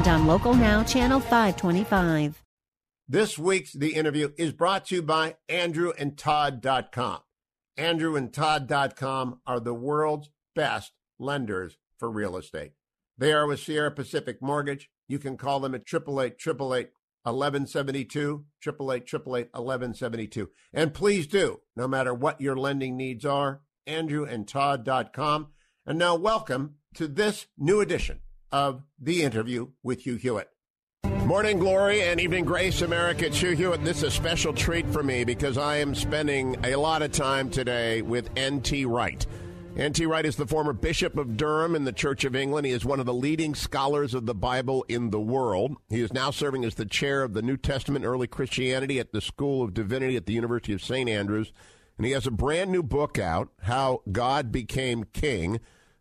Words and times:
and 0.00 0.08
on 0.08 0.26
Local 0.26 0.54
Now, 0.54 0.82
Channel 0.82 1.20
525. 1.20 2.42
This 3.06 3.38
week's 3.38 3.72
The 3.72 3.94
Interview 3.94 4.30
is 4.38 4.52
brought 4.52 4.86
to 4.86 4.94
you 4.96 5.02
by 5.02 5.36
AndrewandTodd.com. 5.50 7.20
AndrewandTodd.com 7.78 9.40
are 9.46 9.60
the 9.60 9.74
world's 9.74 10.30
best 10.54 10.92
lenders 11.18 11.76
for 11.98 12.10
real 12.10 12.36
estate. 12.36 12.72
They 13.18 13.32
are 13.32 13.46
with 13.46 13.60
Sierra 13.60 13.90
Pacific 13.90 14.40
Mortgage. 14.40 14.88
You 15.06 15.18
can 15.18 15.36
call 15.36 15.60
them 15.60 15.74
at 15.74 15.82
888 15.82 16.92
1172, 17.24 18.44
888 18.66 19.48
1172. 19.52 20.50
And 20.72 20.94
please 20.94 21.26
do, 21.26 21.60
no 21.76 21.86
matter 21.86 22.14
what 22.14 22.40
your 22.40 22.56
lending 22.56 22.96
needs 22.96 23.26
are, 23.26 23.60
AndrewandTodd.com. 23.86 25.48
And 25.84 25.98
now, 25.98 26.14
welcome 26.14 26.76
to 26.94 27.06
this 27.06 27.46
new 27.58 27.80
edition 27.80 28.20
of 28.52 28.82
The 28.98 29.22
Interview 29.22 29.68
with 29.82 30.06
Hugh 30.06 30.16
Hewitt. 30.16 30.48
Morning 31.24 31.58
glory 31.58 32.02
and 32.02 32.20
evening 32.20 32.44
grace, 32.44 32.82
America. 32.82 33.26
It's 33.26 33.38
Hugh 33.38 33.52
Hewitt. 33.54 33.84
This 33.84 33.98
is 33.98 34.04
a 34.04 34.10
special 34.10 34.52
treat 34.52 34.86
for 34.88 35.02
me 35.02 35.22
because 35.22 35.56
I 35.56 35.76
am 35.76 35.94
spending 35.94 36.56
a 36.64 36.76
lot 36.76 37.02
of 37.02 37.12
time 37.12 37.50
today 37.50 38.02
with 38.02 38.30
N.T. 38.36 38.84
Wright. 38.86 39.24
N.T. 39.76 40.04
Wright 40.06 40.26
is 40.26 40.34
the 40.34 40.46
former 40.46 40.72
Bishop 40.72 41.16
of 41.16 41.36
Durham 41.36 41.76
in 41.76 41.84
the 41.84 41.92
Church 41.92 42.24
of 42.24 42.34
England. 42.34 42.66
He 42.66 42.72
is 42.72 42.84
one 42.84 42.98
of 42.98 43.06
the 43.06 43.14
leading 43.14 43.54
scholars 43.54 44.14
of 44.14 44.26
the 44.26 44.34
Bible 44.34 44.84
in 44.88 45.10
the 45.10 45.20
world. 45.20 45.76
He 45.88 46.00
is 46.00 46.12
now 46.12 46.32
serving 46.32 46.64
as 46.64 46.74
the 46.74 46.84
chair 46.84 47.22
of 47.22 47.34
the 47.34 47.42
New 47.42 47.56
Testament 47.56 48.04
Early 48.04 48.26
Christianity 48.26 48.98
at 48.98 49.12
the 49.12 49.20
School 49.20 49.62
of 49.62 49.72
Divinity 49.72 50.16
at 50.16 50.26
the 50.26 50.32
University 50.32 50.72
of 50.72 50.82
St. 50.82 51.08
Andrews. 51.08 51.52
And 51.96 52.06
he 52.06 52.12
has 52.12 52.26
a 52.26 52.32
brand 52.32 52.72
new 52.72 52.82
book 52.82 53.18
out, 53.18 53.50
How 53.62 54.02
God 54.10 54.50
Became 54.50 55.04
King 55.04 55.60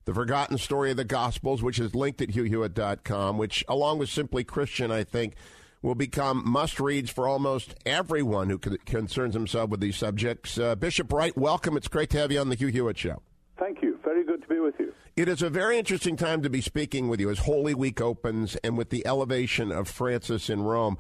the 0.09 0.15
Forgotten 0.15 0.57
Story 0.57 0.89
of 0.89 0.97
the 0.97 1.03
Gospels, 1.03 1.61
which 1.61 1.77
is 1.77 1.93
linked 1.93 2.19
at 2.19 2.29
hughhewitt.com, 2.29 3.37
which, 3.37 3.63
along 3.67 3.99
with 3.99 4.09
Simply 4.09 4.43
Christian, 4.43 4.89
I 4.89 5.03
think, 5.03 5.35
will 5.83 5.93
become 5.93 6.41
must 6.43 6.79
reads 6.79 7.11
for 7.11 7.27
almost 7.27 7.75
everyone 7.85 8.49
who 8.49 8.57
concerns 8.57 9.35
himself 9.35 9.69
with 9.69 9.81
these 9.81 9.97
subjects. 9.97 10.57
Uh, 10.57 10.73
Bishop 10.73 11.13
Wright, 11.13 11.37
welcome. 11.37 11.77
It's 11.77 11.87
great 11.87 12.09
to 12.09 12.17
have 12.17 12.31
you 12.31 12.39
on 12.39 12.49
the 12.49 12.55
Hugh 12.55 12.69
Hewitt 12.69 12.97
Show. 12.97 13.21
Thank 13.59 13.83
you. 13.83 13.99
Very 14.03 14.23
good 14.23 14.41
to 14.41 14.47
be 14.47 14.59
with 14.59 14.73
you. 14.79 14.91
It 15.15 15.27
is 15.27 15.43
a 15.43 15.49
very 15.51 15.77
interesting 15.77 16.15
time 16.15 16.41
to 16.41 16.49
be 16.49 16.61
speaking 16.61 17.07
with 17.07 17.19
you 17.19 17.29
as 17.29 17.37
Holy 17.37 17.75
Week 17.75 18.01
opens 18.01 18.55
and 18.63 18.79
with 18.79 18.89
the 18.89 19.05
elevation 19.05 19.71
of 19.71 19.87
Francis 19.87 20.49
in 20.49 20.63
Rome. 20.63 20.97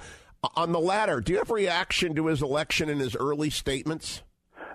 On 0.55 0.71
the 0.71 0.79
latter, 0.79 1.19
do 1.19 1.31
you 1.31 1.39
have 1.39 1.49
reaction 1.49 2.13
to 2.13 2.27
his 2.27 2.43
election 2.43 2.89
and 2.91 3.01
his 3.01 3.15
early 3.15 3.49
statements? 3.49 4.21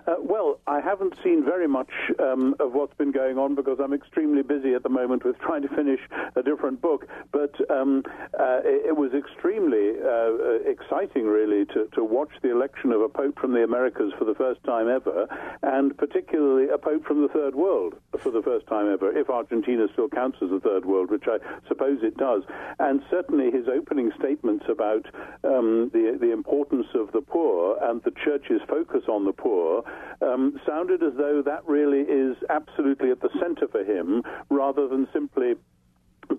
Uh, 0.07 0.15
well, 0.19 0.59
I 0.67 0.81
haven't 0.81 1.15
seen 1.23 1.43
very 1.43 1.67
much 1.67 1.89
um, 2.19 2.55
of 2.59 2.73
what's 2.73 2.93
been 2.95 3.11
going 3.11 3.37
on 3.37 3.55
because 3.55 3.79
I'm 3.83 3.93
extremely 3.93 4.41
busy 4.41 4.73
at 4.73 4.83
the 4.83 4.89
moment 4.89 5.25
with 5.25 5.37
trying 5.39 5.61
to 5.63 5.69
finish 5.69 5.99
a 6.35 6.43
different 6.43 6.81
book. 6.81 7.07
But 7.31 7.53
um, 7.69 8.03
uh, 8.39 8.59
it, 8.63 8.89
it, 8.89 8.97
was 8.97 9.11
extremely 9.13 9.93
uh, 9.99 10.69
exciting, 10.69 11.25
really, 11.25 11.65
to, 11.73 11.87
to 11.95 12.03
watch 12.03 12.31
the 12.41 12.51
election 12.51 12.91
of 12.91 13.01
a 13.01 13.09
pope 13.09 13.39
from 13.39 13.53
the 13.53 13.63
Americas 13.63 14.13
for 14.17 14.25
the 14.25 14.35
first 14.35 14.63
time 14.63 14.89
ever, 14.89 15.27
and 15.63 15.97
particularly 15.97 16.69
a 16.69 16.77
pope 16.77 17.05
from 17.05 17.21
the 17.21 17.29
third 17.29 17.55
world 17.55 17.95
for 18.21 18.31
the 18.31 18.41
first 18.41 18.67
time 18.67 18.91
ever, 18.91 19.15
if 19.15 19.29
Argentina 19.29 19.87
still 19.93 20.09
counts 20.09 20.37
as 20.41 20.51
a 20.51 20.59
third 20.59 20.85
world, 20.85 21.09
which 21.11 21.25
I 21.27 21.37
suppose 21.67 21.99
it 22.01 22.17
does. 22.17 22.43
And 22.79 23.01
certainly 23.09 23.51
his 23.51 23.67
opening 23.67 24.11
statements 24.19 24.65
about 24.69 25.05
um, 25.43 25.91
the, 25.93 26.17
the 26.19 26.31
importance 26.31 26.87
of 26.93 27.11
the 27.11 27.21
poor 27.21 27.77
and 27.81 28.01
the 28.03 28.11
church's 28.23 28.61
focus 28.67 29.03
on 29.07 29.25
the 29.25 29.33
poor 29.33 29.83
um, 30.21 30.59
sounded 30.65 31.03
as 31.03 31.13
though 31.17 31.41
that 31.45 31.65
really 31.65 31.94
is 32.01 32.37
absolutely 32.49 33.11
at 33.11 33.21
the 33.21 33.29
center 33.39 33.67
for 33.67 33.83
him, 33.83 34.23
rather 34.49 34.87
than 34.87 35.07
simply 35.13 35.55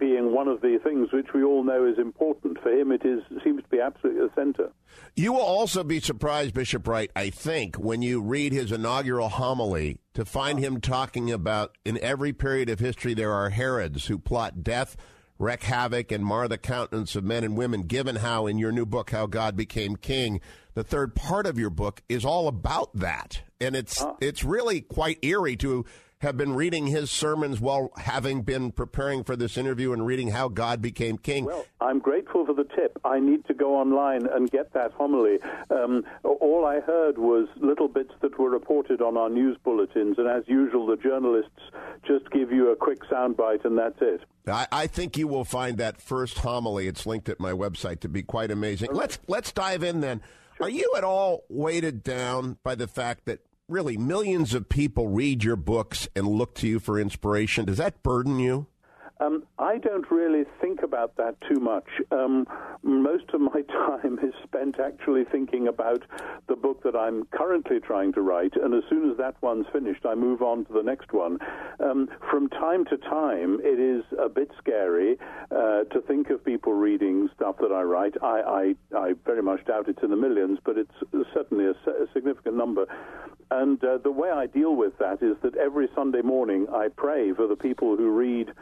being 0.00 0.32
one 0.32 0.48
of 0.48 0.60
the 0.62 0.78
things 0.82 1.12
which 1.12 1.28
we 1.32 1.44
all 1.44 1.62
know 1.62 1.86
is 1.86 1.98
important. 1.98 2.58
For 2.60 2.72
him, 2.72 2.90
it 2.90 3.04
is 3.04 3.22
seems 3.44 3.62
to 3.62 3.68
be 3.68 3.80
absolutely 3.80 4.22
the 4.22 4.34
center. 4.34 4.72
You 5.14 5.32
will 5.32 5.40
also 5.40 5.84
be 5.84 6.00
surprised, 6.00 6.54
Bishop 6.54 6.86
Wright, 6.88 7.10
I 7.14 7.30
think, 7.30 7.76
when 7.76 8.02
you 8.02 8.20
read 8.20 8.52
his 8.52 8.72
inaugural 8.72 9.28
homily 9.28 9.98
to 10.14 10.24
find 10.24 10.58
him 10.58 10.80
talking 10.80 11.30
about 11.30 11.76
in 11.84 11.98
every 12.02 12.32
period 12.32 12.68
of 12.68 12.80
history 12.80 13.14
there 13.14 13.32
are 13.32 13.50
Herods 13.50 14.06
who 14.06 14.18
plot 14.18 14.64
death, 14.64 14.96
wreak 15.38 15.62
havoc, 15.64 16.12
and 16.12 16.24
mar 16.24 16.48
the 16.48 16.58
countenance 16.58 17.16
of 17.16 17.24
men 17.24 17.44
and 17.44 17.56
women, 17.56 17.82
given 17.82 18.16
how 18.16 18.46
in 18.46 18.58
your 18.58 18.72
new 18.72 18.86
book, 18.86 19.10
How 19.10 19.26
God 19.26 19.56
Became 19.56 19.96
King, 19.96 20.40
the 20.74 20.84
third 20.84 21.14
part 21.14 21.46
of 21.46 21.58
your 21.58 21.70
book 21.70 22.02
is 22.08 22.24
all 22.24 22.48
about 22.48 22.94
that. 22.94 23.42
And 23.60 23.74
it's 23.74 24.02
uh, 24.02 24.12
it's 24.20 24.44
really 24.44 24.80
quite 24.80 25.18
eerie 25.22 25.56
to 25.56 25.84
have 26.20 26.36
been 26.36 26.54
reading 26.54 26.86
his 26.86 27.10
sermons 27.10 27.60
while 27.60 27.90
having 27.98 28.42
been 28.42 28.72
preparing 28.72 29.22
for 29.22 29.36
this 29.36 29.58
interview 29.58 29.92
and 29.92 30.06
reading 30.06 30.28
how 30.28 30.48
God 30.48 30.80
became 30.80 31.18
king. 31.18 31.44
Well, 31.44 31.66
I'm 31.80 31.98
grateful 31.98 32.46
for 32.46 32.54
the 32.54 32.64
tip. 32.64 32.98
I 33.04 33.20
need 33.20 33.44
to 33.46 33.54
go 33.54 33.76
online 33.76 34.26
and 34.26 34.50
get 34.50 34.72
that 34.72 34.92
homily. 34.92 35.38
Um, 35.70 36.04
all 36.24 36.64
I 36.64 36.80
heard 36.80 37.18
was 37.18 37.48
little 37.56 37.88
bits 37.88 38.12
that 38.22 38.38
were 38.38 38.48
reported 38.48 39.02
on 39.02 39.16
our 39.18 39.28
news 39.28 39.58
bulletins, 39.62 40.16
and 40.18 40.26
as 40.26 40.44
usual, 40.46 40.86
the 40.86 40.96
journalists 40.96 41.50
just 42.06 42.30
give 42.30 42.50
you 42.50 42.70
a 42.70 42.76
quick 42.76 43.00
soundbite, 43.10 43.64
and 43.64 43.76
that's 43.76 43.98
it. 44.00 44.22
I, 44.46 44.66
I, 44.72 44.86
think 44.86 45.18
you 45.18 45.28
will 45.28 45.44
find 45.44 45.76
that 45.78 46.00
first 46.00 46.38
homily. 46.38 46.86
It's 46.86 47.04
linked 47.04 47.28
at 47.28 47.40
my 47.40 47.52
website 47.52 48.00
to 48.00 48.08
be 48.08 48.22
quite 48.22 48.50
amazing. 48.50 48.90
Let's 48.92 49.18
let's 49.26 49.52
dive 49.52 49.82
in 49.82 50.00
then. 50.00 50.22
Are 50.60 50.70
you 50.70 50.94
at 50.96 51.04
all 51.04 51.44
weighted 51.48 52.02
down 52.02 52.56
by 52.62 52.76
the 52.76 52.86
fact 52.86 53.26
that 53.26 53.40
really 53.68 53.96
millions 53.96 54.54
of 54.54 54.68
people 54.68 55.08
read 55.08 55.42
your 55.42 55.56
books 55.56 56.08
and 56.14 56.26
look 56.26 56.54
to 56.54 56.68
you 56.68 56.78
for 56.78 57.00
inspiration? 57.00 57.64
Does 57.64 57.78
that 57.78 58.02
burden 58.02 58.38
you? 58.38 58.66
Um, 59.18 59.44
I 59.58 59.78
don't 59.78 60.10
really 60.10 60.44
think 60.60 60.82
about 60.82 61.16
that 61.16 61.36
too 61.48 61.58
much. 61.58 61.88
Um, 62.10 62.46
most 62.82 63.30
of 63.32 63.40
my 63.40 63.62
time 63.68 64.18
is 64.22 64.34
spent 64.44 64.78
actually 64.78 65.24
thinking 65.24 65.68
about 65.68 66.02
the 66.48 66.56
book 66.56 66.82
that 66.82 66.94
I'm 66.94 67.24
currently 67.26 67.80
trying 67.80 68.12
to 68.14 68.20
write, 68.20 68.54
and 68.56 68.74
as 68.74 68.82
soon 68.90 69.10
as 69.10 69.16
that 69.16 69.36
one's 69.40 69.66
finished, 69.72 70.04
I 70.04 70.14
move 70.14 70.42
on 70.42 70.66
to 70.66 70.72
the 70.72 70.82
next 70.82 71.12
one. 71.12 71.38
Um, 71.80 72.08
from 72.30 72.48
time 72.50 72.84
to 72.86 72.98
time, 72.98 73.58
it 73.62 73.80
is 73.80 74.04
a 74.18 74.28
bit 74.28 74.50
scary 74.58 75.16
uh, 75.50 75.84
to 75.84 76.00
think 76.06 76.28
of 76.28 76.44
people 76.44 76.74
reading 76.74 77.28
stuff 77.34 77.56
that 77.60 77.72
I 77.72 77.82
write. 77.82 78.14
I, 78.22 78.74
I, 78.92 78.98
I 78.98 79.14
very 79.24 79.42
much 79.42 79.64
doubt 79.64 79.88
it's 79.88 80.02
in 80.02 80.10
the 80.10 80.16
millions, 80.16 80.58
but 80.64 80.76
it's 80.76 80.92
certainly 81.32 81.64
a, 81.64 81.70
a 81.90 82.06
significant 82.12 82.56
number. 82.56 82.86
And 83.50 83.82
uh, 83.84 83.98
the 84.02 84.10
way 84.10 84.30
I 84.30 84.46
deal 84.46 84.74
with 84.74 84.98
that 84.98 85.22
is 85.22 85.36
that 85.42 85.56
every 85.56 85.88
Sunday 85.94 86.22
morning 86.22 86.66
I 86.72 86.88
pray 86.88 87.32
for 87.32 87.46
the 87.46 87.54
people 87.54 87.96
who 87.96 88.10
read 88.10 88.52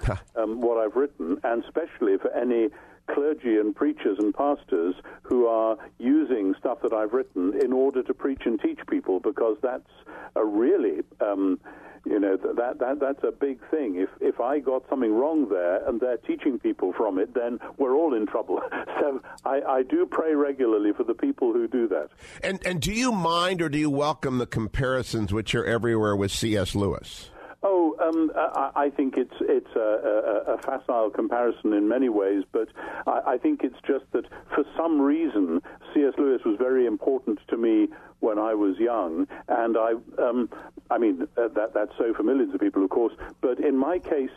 um, 0.45 0.61
what 0.61 0.79
I've 0.79 0.97
written, 0.97 1.39
and 1.43 1.65
especially 1.65 2.19
for 2.19 2.31
any 2.35 2.69
clergy 3.13 3.59
and 3.59 3.75
preachers 3.75 4.17
and 4.19 4.35
pastors 4.35 4.95
who 5.23 5.47
are 5.47 5.77
using 5.99 6.55
stuff 6.59 6.79
that 6.83 6.93
I've 6.93 7.13
written 7.13 7.53
in 7.63 7.73
order 7.73 8.03
to 8.03 8.15
preach 8.15 8.43
and 8.45 8.61
teach 8.61 8.79
people, 8.89 9.21
because 9.21 9.57
that's 9.63 9.91
a 10.37 10.45
really 10.45 11.03
um, 11.21 11.61
you 12.07 12.21
know 12.21 12.37
that 12.37 12.79
that 12.79 13.01
that's 13.01 13.25
a 13.25 13.33
big 13.33 13.59
thing. 13.71 13.97
If 13.97 14.11
if 14.21 14.41
I 14.41 14.59
got 14.59 14.85
something 14.91 15.13
wrong 15.13 15.49
there 15.49 15.87
and 15.89 16.01
they're 16.01 16.19
teaching 16.19 16.59
people 16.59 16.93
from 16.93 17.19
it, 17.19 17.35
then 17.35 17.59
we're 17.79 17.95
all 17.95 18.15
in 18.15 18.27
trouble. 18.27 18.61
so 19.01 19.23
I, 19.45 19.61
I 19.63 19.83
do 19.83 20.07
pray 20.07 20.35
regularly 20.35 20.93
for 20.93 21.05
the 21.05 21.15
people 21.15 21.53
who 21.53 21.67
do 21.67 21.89
that. 21.89 22.09
And 22.43 22.65
and 22.67 22.81
do 22.81 22.93
you 22.93 23.13
mind 23.13 23.63
or 23.63 23.69
do 23.69 23.79
you 23.79 23.91
welcome 23.91 24.39
the 24.39 24.47
comparisons 24.47 25.33
which 25.33 25.55
are 25.55 25.65
everywhere 25.65 26.15
with 26.15 26.31
C.S. 26.31 26.75
Lewis? 26.75 27.31
Oh, 27.67 27.97
um, 27.99 28.31
I, 28.37 28.85
I, 28.85 28.91
think 28.91 29.17
it's 29.17 29.35
it's 29.41 29.75
a, 29.75 29.81
a, 29.81 30.55
a, 30.55 30.59
facile 30.59 31.09
comparison 31.09 31.73
in 31.73 31.89
many 31.89 32.11
ways, 32.11 32.45
but 32.53 32.69
I, 33.07 33.21
I, 33.27 33.39
think 33.39 33.63
it's 33.65 33.81
just 33.87 34.05
that 34.13 34.27
for 34.55 34.65
some 34.77 35.01
reason 35.01 35.63
C.S. 35.95 36.13
Lewis 36.19 36.43
was 36.45 36.59
very 36.59 36.85
important 36.85 37.39
to 37.49 37.57
me 37.57 37.89
when 38.21 38.39
I 38.39 38.53
was 38.53 38.77
young, 38.79 39.27
and 39.49 39.79
I, 39.79 39.95
um, 40.19 40.51
I 40.91 40.99
mean 40.99 41.27
uh, 41.39 41.49
that 41.55 41.73
that's 41.73 41.93
so 41.97 42.13
for 42.13 42.23
millions 42.23 42.55
of 42.55 42.61
people, 42.61 42.85
of 42.85 42.91
course. 42.91 43.15
But 43.41 43.59
in 43.59 43.79
my 43.79 43.99
case, 43.99 44.37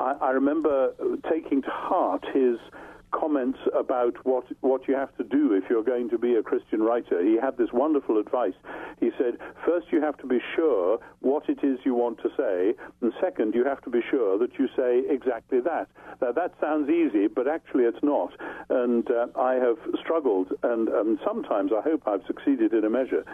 I, 0.00 0.12
I 0.12 0.30
remember 0.30 0.94
taking 1.30 1.60
to 1.60 1.70
heart 1.70 2.24
his 2.32 2.56
comments 3.12 3.58
about 3.78 4.14
what 4.24 4.44
what 4.60 4.88
you 4.88 4.94
have 4.94 5.14
to 5.16 5.24
do 5.24 5.52
if 5.52 5.64
you're 5.70 5.82
going 5.82 6.08
to 6.10 6.18
be 6.18 6.34
a 6.34 6.42
Christian 6.42 6.82
writer. 6.82 7.24
He 7.24 7.36
had 7.36 7.56
this 7.56 7.68
wonderful 7.72 8.18
advice. 8.18 8.54
He 9.00 9.10
said, 9.18 9.38
first 9.64 9.86
you 9.90 10.00
have 10.00 10.16
to 10.18 10.26
be 10.26 10.40
sure 10.56 10.98
what 11.20 11.48
it 11.48 11.58
is 11.62 11.78
you 11.84 11.94
want 11.94 12.18
to 12.22 12.30
say, 12.36 12.74
and 13.00 13.12
second 13.20 13.54
you 13.54 13.64
have 13.64 13.80
to 13.82 13.90
be 13.90 14.00
sure 14.10 14.38
that 14.38 14.58
you 14.58 14.68
say 14.76 15.02
exactly 15.08 15.60
that. 15.60 15.88
Now 16.20 16.32
that 16.32 16.54
sounds 16.60 16.88
easy, 16.90 17.26
but 17.26 17.46
actually 17.48 17.84
it's 17.84 18.02
not. 18.02 18.32
And 18.70 19.08
uh, 19.10 19.26
I 19.36 19.54
have 19.54 19.78
struggled, 20.00 20.48
and, 20.62 20.88
and 20.88 21.18
sometimes 21.24 21.72
I 21.72 21.82
hope 21.82 22.02
I've 22.06 22.24
succeeded 22.26 22.72
in 22.72 22.84
a 22.84 22.90
measure 22.90 23.24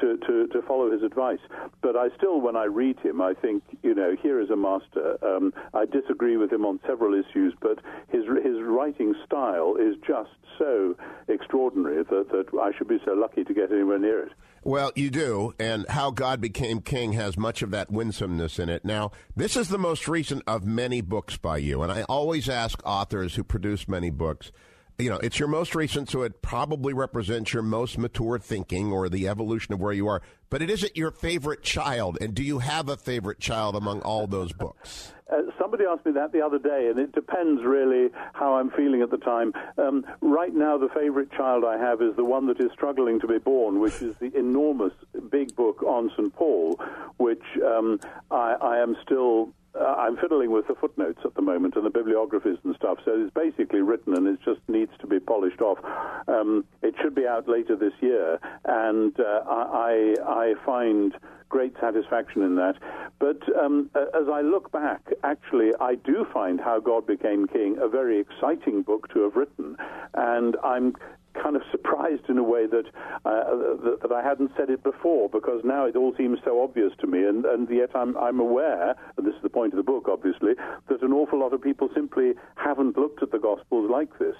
to, 0.00 0.16
to, 0.26 0.46
to 0.48 0.62
follow 0.62 0.90
his 0.90 1.02
advice. 1.02 1.40
But 1.82 1.96
I 1.96 2.08
still, 2.16 2.40
when 2.40 2.56
I 2.56 2.64
read 2.64 2.98
him, 3.00 3.20
I 3.20 3.34
think, 3.34 3.62
you 3.82 3.94
know, 3.94 4.16
here 4.20 4.40
is 4.40 4.50
a 4.50 4.56
master. 4.56 5.18
Um, 5.24 5.52
I 5.74 5.84
disagree 5.84 6.36
with 6.36 6.52
him 6.52 6.64
on 6.64 6.80
several 6.86 7.14
issues, 7.14 7.54
but 7.60 7.78
his 8.08 8.24
his 8.42 8.60
writing 8.62 9.14
style 9.28 9.76
is 9.76 9.94
just 10.06 10.30
so 10.58 10.96
extraordinary 11.28 12.02
that, 12.02 12.28
that 12.30 12.58
I 12.58 12.76
should 12.76 12.88
be 12.88 12.98
so 13.04 13.12
lucky 13.12 13.44
to 13.44 13.54
get 13.54 13.70
anywhere 13.70 13.98
near 13.98 14.24
it. 14.24 14.32
Well, 14.64 14.90
you 14.96 15.10
do, 15.10 15.54
and 15.60 15.86
How 15.88 16.10
God 16.10 16.40
Became 16.40 16.80
King 16.80 17.12
has 17.12 17.38
much 17.38 17.62
of 17.62 17.70
that 17.70 17.90
winsomeness 17.90 18.58
in 18.58 18.68
it. 18.68 18.84
Now, 18.84 19.12
this 19.36 19.56
is 19.56 19.68
the 19.68 19.78
most 19.78 20.08
recent 20.08 20.42
of 20.46 20.64
many 20.64 21.00
books 21.00 21.36
by 21.36 21.58
you, 21.58 21.82
and 21.82 21.92
I 21.92 22.02
always 22.02 22.48
ask 22.48 22.80
authors 22.84 23.36
who 23.36 23.44
produce 23.44 23.86
many 23.86 24.10
books 24.10 24.50
you 24.98 25.10
know, 25.10 25.18
it's 25.18 25.38
your 25.38 25.48
most 25.48 25.76
recent, 25.76 26.10
so 26.10 26.22
it 26.22 26.42
probably 26.42 26.92
represents 26.92 27.52
your 27.52 27.62
most 27.62 27.98
mature 27.98 28.38
thinking 28.38 28.92
or 28.92 29.08
the 29.08 29.28
evolution 29.28 29.72
of 29.72 29.80
where 29.80 29.92
you 29.92 30.08
are. 30.08 30.22
But 30.50 30.60
it 30.60 30.70
isn't 30.70 30.96
your 30.96 31.12
favorite 31.12 31.62
child. 31.62 32.18
And 32.20 32.34
do 32.34 32.42
you 32.42 32.58
have 32.58 32.88
a 32.88 32.96
favorite 32.96 33.38
child 33.38 33.76
among 33.76 34.00
all 34.00 34.26
those 34.26 34.52
books? 34.52 35.12
Uh, 35.30 35.42
somebody 35.60 35.84
asked 35.84 36.06
me 36.06 36.12
that 36.12 36.32
the 36.32 36.40
other 36.40 36.58
day, 36.58 36.88
and 36.88 36.98
it 36.98 37.12
depends 37.12 37.62
really 37.62 38.08
how 38.32 38.54
I'm 38.54 38.70
feeling 38.70 39.02
at 39.02 39.10
the 39.10 39.18
time. 39.18 39.52
Um, 39.76 40.04
right 40.22 40.54
now, 40.54 40.78
the 40.78 40.88
favorite 40.88 41.30
child 41.32 41.64
I 41.64 41.76
have 41.76 42.00
is 42.00 42.16
the 42.16 42.24
one 42.24 42.46
that 42.46 42.60
is 42.60 42.70
struggling 42.72 43.20
to 43.20 43.26
be 43.26 43.38
born, 43.38 43.78
which 43.78 44.00
is 44.00 44.16
the 44.20 44.34
enormous 44.36 44.92
big 45.30 45.54
book 45.54 45.82
on 45.82 46.10
St. 46.16 46.34
Paul, 46.34 46.80
which 47.18 47.42
um, 47.64 48.00
I, 48.30 48.54
I 48.60 48.78
am 48.78 48.96
still 49.04 49.50
uh, 49.74 49.84
I'm 49.84 50.16
fiddling 50.16 50.50
with 50.50 50.66
the 50.66 50.74
footnotes 50.74 51.20
at 51.24 51.34
the 51.34 51.42
moment 51.42 51.76
and 51.76 51.84
the 51.84 51.90
bibliographies 51.90 52.58
and 52.64 52.74
stuff. 52.76 52.98
So 53.04 53.12
it's 53.14 53.34
basically 53.34 53.80
written 53.80 54.14
and 54.14 54.26
it 54.26 54.38
just 54.44 54.60
needs 54.68 54.92
to 55.00 55.06
be 55.06 55.20
polished 55.20 55.60
off. 55.60 55.78
Um, 56.26 56.64
it 56.82 56.94
should 57.02 57.14
be 57.14 57.26
out 57.26 57.48
later 57.48 57.76
this 57.76 57.92
year, 58.00 58.38
and 58.64 59.18
uh, 59.18 59.40
I, 59.46 60.14
I 60.26 60.54
find 60.64 61.14
great 61.48 61.74
satisfaction 61.80 62.42
in 62.42 62.56
that. 62.56 62.74
But 63.18 63.40
um, 63.58 63.90
as 63.94 64.28
I 64.30 64.42
look 64.42 64.70
back, 64.70 65.00
actually, 65.24 65.70
I 65.80 65.94
do 65.94 66.26
find 66.32 66.60
How 66.60 66.80
God 66.80 67.06
Became 67.06 67.46
King 67.46 67.78
a 67.80 67.88
very 67.88 68.20
exciting 68.20 68.82
book 68.82 69.08
to 69.14 69.22
have 69.22 69.36
written, 69.36 69.76
and 70.14 70.56
I'm 70.62 70.94
kind 71.42 71.56
of 71.56 71.62
surprised 71.70 72.28
in 72.28 72.38
a 72.38 72.42
way 72.42 72.66
that, 72.66 72.86
uh, 73.24 73.98
that, 74.02 74.12
I 74.12 74.22
hadn't 74.22 74.52
said 74.56 74.70
it 74.70 74.82
before 74.82 75.28
because 75.28 75.62
now 75.64 75.86
it 75.86 75.96
all 75.96 76.14
seems 76.16 76.38
so 76.44 76.62
obvious 76.62 76.92
to 77.00 77.06
me, 77.06 77.24
and, 77.24 77.44
and 77.44 77.68
yet 77.70 77.90
I'm, 77.94 78.16
I'm 78.16 78.40
aware, 78.40 78.94
and 79.16 79.26
this 79.26 79.34
is 79.34 79.42
the 79.42 79.48
point 79.48 79.72
of 79.72 79.76
the 79.76 79.82
book, 79.82 80.08
obviously, 80.10 80.52
that 80.88 81.02
an 81.02 81.12
awful 81.12 81.38
lot 81.38 81.52
of 81.52 81.62
people 81.62 81.88
simply 81.94 82.32
haven't 82.56 82.96
looked 82.96 83.22
at 83.22 83.30
the 83.30 83.38
Gospels 83.38 83.90
like 83.90 84.18
this, 84.18 84.36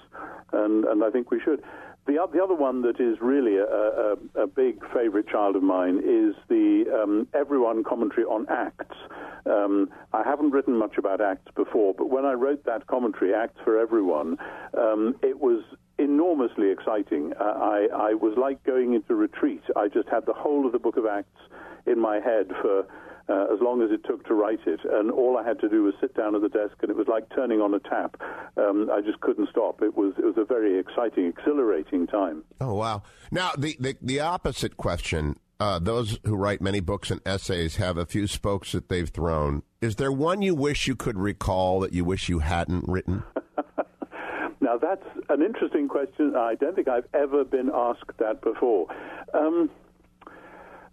and, 0.53 0.85
and 0.85 1.03
I 1.03 1.09
think 1.09 1.31
we 1.31 1.39
should. 1.39 1.63
The, 2.05 2.17
the 2.33 2.43
other 2.43 2.55
one 2.55 2.81
that 2.83 2.99
is 2.99 3.17
really 3.21 3.57
a, 3.57 3.65
a, 3.65 4.43
a 4.43 4.47
big 4.47 4.81
favourite 4.93 5.27
child 5.27 5.55
of 5.55 5.61
mine 5.63 5.97
is 5.97 6.35
the 6.47 6.85
um, 6.91 7.27
Everyone 7.35 7.83
commentary 7.83 8.23
on 8.23 8.47
Acts. 8.49 8.95
Um, 9.45 9.89
I 10.11 10.23
haven't 10.23 10.51
written 10.51 10.75
much 10.75 10.97
about 10.97 11.21
Acts 11.21 11.51
before, 11.55 11.93
but 11.93 12.09
when 12.09 12.25
I 12.25 12.33
wrote 12.33 12.65
that 12.65 12.87
commentary, 12.87 13.33
Acts 13.33 13.59
for 13.63 13.79
Everyone, 13.79 14.37
um, 14.75 15.15
it 15.21 15.39
was 15.39 15.63
enormously 15.99 16.71
exciting. 16.71 17.33
Uh, 17.39 17.43
I, 17.43 17.87
I 17.93 18.13
was 18.13 18.37
like 18.37 18.63
going 18.63 18.93
into 18.93 19.15
retreat. 19.15 19.61
I 19.75 19.87
just 19.87 20.09
had 20.09 20.25
the 20.25 20.33
whole 20.33 20.65
of 20.65 20.71
the 20.71 20.79
book 20.79 20.97
of 20.97 21.05
Acts 21.05 21.39
in 21.85 21.99
my 21.99 22.19
head 22.19 22.47
for 22.61 22.85
uh, 23.29 23.53
as 23.53 23.59
long 23.61 23.81
as 23.81 23.91
it 23.91 24.03
took 24.05 24.25
to 24.25 24.33
write 24.33 24.59
it. 24.65 24.79
And 24.89 25.11
all 25.11 25.37
I 25.37 25.47
had 25.47 25.59
to 25.59 25.69
do 25.69 25.83
was 25.83 25.93
sit 26.01 26.15
down 26.15 26.35
at 26.35 26.41
the 26.41 26.49
desk, 26.49 26.75
and 26.81 26.89
it 26.89 26.97
was 26.97 27.07
like 27.07 27.25
turning 27.35 27.61
on 27.61 27.73
a 27.73 27.79
tap. 27.79 28.19
Um, 28.57 28.89
I 28.91 29.01
just 29.01 29.19
couldn't 29.21 29.49
stop. 29.49 29.81
It 29.81 29.95
was 29.95 30.13
it 30.17 30.25
was 30.25 30.37
a 30.37 30.45
very 30.45 30.79
exciting, 30.79 31.27
exhilarating 31.27 32.07
time. 32.07 32.43
Oh 32.59 32.73
wow! 32.73 33.03
Now 33.31 33.51
the 33.57 33.77
the, 33.79 33.95
the 34.01 34.19
opposite 34.19 34.77
question. 34.77 35.35
Uh, 35.61 35.77
those 35.77 36.19
who 36.23 36.37
write 36.37 36.61
many 36.61 36.79
books 36.79 37.11
and 37.11 37.19
essays 37.25 37.75
have 37.75 37.97
a 37.97 38.05
few 38.05 38.27
spokes 38.27 38.71
that 38.71 38.87
they've 38.87 39.09
thrown. 39.09 39.61
Is 39.81 39.97
there 39.97 40.09
one 40.09 40.41
you 40.41 40.55
wish 40.55 40.87
you 40.87 40.95
could 40.95 41.17
recall 41.17 41.81
that 41.81 41.91
you 41.91 42.05
wish 42.05 42.29
you 42.29 42.39
hadn't 42.39 42.85
written? 42.87 43.23
Now, 44.61 44.77
that's 44.77 45.05
an 45.29 45.41
interesting 45.41 45.87
question. 45.87 46.35
I 46.35 46.55
don't 46.55 46.75
think 46.75 46.87
I've 46.87 47.07
ever 47.13 47.43
been 47.43 47.71
asked 47.73 48.11
that 48.19 48.41
before. 48.41 48.87
Um, 49.33 49.69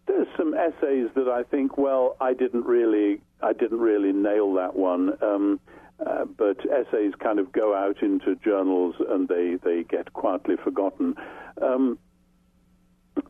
there's 0.07 0.29
some 0.37 0.55
essays 0.55 1.09
that 1.17 1.29
I 1.29 1.43
think, 1.43 1.77
well, 1.77 2.17
I 2.21 2.33
didn't 2.33 2.65
really, 2.65 3.21
I 3.43 3.53
didn't 3.53 3.81
really 3.81 4.13
nail 4.13 4.55
that 4.55 4.77
one. 4.77 5.19
Um, 5.21 5.61
uh, 6.05 6.27
but 6.27 6.59
essays 6.71 7.15
kind 7.19 7.39
of 7.39 7.51
go 7.53 7.75
out 7.75 8.03
into 8.03 8.37
journals 8.37 8.95
and 9.09 9.29
they, 9.29 9.57
they 9.65 9.83
get 9.83 10.13
quietly 10.13 10.57
forgotten. 10.63 11.15
Um, 11.63 11.99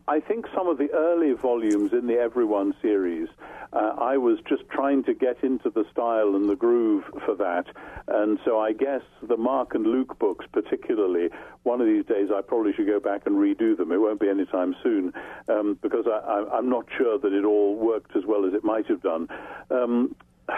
I 0.09 0.21
think 0.21 0.47
some 0.55 0.69
of 0.69 0.79
the 0.79 0.91
early 0.93 1.33
volumes 1.33 1.93
in 1.93 2.07
the 2.07 2.15
Everyone 2.15 2.75
series, 2.81 3.29
uh, 3.73 3.95
I 3.99 4.17
was 4.17 4.39
just 4.49 4.63
trying 4.69 5.03
to 5.05 5.15
get 5.15 5.43
into 5.43 5.69
the 5.71 5.85
style 5.91 6.37
and 6.37 6.49
the 6.49 6.55
groove 6.55 7.05
for 7.25 7.35
that. 7.37 7.67
And 8.07 8.39
so 8.45 8.61
I 8.61 8.73
guess 8.73 9.03
the 9.23 9.37
Mark 9.37 9.75
and 9.75 9.85
Luke 9.85 10.19
books, 10.19 10.47
particularly, 10.53 11.31
one 11.65 11.81
of 11.81 11.87
these 11.87 12.05
days 12.05 12.29
I 12.35 12.41
probably 12.41 12.73
should 12.73 12.87
go 12.87 13.01
back 13.01 13.23
and 13.27 13.37
redo 13.37 13.77
them. 13.77 13.91
It 13.91 14.01
won't 14.01 14.21
be 14.21 14.29
anytime 14.29 14.77
soon 14.83 15.13
um, 15.49 15.79
because 15.83 16.07
I, 16.07 16.57
am 16.57 16.69
not 16.69 16.87
sure 16.97 17.19
that 17.19 17.33
it 17.33 17.45
all 17.45 17.75
worked 17.75 18.15
as 18.17 18.25
well 18.25 18.47
as 18.47 18.55
it 18.55 18.65
might 18.65 18.87
have 18.87 19.03
done. 19.03 19.29
Um, 19.71 20.15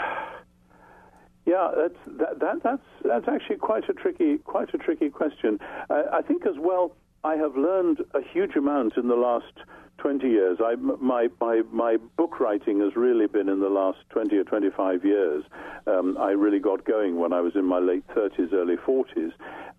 yeah, 1.46 1.70
that's 1.74 2.18
that, 2.18 2.40
that, 2.40 2.62
that's 2.62 2.82
that's 3.02 3.28
actually 3.28 3.56
quite 3.56 3.88
a 3.88 3.94
tricky 3.94 4.36
quite 4.38 4.74
a 4.74 4.78
tricky 4.78 5.08
question. 5.08 5.58
Uh, 5.88 6.02
I 6.12 6.20
think 6.20 6.44
as 6.46 6.56
well 6.58 6.94
I 7.24 7.36
have 7.36 7.56
learned 7.56 7.98
a 8.14 8.20
huge 8.32 8.54
amount 8.56 8.96
in 8.96 9.08
the 9.08 9.16
last 9.16 9.52
20 9.98 10.28
years. 10.28 10.58
I, 10.64 10.76
my, 10.76 11.28
my, 11.40 11.62
my 11.72 11.96
book 12.16 12.38
writing 12.38 12.80
has 12.80 12.94
really 12.94 13.26
been 13.26 13.48
in 13.48 13.60
the 13.60 13.68
last 13.68 13.98
20 14.10 14.36
or 14.36 14.44
25 14.44 15.04
years. 15.04 15.44
Um, 15.86 16.16
I 16.18 16.30
really 16.30 16.60
got 16.60 16.84
going 16.84 17.18
when 17.18 17.32
I 17.32 17.40
was 17.40 17.56
in 17.56 17.64
my 17.64 17.80
late 17.80 18.06
30s, 18.08 18.52
early 18.52 18.76
40s. 18.76 19.32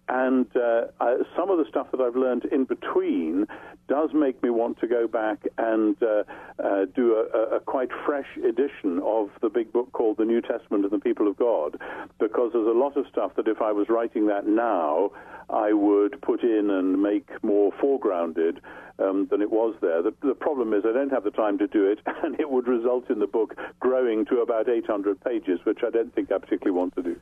And 0.10 0.48
uh, 0.56 0.88
I, 1.00 1.18
some 1.38 1.52
of 1.52 1.60
the 1.60 1.66
stuff 1.70 1.88
that 1.92 2.02
I've 2.02 2.16
learned 2.16 2.46
in 2.46 2.66
between 2.66 3.46
does 3.88 4.10
make 4.14 4.42
me 4.42 4.50
want 4.50 4.80
to 4.80 4.88
go 4.88 5.08
back 5.08 5.46
and 5.60 5.96
uh, 6.02 6.24
uh, 6.62 6.86
do 6.96 7.14
a, 7.14 7.58
a, 7.58 7.60
quite 7.60 7.90
fresh 8.06 8.26
edition 8.38 9.00
of 9.04 9.30
the 9.42 9.50
big 9.50 9.72
book 9.72 9.92
called 9.92 10.18
The 10.18 10.26
New 10.26 10.42
Testament 10.42 10.84
and 10.84 10.92
the 10.92 11.00
People 11.00 11.28
of 11.28 11.38
God, 11.38 11.80
because 12.20 12.52
there's 12.54 12.68
a 12.68 12.78
lot 12.78 12.98
of 12.98 13.06
stuff 13.12 13.36
that 13.38 13.48
if 13.48 13.62
I 13.62 13.72
was 13.72 13.88
writing 13.88 14.26
that 14.28 14.48
now, 14.48 15.12
I 15.50 15.74
would 15.74 16.20
put 16.22 16.44
in 16.44 16.72
and 16.72 17.02
make 17.02 17.29
more 17.42 17.72
foregrounded 17.74 18.60
um, 19.00 19.28
than 19.32 19.42
it 19.42 19.50
was 19.50 19.76
there. 19.82 20.02
The, 20.02 20.14
the, 20.22 20.36
problem 20.36 20.74
is 20.74 20.84
I 20.86 20.94
don't 20.94 21.12
have 21.12 21.24
the 21.24 21.32
time 21.32 21.58
to 21.60 21.68
do 21.68 21.90
it, 21.90 22.00
and 22.24 22.40
it 22.40 22.50
would 22.50 22.68
result 22.68 23.10
in 23.10 23.20
the 23.20 23.28
book 23.28 23.56
growing 23.80 24.26
to 24.26 24.42
about 24.42 24.70
800 24.70 25.22
pages, 25.22 25.60
which 25.64 25.80
I 25.86 25.90
don't 25.90 26.14
think 26.14 26.32
I 26.32 26.38
particularly 26.38 26.78
want 26.78 26.96
to 26.96 27.04
do. 27.04 27.20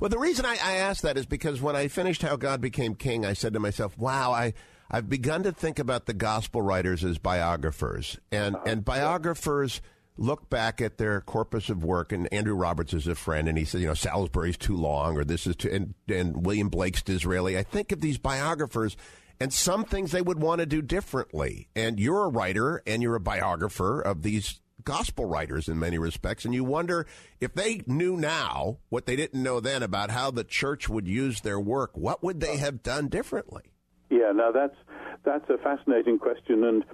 Well, 0.00 0.08
the 0.08 0.18
reason 0.18 0.46
I, 0.46 0.56
I 0.62 0.76
asked 0.76 1.02
that 1.02 1.16
is 1.16 1.26
because 1.26 1.60
when 1.60 1.76
I 1.76 1.88
finished 1.88 2.22
How 2.22 2.36
God 2.36 2.60
Became 2.60 2.94
King, 2.94 3.24
I 3.24 3.34
said 3.34 3.52
to 3.54 3.60
myself, 3.60 3.96
wow, 3.98 4.32
I. 4.32 4.54
I've 4.92 5.08
begun 5.08 5.44
to 5.44 5.52
think 5.52 5.78
about 5.78 6.06
the 6.06 6.12
gospel 6.12 6.62
writers 6.62 7.04
as 7.04 7.16
biographers, 7.16 8.18
and 8.32 8.56
uh, 8.56 8.62
and 8.66 8.84
biographers 8.84 9.80
look 10.20 10.50
back 10.50 10.80
at 10.80 10.98
their 10.98 11.20
corpus 11.22 11.70
of 11.70 11.82
work. 11.82 12.12
And 12.12 12.32
Andrew 12.32 12.54
Roberts 12.54 12.92
is 12.92 13.06
a 13.06 13.14
friend, 13.14 13.48
and 13.48 13.56
he 13.56 13.64
said, 13.64 13.80
you 13.80 13.86
know, 13.86 13.94
Salisbury's 13.94 14.58
too 14.58 14.76
long, 14.76 15.16
or 15.16 15.24
this 15.24 15.46
is 15.46 15.56
too, 15.56 15.70
and, 15.70 15.94
and 16.08 16.44
William 16.44 16.68
Blake's 16.68 17.02
Disraeli. 17.02 17.56
I 17.56 17.62
think 17.62 17.90
of 17.90 18.00
these 18.00 18.18
biographers 18.18 18.96
and 19.40 19.52
some 19.52 19.84
things 19.84 20.12
they 20.12 20.22
would 20.22 20.40
want 20.40 20.60
to 20.60 20.66
do 20.66 20.82
differently. 20.82 21.68
And 21.74 21.98
you're 21.98 22.24
a 22.24 22.28
writer 22.28 22.82
and 22.86 23.02
you're 23.02 23.16
a 23.16 23.20
biographer 23.20 24.00
of 24.00 24.22
these 24.22 24.60
gospel 24.84 25.24
writers 25.24 25.68
in 25.68 25.78
many 25.78 25.98
respects. 25.98 26.44
And 26.44 26.54
you 26.54 26.64
wonder 26.64 27.06
if 27.40 27.54
they 27.54 27.82
knew 27.86 28.16
now 28.16 28.78
what 28.88 29.06
they 29.06 29.16
didn't 29.16 29.42
know 29.42 29.60
then 29.60 29.82
about 29.82 30.10
how 30.10 30.30
the 30.30 30.44
church 30.44 30.88
would 30.88 31.08
use 31.08 31.40
their 31.40 31.60
work, 31.60 31.90
what 31.94 32.22
would 32.22 32.40
they 32.40 32.58
have 32.58 32.82
done 32.82 33.08
differently? 33.08 33.62
Yeah, 34.10 34.32
now 34.34 34.50
that's 34.52 34.76
that's 35.24 35.48
a 35.50 35.58
fascinating 35.58 36.18
question, 36.18 36.64
and 36.64 36.84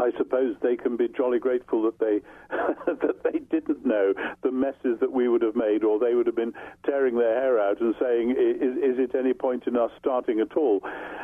I 0.00 0.10
suppose 0.16 0.56
they 0.62 0.76
can 0.76 0.96
be 0.96 1.08
jolly 1.08 1.38
grateful 1.38 1.82
that 1.82 1.98
they 1.98 2.20
that 2.86 3.22
they 3.22 3.38
didn't 3.50 3.84
know 3.84 4.14
the 4.42 4.50
messes 4.50 4.98
that 5.00 5.12
we 5.12 5.28
would 5.28 5.42
have 5.42 5.56
made, 5.56 5.84
or 5.84 5.98
they 5.98 6.14
would 6.14 6.26
have 6.26 6.36
been 6.36 6.54
tearing 6.84 7.16
their 7.18 7.34
hair 7.34 7.60
out 7.60 7.80
and 7.80 7.94
saying, 8.00 8.30
"Is, 8.30 8.76
is 8.76 8.98
it 8.98 9.14
any 9.14 9.34
point 9.34 9.66
in 9.66 9.76
us 9.76 9.90
starting 9.98 10.40
at 10.40 10.56
all?" 10.56 10.80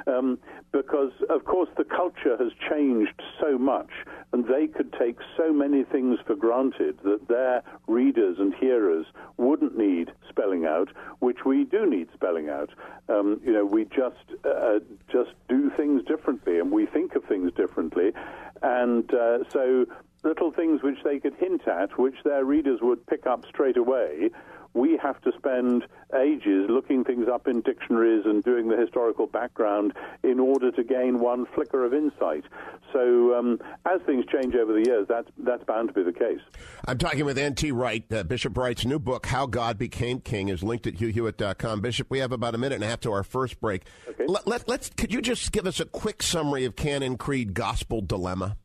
Um, 0.06 0.38
because, 0.72 1.12
of 1.30 1.44
course, 1.44 1.70
the 1.76 1.84
culture 1.84 2.36
has 2.38 2.52
changed 2.70 3.22
so 3.40 3.58
much 3.58 3.90
and 4.32 4.44
they 4.46 4.66
could 4.66 4.92
take 4.98 5.16
so 5.36 5.52
many 5.52 5.84
things 5.84 6.18
for 6.26 6.34
granted 6.34 6.98
that 7.04 7.26
their 7.28 7.62
readers 7.86 8.36
and 8.38 8.54
hearers 8.54 9.06
wouldn't 9.36 9.78
need 9.78 10.10
spelling 10.28 10.66
out, 10.66 10.88
which 11.20 11.38
we 11.46 11.64
do 11.64 11.88
need 11.88 12.08
spelling 12.12 12.48
out. 12.48 12.70
Um, 13.08 13.40
you 13.44 13.52
know, 13.52 13.64
we 13.64 13.84
just 13.84 14.44
uh, 14.44 14.80
just 15.10 15.30
do 15.48 15.70
things 15.76 16.02
differently, 16.04 16.58
and 16.58 16.70
we 16.70 16.86
think 16.86 17.14
of 17.14 17.24
things 17.24 17.52
differently, 17.56 18.12
and 18.62 19.12
uh, 19.12 19.38
so 19.50 19.86
little 20.24 20.50
things 20.50 20.82
which 20.82 20.98
they 21.04 21.18
could 21.18 21.34
hint 21.34 21.66
at, 21.68 21.98
which 21.98 22.16
their 22.24 22.44
readers 22.44 22.80
would 22.82 23.06
pick 23.06 23.26
up 23.26 23.44
straight 23.46 23.76
away 23.76 24.30
we 24.76 24.98
have 25.02 25.20
to 25.22 25.32
spend 25.38 25.84
ages 26.14 26.66
looking 26.68 27.02
things 27.02 27.26
up 27.32 27.48
in 27.48 27.62
dictionaries 27.62 28.24
and 28.26 28.44
doing 28.44 28.68
the 28.68 28.76
historical 28.76 29.26
background 29.26 29.94
in 30.22 30.38
order 30.38 30.70
to 30.70 30.84
gain 30.84 31.18
one 31.18 31.46
flicker 31.54 31.84
of 31.84 31.94
insight. 31.94 32.44
So, 32.92 33.34
um, 33.34 33.58
as 33.86 34.02
things 34.02 34.26
change 34.30 34.54
over 34.54 34.74
the 34.74 34.84
years, 34.86 35.06
that's, 35.08 35.28
that's 35.38 35.64
bound 35.64 35.88
to 35.88 35.94
be 35.94 36.02
the 36.02 36.12
case. 36.12 36.40
I'm 36.86 36.98
talking 36.98 37.24
with 37.24 37.38
N.T. 37.38 37.72
Wright. 37.72 38.04
Uh, 38.12 38.22
Bishop 38.22 38.56
Wright's 38.56 38.84
new 38.84 38.98
book, 38.98 39.26
How 39.26 39.46
God 39.46 39.78
Became 39.78 40.20
King, 40.20 40.48
is 40.50 40.62
linked 40.62 40.86
at 40.86 40.96
hughhewitt.com. 40.96 41.80
Bishop, 41.80 42.08
we 42.10 42.18
have 42.18 42.32
about 42.32 42.54
a 42.54 42.58
minute 42.58 42.76
and 42.76 42.84
a 42.84 42.86
half 42.86 43.00
to 43.00 43.12
our 43.12 43.24
first 43.24 43.60
break. 43.60 43.84
Okay. 44.08 44.24
Let, 44.28 44.46
let, 44.46 44.68
let's, 44.68 44.90
could 44.90 45.12
you 45.12 45.22
just 45.22 45.52
give 45.52 45.66
us 45.66 45.80
a 45.80 45.86
quick 45.86 46.22
summary 46.22 46.66
of 46.66 46.76
Canon 46.76 47.16
Creed 47.16 47.54
Gospel 47.54 48.02
Dilemma? 48.02 48.58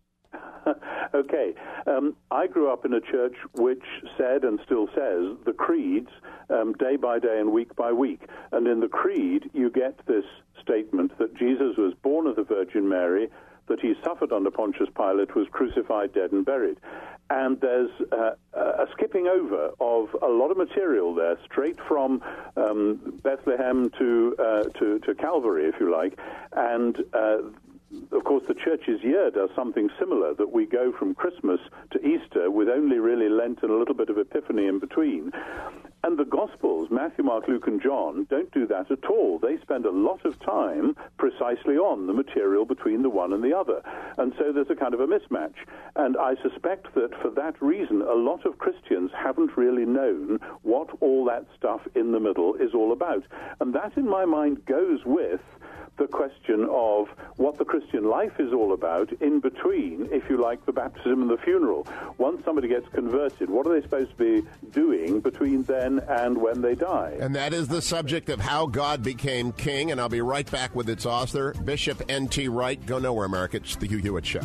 okay. 1.15 1.53
Um, 1.88 2.15
I 2.30 2.48
grew 2.48 2.72
up 2.72 2.86
in 2.86 2.94
a 2.94 3.01
church 3.01 3.36
which 3.53 3.84
said 4.18 4.44
and 4.44 4.60
still 4.65 4.88
says 4.88 5.38
the 5.46 5.53
creeds 5.58 6.10
um, 6.50 6.74
day 6.74 6.96
by 6.96 7.20
day 7.20 7.39
and 7.39 7.51
week 7.51 7.75
by 7.75 7.91
week. 7.91 8.22
And 8.51 8.68
in 8.68 8.80
the 8.80 8.88
creed, 8.88 9.50
you 9.53 9.70
get 9.70 10.06
this 10.06 10.25
statement 10.62 11.18
that 11.18 11.36
Jesus 11.36 11.77
was 11.77 11.94
born 12.01 12.27
of 12.27 12.36
the 12.36 12.44
Virgin 12.44 12.88
Mary, 12.88 13.30
that 13.68 13.80
he 13.80 13.94
suffered 14.03 14.34
under 14.34 14.51
Pontius 14.51 14.89
Pilate, 14.96 15.36
was 15.36 15.48
crucified, 15.51 16.13
dead, 16.13 16.32
and 16.32 16.46
buried. 16.46 16.77
And 17.30 17.62
there's 17.62 17.91
uh, 18.12 18.32
a 18.53 18.86
skipping 18.91 19.27
over 19.27 19.72
of 19.80 20.10
a 20.22 20.27
lot 20.27 20.51
of 20.51 20.58
material 20.58 21.15
there, 21.15 21.38
straight 21.46 21.77
from 21.88 22.22
um, 22.58 23.20
Bethlehem 23.24 23.89
to, 23.98 24.36
uh, 24.38 24.63
to, 24.80 25.00
to 25.00 25.15
Calvary, 25.15 25.70
if 25.70 25.75
you 25.80 25.89
like. 25.89 26.20
And 26.51 26.98
uh, 27.13 27.38
of 28.12 28.24
course, 28.24 28.43
the 28.48 28.53
church's 28.53 29.01
year 29.03 29.31
does 29.31 29.50
something 29.55 29.89
similar, 30.00 30.33
that 30.36 30.51
we 30.51 30.65
go 30.65 30.91
from 30.98 31.15
Christmas 31.15 31.60
to 31.91 32.00
Easter 32.05 32.50
with 32.50 32.69
only 32.69 33.00
really 33.00 33.29
Lent 33.29 33.60
and 33.62 33.71
a 33.71 33.75
little 33.75 33.95
bit 33.95 34.10
of 34.10 34.17
Epiphany 34.17 34.67
in 34.67 34.79
between. 34.79 35.31
And 36.03 36.17
the 36.17 36.25
Gospels, 36.25 36.89
Matthew, 36.89 37.24
Mark, 37.24 37.48
Luke, 37.48 37.67
and 37.67 37.81
John, 37.81 38.25
don't 38.29 38.51
do 38.51 38.65
that 38.67 38.89
at 38.89 39.05
all. 39.05 39.38
They 39.38 39.60
spend 39.60 39.86
a 39.86 39.91
lot 39.91 40.25
of 40.25 40.39
time 40.39 40.95
precisely 41.17 41.75
on 41.75 42.07
the 42.07 42.13
material 42.13 42.65
between 42.65 43.03
the 43.03 43.10
one 43.10 43.33
and 43.33 43.43
the 43.43 43.55
other. 43.55 43.81
And 44.17 44.33
so 44.38 44.51
there's 44.51 44.71
a 44.71 44.75
kind 44.75 44.93
of 44.93 45.00
a 45.00 45.07
mismatch. 45.07 45.55
And 45.95 46.17
I 46.17 46.36
suspect 46.41 46.95
that 46.95 47.12
for 47.21 47.29
that 47.31 47.62
reason, 47.62 48.01
a 48.01 48.15
lot 48.15 48.45
of 48.45 48.57
Christians 48.57 49.12
haven't 49.15 49.57
really 49.57 49.86
known 49.86 50.39
what 50.63 50.89
all 51.01 51.24
that 51.25 51.45
stuff 51.55 51.81
in 51.93 52.13
the 52.13 52.19
middle 52.19 52.55
is 52.55 52.74
all 52.74 52.93
about. 52.93 53.24
And 53.60 53.75
that, 53.75 53.95
in 53.95 54.10
my 54.10 54.25
mind, 54.25 54.65
goes 54.65 55.01
with 55.05 55.41
the 55.98 56.07
question 56.07 56.67
of 56.71 57.10
what 57.36 57.57
the 57.57 57.65
Christian 57.65 58.10
life 58.10 58.39
is 58.39 58.53
all 58.53 58.74
about 58.74 59.12
in 59.21 59.39
between, 59.39 60.07
if 60.12 60.27
you 60.29 60.38
like, 60.38 60.65
the 60.65 60.71
baptism 60.71 61.21
and 61.21 61.29
the 61.29 61.38
funeral. 61.38 61.86
Once 62.17 62.43
somebody 62.43 62.67
gets 62.67 62.88
converted, 62.89 63.50
what 63.50 63.67
are 63.67 63.74
they 63.74 63.81
supposed 63.81 64.10
to 64.12 64.41
be 64.41 64.48
doing 64.71 65.19
between 65.19 65.63
then 65.63 66.00
and 66.07 66.38
when 66.38 66.62
they 66.62 66.75
die? 66.75 67.17
And 67.19 67.36
that 67.36 67.53
is 67.53 67.67
the 67.67 67.81
subject 67.81 68.29
of 68.29 68.39
how 68.39 68.65
God 68.65 69.03
became 69.03 69.51
king, 69.51 69.91
and 69.91 70.01
I'll 70.01 70.10
be 70.10 70.21
right 70.21 70.50
back 70.50 70.75
with 70.75 70.89
its 70.89 71.05
author, 71.05 71.53
Bishop 71.63 72.01
N.T. 72.10 72.48
Wright. 72.48 72.83
Go 72.86 72.98
nowhere, 72.98 73.25
America. 73.25 73.57
It's 73.57 73.75
the 73.75 73.88
Hugh 73.88 73.98
Hewitt 73.98 74.25
Show. 74.25 74.41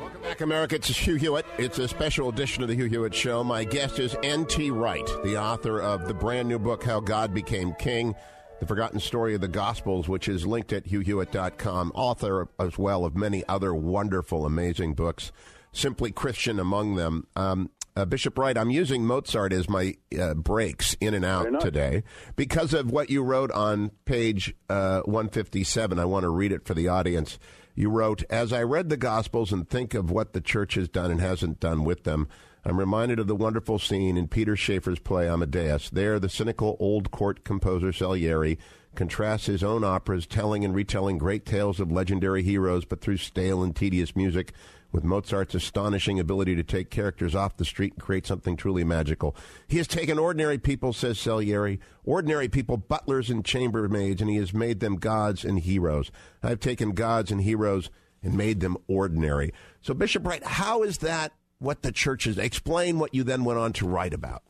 Welcome 0.00 0.22
back, 0.22 0.40
America. 0.42 0.74
It's 0.74 0.88
Hugh 0.88 1.14
Hewitt. 1.14 1.46
It's 1.56 1.78
a 1.78 1.88
special 1.88 2.28
edition 2.28 2.62
of 2.62 2.68
the 2.68 2.74
Hugh 2.74 2.86
Hewitt 2.86 3.14
Show. 3.14 3.42
My 3.42 3.64
guest 3.64 3.98
is 3.98 4.14
N.T. 4.22 4.70
Wright, 4.70 5.06
the 5.24 5.38
author 5.40 5.80
of 5.80 6.08
the 6.08 6.14
brand 6.14 6.48
new 6.48 6.58
book, 6.58 6.84
How 6.84 7.00
God 7.00 7.32
Became 7.32 7.72
King. 7.74 8.14
The 8.58 8.66
Forgotten 8.66 9.00
Story 9.00 9.34
of 9.34 9.42
the 9.42 9.48
Gospels, 9.48 10.08
which 10.08 10.28
is 10.28 10.46
linked 10.46 10.72
at 10.72 10.86
hughhewitt.com, 10.86 11.92
author 11.94 12.48
as 12.58 12.78
well 12.78 13.04
of 13.04 13.14
many 13.14 13.44
other 13.48 13.74
wonderful, 13.74 14.46
amazing 14.46 14.94
books, 14.94 15.30
Simply 15.72 16.10
Christian 16.10 16.58
among 16.58 16.96
them. 16.96 17.26
Um, 17.36 17.68
uh, 17.94 18.06
Bishop 18.06 18.38
Wright, 18.38 18.56
I'm 18.56 18.70
using 18.70 19.06
Mozart 19.06 19.52
as 19.52 19.68
my 19.68 19.96
uh, 20.18 20.32
breaks 20.32 20.94
in 21.00 21.12
and 21.12 21.24
out 21.24 21.60
today 21.60 22.02
because 22.34 22.72
of 22.72 22.90
what 22.90 23.10
you 23.10 23.22
wrote 23.22 23.50
on 23.52 23.90
page 24.06 24.54
uh, 24.70 25.00
157. 25.02 25.98
I 25.98 26.04
want 26.06 26.22
to 26.22 26.30
read 26.30 26.52
it 26.52 26.66
for 26.66 26.72
the 26.72 26.88
audience. 26.88 27.38
You 27.74 27.90
wrote, 27.90 28.22
As 28.30 28.54
I 28.54 28.62
read 28.62 28.88
the 28.88 28.96
Gospels 28.96 29.52
and 29.52 29.68
think 29.68 29.92
of 29.92 30.10
what 30.10 30.32
the 30.32 30.40
church 30.40 30.74
has 30.74 30.88
done 30.88 31.10
and 31.10 31.20
hasn't 31.20 31.60
done 31.60 31.84
with 31.84 32.04
them, 32.04 32.28
I'm 32.66 32.80
reminded 32.80 33.20
of 33.20 33.28
the 33.28 33.36
wonderful 33.36 33.78
scene 33.78 34.16
in 34.16 34.26
Peter 34.26 34.56
Shaffer's 34.56 34.98
play 34.98 35.28
Amadeus. 35.28 35.88
There, 35.88 36.18
the 36.18 36.28
cynical 36.28 36.76
old 36.80 37.12
court 37.12 37.44
composer 37.44 37.92
Salieri 37.92 38.58
contrasts 38.96 39.46
his 39.46 39.62
own 39.62 39.84
operas, 39.84 40.26
telling 40.26 40.64
and 40.64 40.74
retelling 40.74 41.16
great 41.16 41.46
tales 41.46 41.78
of 41.78 41.92
legendary 41.92 42.42
heroes, 42.42 42.84
but 42.84 43.00
through 43.00 43.18
stale 43.18 43.62
and 43.62 43.76
tedious 43.76 44.16
music, 44.16 44.52
with 44.90 45.04
Mozart's 45.04 45.54
astonishing 45.54 46.18
ability 46.18 46.56
to 46.56 46.64
take 46.64 46.90
characters 46.90 47.36
off 47.36 47.56
the 47.56 47.64
street 47.64 47.92
and 47.92 48.02
create 48.02 48.26
something 48.26 48.56
truly 48.56 48.82
magical. 48.82 49.36
He 49.68 49.76
has 49.76 49.86
taken 49.86 50.18
ordinary 50.18 50.58
people, 50.58 50.92
says 50.92 51.20
Salieri, 51.20 51.78
ordinary 52.04 52.48
people, 52.48 52.78
butlers 52.78 53.30
and 53.30 53.44
chambermaids, 53.44 54.20
and 54.20 54.28
he 54.28 54.38
has 54.38 54.52
made 54.52 54.80
them 54.80 54.96
gods 54.96 55.44
and 55.44 55.60
heroes. 55.60 56.10
I've 56.42 56.58
taken 56.58 56.94
gods 56.94 57.30
and 57.30 57.42
heroes 57.42 57.90
and 58.24 58.36
made 58.36 58.58
them 58.58 58.76
ordinary. 58.88 59.52
So, 59.80 59.94
Bishop 59.94 60.26
Wright, 60.26 60.42
how 60.42 60.82
is 60.82 60.98
that 60.98 61.32
what 61.58 61.82
the 61.82 61.92
church 61.92 62.26
is. 62.26 62.38
Explain 62.38 62.98
what 62.98 63.14
you 63.14 63.22
then 63.22 63.44
went 63.44 63.58
on 63.58 63.72
to 63.74 63.86
write 63.86 64.14
about. 64.14 64.42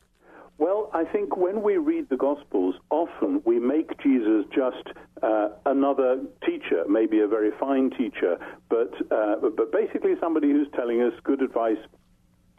Well, 0.59 0.89
I 0.91 1.03
think 1.03 1.37
when 1.37 1.61
we 1.61 1.77
read 1.77 2.09
the 2.09 2.17
Gospels, 2.17 2.75
often 2.89 3.43
we 3.45 3.59
make 3.59 3.89
Jesus 4.01 4.45
just 4.53 4.97
uh, 5.21 5.49
another 5.67 6.19
teacher, 6.43 6.83
maybe 6.89 7.19
a 7.19 7.27
very 7.27 7.51
fine 7.59 7.91
teacher, 7.91 8.37
but 8.69 8.91
uh, 9.11 9.35
but 9.55 9.71
basically 9.71 10.13
somebody 10.19 10.49
who's 10.49 10.67
telling 10.75 11.01
us 11.01 11.13
good 11.23 11.43
advice 11.43 11.77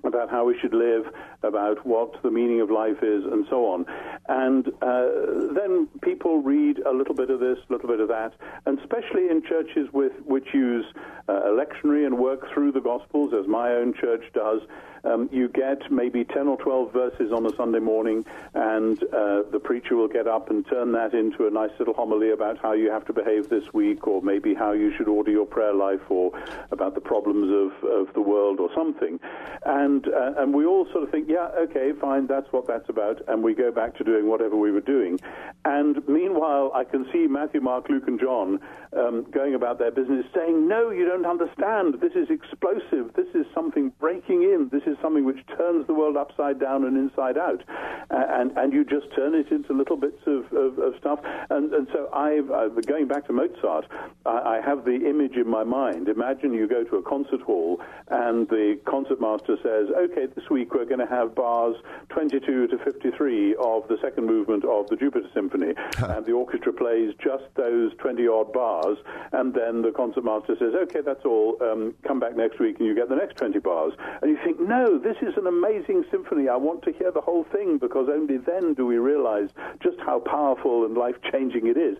about 0.05 0.31
how 0.31 0.45
we 0.45 0.59
should 0.61 0.75
live, 0.75 1.07
about 1.43 1.85
what 1.85 2.23
the 2.23 2.31
meaning 2.31 2.61
of 2.61 2.71
life 2.71 3.03
is, 3.03 3.25
and 3.25 3.47
so 3.51 3.67
on. 3.67 3.85
And 4.29 4.69
uh, 4.81 5.53
then 5.55 5.89
people 6.03 6.41
read 6.43 6.79
a 6.79 6.93
little 6.93 7.15
bit 7.15 7.31
of 7.31 7.41
this, 7.41 7.59
a 7.69 7.73
little 7.73 7.89
bit 7.89 8.01
of 8.01 8.09
that, 8.09 8.33
and 8.67 8.79
especially 8.79 9.29
in 9.29 9.43
churches 9.43 9.89
with 9.93 10.13
which 10.25 10.47
use 10.55 10.87
uh, 11.29 11.51
lectionary 11.51 12.07
and 12.07 12.19
work 12.19 12.47
through 12.53 12.73
the 12.73 12.81
Gospels, 12.81 13.33
as 13.39 13.47
my 13.49 13.71
own 13.73 13.93
church 13.95 14.25
does, 14.33 14.61
um, 15.05 15.29
you 15.33 15.49
get 15.49 15.91
maybe 15.91 16.25
10 16.25 16.49
or 16.49 16.57
12 16.59 16.93
verses 16.93 17.33
on 17.33 17.47
a 17.47 17.55
Sunday 17.57 17.79
morning, 17.79 18.25
and 18.55 19.03
uh, 19.05 19.43
the 19.51 19.61
preacher 19.63 19.97
will 19.97 20.09
get 20.09 20.27
up 20.27 20.51
and 20.51 20.67
turn 20.69 20.93
that 20.93 21.15
into 21.15 21.47
a 21.47 21.51
nice 21.51 21.71
little 21.79 21.95
homily 21.95 22.31
about 22.31 22.59
how 22.59 22.73
you 22.73 22.91
have 22.91 23.05
to 23.07 23.13
behave 23.13 23.49
this 23.49 23.65
week, 23.73 24.07
or 24.07 24.23
maybe 24.23 24.55
how 24.55 24.73
you 24.73 24.93
should 24.97 25.09
order 25.09 25.31
your 25.31 25.47
prayer 25.47 25.75
life, 25.75 26.01
or 26.09 26.33
about 26.71 26.95
the 26.95 27.01
problems 27.01 27.51
of, 27.51 27.91
of 27.91 28.13
the 28.15 28.21
world, 28.21 28.61
or 28.61 28.71
something. 28.75 29.21
And, 29.65 29.88
uh, 30.07 30.41
and 30.41 30.53
we 30.53 30.67
all 30.67 30.87
sort 30.93 31.03
of 31.05 31.11
think, 31.11 31.29
yeah, 31.29 31.49
okay, 31.65 31.93
fine, 32.01 32.27
that's 32.27 32.51
what 32.53 32.67
that's 32.67 32.89
about, 32.89 33.17
and 33.29 33.43
we 33.43 33.55
go 33.55 33.71
back 33.71 33.97
to 33.99 34.05
doing 34.05 34.29
whatever 34.29 34.57
we 34.57 34.71
were 34.71 34.87
doing. 34.97 35.19
And 35.65 36.07
meanwhile, 36.09 36.71
I 36.75 36.85
can 36.85 37.07
see 37.13 37.27
Matthew, 37.27 37.61
Mark, 37.61 37.89
Luke, 37.89 38.07
and 38.07 38.21
John 38.21 38.61
um, 38.97 39.27
going 39.31 39.55
about 39.55 39.79
their 39.79 39.91
business 39.91 40.25
saying, 40.35 40.69
no, 40.69 40.91
you 40.91 41.05
don't 41.05 41.27
understand. 41.27 42.01
This 42.01 42.13
is 42.15 42.29
explosive. 42.31 43.13
This 43.15 43.31
is 43.35 43.47
something 43.55 43.93
breaking 43.99 44.43
in. 44.43 44.69
This 44.71 44.85
is 44.87 44.97
something 45.03 45.25
which 45.25 45.41
turns 45.57 45.87
the 45.87 45.95
world 45.95 46.17
upside 46.17 46.59
down 46.59 46.85
and 46.85 46.97
inside 46.97 47.37
out, 47.39 47.63
and 48.11 48.57
and 48.57 48.73
you 48.73 48.85
just 48.85 49.07
turn 49.15 49.35
it 49.35 49.49
into 49.51 49.73
little 49.73 49.97
bits 49.97 50.23
of, 50.27 50.41
of, 50.53 50.79
of 50.79 50.95
stuff. 50.99 51.21
And 51.51 51.73
and 51.73 51.87
so 51.93 52.09
uh, 52.13 52.69
going 52.87 53.07
back 53.07 53.27
to 53.27 53.33
Mozart, 53.33 53.87
I, 54.27 54.59
I 54.59 54.61
have 54.65 54.85
the 54.85 55.09
image 55.09 55.37
in 55.37 55.49
my 55.49 55.65
mind. 55.65 56.09
Imagine 56.09 56.53
you 56.53 56.67
go 56.67 56.85
to 56.85 56.97
a 56.97 57.03
concert 57.03 57.41
hall 57.41 57.81
and 58.09 58.49
the 58.49 58.79
concertmaster 58.85 59.57
says, 59.63 59.78
"Okay, 59.97 60.27
this 60.27 60.51
week 60.51 60.75
we're 60.75 60.85
going 60.85 61.01
to 61.01 61.07
have 61.07 61.35
bars 61.35 61.77
22 62.11 62.67
to 62.69 62.79
53 62.79 63.55
of 63.57 63.87
the 63.89 63.99
second 64.03 64.27
movement 64.27 64.65
of 64.65 64.89
the 64.89 64.97
Jupiter 64.97 65.29
Symphony," 65.33 65.75
and 65.99 66.27
the 66.27 66.33
orchestra 66.33 66.73
plays 66.73 67.15
just 67.23 67.45
those 67.55 67.93
20 67.99 68.27
odd 68.27 68.53
bars, 68.53 68.99
and 69.33 69.55
then 69.55 69.83
the 69.83 69.93
concertmaster 69.93 70.57
says, 70.59 70.75
"Okay, 70.75 71.01
that's 71.01 71.25
all. 71.25 71.57
Um, 71.63 71.95
come 72.07 72.19
back 72.19 72.37
next 72.37 72.59
week 72.59 72.79
and 72.79 72.87
you 72.87 72.95
get 72.95 73.09
the 73.09 73.17
next 73.17 73.37
20 73.37 73.59
bars." 73.61 73.93
And 74.23 74.31
you 74.31 74.39
think, 74.45 74.61
"No, 74.61 74.99
this 74.99 75.17
is 75.23 75.37
an 75.37 75.47
amazing 75.47 76.05
symphony. 76.11 76.49
I 76.49 76.57
want 76.57 76.83
to 76.83 76.93
hear 76.93 77.11
the 77.11 77.21
whole 77.21 77.45
thing 77.45 77.79
because 77.79 78.09
only 78.09 78.39
then 78.39 78.75
do 78.75 78.87
we 78.87 78.99
realize 78.99 79.51
just 79.81 79.99
how 80.01 80.19
powerful 80.21 80.85
and 80.85 80.97
life 80.97 81.17
changing 81.33 81.67
it 81.67 81.77
is. 81.77 81.97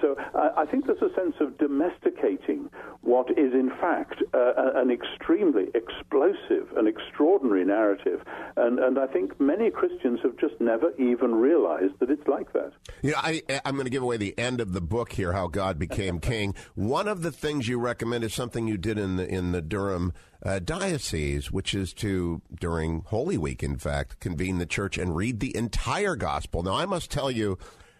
So 0.00 0.16
I, 0.34 0.62
I 0.62 0.66
think 0.66 0.86
there's 0.86 1.02
a 1.02 1.14
sense 1.14 1.34
of 1.40 1.58
domesticating 1.58 2.70
what 3.02 3.30
is, 3.30 3.52
in 3.52 3.70
fact, 3.80 4.22
uh, 4.34 4.52
an 4.74 4.90
extremely 4.90 5.68
explosive 5.74 6.68
and 6.76 6.88
extraordinary 7.18 7.64
narrative. 7.64 8.22
And, 8.56 8.78
and 8.78 8.96
I 8.96 9.06
think 9.08 9.40
many 9.40 9.70
Christians 9.70 10.20
have 10.22 10.36
just 10.36 10.54
never 10.60 10.92
even 10.98 11.34
realized 11.34 11.94
that 11.98 12.10
it's 12.10 12.26
like 12.28 12.52
that. 12.52 12.72
You 13.02 13.10
know, 13.10 13.18
I, 13.20 13.42
I'm 13.64 13.74
going 13.74 13.86
to 13.86 13.90
give 13.90 14.04
away 14.04 14.18
the 14.18 14.38
end 14.38 14.60
of 14.60 14.72
the 14.72 14.80
book 14.80 15.12
here, 15.12 15.32
How 15.32 15.48
God 15.48 15.80
Became 15.80 16.20
King. 16.20 16.54
One 16.76 17.08
of 17.08 17.22
the 17.22 17.32
things 17.32 17.66
you 17.66 17.80
recommend 17.80 18.22
is 18.22 18.32
something 18.34 18.68
you 18.68 18.78
did 18.78 18.98
in 18.98 19.16
the, 19.16 19.28
in 19.28 19.50
the 19.50 19.60
Durham 19.60 20.12
uh, 20.44 20.60
diocese, 20.60 21.50
which 21.50 21.74
is 21.74 21.92
to, 21.94 22.40
during 22.60 23.02
Holy 23.06 23.36
Week, 23.36 23.64
in 23.64 23.78
fact, 23.78 24.20
convene 24.20 24.58
the 24.58 24.66
church 24.66 24.96
and 24.96 25.16
read 25.16 25.40
the 25.40 25.56
entire 25.56 26.14
gospel. 26.14 26.62
Now, 26.62 26.74
I 26.74 26.86
must 26.86 27.10
tell 27.10 27.32
you, 27.32 27.58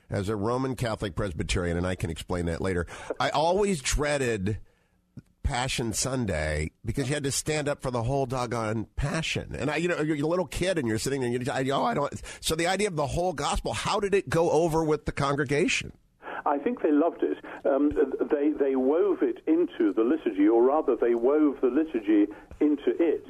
as 0.08 0.28
a 0.28 0.36
Roman 0.36 0.76
Catholic 0.76 1.16
Presbyterian, 1.16 1.76
and 1.76 1.86
I 1.86 1.96
can 1.96 2.08
explain 2.08 2.46
that 2.46 2.60
later, 2.60 2.86
I 3.18 3.30
always 3.30 3.82
dreaded 3.82 4.58
Passion 5.48 5.94
Sunday 5.94 6.72
because 6.84 7.08
you 7.08 7.14
had 7.14 7.24
to 7.24 7.32
stand 7.32 7.70
up 7.70 7.80
for 7.80 7.90
the 7.90 8.02
whole 8.02 8.26
doggone 8.26 8.86
passion. 8.96 9.56
And 9.58 9.70
I, 9.70 9.76
you 9.76 9.88
know, 9.88 9.98
you're 10.02 10.26
a 10.26 10.28
little 10.28 10.46
kid 10.46 10.76
and 10.76 10.86
you're 10.86 10.98
sitting 10.98 11.22
there 11.22 11.30
and 11.32 11.66
you're, 11.66 11.74
oh, 11.74 11.84
I 11.84 11.94
don't. 11.94 12.12
So 12.40 12.54
the 12.54 12.66
idea 12.66 12.88
of 12.88 12.96
the 12.96 13.06
whole 13.06 13.32
gospel, 13.32 13.72
how 13.72 13.98
did 13.98 14.12
it 14.14 14.28
go 14.28 14.50
over 14.50 14.84
with 14.84 15.06
the 15.06 15.12
congregation? 15.12 15.92
I 16.44 16.58
think 16.58 16.82
they 16.82 16.92
loved 16.92 17.22
it. 17.22 17.38
Um, 17.64 17.92
they 18.30 18.50
they 18.62 18.76
wove 18.76 19.22
it 19.22 19.38
into 19.46 19.94
the 19.94 20.02
liturgy, 20.02 20.46
or 20.46 20.62
rather, 20.64 20.96
they 20.96 21.14
wove 21.14 21.56
the 21.62 21.68
liturgy 21.68 22.30
into 22.60 22.90
it, 23.00 23.24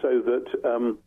so 0.00 0.22
that 0.24 0.46
um, 0.64 0.98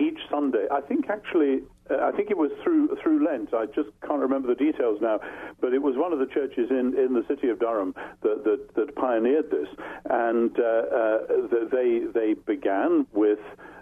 each 0.00 0.18
Sunday, 0.30 0.66
I 0.70 0.80
think 0.80 1.08
actually, 1.08 1.62
uh, 1.90 2.04
I 2.04 2.12
think 2.12 2.30
it 2.30 2.36
was 2.36 2.50
through 2.62 2.96
through 3.02 3.24
Lent. 3.24 3.54
I 3.54 3.66
just 3.66 3.90
can't 4.06 4.20
remember 4.20 4.48
the 4.48 4.54
details 4.54 4.98
now, 5.00 5.20
but 5.60 5.72
it 5.72 5.82
was 5.82 5.96
one 5.96 6.12
of 6.12 6.18
the 6.18 6.26
churches 6.26 6.70
in, 6.70 6.94
in 6.98 7.14
the 7.14 7.24
city 7.28 7.48
of 7.48 7.60
Durham 7.60 7.94
that 8.22 8.44
that, 8.44 8.74
that 8.74 8.96
pioneered 8.96 9.50
this, 9.50 9.68
and 10.10 10.50
uh, 10.58 10.62
uh, 10.62 11.18
they 11.70 12.02
they 12.12 12.34
began 12.34 13.06
with. 13.12 13.40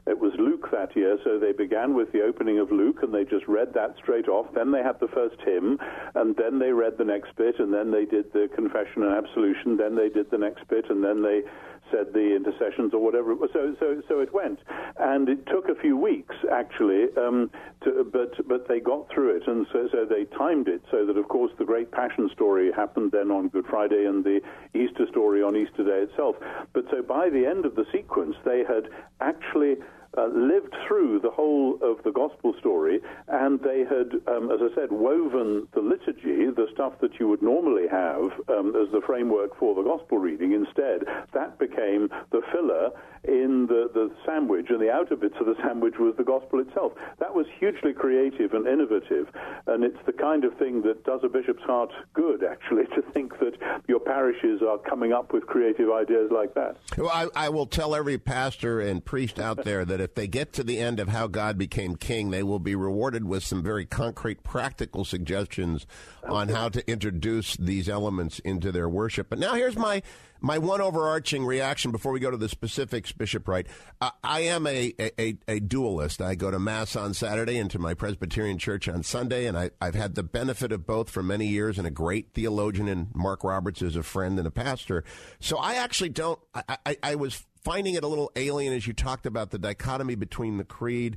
It 0.08 0.20
was 0.20 0.32
Luke 0.38 0.70
that 0.70 0.94
year, 0.94 1.18
so 1.24 1.40
they 1.40 1.50
began 1.50 1.94
with 1.94 2.12
the 2.12 2.22
opening 2.22 2.60
of 2.60 2.70
Luke, 2.70 3.02
and 3.02 3.12
they 3.12 3.24
just 3.24 3.48
read 3.48 3.74
that 3.74 3.96
straight 3.98 4.28
off. 4.28 4.46
Then 4.54 4.70
they 4.70 4.80
had 4.80 5.00
the 5.00 5.08
first 5.08 5.34
hymn, 5.44 5.80
and 6.14 6.36
then 6.36 6.60
they 6.60 6.70
read 6.70 6.96
the 6.96 7.04
next 7.04 7.34
bit, 7.34 7.58
and 7.58 7.74
then 7.74 7.90
they 7.90 8.04
did 8.04 8.32
the 8.32 8.48
confession 8.54 9.02
and 9.02 9.10
absolution. 9.12 9.76
Then 9.76 9.96
they 9.96 10.08
did 10.08 10.30
the 10.30 10.38
next 10.38 10.62
bit, 10.68 10.88
and 10.90 11.02
then 11.02 11.22
they 11.22 11.42
said 11.90 12.12
the 12.12 12.34
intercessions 12.36 12.92
or 12.94 13.02
whatever 13.02 13.32
it 13.32 13.40
was. 13.40 13.50
So, 13.52 13.74
so, 13.78 14.02
so 14.08 14.20
it 14.20 14.32
went, 14.32 14.60
and 14.98 15.28
it 15.28 15.46
took 15.46 15.68
a 15.68 15.74
few 15.74 15.96
weeks 15.96 16.34
actually, 16.52 17.06
um, 17.16 17.50
to, 17.84 18.08
but 18.12 18.32
but 18.48 18.68
they 18.68 18.80
got 18.80 19.08
through 19.10 19.36
it, 19.36 19.42
and 19.46 19.66
so 19.72 19.88
so 19.92 20.04
they 20.04 20.24
timed 20.36 20.68
it 20.68 20.82
so 20.90 21.06
that 21.06 21.16
of 21.16 21.28
course 21.28 21.52
the 21.58 21.64
great 21.64 21.90
Passion 21.90 22.30
story 22.32 22.70
happened 22.72 23.12
then 23.12 23.30
on 23.30 23.48
Good 23.48 23.66
Friday, 23.66 24.06
and 24.06 24.24
the 24.24 24.40
Easter 24.74 25.06
story 25.10 25.42
on 25.42 25.56
Easter 25.56 25.84
Day 25.84 26.10
itself. 26.10 26.36
But 26.72 26.84
so 26.90 27.02
by 27.02 27.30
the 27.30 27.46
end 27.46 27.64
of 27.64 27.74
the 27.74 27.84
sequence, 27.92 28.36
they 28.44 28.62
had 28.66 28.88
actually 29.20 29.76
uh, 30.16 30.26
lived 30.26 30.74
through 30.86 31.20
the 31.20 31.30
whole 31.30 31.78
of 31.82 32.02
the 32.04 32.12
gospel 32.12 32.54
story, 32.58 33.00
and 33.28 33.60
they 33.60 33.80
had, 33.80 34.12
um, 34.28 34.50
as 34.50 34.60
I 34.62 34.74
said, 34.74 34.90
woven 34.90 35.68
the 35.74 35.80
liturgy, 35.80 36.46
the 36.50 36.68
stuff 36.72 36.94
that 37.00 37.18
you 37.18 37.28
would 37.28 37.42
normally 37.42 37.88
have 37.90 38.32
um, 38.48 38.74
as 38.76 38.90
the 38.92 39.02
framework 39.04 39.58
for 39.58 39.74
the 39.74 39.82
gospel 39.82 40.18
reading. 40.18 40.52
Instead, 40.52 41.04
that 41.32 41.58
became 41.58 42.08
the 42.30 42.40
filler 42.52 42.90
in 43.24 43.66
the, 43.66 43.90
the 43.92 44.10
sandwich, 44.24 44.66
and 44.70 44.80
the 44.80 44.90
outer 44.90 45.16
bits 45.16 45.34
of 45.40 45.46
the 45.46 45.56
sandwich 45.62 45.94
was 45.98 46.14
the 46.16 46.24
gospel 46.24 46.60
itself. 46.60 46.92
That 47.18 47.34
was 47.34 47.46
hugely 47.58 47.92
creative 47.92 48.52
and 48.52 48.66
innovative, 48.66 49.28
and 49.66 49.84
it's 49.84 49.98
the 50.06 50.12
kind 50.12 50.44
of 50.44 50.56
thing 50.58 50.82
that 50.82 51.04
does 51.04 51.20
a 51.24 51.28
bishop's 51.28 51.62
heart 51.62 51.92
good, 52.14 52.44
actually, 52.44 52.84
to 52.94 53.02
think 53.12 53.38
that 53.40 53.54
your 53.88 54.00
parishes 54.00 54.62
are 54.62 54.78
coming 54.78 55.12
up 55.12 55.32
with 55.32 55.46
creative 55.46 55.90
ideas 55.90 56.30
like 56.32 56.54
that. 56.54 56.76
Well, 56.96 57.10
I, 57.10 57.46
I 57.46 57.48
will 57.48 57.66
tell 57.66 57.94
every 57.94 58.18
pastor 58.18 58.80
and 58.80 59.04
priest 59.04 59.38
out 59.38 59.64
there 59.64 59.84
that 59.84 60.00
if 60.06 60.14
they 60.14 60.28
get 60.28 60.52
to 60.52 60.62
the 60.62 60.78
end 60.78 61.00
of 61.00 61.08
how 61.08 61.26
God 61.26 61.58
became 61.58 61.96
king, 61.96 62.30
they 62.30 62.44
will 62.44 62.60
be 62.60 62.76
rewarded 62.76 63.24
with 63.24 63.42
some 63.42 63.60
very 63.60 63.84
concrete, 63.84 64.44
practical 64.44 65.04
suggestions 65.04 65.84
on 66.28 66.48
how 66.48 66.68
to 66.68 66.88
introduce 66.88 67.56
these 67.56 67.88
elements 67.88 68.38
into 68.38 68.70
their 68.70 68.88
worship. 68.88 69.28
But 69.28 69.40
now 69.40 69.54
here's 69.54 69.76
my 69.76 70.04
my 70.40 70.58
one 70.58 70.80
overarching 70.80 71.44
reaction 71.44 71.90
before 71.90 72.12
we 72.12 72.20
go 72.20 72.30
to 72.30 72.36
the 72.36 72.48
specifics, 72.48 73.10
Bishop 73.10 73.48
Wright. 73.48 73.66
Uh, 74.00 74.10
I 74.22 74.40
am 74.42 74.66
a, 74.66 74.94
a, 75.00 75.38
a, 75.48 75.58
dualist. 75.60 76.20
I 76.20 76.34
go 76.34 76.50
to 76.50 76.58
Mass 76.58 76.94
on 76.94 77.14
Saturday 77.14 77.58
and 77.58 77.70
to 77.70 77.78
my 77.78 77.94
Presbyterian 77.94 78.58
church 78.58 78.86
on 78.86 79.02
Sunday, 79.02 79.46
and 79.46 79.58
I, 79.58 79.70
have 79.80 79.94
had 79.94 80.14
the 80.14 80.22
benefit 80.22 80.72
of 80.72 80.86
both 80.86 81.08
for 81.08 81.22
many 81.22 81.46
years, 81.46 81.78
and 81.78 81.86
a 81.86 81.90
great 81.90 82.34
theologian 82.34 82.86
and 82.86 83.08
Mark 83.14 83.42
Roberts 83.42 83.80
is 83.80 83.96
a 83.96 84.02
friend 84.02 84.38
and 84.38 84.46
a 84.46 84.50
pastor. 84.50 85.04
So 85.40 85.56
I 85.56 85.76
actually 85.76 86.10
don't, 86.10 86.38
I, 86.54 86.76
I, 86.84 86.96
I 87.02 87.14
was 87.14 87.44
finding 87.66 87.94
it 87.94 88.04
a 88.04 88.08
little 88.08 88.30
alien 88.36 88.72
as 88.72 88.86
you 88.86 88.92
talked 88.92 89.26
about 89.26 89.50
the 89.50 89.58
dichotomy 89.58 90.14
between 90.14 90.56
the 90.56 90.64
creed 90.64 91.16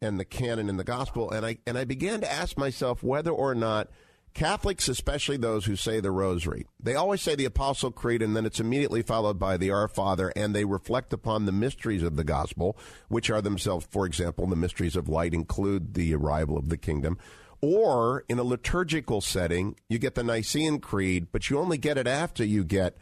and 0.00 0.18
the 0.18 0.24
canon 0.24 0.70
and 0.70 0.78
the 0.78 0.84
gospel, 0.84 1.30
and 1.30 1.44
I, 1.44 1.58
and 1.66 1.76
I 1.76 1.84
began 1.84 2.22
to 2.22 2.32
ask 2.32 2.56
myself 2.56 3.02
whether 3.02 3.30
or 3.30 3.54
not– 3.54 3.88
Catholics, 4.32 4.88
especially 4.88 5.36
those 5.36 5.64
who 5.64 5.76
say 5.76 6.00
the 6.00 6.10
Rosary, 6.10 6.66
they 6.80 6.94
always 6.94 7.20
say 7.20 7.34
the 7.34 7.44
Apostle 7.44 7.90
Creed, 7.90 8.22
and 8.22 8.36
then 8.36 8.46
it's 8.46 8.60
immediately 8.60 9.02
followed 9.02 9.38
by 9.38 9.56
the 9.56 9.70
Our 9.70 9.88
Father, 9.88 10.32
and 10.36 10.54
they 10.54 10.64
reflect 10.64 11.12
upon 11.12 11.46
the 11.46 11.52
mysteries 11.52 12.02
of 12.02 12.16
the 12.16 12.24
gospel, 12.24 12.76
which 13.08 13.28
are 13.28 13.42
themselves, 13.42 13.86
for 13.90 14.06
example, 14.06 14.46
the 14.46 14.56
mysteries 14.56 14.96
of 14.96 15.08
light 15.08 15.34
include 15.34 15.94
the 15.94 16.14
arrival 16.14 16.56
of 16.56 16.68
the 16.68 16.76
kingdom. 16.76 17.18
Or 17.60 18.24
in 18.28 18.38
a 18.38 18.44
liturgical 18.44 19.20
setting, 19.20 19.76
you 19.88 19.98
get 19.98 20.14
the 20.14 20.22
Nicene 20.22 20.78
Creed, 20.78 21.26
but 21.32 21.50
you 21.50 21.58
only 21.58 21.76
get 21.76 21.98
it 21.98 22.06
after 22.06 22.44
you 22.44 22.64
get 22.64 22.96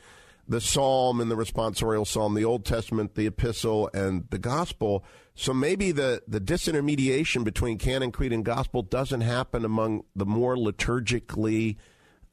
the 0.48 0.60
psalm 0.60 1.20
and 1.20 1.30
the 1.30 1.36
responsorial 1.36 2.06
psalm, 2.06 2.34
the 2.34 2.44
Old 2.44 2.64
Testament, 2.64 3.14
the 3.14 3.26
epistle, 3.26 3.90
and 3.92 4.24
the 4.30 4.38
gospel. 4.38 5.04
So 5.34 5.52
maybe 5.52 5.92
the, 5.92 6.22
the 6.26 6.40
disintermediation 6.40 7.44
between 7.44 7.78
canon, 7.78 8.10
creed, 8.10 8.32
and 8.32 8.44
gospel 8.44 8.82
doesn't 8.82 9.20
happen 9.20 9.64
among 9.64 10.04
the 10.16 10.26
more 10.26 10.56
liturgically 10.56 11.76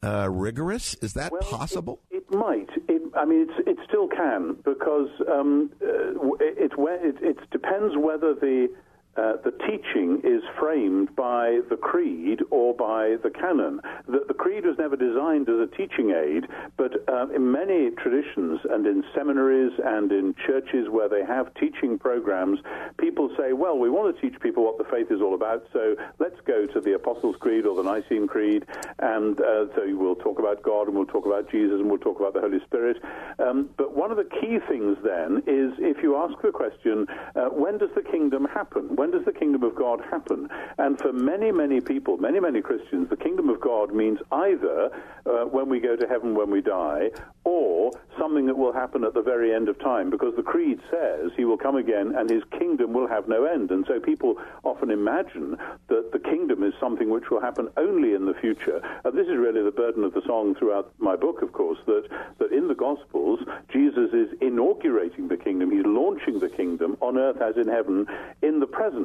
uh, 0.02 0.28
rigorous. 0.30 0.94
Is 1.02 1.12
that 1.14 1.30
well, 1.30 1.42
possible? 1.42 2.00
It, 2.10 2.24
it 2.30 2.34
might. 2.34 2.70
It, 2.88 3.02
I 3.14 3.24
mean, 3.24 3.48
it 3.66 3.78
still 3.86 4.08
can 4.08 4.56
because 4.64 5.08
um, 5.30 5.70
uh, 5.82 6.34
it, 6.40 6.72
it, 6.72 7.16
it 7.22 7.50
depends 7.50 7.96
whether 7.96 8.34
the 8.34 8.68
uh, 9.16 9.34
the 9.44 9.52
teaching 9.66 10.20
is 10.24 10.42
framed 10.58 11.14
by 11.16 11.60
the 11.70 11.76
creed 11.76 12.40
or 12.50 12.74
by 12.74 13.16
the 13.22 13.30
canon. 13.30 13.80
The, 14.06 14.24
the 14.28 14.34
creed 14.34 14.64
was 14.64 14.76
never 14.78 14.96
designed 14.96 15.48
as 15.48 15.56
a 15.56 15.76
teaching 15.76 16.10
aid, 16.10 16.44
but 16.76 16.92
uh, 17.08 17.28
in 17.34 17.50
many 17.50 17.90
traditions 17.90 18.60
and 18.70 18.86
in 18.86 19.04
seminaries 19.14 19.72
and 19.84 20.12
in 20.12 20.34
churches 20.46 20.88
where 20.90 21.08
they 21.08 21.24
have 21.24 21.52
teaching 21.54 21.98
programs, 21.98 22.58
people 22.98 23.30
say, 23.38 23.52
well, 23.52 23.78
we 23.78 23.90
want 23.90 24.14
to 24.14 24.20
teach 24.20 24.38
people 24.40 24.64
what 24.64 24.78
the 24.78 24.84
faith 24.84 25.10
is 25.10 25.20
all 25.20 25.34
about, 25.34 25.66
so 25.72 25.96
let's 26.18 26.40
go 26.46 26.66
to 26.66 26.80
the 26.80 26.94
Apostles' 26.94 27.36
Creed 27.40 27.66
or 27.66 27.74
the 27.74 27.82
Nicene 27.82 28.26
Creed, 28.26 28.64
and 28.98 29.40
uh, 29.40 29.66
so 29.74 29.82
we'll 29.96 30.14
talk 30.16 30.38
about 30.38 30.62
God 30.62 30.88
and 30.88 30.96
we'll 30.96 31.06
talk 31.06 31.26
about 31.26 31.50
Jesus 31.50 31.80
and 31.80 31.88
we'll 31.88 31.98
talk 31.98 32.20
about 32.20 32.34
the 32.34 32.40
Holy 32.40 32.60
Spirit. 32.66 32.98
Um, 33.38 33.70
but 33.76 33.96
one 33.96 34.10
of 34.10 34.16
the 34.16 34.28
key 34.40 34.58
things 34.68 34.96
then 35.02 35.38
is 35.46 35.72
if 35.78 36.02
you 36.02 36.16
ask 36.16 36.34
the 36.42 36.50
question, 36.50 37.06
uh, 37.34 37.46
when 37.46 37.78
does 37.78 37.90
the 37.94 38.02
kingdom 38.02 38.46
happen? 38.46 38.94
When 38.96 39.05
when 39.06 39.16
does 39.16 39.24
the 39.24 39.38
kingdom 39.38 39.62
of 39.62 39.76
God 39.76 40.00
happen? 40.10 40.48
And 40.78 40.98
for 40.98 41.12
many, 41.12 41.52
many 41.52 41.80
people, 41.80 42.16
many, 42.16 42.40
many 42.40 42.60
Christians, 42.60 43.08
the 43.08 43.16
kingdom 43.16 43.48
of 43.48 43.60
God 43.60 43.94
means 43.94 44.18
either 44.32 44.90
uh, 45.24 45.44
when 45.44 45.68
we 45.68 45.78
go 45.78 45.94
to 45.94 46.08
heaven 46.08 46.34
when 46.34 46.50
we 46.50 46.60
die, 46.60 47.10
or 47.44 47.92
something 48.18 48.46
that 48.46 48.56
will 48.56 48.72
happen 48.72 49.04
at 49.04 49.14
the 49.14 49.22
very 49.22 49.54
end 49.54 49.68
of 49.68 49.78
time, 49.78 50.10
because 50.10 50.34
the 50.34 50.42
creed 50.42 50.80
says 50.90 51.30
he 51.36 51.44
will 51.44 51.56
come 51.56 51.76
again 51.76 52.14
and 52.16 52.28
his 52.28 52.42
kingdom 52.58 52.92
will 52.92 53.06
have 53.06 53.28
no 53.28 53.44
end. 53.44 53.70
And 53.70 53.84
so 53.86 54.00
people 54.00 54.38
often 54.64 54.90
imagine 54.90 55.56
that 55.86 56.10
the 56.12 56.18
kingdom 56.18 56.64
is 56.64 56.74
something 56.80 57.08
which 57.08 57.30
will 57.30 57.40
happen 57.40 57.68
only 57.76 58.14
in 58.14 58.26
the 58.26 58.34
future. 58.34 58.80
And 59.04 59.16
this 59.16 59.28
is 59.28 59.36
really 59.36 59.62
the 59.62 59.70
burden 59.70 60.02
of 60.02 60.14
the 60.14 60.22
song 60.26 60.56
throughout 60.56 60.92
my 60.98 61.14
book, 61.14 61.42
of 61.42 61.52
course, 61.52 61.78
that, 61.86 62.08
that 62.38 62.50
in 62.50 62.66
the 62.66 62.74
Gospels, 62.74 63.38
Jesus 63.72 64.10
is 64.12 64.28
inaugurating 64.40 65.28
the 65.28 65.36
kingdom. 65.36 65.70
He's 65.70 65.86
launching 65.86 66.40
the 66.40 66.48
kingdom 66.48 66.96
on 67.00 67.16
earth 67.16 67.40
as 67.40 67.56
in 67.56 67.68
heaven 67.68 68.06
in 68.42 68.58
the 68.58 68.66
present. 68.66 68.95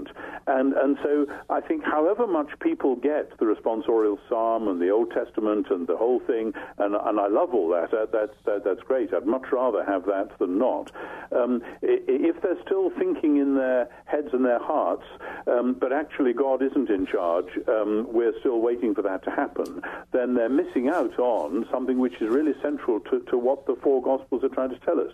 And, 0.48 0.74
and 0.74 0.98
so 1.04 1.26
I 1.50 1.62
think 1.62 1.84
however 1.84 2.26
much 2.28 2.50
people 2.60 2.96
get 2.96 3.38
the 3.38 3.46
responsorial 3.46 4.18
psalm 4.28 4.68
and 4.68 4.82
the 4.82 4.90
Old 4.90 5.12
Testament 5.12 5.68
and 5.70 5.88
the 5.88 5.98
whole 5.98 6.20
thing, 6.20 6.54
and, 6.78 6.96
and 6.96 7.20
I 7.20 7.28
love 7.28 7.54
all 7.54 7.70
that, 7.70 7.92
that's, 8.12 8.34
that, 8.46 8.64
that's 8.64 8.82
great. 8.82 9.14
I'd 9.14 9.26
much 9.26 9.52
rather 9.52 9.84
have 9.84 10.06
that 10.06 10.38
than 10.40 10.58
not. 10.58 10.92
Um, 11.32 11.62
if 11.82 12.42
they're 12.42 12.62
still 12.66 12.90
thinking 12.98 13.38
in 13.38 13.56
their 13.56 13.90
heads 14.06 14.30
and 14.34 14.46
their 14.46 14.60
hearts, 14.60 15.06
um, 15.48 15.76
but 15.80 15.94
actually 15.94 16.34
God 16.34 16.62
isn't 16.62 16.90
in 16.90 17.06
charge, 17.06 17.48
um, 17.68 18.08
we're 18.12 18.38
still 18.40 18.60
waiting 18.60 18.96
for 18.96 19.02
that 19.04 19.24
to 19.26 19.32
happen, 19.32 19.82
then 20.12 20.34
they're 20.34 20.50
missing 20.50 20.90
out 20.90 21.18
on 21.20 21.66
something 21.72 22.00
which 22.00 22.16
is 22.22 22.30
really 22.30 22.54
central 22.62 23.00
to, 23.02 23.20
to 23.30 23.38
what 23.38 23.66
the 23.66 23.76
four 23.82 24.02
Gospels 24.02 24.44
are 24.44 24.50
trying 24.50 24.70
to 24.70 24.80
tell 24.80 25.00
us. 25.00 25.12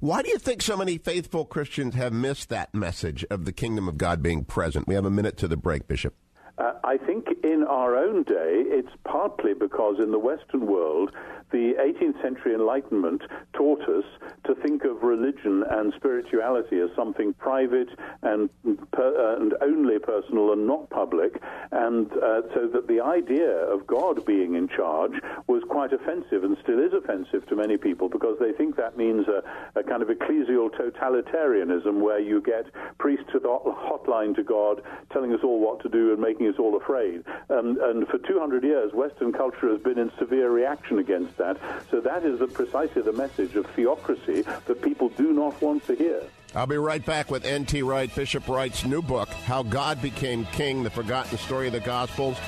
Why 0.00 0.22
do 0.22 0.28
you 0.28 0.38
think 0.38 0.62
so 0.62 0.76
many 0.76 0.98
faithful 0.98 1.44
Christians 1.44 1.94
have 1.94 2.12
missed 2.12 2.48
that 2.48 2.74
message 2.74 3.24
of 3.30 3.44
the 3.44 3.52
kingdom 3.52 3.88
of 3.88 3.96
God 3.96 4.17
being 4.18 4.44
present? 4.44 4.86
We 4.86 4.94
have 4.94 5.04
a 5.04 5.10
minute 5.10 5.36
to 5.38 5.48
the 5.48 5.56
break, 5.56 5.88
Bishop. 5.88 6.14
Uh, 6.58 6.72
I 6.84 6.96
think 6.96 7.27
in 7.58 7.64
our 7.64 7.96
own 7.96 8.22
day, 8.22 8.62
it's 8.66 8.94
partly 9.04 9.52
because 9.52 9.96
in 9.98 10.12
the 10.12 10.18
Western 10.18 10.66
world, 10.66 11.10
the 11.50 11.72
18th 11.80 12.20
century 12.22 12.54
Enlightenment 12.54 13.22
taught 13.54 13.80
us 13.88 14.04
to 14.44 14.54
think 14.56 14.84
of 14.84 15.02
religion 15.02 15.64
and 15.70 15.92
spirituality 15.96 16.78
as 16.78 16.90
something 16.94 17.32
private 17.34 17.88
and, 18.22 18.50
per, 18.92 19.08
uh, 19.16 19.40
and 19.40 19.54
only 19.62 19.98
personal 19.98 20.52
and 20.52 20.66
not 20.66 20.90
public, 20.90 21.40
and 21.72 22.12
uh, 22.12 22.42
so 22.54 22.68
that 22.72 22.86
the 22.86 23.00
idea 23.00 23.48
of 23.48 23.86
God 23.86 24.24
being 24.26 24.54
in 24.54 24.68
charge 24.68 25.12
was 25.46 25.62
quite 25.68 25.92
offensive 25.92 26.44
and 26.44 26.56
still 26.62 26.78
is 26.78 26.92
offensive 26.92 27.46
to 27.48 27.56
many 27.56 27.78
people 27.78 28.08
because 28.08 28.36
they 28.38 28.52
think 28.52 28.76
that 28.76 28.98
means 28.98 29.26
a, 29.26 29.42
a 29.78 29.82
kind 29.82 30.02
of 30.02 30.08
ecclesial 30.08 30.68
totalitarianism 30.70 32.00
where 32.00 32.20
you 32.20 32.42
get 32.42 32.66
priests 32.98 33.24
to 33.32 33.38
the 33.38 33.48
hotline 33.48 34.34
to 34.36 34.42
God 34.42 34.82
telling 35.12 35.32
us 35.32 35.40
all 35.42 35.60
what 35.60 35.80
to 35.80 35.88
do 35.88 36.12
and 36.12 36.20
making 36.20 36.46
us 36.46 36.56
all 36.58 36.76
afraid. 36.76 37.24
And 37.48 38.06
for 38.08 38.18
200 38.18 38.62
years, 38.62 38.92
Western 38.92 39.32
culture 39.32 39.70
has 39.70 39.80
been 39.80 39.98
in 39.98 40.12
severe 40.18 40.50
reaction 40.50 40.98
against 40.98 41.36
that. 41.38 41.56
So 41.90 42.00
that 42.00 42.24
is 42.24 42.38
the, 42.38 42.46
precisely 42.46 43.02
the 43.02 43.12
message 43.12 43.56
of 43.56 43.66
theocracy 43.70 44.42
that 44.42 44.82
people 44.82 45.08
do 45.10 45.32
not 45.32 45.60
want 45.62 45.86
to 45.86 45.94
hear. 45.94 46.22
I'll 46.54 46.66
be 46.66 46.78
right 46.78 47.04
back 47.04 47.30
with 47.30 47.44
N.T. 47.44 47.82
Wright, 47.82 48.14
Bishop 48.14 48.48
Wright's 48.48 48.84
new 48.84 49.02
book, 49.02 49.28
How 49.28 49.62
God 49.62 50.00
Became 50.00 50.46
King, 50.46 50.82
The 50.82 50.90
Forgotten 50.90 51.36
Story 51.38 51.66
of 51.66 51.74
the 51.74 51.80
Gospels. 51.80 52.38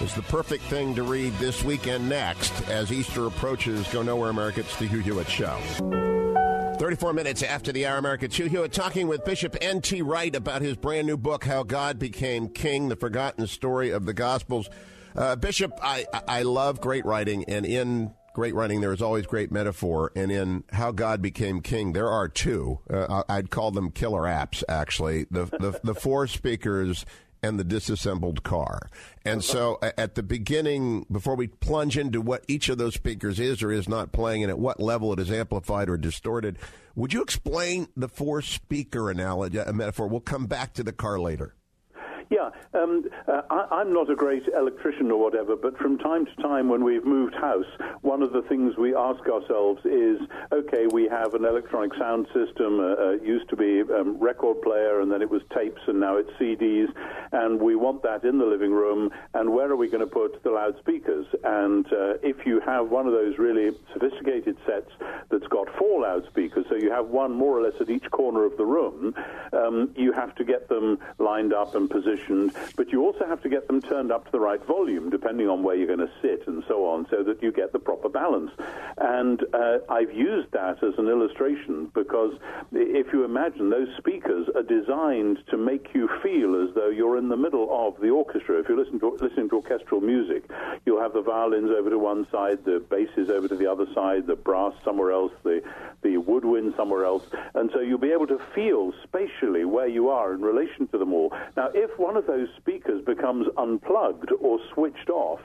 It's 0.00 0.14
the 0.14 0.22
perfect 0.22 0.64
thing 0.64 0.94
to 0.94 1.02
read 1.02 1.34
this 1.34 1.62
weekend 1.62 2.08
next 2.08 2.68
as 2.70 2.90
Easter 2.90 3.26
approaches. 3.26 3.86
Go 3.88 4.02
Nowhere 4.02 4.30
America. 4.30 4.60
It's 4.60 4.76
the 4.76 4.86
Hugh 4.86 5.00
Hewitt 5.00 5.28
Show. 5.28 5.58
34 6.90 7.12
minutes 7.12 7.44
after 7.44 7.70
the 7.70 7.86
hour, 7.86 7.98
America. 7.98 8.26
Hugh 8.26 8.46
Hewitt 8.46 8.72
talking 8.72 9.06
with 9.06 9.24
Bishop 9.24 9.56
N.T. 9.60 10.02
Wright 10.02 10.34
about 10.34 10.60
his 10.60 10.76
brand 10.76 11.06
new 11.06 11.16
book, 11.16 11.44
How 11.44 11.62
God 11.62 12.00
Became 12.00 12.48
King, 12.48 12.88
The 12.88 12.96
Forgotten 12.96 13.46
Story 13.46 13.90
of 13.90 14.06
the 14.06 14.12
Gospels. 14.12 14.68
Uh, 15.14 15.36
Bishop, 15.36 15.70
I, 15.80 16.04
I 16.26 16.42
love 16.42 16.80
great 16.80 17.04
writing, 17.04 17.44
and 17.44 17.64
in 17.64 18.12
great 18.34 18.56
writing, 18.56 18.80
there 18.80 18.92
is 18.92 19.00
always 19.00 19.24
great 19.24 19.52
metaphor. 19.52 20.10
And 20.16 20.32
in 20.32 20.64
How 20.72 20.90
God 20.90 21.22
Became 21.22 21.60
King, 21.60 21.92
there 21.92 22.08
are 22.08 22.26
two. 22.26 22.80
Uh, 22.92 23.22
I'd 23.28 23.50
call 23.50 23.70
them 23.70 23.92
killer 23.92 24.22
apps, 24.22 24.64
actually. 24.68 25.26
The, 25.30 25.44
the, 25.44 25.78
the 25.84 25.94
four 25.94 26.26
speakers 26.26 27.06
and 27.42 27.58
the 27.58 27.64
disassembled 27.64 28.42
car. 28.42 28.88
And 29.24 29.42
so 29.44 29.78
at 29.82 30.14
the 30.14 30.22
beginning, 30.22 31.06
before 31.10 31.36
we 31.36 31.48
plunge 31.48 31.96
into 31.98 32.20
what 32.20 32.44
each 32.48 32.68
of 32.68 32.78
those 32.78 32.94
speakers 32.94 33.38
is 33.40 33.62
or 33.62 33.70
is 33.70 33.88
not 33.88 34.12
playing 34.12 34.42
and 34.42 34.50
at 34.50 34.58
what 34.58 34.80
level 34.80 35.12
it 35.12 35.18
is 35.18 35.30
amplified 35.30 35.88
or 35.88 35.96
distorted, 35.96 36.58
would 36.94 37.12
you 37.12 37.22
explain 37.22 37.88
the 37.96 38.08
four 38.08 38.42
speaker 38.42 39.10
analogy, 39.10 39.58
a 39.58 39.72
metaphor? 39.72 40.06
We'll 40.06 40.20
come 40.20 40.46
back 40.46 40.74
to 40.74 40.82
the 40.82 40.92
car 40.92 41.18
later. 41.18 41.54
Yeah, 42.30 42.50
um, 42.74 43.06
uh, 43.26 43.42
I, 43.50 43.80
am 43.80 43.92
not 43.92 44.08
a 44.08 44.14
great 44.14 44.44
electrician 44.56 45.10
or 45.10 45.18
whatever, 45.18 45.56
but 45.56 45.76
from 45.78 45.98
time 45.98 46.26
to 46.26 46.34
time 46.36 46.68
when 46.68 46.84
we've 46.84 47.04
moved 47.04 47.34
house, 47.34 47.66
one 48.02 48.22
of 48.22 48.32
the 48.32 48.42
things 48.42 48.76
we 48.76 48.94
ask 48.94 49.18
ourselves 49.28 49.84
is, 49.84 50.20
okay, 50.52 50.86
we 50.92 51.08
have 51.08 51.34
an 51.34 51.44
electronic 51.44 51.92
sound 51.98 52.28
system. 52.32 52.78
Uh, 52.78 52.94
uh, 53.00 53.10
used 53.20 53.48
to 53.48 53.56
be 53.56 53.82
um, 53.92 54.16
record 54.20 54.62
player, 54.62 55.00
and 55.00 55.10
then 55.10 55.22
it 55.22 55.28
was 55.28 55.42
tapes, 55.52 55.80
and 55.88 55.98
now 55.98 56.18
it's 56.18 56.30
CDs, 56.40 56.86
and 57.32 57.60
we 57.60 57.74
want 57.74 58.00
that 58.04 58.22
in 58.22 58.38
the 58.38 58.46
living 58.46 58.70
room. 58.70 59.10
And 59.34 59.52
where 59.52 59.68
are 59.68 59.76
we 59.76 59.88
going 59.88 59.98
to 59.98 60.06
put 60.06 60.40
the 60.44 60.50
loudspeakers? 60.50 61.26
And 61.42 61.84
uh, 61.86 62.14
if 62.22 62.46
you 62.46 62.60
have 62.60 62.90
one 62.90 63.08
of 63.08 63.12
those 63.12 63.38
really 63.38 63.76
sophisticated 63.92 64.56
sets 64.64 64.92
that's 65.30 65.48
got 65.48 65.66
four 65.76 66.02
loudspeakers, 66.02 66.64
so 66.68 66.76
you 66.76 66.92
have 66.92 67.08
one 67.08 67.32
more 67.32 67.58
or 67.58 67.62
less 67.62 67.80
at 67.80 67.90
each 67.90 68.08
corner 68.12 68.44
of 68.44 68.56
the 68.56 68.64
room, 68.64 69.14
um, 69.52 69.90
you 69.96 70.12
have 70.12 70.32
to 70.36 70.44
get 70.44 70.68
them 70.68 70.96
lined 71.18 71.52
up 71.52 71.74
and 71.74 71.90
positioned 71.90 72.19
positioned, 72.20 72.52
but 72.76 72.90
you 72.90 73.02
also 73.02 73.26
have 73.26 73.42
to 73.42 73.48
get 73.48 73.66
them 73.66 73.80
turned 73.82 74.12
up 74.12 74.24
to 74.26 74.32
the 74.32 74.40
right 74.40 74.64
volume, 74.66 75.10
depending 75.10 75.48
on 75.48 75.62
where 75.62 75.74
you're 75.74 75.86
going 75.86 75.98
to 75.98 76.12
sit 76.22 76.46
and 76.46 76.62
so 76.68 76.86
on, 76.86 77.06
so 77.10 77.22
that 77.22 77.42
you 77.42 77.52
get 77.52 77.72
the 77.72 77.78
proper 77.78 78.08
balance. 78.08 78.50
And 78.98 79.42
uh, 79.54 79.78
I've 79.88 80.12
used 80.12 80.52
that 80.52 80.82
as 80.82 80.94
an 80.98 81.08
illustration 81.08 81.90
because 81.94 82.34
if 82.72 83.12
you 83.12 83.24
imagine 83.24 83.70
those 83.70 83.88
speakers 83.98 84.48
are 84.54 84.62
designed 84.62 85.38
to 85.50 85.56
make 85.56 85.88
you 85.94 86.08
feel 86.22 86.66
as 86.66 86.74
though 86.74 86.88
you're 86.88 87.18
in 87.18 87.28
the 87.28 87.36
middle 87.36 87.68
of 87.70 88.00
the 88.00 88.10
orchestra. 88.10 88.60
If 88.60 88.68
you 88.68 88.76
listen 88.76 89.00
to 89.00 89.16
listening 89.20 89.48
to 89.50 89.56
orchestral 89.56 90.00
music, 90.00 90.44
you'll 90.84 91.00
have 91.00 91.12
the 91.12 91.22
violins 91.22 91.70
over 91.70 91.90
to 91.90 91.98
one 91.98 92.26
side, 92.30 92.64
the 92.64 92.80
basses 92.90 93.30
over 93.30 93.48
to 93.48 93.56
the 93.56 93.70
other 93.70 93.86
side, 93.94 94.26
the 94.26 94.36
brass 94.36 94.74
somewhere 94.84 95.12
else, 95.12 95.32
the 95.42 95.62
the 96.02 96.16
woodwind 96.16 96.72
somewhere 96.76 97.04
else, 97.04 97.24
and 97.54 97.70
so 97.72 97.80
you'll 97.80 97.98
be 97.98 98.12
able 98.12 98.26
to 98.26 98.40
feel 98.54 98.92
spatially 99.04 99.64
where 99.64 99.86
you 99.86 100.08
are 100.08 100.32
in 100.32 100.40
relation 100.40 100.86
to 100.88 100.98
them 100.98 101.12
all. 101.12 101.30
Now, 101.56 101.68
if 101.74 101.98
one 101.98 102.09
one 102.10 102.16
of 102.16 102.26
those 102.26 102.48
speakers 102.56 103.00
becomes 103.04 103.46
unplugged 103.56 104.32
or 104.40 104.58
switched 104.74 105.10
off, 105.10 105.38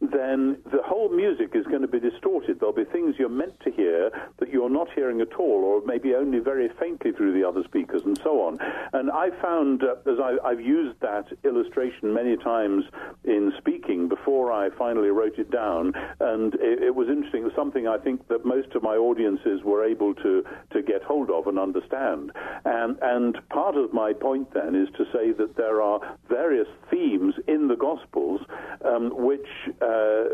then 0.00 0.56
the 0.70 0.80
whole 0.84 1.08
music 1.08 1.50
is 1.54 1.66
going 1.66 1.82
to 1.82 1.88
be 1.88 1.98
distorted. 1.98 2.60
There'll 2.60 2.72
be 2.72 2.84
things 2.84 3.16
you're 3.18 3.28
meant 3.28 3.58
to 3.64 3.72
hear 3.72 4.10
that 4.38 4.48
you're 4.50 4.70
not 4.70 4.86
hearing 4.94 5.20
at 5.20 5.34
all, 5.34 5.64
or 5.64 5.82
maybe 5.84 6.14
only 6.14 6.38
very 6.38 6.68
faintly 6.78 7.10
through 7.10 7.32
the 7.32 7.46
other 7.46 7.64
speakers, 7.64 8.02
and 8.04 8.16
so 8.22 8.42
on. 8.42 8.58
And 8.92 9.10
I 9.10 9.30
found, 9.42 9.82
uh, 9.82 9.96
as 10.08 10.20
I, 10.20 10.50
have 10.50 10.60
used 10.60 11.00
that 11.00 11.26
illustration 11.42 12.14
many 12.14 12.36
times 12.36 12.84
in 13.24 13.52
speaking 13.58 14.08
before 14.08 14.52
I 14.52 14.70
finally 14.78 15.08
wrote 15.08 15.38
it 15.38 15.50
down, 15.50 15.94
and 16.20 16.54
it, 16.54 16.80
it 16.80 16.94
was 16.94 17.08
interesting. 17.08 17.50
Something 17.56 17.88
I 17.88 17.98
think 17.98 18.28
that 18.28 18.44
most 18.44 18.68
of 18.76 18.84
my 18.84 18.94
audiences 18.94 19.62
were 19.64 19.84
able 19.84 20.14
to, 20.14 20.44
to 20.72 20.82
get 20.82 21.02
hold 21.02 21.30
of 21.30 21.48
and 21.48 21.58
understand. 21.58 22.30
And, 22.64 22.98
and 23.02 23.36
part 23.48 23.76
of 23.76 23.92
my 23.92 24.12
point 24.12 24.54
then 24.54 24.76
is 24.76 24.88
to 24.96 25.04
say 25.12 25.32
that 25.32 25.56
there 25.56 25.82
are 25.82 26.03
various 26.28 26.68
themes 26.90 27.34
in 27.46 27.68
the 27.68 27.76
Gospels 27.76 28.40
um, 28.84 29.10
which 29.14 29.46
uh, 29.80 30.24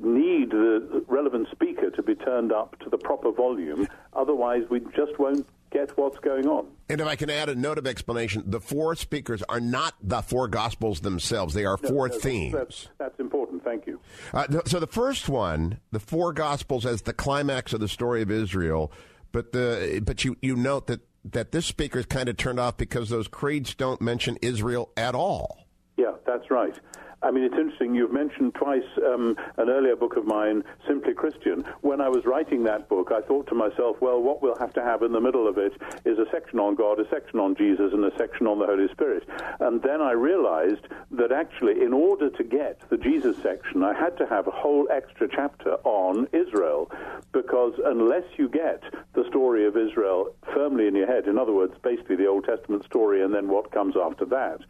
need 0.00 0.50
the 0.50 1.04
relevant 1.08 1.48
speaker 1.50 1.90
to 1.90 2.02
be 2.02 2.14
turned 2.14 2.52
up 2.52 2.78
to 2.80 2.90
the 2.90 2.98
proper 2.98 3.32
volume. 3.32 3.88
Otherwise, 4.12 4.62
we 4.70 4.80
just 4.96 5.18
won't 5.18 5.46
get 5.70 5.96
what's 5.98 6.18
going 6.20 6.46
on. 6.46 6.66
And 6.88 7.00
if 7.00 7.06
I 7.06 7.16
can 7.16 7.28
add 7.28 7.48
a 7.48 7.54
note 7.54 7.78
of 7.78 7.86
explanation, 7.86 8.42
the 8.46 8.60
four 8.60 8.94
speakers 8.94 9.42
are 9.48 9.60
not 9.60 9.94
the 10.02 10.22
four 10.22 10.48
Gospels 10.48 11.00
themselves. 11.00 11.54
They 11.54 11.66
are 11.66 11.78
no, 11.82 11.88
four 11.88 12.08
no, 12.08 12.18
themes. 12.18 12.54
That's, 12.54 12.88
that's, 12.98 13.20
important. 13.20 13.64
Thank 13.64 13.86
you. 13.86 14.00
Uh, 14.32 14.46
so 14.64 14.80
the 14.80 14.86
first 14.86 15.28
one, 15.28 15.80
the 15.92 16.00
four 16.00 16.32
Gospels 16.32 16.86
as 16.86 17.02
the 17.02 17.12
climax 17.12 17.72
of 17.72 17.80
the 17.80 17.88
story 17.88 18.22
of 18.22 18.30
Israel, 18.30 18.92
but 19.32 19.52
the 19.52 20.02
but 20.04 20.24
you, 20.24 20.36
you 20.40 20.56
note 20.56 20.86
that 20.86 21.00
that 21.32 21.52
this 21.52 21.66
speaker 21.66 21.98
is 21.98 22.06
kind 22.06 22.28
of 22.28 22.36
turned 22.36 22.60
off 22.60 22.76
because 22.76 23.08
those 23.08 23.28
creeds 23.28 23.74
don't 23.74 24.00
mention 24.00 24.38
Israel 24.42 24.90
at 24.96 25.14
all. 25.14 25.66
Yeah, 25.96 26.12
that's 26.26 26.50
right. 26.50 26.78
I 27.20 27.32
mean, 27.32 27.42
it's 27.42 27.56
interesting. 27.56 27.96
You've 27.96 28.12
mentioned 28.12 28.54
twice 28.54 28.86
um, 29.04 29.36
an 29.56 29.68
earlier 29.68 29.96
book 29.96 30.16
of 30.16 30.24
mine, 30.24 30.62
Simply 30.86 31.14
Christian. 31.14 31.64
When 31.80 32.00
I 32.00 32.08
was 32.08 32.24
writing 32.24 32.62
that 32.64 32.88
book, 32.88 33.10
I 33.10 33.22
thought 33.22 33.48
to 33.48 33.56
myself, 33.56 33.96
well, 34.00 34.22
what 34.22 34.40
we'll 34.40 34.58
have 34.58 34.72
to 34.74 34.82
have 34.82 35.02
in 35.02 35.10
the 35.10 35.20
middle 35.20 35.48
of 35.48 35.58
it 35.58 35.72
is 36.04 36.16
a 36.16 36.26
section 36.30 36.60
on 36.60 36.76
God, 36.76 37.00
a 37.00 37.08
section 37.10 37.40
on 37.40 37.56
Jesus, 37.56 37.92
and 37.92 38.04
a 38.04 38.16
section 38.16 38.46
on 38.46 38.60
the 38.60 38.66
Holy 38.66 38.86
Spirit. 38.92 39.28
And 39.58 39.82
then 39.82 40.00
I 40.00 40.12
realized 40.12 40.86
that 41.10 41.32
actually, 41.32 41.82
in 41.82 41.92
order 41.92 42.30
to 42.30 42.44
get 42.44 42.88
the 42.88 42.96
Jesus 42.96 43.36
section, 43.42 43.82
I 43.82 43.94
had 43.94 44.16
to 44.18 44.26
have 44.26 44.46
a 44.46 44.52
whole 44.52 44.86
extra 44.88 45.28
chapter 45.28 45.72
on 45.82 46.28
Israel, 46.32 46.88
because 47.32 47.72
unless 47.84 48.26
you 48.36 48.48
get 48.48 48.80
the 49.14 49.24
story 49.28 49.66
of 49.66 49.76
Israel 49.76 50.36
firmly 50.54 50.86
in 50.86 50.94
your 50.94 51.06
head, 51.06 51.26
in 51.26 51.38
other 51.38 51.52
words, 51.52 51.74
basically 51.82 52.16
the 52.16 52.26
Old 52.26 52.44
Testament 52.44 52.84
story 52.84 53.22
and 53.22 53.34
then 53.34 53.48
what 53.48 53.70
comes 53.72 53.94
after 53.96 54.24
that, 54.26 54.60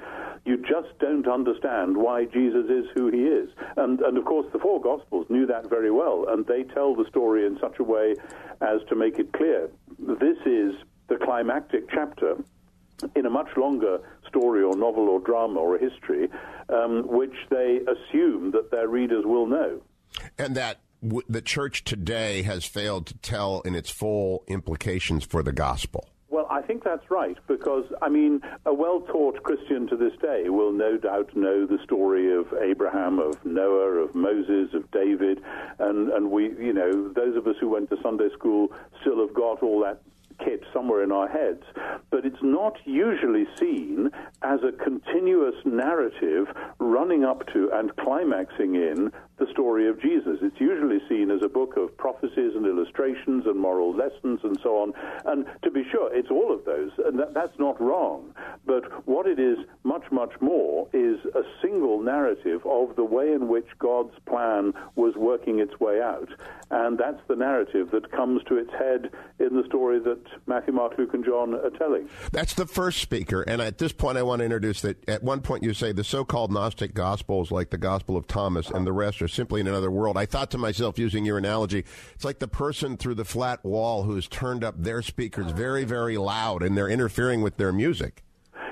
you 0.45 0.57
just 0.59 0.99
don't 0.99 1.27
understand 1.29 1.97
why 1.97 2.25
Jesus 2.25 2.67
is 2.71 2.87
who 2.95 3.11
he 3.11 3.25
is. 3.25 3.51
And, 3.77 4.01
and 4.01 4.17
of 4.17 4.25
course, 4.25 4.47
the 4.53 4.59
four 4.59 4.81
Gospels 4.81 5.27
knew 5.29 5.47
that 5.47 5.69
very 5.69 5.91
well, 5.91 6.27
and 6.29 6.47
they 6.47 6.62
tell 6.62 6.95
the 6.95 7.07
story 7.09 7.47
in 7.47 7.59
such 7.61 7.79
a 7.79 7.85
way 7.85 8.14
as 8.61 8.81
to 8.88 8.97
make 8.97 9.19
it 9.19 9.33
clear. 9.33 9.69
This 9.99 10.38
is 10.47 10.75
the 11.09 11.17
climactic 11.17 11.91
chapter 11.91 12.37
in 13.14 13.27
a 13.27 13.31
much 13.31 13.49
longer 13.57 14.01
story 14.27 14.62
or 14.62 14.77
novel 14.77 15.09
or 15.09 15.21
drama 15.21 15.61
or 15.61 15.79
history, 15.79 16.29
um, 16.69 17.07
which 17.07 17.35
they 17.51 17.81
assume 17.81 18.51
that 18.51 18.71
their 18.71 18.88
readers 18.88 19.25
will 19.25 19.47
know. 19.47 19.81
And 20.38 20.55
that 20.57 20.79
w- 21.02 21.26
the 21.28 21.42
church 21.42 21.84
today 21.84 22.42
has 22.42 22.64
failed 22.64 23.06
to 23.06 23.16
tell 23.18 23.61
in 23.62 23.74
its 23.74 23.90
full 23.90 24.44
implications 24.46 25.24
for 25.24 25.42
the 25.42 25.52
gospel. 25.52 26.08
Well, 26.30 26.46
I 26.50 26.61
think 26.61 26.84
that's 26.84 27.11
right 27.11 27.38
because, 27.46 27.84
I 28.02 28.11
mean, 28.11 28.42
a 28.66 28.74
well 28.74 29.00
taught 29.00 29.42
Christian 29.42 29.87
to 29.88 29.96
this 29.96 30.12
day 30.20 30.50
will 30.50 30.72
no 30.72 30.98
doubt 30.98 31.34
know 31.34 31.66
the 31.66 31.78
story 31.84 32.34
of 32.34 32.52
Abraham, 32.61 33.18
of 33.18 33.42
Noah, 33.46 34.04
of 34.04 34.14
Moses, 34.14 34.74
of 34.74 34.90
David, 34.90 35.42
and, 35.78 36.11
and 36.11 36.30
we, 36.30 36.50
you 36.58 36.74
know, 36.74 37.08
those 37.08 37.34
of 37.34 37.46
us 37.46 37.56
who 37.61 37.70
went 37.70 37.88
to 37.90 37.96
Sunday 38.02 38.28
school 38.34 38.68
still 39.00 39.26
have 39.26 39.34
got 39.34 39.62
all 39.62 39.80
that 39.80 40.02
kit 40.38 40.64
somewhere 40.72 41.03
in 41.03 41.12
our 41.12 41.29
heads, 41.29 41.62
but 42.11 42.24
it's 42.24 42.42
not 42.42 42.77
usually 42.85 43.46
seen 43.59 44.11
as 44.42 44.61
a 44.62 44.72
continuous 44.72 45.55
narrative 45.64 46.46
running 46.79 47.24
up 47.24 47.46
to 47.53 47.70
and 47.72 47.94
climaxing 47.96 48.74
in 48.74 49.12
the 49.38 49.46
story 49.53 49.88
of 49.88 50.01
Jesus. 50.01 50.38
It's 50.42 50.61
usually 50.61 50.98
seen 51.09 51.31
as 51.31 51.42
a 51.42 51.48
book 51.48 51.77
of 51.77 51.96
prophecies 51.96 52.55
and 52.55 52.66
illustrations 52.66 53.46
and 53.46 53.59
moral 53.59 53.94
lessons 53.94 54.40
and 54.42 54.59
so 54.62 54.79
on. 54.79 54.92
And 55.24 55.46
to 55.62 55.70
be 55.70 55.85
sure, 55.90 56.12
it's 56.12 56.31
all 56.31 56.53
of 56.53 56.64
those, 56.64 56.90
and 57.05 57.18
that, 57.18 57.35
that's 57.35 57.59
not 57.59 57.81
wrong. 57.81 58.35
But 58.66 59.07
what 59.07 59.27
it 59.27 59.38
is 59.38 59.59
much, 59.85 60.05
much 60.11 60.33
more 60.40 60.88
is 60.92 61.18
a 61.35 61.42
single 61.62 62.03
narrative 62.03 62.62
of 62.66 62.96
the 62.96 63.05
way 63.05 63.33
in 63.33 63.48
which 63.48 63.68
God's 63.79 64.14
plan 64.27 64.72
was 64.96 65.14
working 65.16 65.61
its 65.61 65.79
way 65.81 66.01
out. 66.01 66.29
And 66.70 66.98
that's 66.98 67.20
the 67.29 67.37
narrative 67.37 67.90
that 67.92 68.11
comes 68.11 68.42
to 68.44 68.57
its 68.57 68.72
head 68.72 69.11
in 69.38 69.57
the 69.57 69.64
story 69.66 70.01
that 70.01 70.28
Matthew, 70.47 70.73
Mark, 70.73 70.97
Luke, 70.99 71.14
and 71.14 71.25
John 71.25 71.55
are 71.55 71.71
telling. 71.71 72.09
That's 72.33 72.55
the 72.55 72.67
first 72.67 73.01
speaker. 73.01 73.43
And 73.43 73.61
at 73.61 73.79
this 73.79 73.93
point, 73.93 74.19
I 74.19 74.23
want 74.23 74.41
to 74.41 74.45
introduce 74.45 74.81
that 74.83 75.09
at 75.09 75.23
one 75.23 75.41
point 75.41 75.62
you 75.62 75.75
say 75.75 75.93
the 75.93 76.05
so 76.05 76.25
called 76.25 76.53
Gnostic 76.53 76.95
Gospels, 76.95 77.51
like 77.51 77.71
the 77.71 77.79
Gospel 77.79 78.17
of 78.17 78.27
Thomas 78.27 78.71
and 78.71 78.87
the 78.87 78.93
rest, 78.93 79.23
are 79.23 79.29
simply 79.29 79.61
in 79.61 79.67
another 79.67 79.91
world. 79.91 80.17
I 80.17 80.27
thought 80.27 80.51
to 80.53 80.59
myself, 80.59 80.99
using 80.99 81.25
your 81.25 81.38
analogy, 81.38 81.85
it's 82.14 82.25
like 82.25 82.38
the 82.38 82.49
person 82.49 82.97
through 82.97 83.17
the 83.17 83.25
flat 83.25 83.64
wall 83.64 84.05
who's 84.05 84.29
turned 84.29 84.64
up 84.64 84.83
their 84.83 85.03
speakers 85.03 85.53
very, 85.53 85.85
very 85.85 86.17
loud 86.17 86.62
and 86.62 86.77
they're 86.77 86.88
interfering 86.88 87.43
with 87.43 87.57
their 87.57 87.73
music. 87.73 88.25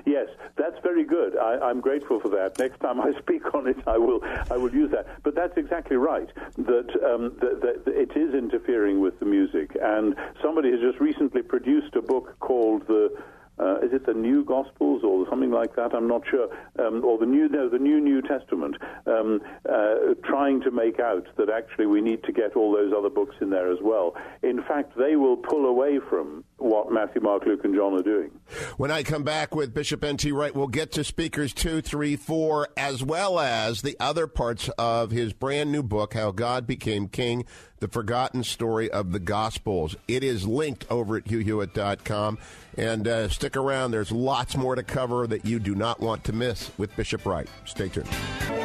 Yes, 0.04 0.28
that's 0.56 0.76
very 0.82 1.04
good. 1.04 1.36
I, 1.36 1.70
am 1.70 1.80
grateful 1.80 2.20
for 2.20 2.28
that. 2.30 2.58
Next 2.58 2.80
time 2.80 3.00
I 3.00 3.12
speak 3.18 3.54
on 3.54 3.66
it, 3.66 3.76
I 3.86 3.98
will 3.98 4.20
I 4.50 4.56
will 4.56 4.72
use 4.72 4.90
that. 4.92 5.22
But 5.22 5.34
that's 5.34 5.56
exactly 5.56 5.96
right. 5.96 6.28
That, 6.56 6.90
um, 7.04 7.36
that, 7.40 7.82
that 7.84 7.92
it 7.92 8.16
is 8.16 8.34
interfering 8.34 9.00
with 9.00 9.18
the 9.20 9.26
music, 9.26 9.76
and 9.80 10.14
somebody 10.42 10.70
has 10.70 10.80
just 10.80 11.00
recently 11.00 11.42
produced 11.42 11.94
a 11.96 12.02
book 12.02 12.36
called 12.40 12.86
the 12.86 13.16
uh, 13.58 13.78
is 13.78 13.92
it 13.92 14.04
the 14.04 14.12
New 14.12 14.44
Gospels 14.44 15.02
or 15.02 15.26
something 15.30 15.50
like 15.50 15.76
that? 15.76 15.94
I'm 15.94 16.06
not 16.06 16.22
sure. 16.28 16.48
Um, 16.78 17.04
or 17.04 17.18
the 17.18 17.26
new 17.26 17.48
no, 17.48 17.68
the 17.68 17.78
New 17.78 18.00
New 18.00 18.20
Testament. 18.20 18.76
Um, 19.06 19.40
uh, 19.68 20.14
trying 20.24 20.60
to 20.62 20.70
make 20.70 21.00
out 21.00 21.26
that 21.36 21.48
actually 21.48 21.86
we 21.86 22.00
need 22.00 22.22
to 22.24 22.32
get 22.32 22.54
all 22.56 22.72
those 22.72 22.92
other 22.96 23.08
books 23.08 23.36
in 23.40 23.50
there 23.50 23.72
as 23.72 23.78
well. 23.80 24.14
In 24.42 24.62
fact, 24.62 24.92
they 24.98 25.16
will 25.16 25.36
pull 25.36 25.66
away 25.66 26.00
from 26.10 26.44
what 26.58 26.90
Matthew, 26.90 27.20
Mark, 27.20 27.44
Luke, 27.44 27.64
and 27.64 27.74
John 27.74 27.94
are 27.94 28.02
doing. 28.02 28.30
When 28.76 28.90
I 28.90 29.02
come 29.02 29.24
back 29.24 29.54
with 29.54 29.74
Bishop 29.74 30.02
N.T. 30.02 30.32
Wright, 30.32 30.54
we'll 30.54 30.68
get 30.68 30.90
to 30.92 31.04
speakers 31.04 31.52
two, 31.52 31.82
three, 31.82 32.16
four, 32.16 32.68
as 32.76 33.02
well 33.02 33.38
as 33.38 33.82
the 33.82 33.96
other 34.00 34.26
parts 34.26 34.70
of 34.78 35.10
his 35.10 35.32
brand 35.32 35.70
new 35.70 35.82
book, 35.82 36.14
How 36.14 36.30
God 36.30 36.66
Became 36.66 37.08
King 37.08 37.44
The 37.80 37.88
Forgotten 37.88 38.42
Story 38.42 38.90
of 38.90 39.12
the 39.12 39.20
Gospels. 39.20 39.96
It 40.08 40.24
is 40.24 40.46
linked 40.46 40.86
over 40.90 41.16
at 41.16 41.24
hughhewitt.com. 41.24 42.38
And 42.78 43.08
uh, 43.08 43.28
stick 43.28 43.56
around, 43.56 43.90
there's 43.90 44.12
lots 44.12 44.56
more 44.56 44.74
to 44.74 44.82
cover 44.82 45.26
that 45.26 45.44
you 45.44 45.58
do 45.58 45.74
not 45.74 46.00
want 46.00 46.24
to 46.24 46.32
miss 46.32 46.70
with 46.76 46.94
Bishop 46.96 47.24
Wright. 47.24 47.48
Stay 47.64 47.88
tuned. 47.88 48.08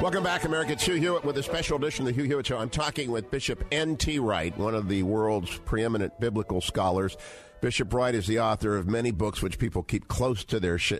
Welcome 0.02 0.24
back, 0.24 0.44
America. 0.44 0.74
It's 0.74 0.84
Hugh 0.84 0.96
Hewitt 0.96 1.24
with 1.24 1.38
a 1.38 1.44
special 1.44 1.78
edition 1.78 2.08
of 2.08 2.14
the 2.14 2.22
Hugh 2.22 2.28
Hewitt 2.28 2.48
Show. 2.48 2.58
I'm 2.58 2.70
talking 2.70 3.12
with 3.12 3.32
Bishop 3.32 3.64
N.T. 3.72 4.20
Wright, 4.20 4.58
one 4.58 4.76
of 4.76 4.88
the 4.90 5.04
world's 5.04 5.58
preeminent 5.60 6.20
biblical 6.20 6.60
scholars. 6.60 7.16
Bishop 7.62 7.94
Wright 7.94 8.16
is 8.16 8.26
the 8.26 8.40
author 8.40 8.76
of 8.76 8.88
many 8.88 9.12
books 9.12 9.44
which 9.44 9.60
people 9.60 9.84
keep 9.84 10.08
close 10.08 10.44
to 10.46 10.60
their 10.60 10.80
sh- 10.80 10.94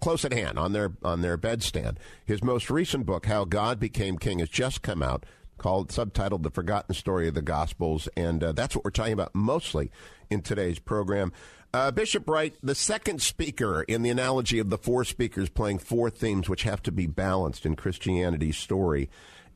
close 0.00 0.24
at 0.24 0.32
hand 0.32 0.58
on 0.58 0.72
their 0.72 0.92
on 1.04 1.20
their 1.20 1.38
bedstand. 1.38 1.96
His 2.24 2.42
most 2.42 2.70
recent 2.70 3.06
book, 3.06 3.26
How 3.26 3.44
God 3.44 3.78
Became 3.78 4.18
King, 4.18 4.40
has 4.40 4.48
just 4.48 4.82
come 4.82 5.00
out, 5.00 5.24
called 5.58 5.90
subtitled 5.90 6.42
"The 6.42 6.50
Forgotten 6.50 6.96
Story 6.96 7.28
of 7.28 7.34
the 7.34 7.42
Gospels," 7.42 8.08
and 8.16 8.42
uh, 8.42 8.50
that's 8.50 8.74
what 8.74 8.84
we're 8.84 8.90
talking 8.90 9.12
about 9.12 9.32
mostly 9.32 9.92
in 10.28 10.42
today's 10.42 10.80
program. 10.80 11.32
Uh, 11.72 11.92
Bishop 11.92 12.28
Wright, 12.28 12.56
the 12.62 12.74
second 12.74 13.22
speaker 13.22 13.82
in 13.82 14.02
the 14.02 14.10
analogy 14.10 14.58
of 14.58 14.70
the 14.70 14.78
four 14.78 15.04
speakers 15.04 15.48
playing 15.48 15.78
four 15.78 16.10
themes 16.10 16.48
which 16.48 16.64
have 16.64 16.82
to 16.82 16.90
be 16.90 17.06
balanced 17.06 17.64
in 17.64 17.76
Christianity's 17.76 18.56
story 18.56 19.08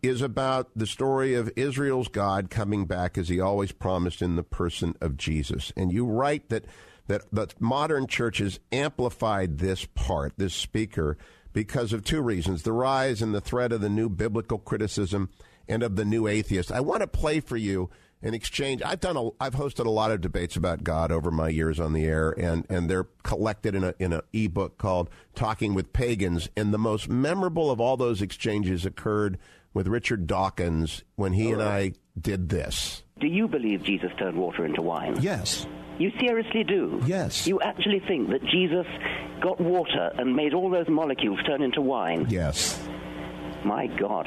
is 0.03 0.21
about 0.21 0.71
the 0.75 0.87
story 0.87 1.35
of 1.35 1.51
Israel's 1.55 2.09
God 2.09 2.51
coming 2.51 2.87
back 2.87 3.17
as 3.17 3.29
he 3.29 3.41
always 3.41 3.73
promised 3.73 4.21
in 4.21 4.37
the 4.37 4.43
person 4.43 4.97
of 5.01 5.17
Jesus. 5.17 5.73
And 5.77 5.93
you 5.93 6.05
write 6.05 6.49
that 6.49 6.65
that 7.09 7.23
the 7.33 7.49
modern 7.59 8.07
churches 8.07 8.61
amplified 8.71 9.59
this 9.59 9.85
part, 9.87 10.35
this 10.37 10.55
speaker, 10.55 11.19
because 11.53 11.93
of 11.93 12.05
two 12.05 12.21
reasons 12.21 12.63
the 12.63 12.73
rise 12.73 13.23
and 13.23 13.35
the 13.35 13.41
threat 13.41 13.73
of 13.73 13.81
the 13.81 13.89
new 13.89 14.09
biblical 14.09 14.59
criticism 14.59 15.29
and 15.69 15.83
of 15.83 15.97
the 15.97 16.05
new 16.05 16.27
atheist. 16.27 16.73
I 16.73 16.81
want 16.81 17.01
to 17.01 17.07
play 17.07 17.41
for 17.41 17.57
you 17.57 17.91
an 18.23 18.35
exchange. 18.35 18.83
I've 18.85 19.01
done 19.01 19.17
a, 19.17 19.31
I've 19.41 19.55
hosted 19.55 19.85
a 19.85 19.91
lot 19.91 20.13
of 20.13 20.21
debates 20.21 20.57
about 20.57 20.85
God 20.85 21.11
over 21.11 21.31
my 21.31 21.49
years 21.49 21.81
on 21.81 21.93
the 21.93 22.05
air, 22.05 22.31
and, 22.31 22.65
and 22.69 22.89
they're 22.89 23.09
collected 23.25 23.75
in 23.75 23.85
a 23.85 23.95
in 23.99 24.13
an 24.13 24.23
ebook 24.33 24.79
called 24.79 25.11
"Talking 25.35 25.75
with 25.75 25.93
Pagans." 25.93 26.49
And 26.57 26.73
the 26.73 26.79
most 26.79 27.09
memorable 27.09 27.71
of 27.71 27.81
all 27.81 27.97
those 27.97 28.23
exchanges 28.23 28.87
occurred 28.87 29.39
with 29.75 29.87
Richard 29.87 30.27
Dawkins 30.27 31.03
when 31.17 31.33
he 31.33 31.51
and 31.51 31.63
I 31.63 31.93
did 32.21 32.49
this. 32.49 33.03
Do 33.21 33.27
you 33.27 33.49
believe 33.49 33.83
Jesus 33.85 34.11
turned 34.19 34.37
water 34.37 34.65
into 34.65 34.83
wine? 34.83 35.17
Yes. 35.21 35.67
You 35.99 36.11
seriously 36.21 36.65
do? 36.65 37.01
Yes. 37.07 37.47
You 37.47 37.61
actually 37.61 38.01
think 38.01 38.31
that 38.31 38.43
Jesus 38.45 38.87
got 39.41 39.61
water 39.61 40.11
and 40.19 40.35
made 40.35 40.55
all 40.55 40.71
those 40.71 40.89
molecules 40.89 41.39
turn 41.47 41.63
into 41.63 41.81
wine? 41.81 42.27
Yes. 42.29 42.81
My 43.65 43.87
God. 43.87 44.27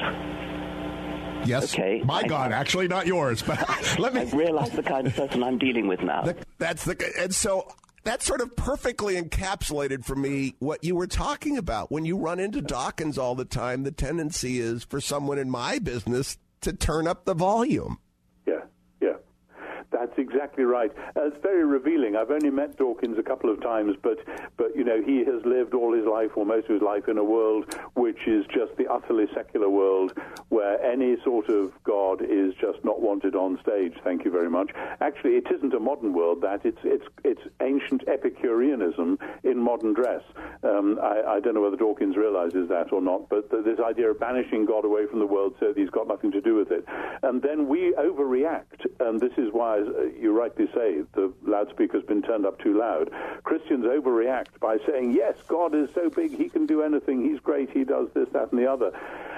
Yes. 1.46 1.74
Okay. 1.74 2.02
My 2.04 2.20
I, 2.20 2.26
God, 2.26 2.52
actually 2.52 2.88
not 2.88 3.06
yours, 3.06 3.42
but 3.42 3.98
let 3.98 4.14
me. 4.14 4.22
I 4.22 4.24
realize 4.24 4.70
the 4.70 4.82
kind 4.82 5.06
of 5.06 5.14
person 5.14 5.42
I'm 5.42 5.58
dealing 5.58 5.86
with 5.86 6.00
now. 6.00 6.32
That's 6.58 6.84
the 6.84 7.12
and 7.20 7.34
so 7.34 7.68
that 8.06 8.22
sort 8.22 8.40
of 8.40 8.54
perfectly 8.54 9.20
encapsulated 9.20 10.04
for 10.04 10.14
me 10.14 10.54
what 10.60 10.84
you 10.84 10.94
were 10.94 11.08
talking 11.08 11.58
about. 11.58 11.90
When 11.90 12.04
you 12.04 12.16
run 12.16 12.38
into 12.38 12.62
Dawkins 12.62 13.18
all 13.18 13.34
the 13.34 13.44
time, 13.44 13.82
the 13.82 13.90
tendency 13.90 14.60
is 14.60 14.84
for 14.84 15.00
someone 15.00 15.38
in 15.38 15.50
my 15.50 15.80
business 15.80 16.38
to 16.60 16.72
turn 16.72 17.08
up 17.08 17.24
the 17.24 17.34
volume. 17.34 17.98
Exactly 20.46 20.64
right. 20.64 20.92
Uh, 21.16 21.26
it's 21.26 21.42
very 21.42 21.64
revealing. 21.64 22.14
I've 22.14 22.30
only 22.30 22.50
met 22.50 22.76
Dawkins 22.76 23.18
a 23.18 23.22
couple 23.22 23.50
of 23.50 23.60
times, 23.60 23.96
but 24.00 24.18
but 24.56 24.76
you 24.76 24.84
know 24.84 25.02
he 25.02 25.24
has 25.24 25.44
lived 25.44 25.74
all 25.74 25.92
his 25.92 26.06
life 26.06 26.36
or 26.36 26.46
most 26.46 26.68
of 26.68 26.74
his 26.74 26.82
life 26.82 27.08
in 27.08 27.18
a 27.18 27.24
world 27.24 27.74
which 27.94 28.28
is 28.28 28.46
just 28.46 28.76
the 28.76 28.86
utterly 28.86 29.26
secular 29.34 29.68
world, 29.68 30.12
where 30.50 30.80
any 30.80 31.16
sort 31.24 31.48
of 31.48 31.72
God 31.82 32.22
is 32.22 32.54
just 32.60 32.84
not 32.84 33.00
wanted 33.00 33.34
on 33.34 33.58
stage. 33.60 33.94
Thank 34.04 34.24
you 34.24 34.30
very 34.30 34.48
much. 34.48 34.70
Actually, 35.00 35.32
it 35.32 35.46
isn't 35.50 35.74
a 35.74 35.80
modern 35.80 36.12
world. 36.12 36.42
That 36.42 36.64
it's 36.64 36.78
it's 36.84 37.06
it's 37.24 37.42
ancient 37.60 38.06
Epicureanism 38.06 39.18
in 39.42 39.58
modern 39.58 39.94
dress. 39.94 40.22
Um, 40.62 41.00
I, 41.02 41.22
I, 41.36 41.40
don't 41.40 41.54
know 41.54 41.62
whether 41.62 41.76
Dawkins 41.76 42.16
realizes 42.16 42.68
that 42.68 42.92
or 42.92 43.00
not, 43.00 43.28
but 43.28 43.50
this 43.50 43.78
idea 43.80 44.10
of 44.10 44.20
banishing 44.20 44.64
God 44.64 44.84
away 44.84 45.06
from 45.06 45.18
the 45.18 45.26
world 45.26 45.54
so 45.60 45.68
that 45.68 45.76
he's 45.76 45.90
got 45.90 46.06
nothing 46.06 46.32
to 46.32 46.40
do 46.40 46.54
with 46.54 46.70
it, 46.70 46.84
and 47.22 47.42
then 47.42 47.68
we 47.68 47.94
overreact, 47.98 48.86
and 49.00 49.20
this 49.20 49.32
is 49.36 49.48
why 49.52 49.80
uh, 49.80 50.02
you 50.18 50.35
rightly 50.36 50.66
say, 50.74 51.02
the 51.14 51.32
loudspeaker's 51.44 52.04
been 52.04 52.22
turned 52.22 52.46
up 52.46 52.60
too 52.60 52.78
loud. 52.78 53.10
Christians 53.42 53.84
overreact 53.84 54.60
by 54.60 54.78
saying, 54.86 55.12
yes, 55.12 55.34
God 55.48 55.74
is 55.74 55.88
so 55.94 56.10
big, 56.10 56.36
he 56.36 56.48
can 56.48 56.66
do 56.66 56.82
anything, 56.82 57.24
he's 57.24 57.40
great, 57.40 57.70
he 57.70 57.84
does 57.84 58.08
this, 58.14 58.28
that, 58.32 58.52
and 58.52 58.60
the 58.60 58.70
other. 58.70 58.92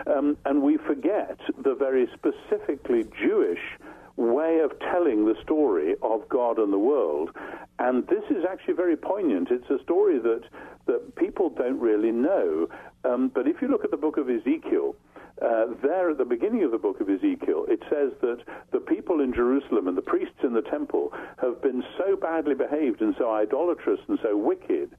Um, 0.06 0.36
and 0.44 0.62
we 0.62 0.76
forget 0.76 1.38
the 1.62 1.74
very 1.74 2.08
specifically 2.14 3.04
Jewish 3.04 3.60
way 4.16 4.58
of 4.58 4.78
telling 4.80 5.24
the 5.24 5.36
story 5.42 5.94
of 6.02 6.28
God 6.28 6.58
and 6.58 6.72
the 6.72 6.78
world. 6.78 7.30
And 7.78 8.06
this 8.08 8.24
is 8.30 8.44
actually 8.48 8.74
very 8.74 8.96
poignant. 8.96 9.48
It's 9.50 9.70
a 9.70 9.82
story 9.82 10.18
that, 10.18 10.42
that 10.86 11.14
people 11.16 11.50
don't 11.50 11.78
really 11.78 12.10
know. 12.10 12.68
Um, 13.04 13.30
but 13.32 13.46
if 13.46 13.62
you 13.62 13.68
look 13.68 13.84
at 13.84 13.90
the 13.90 13.96
book 13.96 14.16
of 14.16 14.28
Ezekiel, 14.28 14.96
uh, 15.40 15.66
there 15.82 16.10
at 16.10 16.18
the 16.18 16.24
beginning 16.24 16.64
of 16.64 16.72
the 16.72 16.78
book 16.78 17.00
of 17.00 17.08
Ezekiel, 17.08 17.64
it 17.68 17.80
says 17.88 18.10
that 18.22 18.38
the 18.72 18.80
people 18.80 19.20
in 19.20 19.32
Jerusalem 19.32 19.86
and 19.86 19.96
the 19.96 20.02
priests 20.02 20.42
in 20.42 20.52
the 20.52 20.62
temple 20.62 21.12
have 21.40 21.62
been 21.62 21.84
so 21.96 22.16
badly 22.16 22.54
behaved 22.54 23.00
and 23.00 23.14
so 23.16 23.32
idolatrous 23.32 24.00
and 24.08 24.18
so 24.22 24.36
wicked 24.36 24.90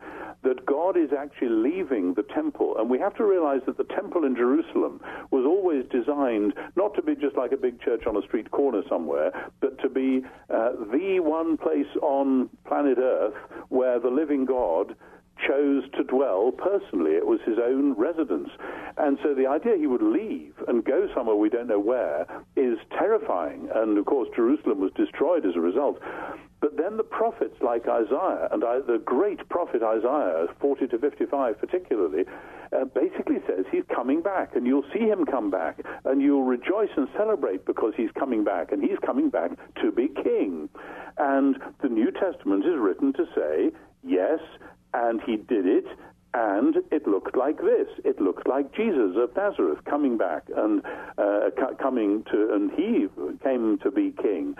that 0.43 0.65
God 0.65 0.95
is 0.95 1.09
actually 1.17 1.49
leaving 1.49 2.13
the 2.13 2.23
temple. 2.23 2.75
And 2.79 2.89
we 2.89 2.99
have 2.99 3.15
to 3.15 3.25
realize 3.25 3.61
that 3.65 3.77
the 3.77 3.83
temple 3.83 4.23
in 4.23 4.35
Jerusalem 4.35 5.01
was 5.31 5.45
always 5.45 5.83
designed 5.91 6.53
not 6.77 6.93
to 6.95 7.01
be 7.01 7.15
just 7.15 7.35
like 7.35 7.51
a 7.51 7.57
big 7.57 7.81
church 7.81 8.07
on 8.07 8.15
a 8.15 8.21
street 8.21 8.49
corner 8.51 8.81
somewhere, 8.87 9.31
but 9.59 9.77
to 9.79 9.89
be 9.89 10.21
uh, 10.49 10.71
the 10.91 11.19
one 11.19 11.57
place 11.57 11.91
on 12.01 12.49
planet 12.69 12.99
Earth 12.99 13.33
where 13.69 13.99
the 13.99 14.09
living 14.09 14.45
God 14.45 14.95
chose 15.47 15.83
to 15.97 16.03
dwell 16.03 16.51
personally. 16.51 17.11
It 17.11 17.25
was 17.25 17.39
his 17.45 17.57
own 17.57 17.93
residence. 17.93 18.49
And 18.97 19.17
so 19.23 19.33
the 19.33 19.47
idea 19.47 19.77
he 19.77 19.87
would 19.87 20.01
leave 20.01 20.53
and 20.67 20.83
go 20.83 21.07
somewhere 21.15 21.35
we 21.35 21.49
don't 21.49 21.67
know 21.67 21.79
where 21.79 22.25
is 22.55 22.77
terrifying. 22.97 23.69
And 23.73 23.97
of 23.97 24.05
course, 24.05 24.29
Jerusalem 24.35 24.79
was 24.79 24.91
destroyed 24.95 25.45
as 25.45 25.55
a 25.55 25.61
result. 25.61 25.99
But 26.61 26.75
then 26.75 26.97
the 26.97 27.03
prophets 27.03 27.55
like 27.61 27.87
Isaiah, 27.87 28.49
and 28.51 28.63
I, 28.65 28.79
the 28.79 29.01
great 29.03 29.47
prophet 29.47 29.81
Isaiah, 29.81 30.47
40 30.59 30.87
to 30.87 30.99
55 30.99 31.57
particularly, 31.57 32.25
uh, 32.73 32.85
basically 32.85 33.37
says 33.47 33.65
he's 33.71 33.85
coming 33.93 34.21
back, 34.21 34.55
and 34.55 34.67
you'll 34.67 34.85
see 34.93 35.05
him 35.07 35.25
come 35.25 35.49
back, 35.49 35.79
and 36.03 36.21
you'll 36.21 36.43
rejoice 36.43 36.89
and 36.97 37.07
celebrate 37.17 37.65
because 37.65 37.93
he's 37.95 38.11
coming 38.11 38.43
back, 38.43 38.71
and 38.71 38.83
he's 38.83 38.99
coming 39.05 39.29
back 39.29 39.51
to 39.81 39.91
be 39.91 40.09
king. 40.09 40.67
And 41.17 41.57
the 41.81 41.89
New 41.89 42.11
Testament 42.11 42.65
is 42.65 42.77
written 42.77 43.13
to 43.13 43.25
say, 43.33 43.71
yes, 44.03 44.39
and 44.93 45.21
he 45.25 45.37
did 45.37 45.65
it, 45.65 45.85
and 46.33 46.75
it 46.91 47.07
looked 47.07 47.35
like 47.35 47.57
this. 47.57 47.87
It 48.05 48.21
looked 48.21 48.47
like 48.47 48.71
Jesus 48.73 49.15
of 49.15 49.35
Nazareth 49.35 49.83
coming 49.85 50.17
back 50.17 50.43
and 50.55 50.83
uh, 51.17 51.49
coming 51.81 52.23
to, 52.31 52.53
and 52.53 52.71
he 52.71 53.07
came 53.43 53.79
to 53.79 53.89
be 53.89 54.13
king. 54.21 54.55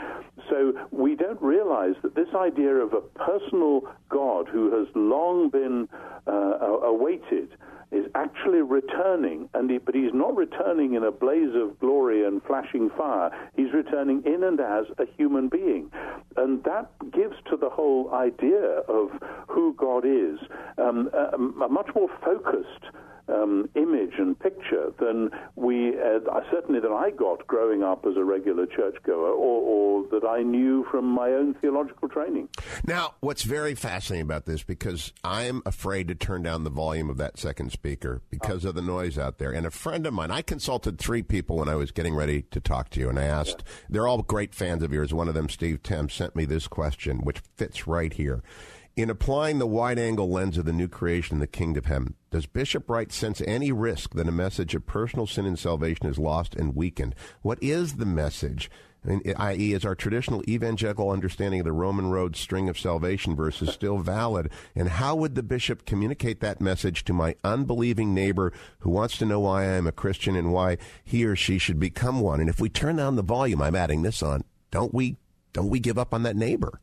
So 0.49 0.73
we 0.91 1.15
don't 1.15 1.41
realize 1.41 1.93
that 2.01 2.15
this 2.15 2.29
idea 2.35 2.73
of 2.73 2.93
a 2.93 3.01
personal 3.01 3.81
God 4.09 4.47
who 4.47 4.75
has 4.77 4.87
long 4.95 5.49
been 5.49 5.87
uh, 6.25 6.31
awaited 6.31 7.49
is 7.91 8.05
actually 8.13 8.61
returning, 8.61 9.49
and 9.53 9.69
he, 9.69 9.77
but 9.77 9.95
he's 9.95 10.13
not 10.13 10.35
returning 10.35 10.93
in 10.93 11.03
a 11.03 11.11
blaze 11.11 11.55
of 11.55 11.79
glory 11.79 12.25
and 12.25 12.41
flashing 12.43 12.89
fire. 12.95 13.31
He's 13.55 13.73
returning 13.73 14.23
in 14.25 14.43
and 14.43 14.59
as 14.59 14.85
a 14.97 15.05
human 15.17 15.49
being, 15.49 15.91
and 16.37 16.63
that 16.65 16.91
gives 17.11 17.35
to 17.49 17.57
the 17.57 17.69
whole 17.69 18.13
idea 18.13 18.81
of 18.87 19.09
who 19.47 19.73
God 19.73 20.05
is 20.05 20.39
um, 20.77 21.09
a, 21.13 21.35
a 21.35 21.69
much 21.69 21.89
more 21.95 22.09
focused 22.23 22.85
um, 23.29 23.69
image 23.75 24.13
and 24.17 24.37
picture 24.39 24.91
than 24.99 25.29
we 25.55 25.89
uh, 25.99 26.19
certainly 26.51 26.79
that 26.79 26.91
I 26.91 27.11
got 27.11 27.45
growing 27.47 27.83
up 27.83 28.05
as 28.05 28.15
a 28.17 28.23
regular 28.23 28.65
churchgoer, 28.65 29.31
or, 29.31 30.03
or 30.03 30.07
that 30.11 30.27
I 30.27 30.41
knew 30.41 30.85
from 30.89 31.05
my 31.05 31.29
own 31.29 31.53
theological 31.55 32.09
training. 32.09 32.49
Now, 32.85 33.15
what's 33.19 33.43
very 33.43 33.75
fascinating 33.75 34.25
about 34.25 34.45
this, 34.45 34.63
because 34.63 35.13
I'm 35.23 35.61
afraid 35.65 36.07
to 36.07 36.15
turn 36.15 36.43
down 36.43 36.63
the 36.63 36.69
volume 36.69 37.09
of 37.09 37.17
that 37.17 37.37
second 37.37 37.71
speaker 37.71 38.21
because 38.29 38.65
of 38.65 38.75
the 38.75 38.81
noise 38.81 39.17
out 39.17 39.37
there. 39.37 39.51
And 39.51 39.65
a 39.65 39.71
friend 39.71 40.05
of 40.07 40.13
mine, 40.13 40.31
I 40.31 40.41
consulted 40.41 40.97
three 40.97 41.23
people 41.23 41.57
when 41.57 41.69
I 41.69 41.75
was 41.75 41.91
getting 41.91 42.15
ready 42.15 42.43
to 42.51 42.59
talk 42.59 42.89
to 42.91 42.99
you, 42.99 43.09
and 43.09 43.19
I 43.19 43.23
asked, 43.23 43.63
yeah. 43.65 43.73
they're 43.89 44.07
all 44.07 44.21
great 44.21 44.53
fans 44.53 44.83
of 44.83 44.93
yours. 44.93 45.13
One 45.13 45.27
of 45.27 45.33
them, 45.33 45.49
Steve 45.49 45.83
Tem, 45.83 46.09
sent 46.09 46.35
me 46.35 46.45
this 46.45 46.67
question, 46.67 47.19
which 47.19 47.41
fits 47.55 47.87
right 47.87 48.13
here. 48.13 48.43
In 48.95 49.09
applying 49.09 49.59
the 49.59 49.67
wide 49.67 49.97
angle 49.97 50.29
lens 50.29 50.57
of 50.57 50.65
the 50.65 50.73
new 50.73 50.89
creation 50.89 51.35
in 51.35 51.39
the 51.39 51.47
kingdom 51.47 51.83
of 51.83 51.85
heaven, 51.85 52.15
does 52.31 52.45
Bishop 52.45 52.89
Wright 52.89 53.11
sense 53.11 53.41
any 53.41 53.71
risk 53.71 54.13
that 54.13 54.27
a 54.27 54.31
message 54.31 54.75
of 54.75 54.85
personal 54.85 55.25
sin 55.25 55.45
and 55.45 55.57
salvation 55.57 56.05
is 56.05 56.19
lost 56.19 56.55
and 56.55 56.75
weakened? 56.75 57.15
What 57.41 57.57
is 57.61 57.93
the 57.93 58.05
message? 58.05 58.69
I.e., 59.07 59.73
is 59.73 59.85
our 59.85 59.95
traditional 59.95 60.43
evangelical 60.47 61.09
understanding 61.09 61.61
of 61.61 61.65
the 61.65 61.71
Roman 61.71 62.11
road 62.11 62.35
string 62.35 62.67
of 62.67 62.77
salvation 62.77 63.35
verses 63.35 63.69
still 63.69 63.99
valid? 63.99 64.51
And 64.75 64.89
how 64.89 65.15
would 65.15 65.35
the 65.35 65.43
bishop 65.43 65.85
communicate 65.85 66.41
that 66.41 66.61
message 66.61 67.05
to 67.05 67.13
my 67.13 67.35
unbelieving 67.43 68.13
neighbor 68.13 68.51
who 68.79 68.89
wants 68.89 69.17
to 69.17 69.25
know 69.25 69.39
why 69.39 69.63
I 69.63 69.77
am 69.77 69.87
a 69.87 69.93
Christian 69.93 70.35
and 70.35 70.51
why 70.51 70.77
he 71.03 71.25
or 71.25 71.35
she 71.35 71.57
should 71.57 71.79
become 71.79 72.19
one? 72.19 72.41
And 72.41 72.49
if 72.49 72.59
we 72.59 72.69
turn 72.69 72.97
down 72.97 73.15
the 73.15 73.23
volume, 73.23 73.61
I'm 73.61 73.75
adding 73.75 74.01
this 74.01 74.21
on, 74.21 74.43
don't 74.69 74.93
we, 74.93 75.15
don't 75.53 75.69
we 75.69 75.79
give 75.79 75.97
up 75.97 76.13
on 76.13 76.23
that 76.23 76.35
neighbor? 76.35 76.81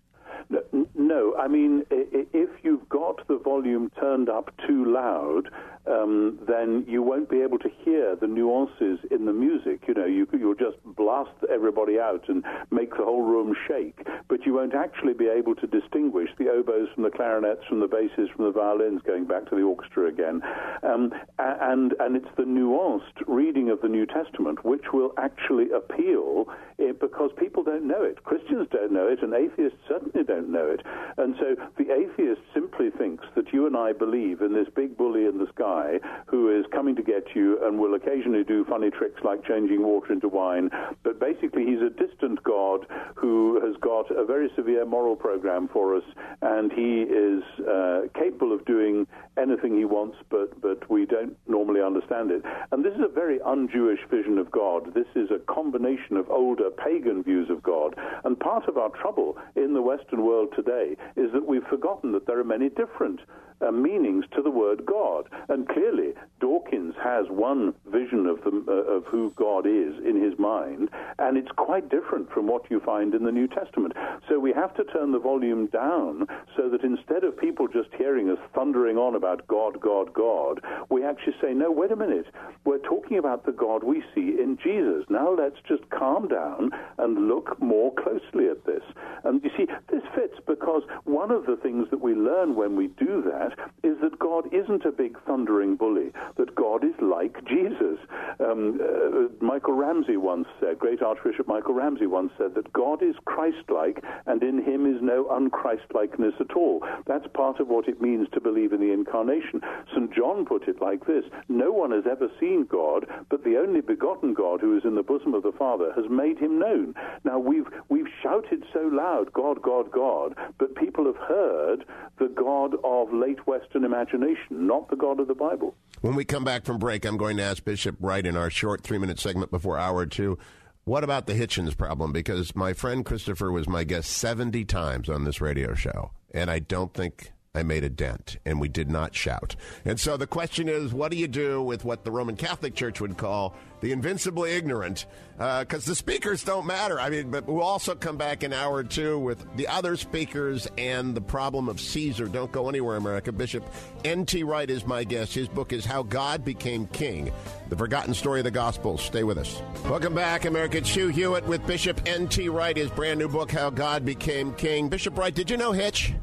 No, 0.94 1.36
I 1.36 1.48
mean, 1.48 1.84
if 1.90 2.48
you've 2.64 2.85
got 2.96 3.26
the 3.28 3.36
volume 3.36 3.90
turned 4.00 4.30
up 4.30 4.50
too 4.66 4.90
loud, 4.90 5.50
um, 5.86 6.38
then 6.48 6.84
you 6.88 7.02
won't 7.02 7.28
be 7.28 7.42
able 7.42 7.58
to 7.58 7.68
hear 7.84 8.16
the 8.16 8.26
nuances 8.26 8.98
in 9.10 9.26
the 9.26 9.32
music. 9.32 9.82
You 9.86 9.94
know, 9.94 10.06
you, 10.06 10.26
you'll 10.32 10.54
just 10.54 10.78
blast 10.96 11.30
everybody 11.52 12.00
out 12.00 12.24
and 12.28 12.42
make 12.70 12.90
the 12.90 13.04
whole 13.04 13.22
room 13.22 13.54
shake, 13.68 13.98
but 14.28 14.46
you 14.46 14.54
won't 14.54 14.74
actually 14.74 15.12
be 15.12 15.28
able 15.28 15.54
to 15.56 15.66
distinguish 15.66 16.30
the 16.38 16.48
oboes 16.48 16.88
from 16.94 17.04
the 17.04 17.10
clarinets, 17.10 17.60
from 17.68 17.80
the 17.80 17.86
basses, 17.86 18.30
from 18.34 18.46
the 18.46 18.50
violins, 18.50 19.02
going 19.06 19.26
back 19.26 19.48
to 19.50 19.54
the 19.54 19.62
orchestra 19.62 20.08
again. 20.08 20.40
Um, 20.82 21.12
and, 21.38 21.94
and 22.00 22.16
it's 22.16 22.34
the 22.36 22.44
nuanced 22.44 23.22
reading 23.26 23.68
of 23.70 23.80
the 23.82 23.88
New 23.88 24.06
Testament 24.06 24.64
which 24.64 24.92
will 24.92 25.12
actually 25.18 25.70
appeal 25.70 26.46
eh, 26.78 26.92
because 26.98 27.30
people 27.38 27.62
don't 27.62 27.86
know 27.86 28.02
it. 28.02 28.24
Christians 28.24 28.68
don't 28.72 28.92
know 28.92 29.06
it, 29.06 29.22
and 29.22 29.34
atheists 29.34 29.78
certainly 29.86 30.24
don't 30.24 30.50
know 30.50 30.66
it. 30.66 30.80
And 31.18 31.36
so 31.38 31.56
the 31.78 31.92
atheist 31.92 32.40
simply 32.54 32.85
thinks 32.90 33.24
that 33.34 33.52
you 33.52 33.66
and 33.66 33.76
I 33.76 33.92
believe 33.92 34.40
in 34.40 34.52
this 34.52 34.68
big 34.74 34.96
bully 34.96 35.26
in 35.26 35.38
the 35.38 35.46
sky 35.54 35.98
who 36.26 36.58
is 36.58 36.66
coming 36.72 36.96
to 36.96 37.02
get 37.02 37.34
you 37.34 37.64
and 37.64 37.78
will 37.78 37.94
occasionally 37.94 38.44
do 38.44 38.64
funny 38.64 38.90
tricks 38.90 39.22
like 39.24 39.44
changing 39.44 39.82
water 39.82 40.12
into 40.12 40.28
wine. 40.28 40.70
But 41.02 41.20
basically, 41.20 41.64
he's 41.64 41.80
a 41.80 41.90
distant 41.90 42.42
god 42.42 42.86
who 43.14 43.60
has 43.64 43.76
got 43.80 44.10
a 44.10 44.24
very 44.24 44.50
severe 44.56 44.84
moral 44.84 45.16
program 45.16 45.68
for 45.68 45.96
us, 45.96 46.04
and 46.42 46.72
he 46.72 47.02
is 47.02 47.42
uh, 47.66 48.02
capable 48.14 48.52
of 48.52 48.64
doing 48.64 49.06
anything 49.38 49.76
he 49.76 49.84
wants, 49.84 50.16
but, 50.30 50.60
but 50.60 50.88
we 50.90 51.06
don't 51.06 51.36
normally 51.46 51.80
understand 51.82 52.30
it. 52.30 52.42
And 52.72 52.84
this 52.84 52.94
is 52.94 53.00
a 53.04 53.12
very 53.12 53.40
un 53.42 53.68
Jewish 53.72 54.00
vision 54.10 54.38
of 54.38 54.50
God. 54.50 54.94
This 54.94 55.06
is 55.14 55.30
a 55.30 55.38
combination 55.52 56.16
of 56.16 56.30
older 56.30 56.70
pagan 56.70 57.22
views 57.22 57.50
of 57.50 57.62
God. 57.62 57.94
And 58.24 58.38
part 58.38 58.68
of 58.68 58.76
our 58.78 58.90
trouble 58.90 59.36
in 59.54 59.74
the 59.74 59.82
Western 59.82 60.24
world 60.24 60.52
today 60.56 60.96
is 61.16 61.32
that 61.32 61.46
we've 61.46 61.66
forgotten 61.68 62.12
that 62.12 62.26
there 62.26 62.38
are 62.38 62.44
many 62.44 62.65
different 62.68 63.20
uh, 63.60 63.70
meanings 63.70 64.24
to 64.34 64.42
the 64.42 64.50
word 64.50 64.84
God. 64.86 65.28
And 65.48 65.68
clearly, 65.68 66.12
Dawkins 66.40 66.94
has 67.02 67.26
one 67.28 67.74
vision 67.86 68.26
of, 68.26 68.42
the, 68.44 68.64
uh, 68.68 68.96
of 68.96 69.04
who 69.06 69.32
God 69.36 69.66
is 69.66 69.94
in 70.04 70.20
his 70.22 70.38
mind, 70.38 70.90
and 71.18 71.36
it's 71.36 71.50
quite 71.56 71.88
different 71.88 72.30
from 72.32 72.46
what 72.46 72.70
you 72.70 72.80
find 72.80 73.14
in 73.14 73.24
the 73.24 73.32
New 73.32 73.48
Testament. 73.48 73.94
So 74.28 74.38
we 74.38 74.52
have 74.52 74.74
to 74.74 74.84
turn 74.84 75.12
the 75.12 75.18
volume 75.18 75.66
down 75.66 76.26
so 76.56 76.68
that 76.68 76.84
instead 76.84 77.24
of 77.24 77.38
people 77.38 77.68
just 77.68 77.88
hearing 77.96 78.30
us 78.30 78.38
thundering 78.54 78.96
on 78.96 79.14
about 79.14 79.46
God, 79.46 79.80
God, 79.80 80.12
God, 80.12 80.60
we 80.90 81.04
actually 81.04 81.34
say, 81.40 81.54
no, 81.54 81.70
wait 81.70 81.92
a 81.92 81.96
minute. 81.96 82.26
We're 82.64 82.78
talking 82.78 83.18
about 83.18 83.46
the 83.46 83.52
God 83.52 83.84
we 83.84 84.02
see 84.14 84.36
in 84.40 84.58
Jesus. 84.62 85.04
Now 85.08 85.34
let's 85.34 85.56
just 85.68 85.88
calm 85.90 86.28
down 86.28 86.70
and 86.98 87.28
look 87.28 87.60
more 87.60 87.92
closely 87.94 88.48
at 88.48 88.64
this. 88.66 88.82
And 89.24 89.42
you 89.42 89.50
see, 89.56 89.66
this 89.90 90.02
fits 90.14 90.34
because 90.46 90.82
one 91.04 91.30
of 91.30 91.46
the 91.46 91.56
things 91.56 91.88
that 91.90 92.02
we 92.02 92.14
learn 92.14 92.54
when 92.54 92.76
we 92.76 92.88
do 92.88 93.22
that 93.22 93.45
that 93.46 93.70
is 93.82 93.96
that 94.02 94.18
God 94.18 94.52
isn't 94.52 94.84
a 94.84 94.92
big 94.92 95.16
thundering 95.26 95.76
bully, 95.76 96.10
that 96.36 96.54
God 96.54 96.84
is 96.84 96.94
like 97.00 97.36
Jesus. 97.46 97.98
Um, 98.40 98.80
uh, 98.80 99.44
Michael 99.44 99.74
Ramsey 99.74 100.16
once 100.16 100.46
said, 100.60 100.78
great 100.78 101.02
Archbishop 101.02 101.46
Michael 101.46 101.74
Ramsey 101.74 102.06
once 102.06 102.32
said, 102.38 102.54
that 102.54 102.72
God 102.72 103.02
is 103.02 103.14
Christ 103.24 103.68
like 103.68 104.02
and 104.26 104.42
in 104.42 104.62
him 104.62 104.86
is 104.86 105.00
no 105.02 105.24
unChristlikeness 105.24 106.40
at 106.40 106.56
all. 106.56 106.84
That's 107.06 107.26
part 107.34 107.60
of 107.60 107.68
what 107.68 107.88
it 107.88 108.00
means 108.00 108.28
to 108.32 108.40
believe 108.40 108.72
in 108.72 108.80
the 108.80 108.92
incarnation. 108.92 109.60
St. 109.94 110.12
John 110.14 110.44
put 110.44 110.68
it 110.68 110.80
like 110.80 111.06
this 111.06 111.24
No 111.48 111.72
one 111.72 111.92
has 111.92 112.04
ever 112.10 112.28
seen 112.40 112.66
God, 112.70 113.06
but 113.30 113.44
the 113.44 113.56
only 113.56 113.80
begotten 113.80 114.34
God 114.34 114.60
who 114.60 114.76
is 114.76 114.84
in 114.84 114.94
the 114.94 115.02
bosom 115.02 115.34
of 115.34 115.42
the 115.42 115.52
Father 115.52 115.92
has 115.94 116.04
made 116.10 116.38
him 116.38 116.58
known. 116.58 116.94
Now, 117.24 117.38
we've, 117.38 117.66
we've 117.88 118.08
shouted 118.22 118.64
so 118.72 118.90
loud, 118.92 119.32
God, 119.32 119.62
God, 119.62 119.90
God, 119.90 120.34
but 120.58 120.74
people 120.74 121.06
have 121.06 121.16
heard 121.16 121.84
the 122.18 122.28
God 122.28 122.74
of 122.84 123.12
late 123.12 123.35
great 123.36 123.46
Western 123.46 123.84
imagination, 123.84 124.66
not 124.66 124.88
the 124.88 124.96
God 124.96 125.20
of 125.20 125.28
the 125.28 125.34
Bible. 125.34 125.74
When 126.00 126.14
we 126.14 126.24
come 126.24 126.44
back 126.44 126.64
from 126.64 126.78
break, 126.78 127.04
I'm 127.04 127.16
going 127.16 127.36
to 127.38 127.42
ask 127.42 127.64
Bishop 127.64 127.96
Wright 128.00 128.24
in 128.24 128.36
our 128.36 128.50
short 128.50 128.82
three 128.82 128.98
minute 128.98 129.18
segment 129.18 129.50
before 129.50 129.78
hour 129.78 130.06
two. 130.06 130.38
What 130.84 131.02
about 131.02 131.26
the 131.26 131.34
Hitchens 131.34 131.76
problem? 131.76 132.12
Because 132.12 132.54
my 132.54 132.72
friend 132.72 133.04
Christopher 133.04 133.50
was 133.50 133.68
my 133.68 133.82
guest 133.82 134.10
70 134.12 134.64
times 134.66 135.08
on 135.08 135.24
this 135.24 135.40
radio 135.40 135.74
show, 135.74 136.12
and 136.32 136.48
I 136.48 136.60
don't 136.60 136.94
think 136.94 137.32
I 137.56 137.64
made 137.64 137.82
a 137.82 137.88
dent, 137.88 138.36
and 138.44 138.60
we 138.60 138.68
did 138.68 138.88
not 138.88 139.14
shout. 139.14 139.56
And 139.84 139.98
so 139.98 140.16
the 140.16 140.28
question 140.28 140.68
is, 140.68 140.92
what 140.92 141.10
do 141.10 141.16
you 141.16 141.26
do 141.26 141.60
with 141.60 141.84
what 141.84 142.04
the 142.04 142.12
Roman 142.12 142.36
Catholic 142.36 142.76
Church 142.76 143.00
would 143.00 143.16
call 143.16 143.56
the 143.80 143.92
invincibly 143.92 144.52
ignorant? 144.52 145.06
Because 145.36 145.86
uh, 145.86 145.90
the 145.90 145.94
speakers 145.94 146.42
don't 146.42 146.66
matter. 146.66 146.98
I 146.98 147.10
mean, 147.10 147.30
but 147.30 147.46
we'll 147.46 147.62
also 147.62 147.94
come 147.94 148.16
back 148.16 148.42
in 148.42 148.52
hour 148.52 148.82
two 148.82 149.18
with 149.18 149.44
the 149.56 149.68
other 149.68 149.96
speakers 149.96 150.66
and 150.78 151.14
the 151.14 151.20
problem 151.20 151.68
of 151.68 151.80
Caesar. 151.80 152.26
Don't 152.26 152.50
go 152.50 152.68
anywhere, 152.68 152.96
America. 152.96 153.32
Bishop 153.32 153.64
N.T. 154.04 154.42
Wright 154.44 154.70
is 154.70 154.86
my 154.86 155.04
guest. 155.04 155.34
His 155.34 155.48
book 155.48 155.72
is 155.72 155.84
How 155.84 156.02
God 156.02 156.44
Became 156.44 156.86
King, 156.86 157.32
the 157.68 157.76
forgotten 157.76 158.14
story 158.14 158.40
of 158.40 158.44
the 158.44 158.50
gospel. 158.50 158.96
Stay 158.96 159.24
with 159.24 159.36
us. 159.36 159.60
Welcome 159.84 160.14
back, 160.14 160.46
America. 160.46 160.78
It's 160.78 160.88
Hugh 160.88 161.08
Hewitt 161.08 161.46
with 161.46 161.66
Bishop 161.66 162.00
N.T. 162.06 162.48
Wright, 162.48 162.76
his 162.76 162.90
brand 162.90 163.18
new 163.18 163.28
book, 163.28 163.50
How 163.50 163.70
God 163.70 164.04
Became 164.04 164.54
King. 164.54 164.88
Bishop 164.88 165.18
Wright, 165.18 165.34
did 165.34 165.50
you 165.50 165.56
know 165.56 165.72
Hitch? 165.72 166.14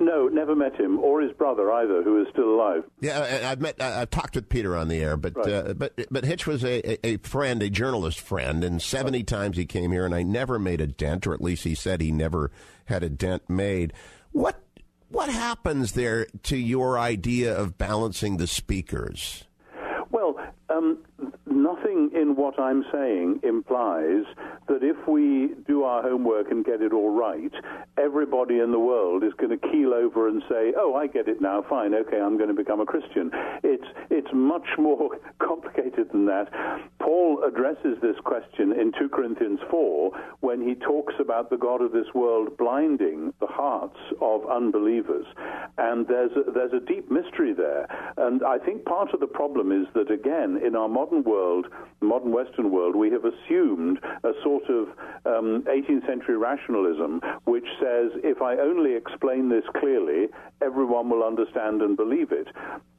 No, 0.00 0.28
never 0.28 0.56
met 0.56 0.80
him 0.80 0.98
or 0.98 1.20
his 1.20 1.32
brother 1.32 1.70
either, 1.70 2.02
who 2.02 2.22
is 2.22 2.28
still 2.32 2.54
alive. 2.54 2.84
Yeah, 3.00 3.42
I've 3.44 3.60
met, 3.60 3.80
I've 3.82 4.08
talked 4.08 4.34
with 4.34 4.48
Peter 4.48 4.74
on 4.74 4.88
the 4.88 4.98
air, 4.98 5.18
but 5.18 5.36
right. 5.36 5.52
uh, 5.52 5.74
but 5.74 5.92
but 6.10 6.24
Hitch 6.24 6.46
was 6.46 6.64
a, 6.64 7.06
a 7.06 7.18
friend, 7.18 7.62
a 7.62 7.68
journalist 7.68 8.18
friend, 8.18 8.64
and 8.64 8.80
seventy 8.80 9.18
right. 9.18 9.26
times 9.26 9.58
he 9.58 9.66
came 9.66 9.92
here, 9.92 10.06
and 10.06 10.14
I 10.14 10.22
never 10.22 10.58
made 10.58 10.80
a 10.80 10.86
dent, 10.86 11.26
or 11.26 11.34
at 11.34 11.42
least 11.42 11.64
he 11.64 11.74
said 11.74 12.00
he 12.00 12.12
never 12.12 12.50
had 12.86 13.02
a 13.02 13.10
dent 13.10 13.50
made. 13.50 13.92
What 14.32 14.62
what 15.10 15.28
happens 15.28 15.92
there 15.92 16.28
to 16.44 16.56
your 16.56 16.98
idea 16.98 17.54
of 17.54 17.76
balancing 17.76 18.38
the 18.38 18.46
speakers? 18.46 19.44
Well, 20.10 20.34
um, 20.70 20.98
in 22.20 22.36
what 22.36 22.58
I'm 22.58 22.84
saying 22.92 23.40
implies 23.42 24.24
that 24.68 24.82
if 24.82 24.96
we 25.08 25.54
do 25.66 25.84
our 25.84 26.02
homework 26.02 26.50
and 26.50 26.64
get 26.64 26.82
it 26.82 26.92
all 26.92 27.10
right, 27.10 27.52
everybody 27.98 28.58
in 28.58 28.70
the 28.72 28.78
world 28.78 29.24
is 29.24 29.32
going 29.38 29.50
to 29.50 29.68
keel 29.70 29.94
over 29.94 30.28
and 30.28 30.42
say, 30.48 30.72
"Oh, 30.76 30.94
I 30.94 31.06
get 31.06 31.28
it 31.28 31.40
now. 31.40 31.62
Fine. 31.68 31.94
Okay, 31.94 32.20
I'm 32.20 32.36
going 32.36 32.48
to 32.48 32.54
become 32.54 32.80
a 32.80 32.86
Christian." 32.86 33.30
It's 33.62 33.86
it's 34.10 34.32
much 34.32 34.68
more 34.78 35.18
complicated 35.38 36.10
than 36.12 36.26
that. 36.26 36.48
Paul 37.00 37.42
addresses 37.46 37.98
this 38.02 38.16
question 38.24 38.72
in 38.72 38.92
2 38.98 39.08
Corinthians 39.08 39.60
4 39.70 40.12
when 40.40 40.60
he 40.60 40.74
talks 40.74 41.14
about 41.18 41.50
the 41.50 41.56
God 41.56 41.80
of 41.80 41.92
this 41.92 42.06
world 42.14 42.56
blinding 42.56 43.32
the 43.40 43.46
hearts 43.46 43.98
of 44.20 44.48
unbelievers. 44.48 45.26
And 45.78 46.06
there's 46.06 46.32
a, 46.32 46.50
there's 46.50 46.72
a 46.72 46.84
deep 46.84 47.10
mystery 47.10 47.54
there. 47.54 47.86
And 48.16 48.42
I 48.44 48.58
think 48.58 48.84
part 48.84 49.14
of 49.14 49.20
the 49.20 49.26
problem 49.26 49.72
is 49.72 49.86
that, 49.94 50.10
again, 50.10 50.60
in 50.64 50.76
our 50.76 50.88
modern 50.88 51.24
world, 51.24 51.66
modern 52.10 52.32
Western 52.32 52.72
world, 52.72 52.96
we 52.96 53.08
have 53.12 53.24
assumed 53.24 54.00
a 54.24 54.32
sort 54.42 54.64
of 54.68 54.88
um, 55.24 55.62
18th 55.70 56.04
century 56.08 56.36
rationalism 56.36 57.20
which 57.44 57.66
says 57.78 58.10
if 58.24 58.42
I 58.42 58.56
only 58.56 58.96
explain 58.96 59.48
this 59.48 59.62
clearly, 59.78 60.26
everyone 60.60 61.08
will 61.08 61.22
understand 61.22 61.82
and 61.82 61.96
believe 61.96 62.32
it. 62.32 62.48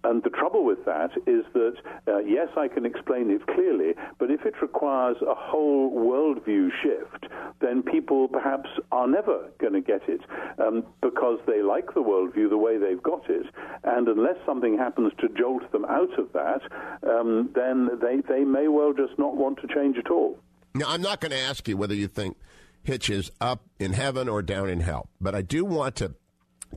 And 0.03 0.23
the 0.23 0.29
trouble 0.29 0.63
with 0.65 0.83
that 0.85 1.11
is 1.27 1.43
that, 1.53 1.75
uh, 2.07 2.19
yes, 2.19 2.47
I 2.57 2.67
can 2.67 2.85
explain 2.85 3.29
it 3.29 3.45
clearly, 3.47 3.93
but 4.17 4.31
if 4.31 4.45
it 4.45 4.55
requires 4.61 5.17
a 5.21 5.35
whole 5.35 5.91
worldview 5.91 6.69
shift, 6.81 7.27
then 7.59 7.83
people 7.83 8.27
perhaps 8.27 8.69
are 8.91 9.07
never 9.07 9.51
going 9.59 9.73
to 9.73 9.81
get 9.81 10.01
it 10.07 10.21
um, 10.57 10.83
because 11.01 11.37
they 11.45 11.61
like 11.61 11.93
the 11.93 12.01
worldview 12.01 12.49
the 12.49 12.57
way 12.57 12.77
they've 12.77 13.03
got 13.03 13.29
it. 13.29 13.45
And 13.83 14.07
unless 14.07 14.37
something 14.45 14.77
happens 14.77 15.11
to 15.19 15.29
jolt 15.29 15.71
them 15.71 15.85
out 15.85 16.17
of 16.17 16.31
that, 16.33 16.61
um, 17.07 17.51
then 17.53 17.89
they, 18.01 18.21
they 18.27 18.43
may 18.43 18.67
well 18.69 18.93
just 19.05 19.17
not 19.19 19.35
want 19.35 19.59
to 19.61 19.67
change 19.73 19.97
at 19.97 20.09
all. 20.09 20.37
Now, 20.73 20.85
I'm 20.87 21.01
not 21.01 21.19
going 21.19 21.31
to 21.31 21.39
ask 21.39 21.67
you 21.67 21.77
whether 21.77 21.93
you 21.93 22.07
think 22.07 22.37
Hitch 22.83 23.09
is 23.09 23.31
up 23.41 23.65
in 23.79 23.93
heaven 23.93 24.29
or 24.29 24.41
down 24.41 24.69
in 24.69 24.81
hell, 24.81 25.09
but 25.19 25.35
I 25.35 25.41
do 25.41 25.65
want 25.65 25.95
to 25.97 26.15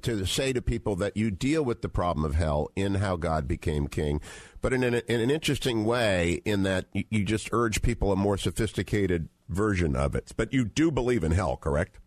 to 0.02 0.26
say 0.26 0.52
to 0.52 0.60
people 0.60 0.96
that 0.96 1.16
you 1.16 1.30
deal 1.30 1.64
with 1.64 1.80
the 1.80 1.88
problem 1.88 2.24
of 2.24 2.34
hell 2.34 2.68
in 2.74 2.96
how 2.96 3.14
God 3.14 3.46
became 3.46 3.86
king, 3.86 4.20
but 4.60 4.72
in 4.72 4.82
an, 4.82 4.94
in 5.06 5.20
an 5.20 5.30
interesting 5.30 5.84
way, 5.84 6.42
in 6.44 6.64
that 6.64 6.86
you 6.92 7.24
just 7.24 7.48
urge 7.52 7.80
people 7.80 8.10
a 8.10 8.16
more 8.16 8.36
sophisticated 8.36 9.28
version 9.48 9.94
of 9.94 10.16
it. 10.16 10.32
But 10.36 10.52
you 10.52 10.64
do 10.64 10.90
believe 10.90 11.22
in 11.22 11.30
hell, 11.30 11.56
correct? 11.56 12.00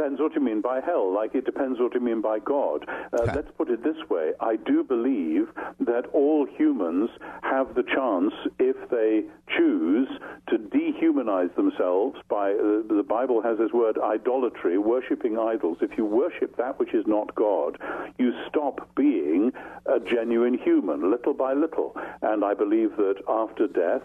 Depends 0.00 0.20
what 0.20 0.34
you 0.34 0.40
mean 0.40 0.62
by 0.62 0.80
hell, 0.80 1.12
like 1.12 1.34
it 1.34 1.44
depends 1.44 1.78
what 1.78 1.92
you 1.92 2.00
mean 2.00 2.22
by 2.22 2.38
God. 2.38 2.88
Uh, 2.88 3.22
okay. 3.22 3.32
Let's 3.34 3.50
put 3.58 3.68
it 3.68 3.84
this 3.84 3.98
way 4.08 4.32
I 4.40 4.56
do 4.56 4.82
believe 4.82 5.48
that 5.80 6.06
all 6.14 6.46
humans 6.46 7.10
have 7.42 7.74
the 7.74 7.82
chance, 7.82 8.32
if 8.58 8.76
they 8.88 9.24
choose, 9.54 10.08
to 10.48 10.56
dehumanize 10.56 11.54
themselves 11.54 12.18
by, 12.30 12.52
uh, 12.52 12.80
the 12.88 13.04
Bible 13.06 13.42
has 13.42 13.58
this 13.58 13.72
word 13.72 13.98
idolatry, 14.02 14.78
worshipping 14.78 15.38
idols. 15.38 15.76
If 15.82 15.98
you 15.98 16.06
worship 16.06 16.56
that 16.56 16.78
which 16.78 16.94
is 16.94 17.06
not 17.06 17.34
God, 17.34 17.76
you 18.18 18.32
stop 18.48 18.88
being 18.96 19.52
a 19.84 20.00
genuine 20.00 20.56
human, 20.56 21.10
little 21.10 21.34
by 21.34 21.52
little. 21.52 21.94
And 22.22 22.42
I 22.42 22.54
believe 22.54 22.96
that 22.96 23.16
after 23.28 23.66
death, 23.66 24.02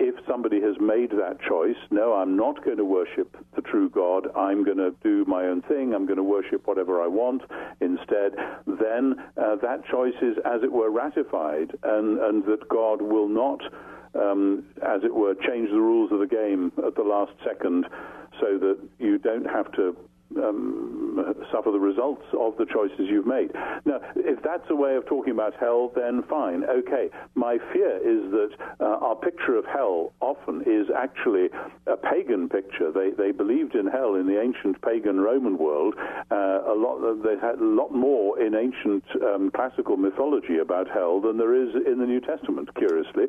if 0.00 0.14
somebody 0.26 0.60
has 0.62 0.76
made 0.80 1.10
that 1.10 1.36
choice, 1.46 1.76
no, 1.90 2.14
I'm 2.14 2.34
not 2.34 2.64
going 2.64 2.78
to 2.78 2.84
worship 2.84 3.36
the 3.54 3.60
true 3.60 3.90
God, 3.90 4.28
I'm 4.34 4.64
going 4.64 4.78
to 4.78 4.94
do 5.02 5.24
my 5.26 5.44
own 5.44 5.60
thing, 5.62 5.92
I'm 5.94 6.06
going 6.06 6.16
to 6.16 6.24
worship 6.24 6.66
whatever 6.66 7.02
I 7.02 7.06
want 7.06 7.42
instead, 7.80 8.32
then 8.66 9.16
uh, 9.36 9.56
that 9.62 9.84
choice 9.90 10.14
is, 10.22 10.36
as 10.46 10.62
it 10.62 10.72
were, 10.72 10.90
ratified, 10.90 11.76
and, 11.82 12.18
and 12.18 12.44
that 12.46 12.66
God 12.70 13.02
will 13.02 13.28
not, 13.28 13.60
um, 14.14 14.64
as 14.82 15.04
it 15.04 15.14
were, 15.14 15.34
change 15.34 15.68
the 15.70 15.80
rules 15.80 16.10
of 16.12 16.18
the 16.18 16.26
game 16.26 16.72
at 16.84 16.96
the 16.96 17.02
last 17.02 17.32
second 17.46 17.84
so 18.40 18.58
that 18.58 18.78
you 18.98 19.18
don't 19.18 19.44
have 19.44 19.70
to 19.72 19.94
um, 20.36 21.34
suffer 21.52 21.70
the 21.70 21.78
results 21.78 22.24
of 22.38 22.56
the 22.56 22.66
choices 22.66 23.06
you've 23.08 23.26
made. 23.26 23.50
Now, 23.84 24.00
if 24.16 24.42
that's 24.42 24.68
a 24.70 24.76
way 24.76 24.96
of 24.96 25.06
talking 25.06 25.32
about 25.32 25.54
hell, 25.58 25.92
then 25.94 26.22
fine, 26.28 26.64
okay. 26.64 27.10
My 27.34 27.58
fear 27.72 27.96
is 27.96 28.30
that 28.30 28.50
uh, 28.80 28.84
our 28.84 29.16
picture 29.16 29.56
of 29.56 29.64
hell 29.66 30.12
often 30.20 30.62
is 30.66 30.86
actually 30.96 31.48
a 31.86 31.96
pagan 31.96 32.48
picture. 32.48 32.92
They 32.92 33.10
they 33.10 33.32
believed 33.32 33.74
in 33.74 33.86
hell 33.86 34.14
in 34.14 34.26
the 34.26 34.40
ancient 34.40 34.80
pagan 34.82 35.20
Roman 35.20 35.58
world. 35.58 35.94
Uh, 36.30 36.62
a 36.66 36.74
lot 36.76 37.00
they 37.22 37.36
had 37.40 37.58
a 37.58 37.64
lot 37.64 37.92
more 37.92 38.40
in 38.40 38.54
ancient 38.54 39.04
um, 39.22 39.50
classical 39.50 39.96
mythology 39.96 40.58
about 40.58 40.88
hell 40.88 41.20
than 41.20 41.38
there 41.38 41.54
is 41.54 41.74
in 41.86 41.98
the 41.98 42.06
New 42.06 42.20
Testament. 42.20 42.74
Curiously. 42.74 43.24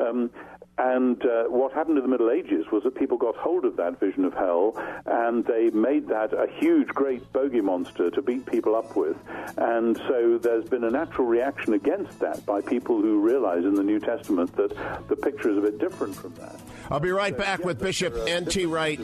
Um, 0.00 0.30
and 0.78 1.22
uh, 1.22 1.44
what 1.48 1.72
happened 1.72 1.98
in 1.98 2.02
the 2.02 2.08
Middle 2.08 2.30
Ages 2.30 2.64
was 2.72 2.82
that 2.84 2.94
people 2.94 3.18
got 3.18 3.36
hold 3.36 3.66
of 3.66 3.76
that 3.76 4.00
vision 4.00 4.24
of 4.24 4.32
hell 4.32 4.72
and 5.04 5.44
they 5.44 5.68
made 5.70 6.08
that 6.08 6.32
a 6.42 6.50
huge, 6.58 6.88
great 6.88 7.32
bogey 7.32 7.60
monster 7.60 8.10
to 8.10 8.22
beat 8.22 8.44
people 8.46 8.74
up 8.74 8.96
with. 8.96 9.16
And 9.56 9.96
so 10.08 10.38
there's 10.38 10.64
been 10.64 10.84
a 10.84 10.90
natural 10.90 11.26
reaction 11.26 11.74
against 11.74 12.18
that 12.20 12.44
by 12.44 12.60
people 12.60 13.00
who 13.00 13.20
realize 13.20 13.64
in 13.64 13.74
the 13.74 13.82
New 13.82 14.00
Testament 14.00 14.54
that 14.56 15.08
the 15.08 15.16
picture 15.16 15.50
is 15.50 15.58
a 15.58 15.60
bit 15.60 15.78
different 15.78 16.14
from 16.14 16.34
that. 16.34 16.56
I'll 16.90 17.00
be 17.00 17.10
right 17.10 17.34
so, 17.34 17.38
back 17.38 17.60
yeah, 17.60 17.66
with 17.66 17.80
Bishop 17.80 18.16
N.T. 18.26 18.66
Wright. 18.66 19.00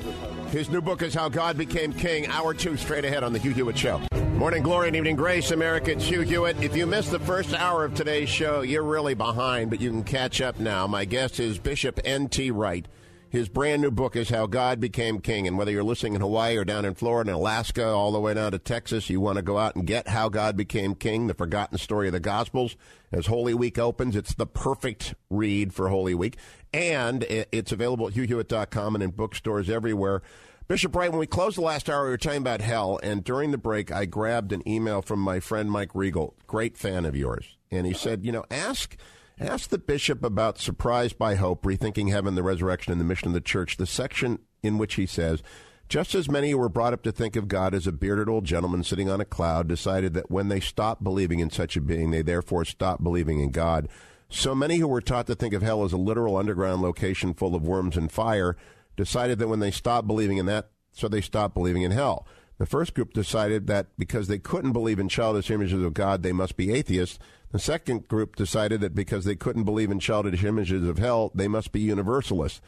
His 0.51 0.69
new 0.69 0.81
book 0.81 1.03
is 1.03 1.15
How 1.15 1.29
God 1.29 1.57
Became 1.57 1.93
King. 1.93 2.27
Hour 2.27 2.55
two 2.55 2.77
straight 2.77 3.05
ahead 3.05 3.23
on 3.23 3.33
The 3.33 3.39
Hugh 3.39 3.53
Hewitt 3.53 3.79
Show. 3.79 4.01
Morning 4.35 4.63
glory 4.63 4.89
and 4.89 4.97
evening 4.97 5.17
grace, 5.17 5.51
America. 5.51 5.93
It's 5.93 6.05
Hugh 6.05 6.21
Hewitt. 6.21 6.63
If 6.63 6.77
you 6.77 6.87
missed 6.87 7.11
the 7.11 7.19
first 7.19 7.55
hour 7.55 7.85
of 7.85 7.95
today's 7.95 8.29
show, 8.29 8.63
you're 8.63 8.85
really 8.85 9.15
behind, 9.15 9.71
but 9.71 9.81
you 9.81 9.91
can 9.91 10.05
catch 10.05 10.41
up 10.41 10.59
now. 10.61 10.87
My 10.87 11.05
guest 11.05 11.41
is 11.41 11.59
Bishop 11.59 12.01
N.T. 12.05 12.51
Wright. 12.53 12.87
His 13.31 13.51
brand 13.51 13.83
new 13.83 13.91
book 13.91 14.17
is 14.17 14.31
How 14.31 14.47
God 14.47 14.81
Became 14.81 15.21
King. 15.21 15.47
And 15.47 15.59
whether 15.59 15.71
you're 15.71 15.83
listening 15.85 16.15
in 16.15 16.23
Hawaii 16.23 16.57
or 16.57 16.65
down 16.65 16.87
in 16.87 16.95
Florida 16.95 17.31
and 17.31 17.39
Alaska, 17.39 17.87
all 17.87 18.11
the 18.11 18.21
way 18.21 18.33
down 18.33 18.53
to 18.53 18.59
Texas, 18.59 19.11
you 19.11 19.21
want 19.21 19.37
to 19.37 19.43
go 19.43 19.59
out 19.59 19.77
and 19.77 19.87
get 19.87 20.09
How 20.09 20.31
God 20.31 20.57
Became 20.57 20.95
King, 20.95 21.27
the 21.27 21.35
forgotten 21.35 21.77
story 21.77 22.07
of 22.09 22.15
the 22.15 22.21
Gospels. 22.21 22.75
As 23.13 23.27
Holy 23.27 23.53
Week 23.53 23.79
opens, 23.79 24.17
it's 24.17 24.35
the 24.35 24.47
perfect 24.47 25.15
read 25.29 25.75
for 25.75 25.91
Holy 25.91 26.15
Week. 26.15 26.39
And 26.73 27.25
it's 27.29 27.71
available 27.73 28.09
at 28.09 28.15
hughhewitt.com 28.15 28.95
and 28.95 29.05
in 29.05 29.11
bookstores 29.11 29.69
everywhere. 29.69 30.23
Bishop 30.67 30.97
Wright, 30.97 31.11
when 31.11 31.19
we 31.19 31.27
closed 31.27 31.59
the 31.59 31.63
last 31.63 31.91
hour, 31.91 32.05
we 32.05 32.11
were 32.11 32.19
talking 32.19 32.43
about 32.43 32.61
hell, 32.61 33.01
and 33.03 33.25
during 33.25 33.53
the 33.53 33.59
break, 33.59 33.91
I 33.91 34.05
grabbed 34.05 34.53
an 34.53 34.67
email 34.69 35.01
from 35.01 35.19
my 35.19 35.41
friend 35.41 35.71
Mike 35.71 35.95
Regal, 35.95 36.35
great 36.47 36.77
fan 36.77 37.07
of 37.07 37.17
yours, 37.17 37.57
and 37.71 37.87
he 37.87 37.95
said, 37.95 38.23
you 38.23 38.33
know, 38.33 38.45
ask 38.51 38.95
ask 39.41 39.71
the 39.71 39.79
bishop 39.79 40.25
about 40.25 40.59
surprised 40.59 41.19
by 41.19 41.35
hope, 41.37 41.63
rethinking 41.63 42.11
heaven, 42.11 42.35
the 42.35 42.43
resurrection, 42.43 42.93
and 42.93 43.01
the 43.01 43.05
mission 43.05 43.29
of 43.29 43.35
the 43.35 43.41
church. 43.41 43.77
The 43.77 43.87
section 43.87 44.41
in 44.63 44.79
which 44.79 44.95
he 44.95 45.07
says. 45.07 45.43
Just 45.89 46.15
as 46.15 46.31
many 46.31 46.51
who 46.51 46.59
were 46.59 46.69
brought 46.69 46.93
up 46.93 47.03
to 47.05 47.13
think 47.13 47.35
of 47.35 47.49
God 47.49 47.75
as 47.75 47.87
a 47.87 47.93
bearded 47.93 48.29
old 48.29 48.45
gentleman 48.45 48.85
sitting 48.85 49.09
on 49.09 49.23
a 49.23 49.25
cloud 49.25 49.69
decided 49.69 50.13
that 50.15 50.31
when 50.31 50.49
they 50.49 50.61
stopped 50.61 51.03
believing 51.03 51.41
in 51.41 51.49
such 51.49 51.77
a 51.77 51.81
being, 51.81 52.11
they 52.11 52.21
therefore 52.21 52.67
stopped 52.67 53.03
believing 53.03 53.41
in 53.41 53.51
God. 53.51 53.89
So 54.29 54.55
many 54.55 54.77
who 54.77 54.89
were 54.89 55.01
taught 55.01 55.27
to 55.29 55.35
think 55.35 55.55
of 55.55 55.63
hell 55.63 55.85
as 55.85 55.95
a 55.95 55.97
literal 55.97 56.37
underground 56.37 56.83
location 56.83 57.33
full 57.33 57.55
of 57.55 57.67
worms 57.67 57.97
and 57.97 58.13
fire 58.13 58.55
decided 58.97 59.39
that 59.39 59.49
when 59.49 59.61
they 59.61 59.71
stopped 59.71 60.07
believing 60.07 60.37
in 60.37 60.45
that, 60.47 60.69
so 60.93 61.09
they 61.09 61.23
stopped 61.23 61.55
believing 61.55 61.83
in 61.83 61.93
hell. 61.93 62.27
The 62.59 62.67
first 62.67 62.93
group 62.93 63.15
decided 63.15 63.67
that 63.69 63.87
because 63.97 64.29
they 64.29 64.39
couldn't 64.39 64.73
believe 64.73 64.99
in 64.99 65.09
childish 65.09 65.51
images 65.51 65.83
of 65.83 65.95
God, 65.95 66.23
they 66.23 66.33
must 66.33 66.57
be 66.57 66.73
atheists. 66.73 67.19
The 67.51 67.59
second 67.59 68.09
group 68.09 68.37
decided 68.37 68.81
that 68.83 68.95
because 68.95 69.25
they 69.25 69.37
couldn't 69.37 69.65
believe 69.65 69.91
in 69.91 70.01
childish 70.01 70.45
images 70.45 70.87
of 70.87 70.99
hell, 70.99 71.31
they 71.35 71.49
must 71.49 71.73
be 71.73 71.81
universalists. 71.81 72.61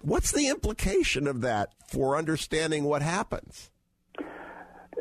What's 0.00 0.30
the 0.30 0.48
implication 0.48 1.26
of 1.26 1.40
that 1.40 1.72
for 1.88 2.16
understanding 2.16 2.84
what 2.84 3.02
happens? 3.02 3.70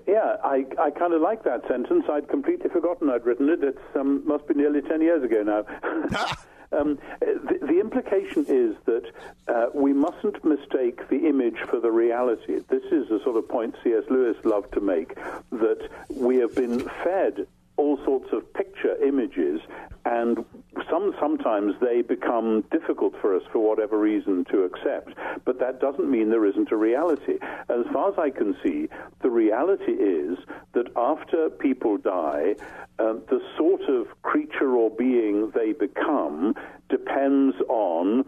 Yeah, 0.07 0.37
I, 0.43 0.65
I 0.79 0.89
kind 0.91 1.13
of 1.13 1.21
like 1.21 1.43
that 1.43 1.67
sentence. 1.67 2.05
I'd 2.09 2.29
completely 2.29 2.69
forgotten 2.69 3.09
I'd 3.09 3.25
written 3.25 3.49
it. 3.49 3.63
It 3.63 3.77
um, 3.95 4.25
must 4.25 4.47
be 4.47 4.53
nearly 4.53 4.81
10 4.81 5.01
years 5.01 5.23
ago 5.23 5.43
now. 5.43 6.27
Um, 6.69 6.99
the, 7.21 7.59
the, 7.61 7.79
implication 7.79 8.45
is 8.45 8.75
that 8.85 9.09
uh, 9.47 9.67
we 9.73 9.93
mustn't 9.93 10.43
mistake 10.43 11.07
the 11.07 11.25
image 11.27 11.57
for 11.59 11.79
the 11.79 11.91
reality. 11.91 12.59
This 12.67 12.83
is 12.91 13.07
the 13.07 13.21
sort 13.23 13.37
of 13.37 13.47
point 13.47 13.75
C.S. 13.85 14.03
Lewis 14.09 14.35
loved 14.43 14.73
to 14.73 14.81
make 14.81 15.15
that 15.51 15.87
we 16.09 16.37
have 16.37 16.53
been 16.55 16.79
fed 17.05 17.47
all 17.77 17.97
sorts 18.03 18.27
of 18.33 18.51
picture 18.53 18.95
images, 19.03 19.61
and 20.05 20.43
some 20.89 21.13
sometimes 21.19 21.73
they 21.81 22.01
become 22.01 22.63
difficult 22.71 23.13
for 23.21 23.35
us 23.35 23.43
for 23.51 23.59
whatever 23.59 23.99
reason 23.99 24.45
to 24.51 24.63
accept. 24.63 25.13
But 25.45 25.59
that 25.59 25.79
doesn't 25.79 26.09
mean 26.09 26.29
there 26.29 26.45
isn't 26.45 26.71
a 26.71 26.75
reality. 26.75 27.39
As 27.69 27.85
far 27.93 28.09
as 28.09 28.17
I 28.17 28.29
can 28.29 28.55
see, 28.63 28.87
the 29.21 29.29
reality 29.29 29.91
is 29.91 30.37
that 30.73 30.87
after 30.95 31.49
people 31.49 31.97
die, 31.97 32.55
uh, 32.99 33.13
the 33.29 33.41
sort 33.57 33.81
of 33.83 34.07
creature 34.23 34.75
or 34.75 34.89
being 34.89 35.51
they 35.53 35.73
become 35.73 36.55
depends 36.89 37.55
on 37.69 38.25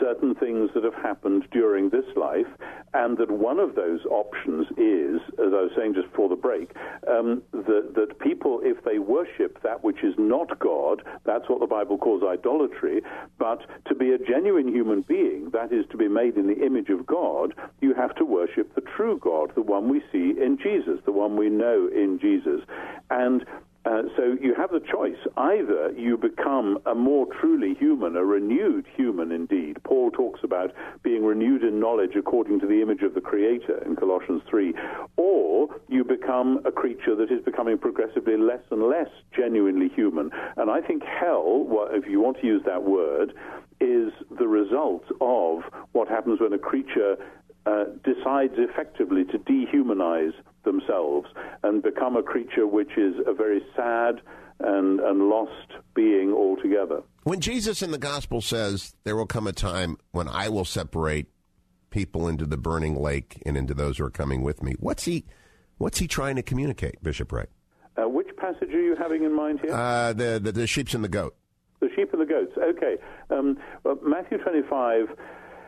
certain 0.00 0.34
things 0.34 0.70
that 0.74 0.84
have 0.84 0.94
happened 0.94 1.44
during 1.52 1.90
this 1.90 2.04
life, 2.16 2.46
and 2.94 3.18
that 3.18 3.30
one 3.30 3.58
of 3.58 3.74
those 3.74 4.00
options 4.06 4.66
is, 4.76 5.20
as 5.38 5.52
I 5.52 5.62
was 5.66 5.72
saying 5.76 5.94
just 5.94 6.10
before 6.10 6.28
the 6.28 6.36
break, 6.36 6.74
um, 7.08 7.42
that, 7.52 7.92
that 7.94 8.18
people, 8.20 8.60
if 8.62 8.82
they 8.84 8.98
worship 8.98 9.62
that 9.62 9.84
which 9.84 10.02
is 10.02 10.14
not 10.18 10.58
God, 10.58 11.02
that's 11.24 11.48
what 11.48 11.60
the 11.60 11.66
Bible 11.66 11.98
calls 11.98 12.22
idolatry, 12.22 13.02
but 13.38 13.62
to 13.88 13.94
be 13.94 14.12
a 14.12 14.18
genuine 14.18 14.68
human 14.68 15.02
being, 15.02 15.50
that 15.50 15.72
is 15.72 15.84
to 15.90 15.96
be 15.96 16.08
made 16.08 16.36
in 16.36 16.46
the 16.46 16.64
image 16.64 16.88
of 16.88 17.06
God, 17.06 17.54
you 17.80 17.94
have 17.94 18.14
to 18.16 18.24
worship 18.24 18.74
the 18.74 18.82
true 18.96 19.18
God, 19.18 19.52
the 19.54 19.62
one 19.62 19.88
we 19.88 20.00
see 20.12 20.34
in 20.40 20.58
Jesus, 20.62 21.00
the 21.04 21.12
one 21.12 21.36
we 21.36 21.48
know 21.48 21.88
in 21.92 22.18
Jesus. 22.20 22.60
And 23.10 23.44
Uh, 23.86 24.02
so 24.16 24.36
you 24.42 24.52
have 24.52 24.70
the 24.70 24.80
choice. 24.80 25.18
Either 25.36 25.92
you 25.96 26.16
become 26.16 26.78
a 26.86 26.94
more 26.94 27.26
truly 27.40 27.72
human, 27.74 28.16
a 28.16 28.24
renewed 28.24 28.84
human 28.96 29.30
indeed. 29.30 29.76
Paul 29.84 30.10
talks 30.10 30.40
about 30.42 30.72
being 31.04 31.24
renewed 31.24 31.62
in 31.62 31.78
knowledge 31.78 32.16
according 32.18 32.58
to 32.60 32.66
the 32.66 32.82
image 32.82 33.02
of 33.02 33.14
the 33.14 33.20
Creator 33.20 33.84
in 33.86 33.94
Colossians 33.94 34.42
3, 34.50 34.74
or 35.16 35.68
you 35.88 36.02
become 36.02 36.60
a 36.64 36.72
creature 36.72 37.14
that 37.14 37.30
is 37.30 37.44
becoming 37.44 37.78
progressively 37.78 38.36
less 38.36 38.62
and 38.72 38.82
less 38.82 39.08
genuinely 39.36 39.88
human. 39.88 40.30
And 40.56 40.68
I 40.68 40.80
think 40.80 41.04
hell, 41.04 41.68
if 41.92 42.10
you 42.10 42.20
want 42.20 42.40
to 42.40 42.46
use 42.46 42.62
that 42.66 42.82
word, 42.82 43.34
is 43.80 44.10
the 44.36 44.48
result 44.48 45.04
of 45.20 45.60
what 45.92 46.08
happens 46.08 46.40
when 46.40 46.52
a 46.52 46.58
creature 46.58 47.16
uh, 47.66 47.84
decides 48.04 48.54
effectively 48.56 49.24
to 49.24 49.38
dehumanize 49.38 50.32
themselves 50.66 51.28
and 51.62 51.82
become 51.82 52.16
a 52.16 52.22
creature 52.22 52.66
which 52.66 52.98
is 52.98 53.14
a 53.26 53.32
very 53.32 53.62
sad 53.74 54.20
and, 54.60 55.00
and 55.00 55.28
lost 55.30 55.72
being 55.94 56.32
altogether. 56.32 57.02
When 57.22 57.40
Jesus 57.40 57.80
in 57.80 57.90
the 57.90 57.98
gospel 57.98 58.42
says, 58.42 58.94
There 59.04 59.16
will 59.16 59.26
come 59.26 59.46
a 59.46 59.52
time 59.52 59.96
when 60.12 60.28
I 60.28 60.50
will 60.50 60.66
separate 60.66 61.28
people 61.90 62.28
into 62.28 62.44
the 62.44 62.58
burning 62.58 63.00
lake 63.00 63.42
and 63.46 63.56
into 63.56 63.72
those 63.72 63.96
who 63.98 64.04
are 64.04 64.10
coming 64.10 64.42
with 64.42 64.62
me, 64.62 64.74
what's 64.78 65.04
he, 65.04 65.24
what's 65.78 65.98
he 65.98 66.06
trying 66.06 66.36
to 66.36 66.42
communicate, 66.42 67.02
Bishop 67.02 67.32
Wright? 67.32 67.48
Uh, 67.96 68.08
which 68.08 68.28
passage 68.36 68.68
are 68.68 68.82
you 68.82 68.94
having 68.96 69.24
in 69.24 69.34
mind 69.34 69.60
here? 69.60 69.72
Uh, 69.72 70.12
the, 70.12 70.38
the, 70.42 70.52
the 70.52 70.66
sheep 70.66 70.92
and 70.92 71.02
the 71.02 71.08
goat. 71.08 71.34
The 71.80 71.88
sheep 71.94 72.12
and 72.12 72.20
the 72.20 72.26
goats. 72.26 72.52
Okay. 72.58 72.96
Um, 73.30 73.58
well, 73.84 73.98
Matthew 74.02 74.38
25 74.38 75.08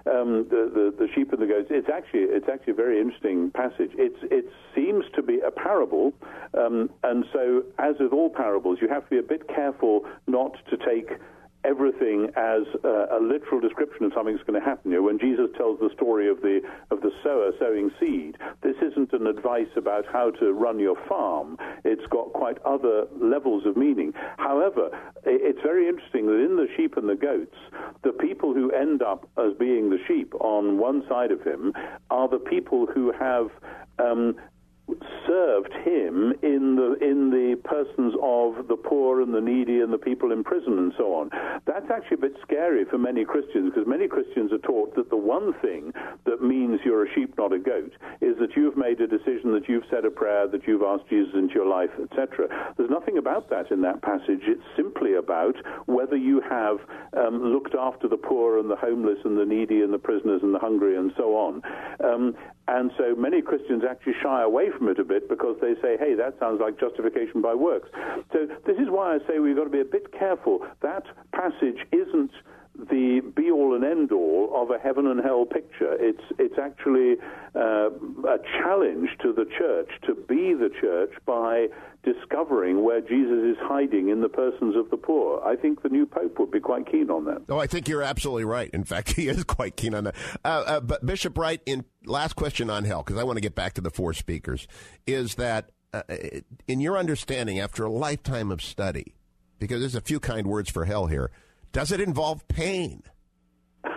um, 0.09 0.47
the, 0.51 0.71
the, 0.73 0.95
the 0.99 1.09
sheep 1.15 1.33
and 1.33 1.41
the 1.41 1.47
goats. 1.47 1.69
It's 1.71 1.89
actually 1.89 2.21
it's 2.23 2.49
actually 2.53 2.73
a 2.73 2.77
very 2.77 3.01
interesting 3.01 3.51
passage. 3.51 3.91
It's 3.95 4.19
it 4.31 4.47
seems 4.75 5.05
to 5.15 5.23
be 5.23 5.41
a 5.41 5.51
parable, 5.51 6.13
um, 6.55 6.91
and 7.03 7.25
so 7.33 7.65
as 7.79 7.97
with 8.01 8.13
all 8.13 8.31
parables, 8.31 8.79
you 8.81 8.89
have 8.89 9.05
to 9.05 9.11
be 9.11 9.19
a 9.19 9.23
bit 9.23 9.49
careful 9.49 10.07
not 10.27 10.53
to 10.71 10.77
take 10.77 11.19
everything 11.65 12.31
as 12.37 12.63
a, 12.85 13.19
a, 13.19 13.21
literal 13.21 13.61
description 13.61 14.07
of 14.07 14.13
something 14.15 14.35
that's 14.35 14.47
going 14.47 14.61
to 14.61 14.65
happen. 14.65 14.91
You 14.91 14.99
know, 14.99 15.03
when 15.03 15.19
Jesus 15.19 15.49
tells 15.57 15.81
the 15.81 15.91
story 15.95 16.29
of 16.29 16.41
the 16.41 16.61
of 16.91 17.01
the 17.01 17.11
sower 17.23 17.51
sowing 17.59 17.91
seed, 17.99 18.37
this 18.63 18.77
isn't 18.81 19.13
an 19.13 19.27
advice 19.27 19.71
about 19.77 20.05
how 20.11 20.31
to 20.33 20.53
run 20.53 20.79
your 20.79 20.97
farm. 21.09 21.59
It's 21.85 22.07
got 22.11 22.33
quite 22.33 22.59
other 22.65 23.07
levels 23.21 23.67
of 23.67 23.77
meaning. 23.77 24.13
However, 24.39 24.91
it's 25.25 25.61
very 25.63 25.89
interesting 25.89 26.27
that 26.27 26.45
in 26.45 26.57
the 26.57 26.69
sheep 26.77 26.97
and 26.97 27.09
the 27.09 27.17
goats, 27.17 27.57
the 28.03 28.13
people 28.13 28.55
who 28.55 28.71
end 28.71 29.03
up 29.03 29.29
as 29.37 29.53
being 29.59 29.91
the 29.91 29.99
sheep 30.07 30.35
on 30.41 30.79
one 30.79 31.05
side 31.09 31.33
of 31.33 31.43
him 31.43 31.73
are 32.11 32.29
the 32.29 32.39
people 32.39 32.87
who 32.87 33.13
have 33.13 33.51
um, 33.99 34.37
served 35.27 35.73
him 35.85 36.33
in 36.43 36.77
the 36.77 36.97
in 37.05 37.31
the 37.31 37.57
persons 37.65 38.15
of 38.23 38.69
the 38.69 38.77
poor 38.77 39.21
and 39.21 39.35
the 39.35 39.41
needy 39.41 39.81
and 39.81 39.93
the 39.93 39.99
people 39.99 40.33
in 40.33 40.43
prison 40.43 40.79
and 40.79 40.93
so 40.97 41.15
on. 41.15 41.31
That's 41.67 41.91
actually 41.91 42.17
a 42.17 42.29
bit 42.29 42.37
scary 42.43 42.85
for 42.85 42.99
many 42.99 43.25
Christians 43.25 43.73
because 43.75 43.87
many 43.87 44.09
Christians 44.09 44.53
are 44.53 44.59
taught 44.59 44.95
that 44.97 45.11
the 45.11 45.17
one 45.17 45.53
thing 45.61 45.93
that 46.25 46.43
means 46.43 46.81
you're 46.85 47.05
a 47.05 47.15
sheep, 47.15 47.37
not 47.37 47.53
a 47.53 47.59
goat, 47.59 47.93
is 48.21 48.39
that 48.39 48.57
you've 48.57 48.77
made 48.77 49.01
a 49.01 49.07
decision, 49.07 49.53
that 49.53 49.69
you've 49.69 49.85
said 49.91 50.05
a 50.05 50.11
prayer, 50.11 50.49
that 50.49 50.67
you've 50.67 50.83
asked 50.83 51.09
Jesus 51.11 51.35
into 51.35 51.55
your 51.55 51.69
life, 51.69 51.91
etc. 52.01 52.49
There's 52.77 52.91
nothing 52.91 53.19
about 53.19 53.51
that 53.51 53.71
in 53.71 53.83
that 53.83 54.01
passage. 54.03 54.43
It's 54.49 54.65
simply 54.77 55.15
about 55.15 55.57
whether 55.87 56.17
you 56.17 56.41
have 56.49 56.79
um, 57.17 57.53
looked 57.53 57.75
after 57.75 58.09
the 58.09 58.17
poor 58.17 58.59
and 58.59 58.71
the 58.71 58.77
homeless 58.77 59.19
and 59.25 59.39
the 59.39 59.45
needy 59.45 59.83
and 59.83 59.93
the 59.93 59.99
prisoners 59.99 60.41
and 60.43 60.55
the 60.55 60.59
hungry 60.59 60.97
and 60.97 61.13
so 61.17 61.37
on. 61.37 61.63
Um, 62.03 62.35
and 62.69 62.91
so 62.99 63.15
many 63.17 63.41
Christians 63.41 63.83
actually 63.89 64.15
shy 64.23 64.43
away 64.43 64.69
from 64.79 64.89
it 64.89 64.99
a 64.99 65.05
bit 65.05 65.29
because 65.29 65.57
they 65.61 65.75
say, 65.83 65.97
hey, 65.99 66.15
that 66.15 66.39
sounds 66.39 66.61
like 66.61 66.79
justification 66.79 67.43
by 67.43 67.55
works. 67.55 67.89
So 68.33 68.47
this 68.67 68.79
is 68.79 68.89
why 68.89 69.15
I 69.15 69.19
say 69.29 69.39
we've 69.41 69.57
got 69.57 69.65
to 69.65 69.71
be 69.71 69.81
a 69.81 69.85
bit 69.85 70.13
careful. 70.13 70.65
That 70.81 71.05
passage 71.33 71.85
isn't 71.93 72.31
the 72.79 73.21
be 73.35 73.51
all 73.51 73.75
and 73.75 73.85
end 73.85 74.13
all 74.13 74.51
of 74.55 74.71
a 74.71 74.79
heaven 74.79 75.07
and 75.07 75.21
hell 75.21 75.45
picture. 75.45 75.97
It's 75.99 76.23
it's 76.39 76.59
actually 76.59 77.17
uh, 77.55 77.91
a 77.91 78.39
challenge 78.63 79.11
to 79.23 79.33
the 79.33 79.45
church 79.45 79.91
to 80.07 80.15
be 80.15 80.55
the 80.55 80.71
church 80.81 81.13
by 81.27 81.67
discovering 82.05 82.85
where 82.85 83.01
Jesus 83.01 83.45
is 83.45 83.57
hiding 83.61 84.09
in 84.09 84.21
the 84.21 84.29
persons 84.29 84.77
of 84.77 84.91
the 84.91 84.97
poor. 84.97 85.43
I 85.45 85.57
think 85.57 85.83
the 85.83 85.89
new 85.89 86.07
pope 86.07 86.39
would 86.39 86.53
be 86.53 86.61
quite 86.61 86.91
keen 86.91 87.11
on 87.11 87.25
that. 87.25 87.43
Oh, 87.49 87.59
I 87.59 87.67
think 87.67 87.89
you're 87.89 88.03
absolutely 88.03 88.45
right. 88.45 88.71
In 88.71 88.85
fact, 88.85 89.13
he 89.17 89.29
is 89.29 89.43
quite 89.45 89.77
keen 89.77 89.95
on 89.95 90.05
that. 90.05 90.15
Uh, 90.45 90.65
uh, 90.67 90.81
but 90.81 91.05
Bishop 91.05 91.37
Wright, 91.37 91.61
in 91.67 91.85
last 92.05 92.37
question 92.37 92.71
on 92.71 92.85
hell, 92.85 93.03
because 93.03 93.21
I 93.21 93.25
want 93.25 93.39
to 93.39 93.43
get 93.43 93.57
back 93.57 93.75
to 93.75 93.81
the 93.81 93.91
four 93.91 94.15
speakers, 94.15 94.69
is 95.07 95.35
that 95.35 95.71
uh, 95.93 96.03
in 96.69 96.81
your 96.81 96.97
understanding, 96.97 97.59
after 97.59 97.85
a 97.85 97.91
lifetime 97.91 98.53
of 98.53 98.63
study, 98.63 99.15
because 99.59 99.81
there's 99.81 99.97
a 99.97 100.01
few 100.01 100.21
kind 100.21 100.47
words 100.47 100.71
for 100.71 100.85
hell 100.85 101.07
here 101.07 101.33
does 101.73 101.93
it 101.93 102.01
involve 102.01 102.49
pain? 102.49 103.03
you 103.85 103.91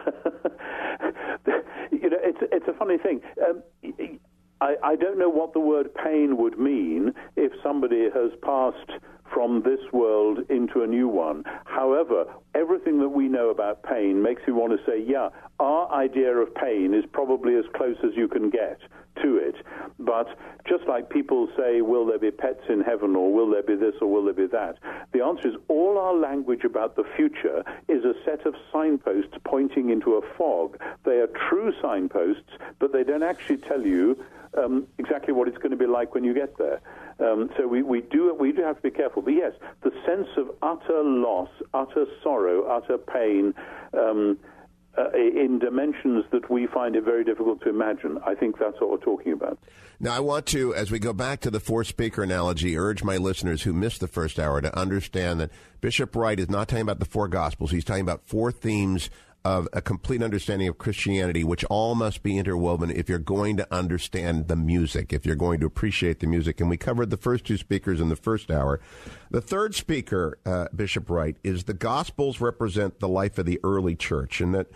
know, 2.10 2.18
it's 2.22 2.40
it's 2.52 2.68
a 2.68 2.74
funny 2.74 2.98
thing. 2.98 3.22
Um, 3.48 3.64
I, 4.62 4.76
I 4.84 4.96
don't 4.96 5.18
know 5.18 5.30
what 5.30 5.54
the 5.54 5.60
word 5.60 5.90
pain 5.96 6.38
would 6.38 6.60
mean 6.60 7.14
if 7.36 7.52
somebody 7.64 8.10
has 8.14 8.32
passed 8.44 9.02
from 9.34 9.64
this 9.64 9.80
world 9.92 10.40
into 10.50 10.84
a 10.84 10.88
new 10.88 11.08
one. 11.08 11.44
However, 11.66 12.26
everything 12.54 13.00
that 13.00 13.10
we 13.10 13.28
know 13.28 13.50
about 13.50 13.84
pain 13.84 14.22
makes 14.22 14.44
me 14.46 14.54
want 14.54 14.74
to 14.74 14.86
say, 14.86 15.04
yeah, 15.06 15.30
our 15.60 15.92
idea 15.92 16.36
of 16.36 16.54
pain 16.54 16.94
is 16.94 17.06
probably 17.12 17.56
as 17.56 17.66
close 17.76 17.98
as 18.04 18.12
you 18.16 18.28
can 18.28 18.50
get 18.50 18.80
to 19.22 19.38
it. 19.38 19.56
But 20.00 20.28
just 20.68 20.88
like 20.88 21.10
people 21.10 21.48
say, 21.58 21.82
will 21.82 22.06
there 22.06 22.20
be 22.20 22.32
pets 22.32 22.64
in 22.70 22.82
heaven, 22.82 23.16
or 23.16 23.34
will 23.34 23.50
there 23.50 23.64
be 23.64 23.76
this, 23.76 23.96
or 24.02 24.12
will 24.12 24.26
there 24.26 24.34
be 24.34 24.48
that? 24.48 24.78
The 25.14 25.24
answer 25.24 25.50
is 25.50 25.56
all 25.68 25.98
our 25.98 26.16
language 26.16 26.64
about 26.64 26.96
the 26.96 27.04
future 27.16 27.64
is 27.88 28.04
a 28.04 28.14
set 28.26 28.46
of 28.46 28.56
signposts 28.72 29.34
pointing 29.44 29.90
into 29.90 30.14
a 30.14 30.22
fog. 30.38 30.78
They 31.06 31.20
are 31.20 31.30
true 31.50 31.74
signposts, 31.82 32.52
but 32.80 32.94
they 32.94 33.04
don't 33.04 33.24
actually 33.24 33.58
tell 33.58 33.82
you 33.82 34.24
um, 34.58 34.88
exactly 34.98 35.34
what 35.34 35.48
it's 35.48 35.58
going 35.58 35.72
to 35.72 35.78
be 35.78 35.88
like 35.88 36.14
when 36.14 36.24
you 36.24 36.34
get 36.34 36.58
there. 36.58 36.82
Um, 37.20 37.50
so 37.58 37.68
we, 37.68 37.84
we 37.84 38.02
do 38.02 38.34
we 38.34 38.52
do 38.52 38.64
have 38.64 38.78
to 38.78 38.82
be 38.82 38.92
careful. 38.92 39.22
But 39.22 39.34
yes, 39.34 39.54
the 39.84 39.92
sense 40.06 40.28
of 40.38 40.52
utter 40.62 41.04
loss, 41.04 41.50
utter 41.74 42.06
sorrow, 42.24 42.64
utter 42.64 42.98
pain. 42.98 43.54
Um, 43.94 44.40
uh, 44.98 45.10
in 45.14 45.60
dimensions 45.60 46.26
that 46.32 46.50
we 46.50 46.68
find 46.68 46.96
it 46.96 47.04
very 47.04 47.24
difficult 47.24 47.62
to 47.62 47.70
imagine. 47.70 48.20
I 48.26 48.36
think 48.36 48.60
that's 48.60 48.80
what 48.82 48.90
we're 48.90 48.98
talking 48.98 49.34
about. 49.34 49.58
Now, 50.00 50.16
I 50.16 50.20
want 50.20 50.46
to, 50.48 50.74
as 50.76 50.92
we 50.92 51.00
go 51.00 51.14
back 51.14 51.42
to 51.42 51.52
the 51.52 51.60
four 51.60 51.84
speaker 51.84 52.24
analogy, 52.24 52.78
urge 52.78 53.04
my 53.04 53.18
listeners 53.18 53.62
who 53.62 53.72
missed 53.72 54.02
the 54.02 54.08
first 54.08 54.40
hour 54.40 54.60
to 54.60 54.78
understand 54.78 55.40
that 55.40 55.52
Bishop 55.80 56.16
Wright 56.16 56.40
is 56.40 56.50
not 56.50 56.68
talking 56.68 56.82
about 56.82 57.00
the 57.00 57.06
four 57.06 57.28
gospels. 57.28 57.72
He's 57.72 57.86
talking 57.86 58.02
about 58.02 58.22
four 58.26 58.52
themes 58.52 59.10
of 59.44 59.68
a 59.74 59.82
complete 59.82 60.22
understanding 60.22 60.68
of 60.68 60.78
Christianity, 60.78 61.44
which 61.44 61.64
all 61.66 61.96
must 61.96 62.22
be 62.22 62.38
interwoven 62.38 62.92
if 62.92 63.10
you're 63.10 63.18
going 63.18 63.58
to 63.58 63.68
understand 63.74 64.48
the 64.48 64.56
music, 64.56 65.12
if 65.12 65.26
you're 65.26 65.36
going 65.36 65.60
to 65.60 65.66
appreciate 65.66 66.20
the 66.20 66.28
music. 66.28 66.62
And 66.62 66.70
we 66.70 66.78
covered 66.78 67.10
the 67.10 67.18
first 67.18 67.46
two 67.46 67.58
speakers 67.58 68.00
in 68.00 68.10
the 68.10 68.16
first 68.16 68.52
hour. 68.52 68.80
The 69.32 69.42
third 69.42 69.74
speaker, 69.74 70.38
uh, 70.46 70.68
Bishop 70.76 71.10
Wright, 71.10 71.38
is 71.44 71.64
the 71.64 71.74
Gospels 71.74 72.40
represent 72.40 73.00
the 73.00 73.08
life 73.08 73.38
of 73.38 73.46
the 73.46 73.60
early 73.64 73.96
church, 73.96 74.42
and 74.42 74.54
that 74.54 74.68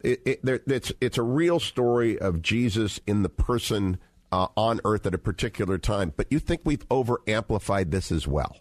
it, 0.00 0.20
it, 0.24 0.62
it's 0.66 0.92
it's 1.00 1.18
a 1.18 1.22
real 1.22 1.60
story 1.60 2.18
of 2.18 2.42
Jesus 2.42 3.00
in 3.06 3.22
the 3.22 3.28
person 3.28 3.98
uh, 4.30 4.48
on 4.56 4.80
earth 4.84 5.06
at 5.06 5.14
a 5.14 5.18
particular 5.18 5.78
time. 5.78 6.12
But 6.16 6.30
you 6.30 6.38
think 6.38 6.62
we've 6.64 6.84
over 6.90 7.20
amplified 7.26 7.90
this 7.90 8.12
as 8.12 8.26
well? 8.26 8.58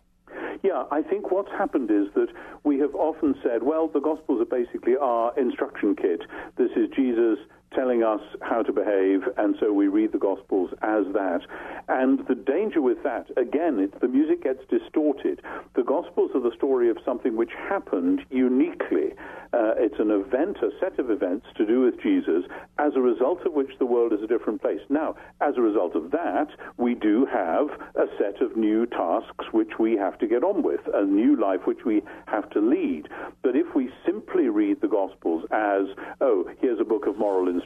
Yeah, 0.64 0.84
I 0.92 1.02
think 1.02 1.32
what's 1.32 1.52
happened 1.52 1.90
is 1.90 2.14
that 2.14 2.28
we 2.64 2.78
have 2.80 2.94
often 2.94 3.36
said, 3.42 3.64
well, 3.64 3.88
the 3.88 4.00
Gospels 4.00 4.42
are 4.42 4.46
basically 4.46 4.96
our 4.96 5.38
instruction 5.40 5.96
kit. 5.96 6.22
This 6.58 6.70
is 6.76 6.88
Jesus 6.96 7.40
telling 7.74 8.04
us 8.04 8.22
how 8.42 8.62
to 8.64 8.74
behave, 8.74 9.22
and 9.38 9.56
so 9.60 9.72
we 9.72 9.88
read 9.88 10.12
the 10.12 10.18
Gospels 10.18 10.72
as 10.82 11.06
that. 11.14 11.42
And 11.88 12.20
the 12.28 12.36
danger 12.36 12.82
with 12.82 13.02
that, 13.04 13.28
again, 13.38 13.80
it's 13.80 14.00
the 14.02 14.08
music 14.08 14.44
gets 14.44 14.60
distorted. 14.70 15.42
The 15.76 15.84
Gospels 15.84 16.32
are 16.36 16.42
the 16.42 16.56
story 16.56 16.90
of 16.90 16.98
something 17.06 17.36
which 17.36 17.52
happened 17.70 18.22
uniquely. 18.30 19.14
Uh, 19.54 19.74
it's 19.76 20.00
an 20.00 20.12
event, 20.12 20.58
a 20.62 20.70
set 20.80 20.98
of 20.98 21.12
events 21.12 21.46
to 21.58 21.66
do 21.66 21.82
with 21.82 22.02
Jesus, 22.02 22.44
as 22.80 22.94
a 22.96 23.02
result 23.02 23.46
of 23.46 23.54
which 23.54 23.72
the 23.80 23.86
world 23.86 24.14
is 24.14 24.22
a 24.24 24.28
different 24.28 24.62
place. 24.62 24.80
Now, 24.90 25.16
as 25.42 25.56
a 25.58 25.62
result 25.62 25.96
of 25.96 26.12
that, 26.12 26.48
we 26.78 26.96
do 26.96 27.26
have 27.26 27.68
a 27.96 28.08
set 28.18 28.42
of 28.42 28.56
new 28.56 28.86
tasks 28.86 29.46
which 29.52 29.78
we 29.78 29.98
have 29.98 30.18
to 30.20 30.28
get 30.28 30.44
on 30.44 30.64
with, 30.64 30.80
a 30.94 31.04
new 31.04 31.36
life 31.40 31.62
which 31.66 31.84
we 31.86 32.02
have 32.28 32.50
to 32.52 32.62
lead. 32.62 33.10
But 33.44 33.58
if 33.58 33.76
we 33.76 33.92
simply 34.06 34.48
read 34.48 34.80
the 34.80 34.88
Gospels 34.88 35.44
as, 35.52 35.88
oh, 36.22 36.50
here's 36.60 36.80
a 36.80 36.86
book 36.86 37.06
of 37.06 37.18
moral 37.18 37.50
instruction, 37.50 37.61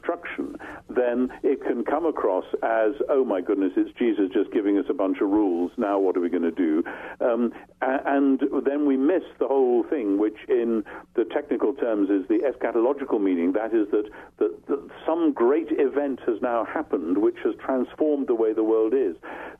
then 0.90 1.30
it 1.44 1.62
can 1.64 1.84
come 1.84 2.06
across 2.06 2.46
as, 2.64 2.94
oh 3.10 3.26
my 3.26 3.42
goodness, 3.42 3.74
it's 3.76 3.92
Jesus 3.98 4.30
just 4.34 4.52
giving 4.52 4.78
us 4.78 4.86
a 4.90 4.94
bunch 4.94 5.18
of 5.22 5.30
rules. 5.30 5.72
Now 5.78 6.00
what 6.00 6.16
are 6.18 6.22
we 6.22 6.30
going 6.30 6.44
to 6.44 6.52
do? 6.52 6.84
Um, 7.20 7.52
and 7.82 8.42
then 8.66 8.86
we 8.86 8.98
miss 8.98 9.24
the 9.40 9.48
whole 9.48 9.84
thing, 9.90 10.18
which 10.18 10.38
in 10.48 10.84
the 11.16 11.26
technical 11.26 11.74
terms 11.74 12.10
is 12.10 12.28
the 12.28 12.40
eschatological 12.40 13.22
meaning. 13.22 13.54
That 13.54 13.74
is 13.74 13.88
that, 13.92 14.10
that, 14.40 14.68
that 14.68 14.90
some 15.06 15.34
great 15.34 15.70
event 15.72 16.20
has 16.26 16.42
now 16.42 16.66
happened 16.66 17.18
which 17.18 17.38
has 17.44 17.54
transformed 17.64 18.28
the 18.28 18.36
way 18.36 18.54
the 18.54 18.64
world 18.64 18.94
is. 18.94 19.16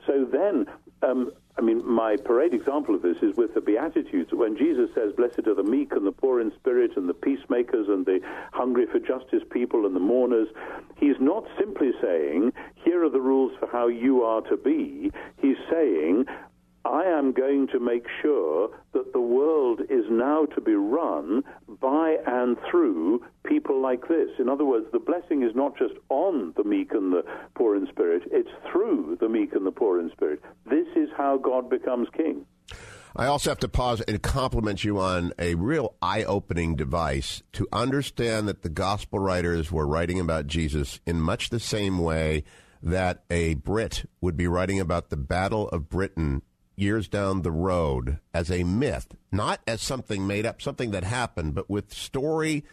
So 0.08 0.26
then 0.32 0.66
um, 1.02 1.32
I 1.58 1.62
mean, 1.62 1.88
my 1.88 2.18
parade 2.18 2.54
example 2.54 2.96
of 2.96 3.02
this 3.02 3.18
is 3.22 3.38
with 3.38 3.54
the 3.54 3.62
Beatitudes. 3.62 4.34
When 4.34 4.58
Jesus 4.58 4.90
says, 4.94 5.14
Blessed 5.16 5.48
are 5.48 5.56
the 5.56 5.64
meek 5.64 5.94
and 5.94 6.06
the 6.06 6.12
poor 6.12 6.42
in 6.42 6.52
spirit 6.60 6.98
and 6.98 7.08
the 7.08 7.14
peacemakers 7.14 7.88
and 7.88 8.06
the 8.06 8.20
hungry 8.52 8.86
for 8.92 9.00
justice 9.00 9.44
people 9.50 9.86
and 9.86 9.96
the 9.96 10.02
mourners, 10.02 10.50
he's 10.98 11.16
not 11.20 11.46
simply 11.58 11.92
saying, 12.02 12.52
Here 12.84 13.06
are 13.06 13.10
the 13.10 13.22
rules 13.22 13.54
for 13.58 13.68
how 13.68 13.88
you 13.88 14.24
are 14.24 14.42
to 14.42 14.58
be. 14.58 15.12
He's 15.38 15.58
saying, 15.72 16.26
I 16.86 17.06
am 17.06 17.32
going 17.32 17.68
to 17.70 17.80
make 17.80 18.06
sure 18.22 18.70
that 18.94 19.12
the 19.12 19.20
world 19.20 19.82
is 19.90 20.06
now 20.10 20.46
to 20.54 20.62
be 20.62 20.76
run 20.76 21.44
by 21.82 22.18
and 22.28 22.58
through 22.70 23.26
people 23.44 23.82
like 23.82 24.08
this. 24.08 24.30
In 24.38 24.50
other 24.50 24.66
words, 24.66 24.86
the 24.92 25.00
blessing 25.00 25.42
is 25.42 25.56
not 25.56 25.76
just 25.78 25.96
on 26.10 26.54
the 26.56 26.64
meek 26.64 26.92
and 26.92 27.12
the 27.12 27.24
poor 27.56 27.76
in 27.76 27.88
spirit, 27.88 28.24
it's 28.32 28.50
through 28.72 29.18
the 29.20 29.28
meek 29.28 29.54
and 29.54 29.66
the 29.66 29.72
poor 29.72 30.00
in 30.00 30.12
spirit. 30.12 30.42
This 30.70 30.88
is 30.96 31.10
how 31.18 31.38
God 31.38 31.72
becomes 31.72 32.08
king. 32.16 32.46
I 33.16 33.28
also 33.28 33.50
have 33.50 33.60
to 33.60 33.70
pause 33.70 34.02
and 34.02 34.22
compliment 34.22 34.84
you 34.84 35.00
on 35.00 35.32
a 35.40 35.56
real 35.56 35.96
eye 36.02 36.24
opening 36.24 36.76
device 36.76 37.42
to 37.54 37.68
understand 37.72 38.48
that 38.48 38.62
the 38.62 38.70
gospel 38.70 39.20
writers 39.20 39.72
were 39.72 39.88
writing 39.88 40.20
about 40.20 40.48
Jesus 40.48 41.00
in 41.06 41.20
much 41.20 41.50
the 41.50 41.60
same 41.60 41.98
way 41.98 42.44
that 42.84 43.24
a 43.32 43.56
Brit 43.56 44.08
would 44.22 44.38
be 44.38 44.48
writing 44.48 44.80
about 44.80 45.10
the 45.10 45.18
Battle 45.18 45.70
of 45.70 45.90
Britain 45.90 46.44
years 46.76 47.08
down 47.08 47.42
the 47.42 47.52
road 47.52 48.20
as 48.34 48.52
a 48.52 48.64
myth, 48.64 49.16
not 49.32 49.62
as 49.68 49.82
something 49.82 50.26
made 50.28 50.46
up, 50.46 50.62
something 50.62 50.92
that 50.92 51.04
happened, 51.04 51.56
but 51.56 51.70
with 51.70 51.94
story 51.94 52.64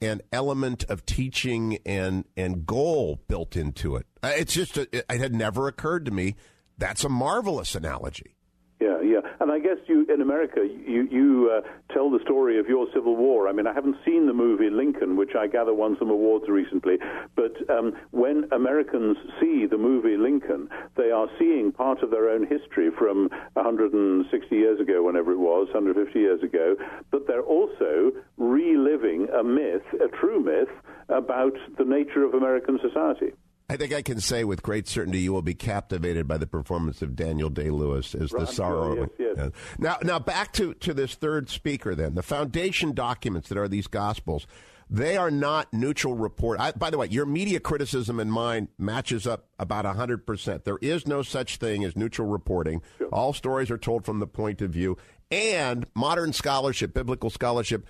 and 0.00 0.22
element 0.32 0.84
of 0.84 1.04
teaching 1.04 1.78
and 1.84 2.24
and 2.36 2.66
goal 2.66 3.20
built 3.28 3.56
into 3.56 3.96
it. 3.96 4.06
Uh, 4.22 4.32
it's 4.36 4.54
just 4.54 4.76
a, 4.76 4.88
it 4.92 5.20
had 5.20 5.34
never 5.34 5.68
occurred 5.68 6.04
to 6.06 6.10
me. 6.10 6.36
That's 6.78 7.04
a 7.04 7.08
marvelous 7.08 7.74
analogy. 7.74 8.36
Yeah, 8.80 9.02
yeah, 9.02 9.20
and 9.40 9.52
I 9.52 9.58
guess 9.58 9.76
you 9.88 10.06
in 10.08 10.22
America 10.22 10.60
you 10.64 11.06
you 11.10 11.50
uh, 11.52 11.92
tell 11.92 12.10
the 12.10 12.18
story 12.24 12.58
of 12.58 12.66
your 12.66 12.86
Civil 12.94 13.14
War. 13.14 13.46
I 13.46 13.52
mean, 13.52 13.66
I 13.66 13.74
haven't 13.74 13.96
seen 14.06 14.26
the 14.26 14.32
movie 14.32 14.70
Lincoln, 14.70 15.16
which 15.16 15.32
I 15.38 15.48
gather 15.48 15.74
won 15.74 15.96
some 15.98 16.08
awards 16.08 16.48
recently. 16.48 16.96
But 17.36 17.52
um, 17.68 17.92
when 18.10 18.48
Americans 18.52 19.18
see 19.38 19.66
the 19.66 19.76
movie 19.76 20.16
Lincoln, 20.16 20.70
they 20.96 21.10
are 21.10 21.28
seeing 21.38 21.72
part 21.72 22.02
of 22.02 22.10
their 22.10 22.30
own 22.30 22.46
history 22.46 22.88
from 22.98 23.28
160 23.52 24.56
years 24.56 24.80
ago, 24.80 25.02
whenever 25.02 25.32
it 25.32 25.38
was, 25.38 25.66
150 25.74 26.18
years 26.18 26.42
ago. 26.42 26.74
But 27.10 27.26
they're 27.26 27.42
also 27.42 28.12
reliving 28.38 29.28
a 29.28 29.44
myth, 29.44 29.84
a 29.92 30.08
true 30.08 30.42
myth 30.42 30.74
about 31.10 31.52
the 31.76 31.84
nature 31.84 32.24
of 32.24 32.32
American 32.32 32.78
society. 32.80 33.34
I 33.70 33.76
think 33.76 33.92
I 33.92 34.02
can 34.02 34.20
say 34.20 34.42
with 34.42 34.64
great 34.64 34.88
certainty 34.88 35.20
you 35.20 35.32
will 35.32 35.42
be 35.42 35.54
captivated 35.54 36.26
by 36.26 36.38
the 36.38 36.46
performance 36.46 37.02
of 37.02 37.14
Daniel 37.14 37.48
Day 37.48 37.70
Lewis 37.70 38.16
as 38.16 38.30
the 38.30 38.44
sorrow. 38.44 38.96
Sure, 38.96 39.10
yes, 39.16 39.32
yes. 39.36 39.50
Now, 39.78 39.98
now 40.02 40.18
back 40.18 40.52
to, 40.54 40.74
to 40.74 40.92
this 40.92 41.14
third 41.14 41.48
speaker. 41.48 41.94
Then 41.94 42.16
the 42.16 42.22
foundation 42.22 42.94
documents 42.94 43.48
that 43.48 43.56
are 43.56 43.68
these 43.68 43.86
gospels, 43.86 44.48
they 44.90 45.16
are 45.16 45.30
not 45.30 45.72
neutral 45.72 46.14
report. 46.14 46.58
I, 46.58 46.72
by 46.72 46.90
the 46.90 46.98
way, 46.98 47.06
your 47.06 47.26
media 47.26 47.60
criticism 47.60 48.18
and 48.18 48.32
mine 48.32 48.66
matches 48.76 49.24
up 49.24 49.46
about 49.56 49.84
hundred 49.86 50.26
percent. 50.26 50.64
There 50.64 50.78
is 50.80 51.06
no 51.06 51.22
such 51.22 51.58
thing 51.58 51.84
as 51.84 51.96
neutral 51.96 52.26
reporting. 52.26 52.82
Sure. 52.98 53.08
All 53.12 53.32
stories 53.32 53.70
are 53.70 53.78
told 53.78 54.04
from 54.04 54.18
the 54.18 54.26
point 54.26 54.62
of 54.62 54.70
view, 54.70 54.96
and 55.30 55.86
modern 55.94 56.32
scholarship, 56.32 56.92
biblical 56.92 57.30
scholarship, 57.30 57.86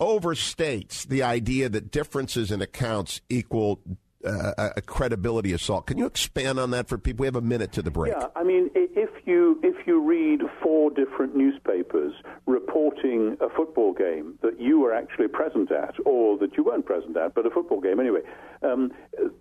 overstates 0.00 1.06
the 1.06 1.22
idea 1.22 1.68
that 1.68 1.92
differences 1.92 2.50
in 2.50 2.60
accounts 2.60 3.20
equal 3.28 3.80
uh, 4.24 4.70
a 4.76 4.82
credibility 4.82 5.52
assault. 5.52 5.86
Can 5.86 5.98
you 5.98 6.06
expand 6.06 6.58
on 6.58 6.70
that 6.70 6.88
for 6.88 6.98
people? 6.98 7.22
We 7.22 7.26
have 7.26 7.36
a 7.36 7.40
minute 7.40 7.72
to 7.72 7.82
the 7.82 7.90
break. 7.90 8.14
Yeah, 8.16 8.28
I 8.36 8.42
mean, 8.42 8.70
if 8.74 9.09
you 9.30 9.58
if 9.62 9.86
you 9.86 10.00
read 10.00 10.40
four 10.62 10.90
different 10.90 11.34
newspapers 11.34 12.12
reporting 12.46 13.36
a 13.40 13.48
football 13.56 13.92
game 13.92 14.38
that 14.42 14.60
you 14.60 14.80
were 14.80 14.92
actually 14.92 15.28
present 15.28 15.70
at, 15.70 15.94
or 16.04 16.36
that 16.38 16.56
you 16.56 16.64
weren't 16.64 16.84
present 16.84 17.16
at, 17.16 17.34
but 17.34 17.46
a 17.46 17.50
football 17.50 17.80
game 17.80 18.00
anyway, 18.00 18.20
um, 18.62 18.92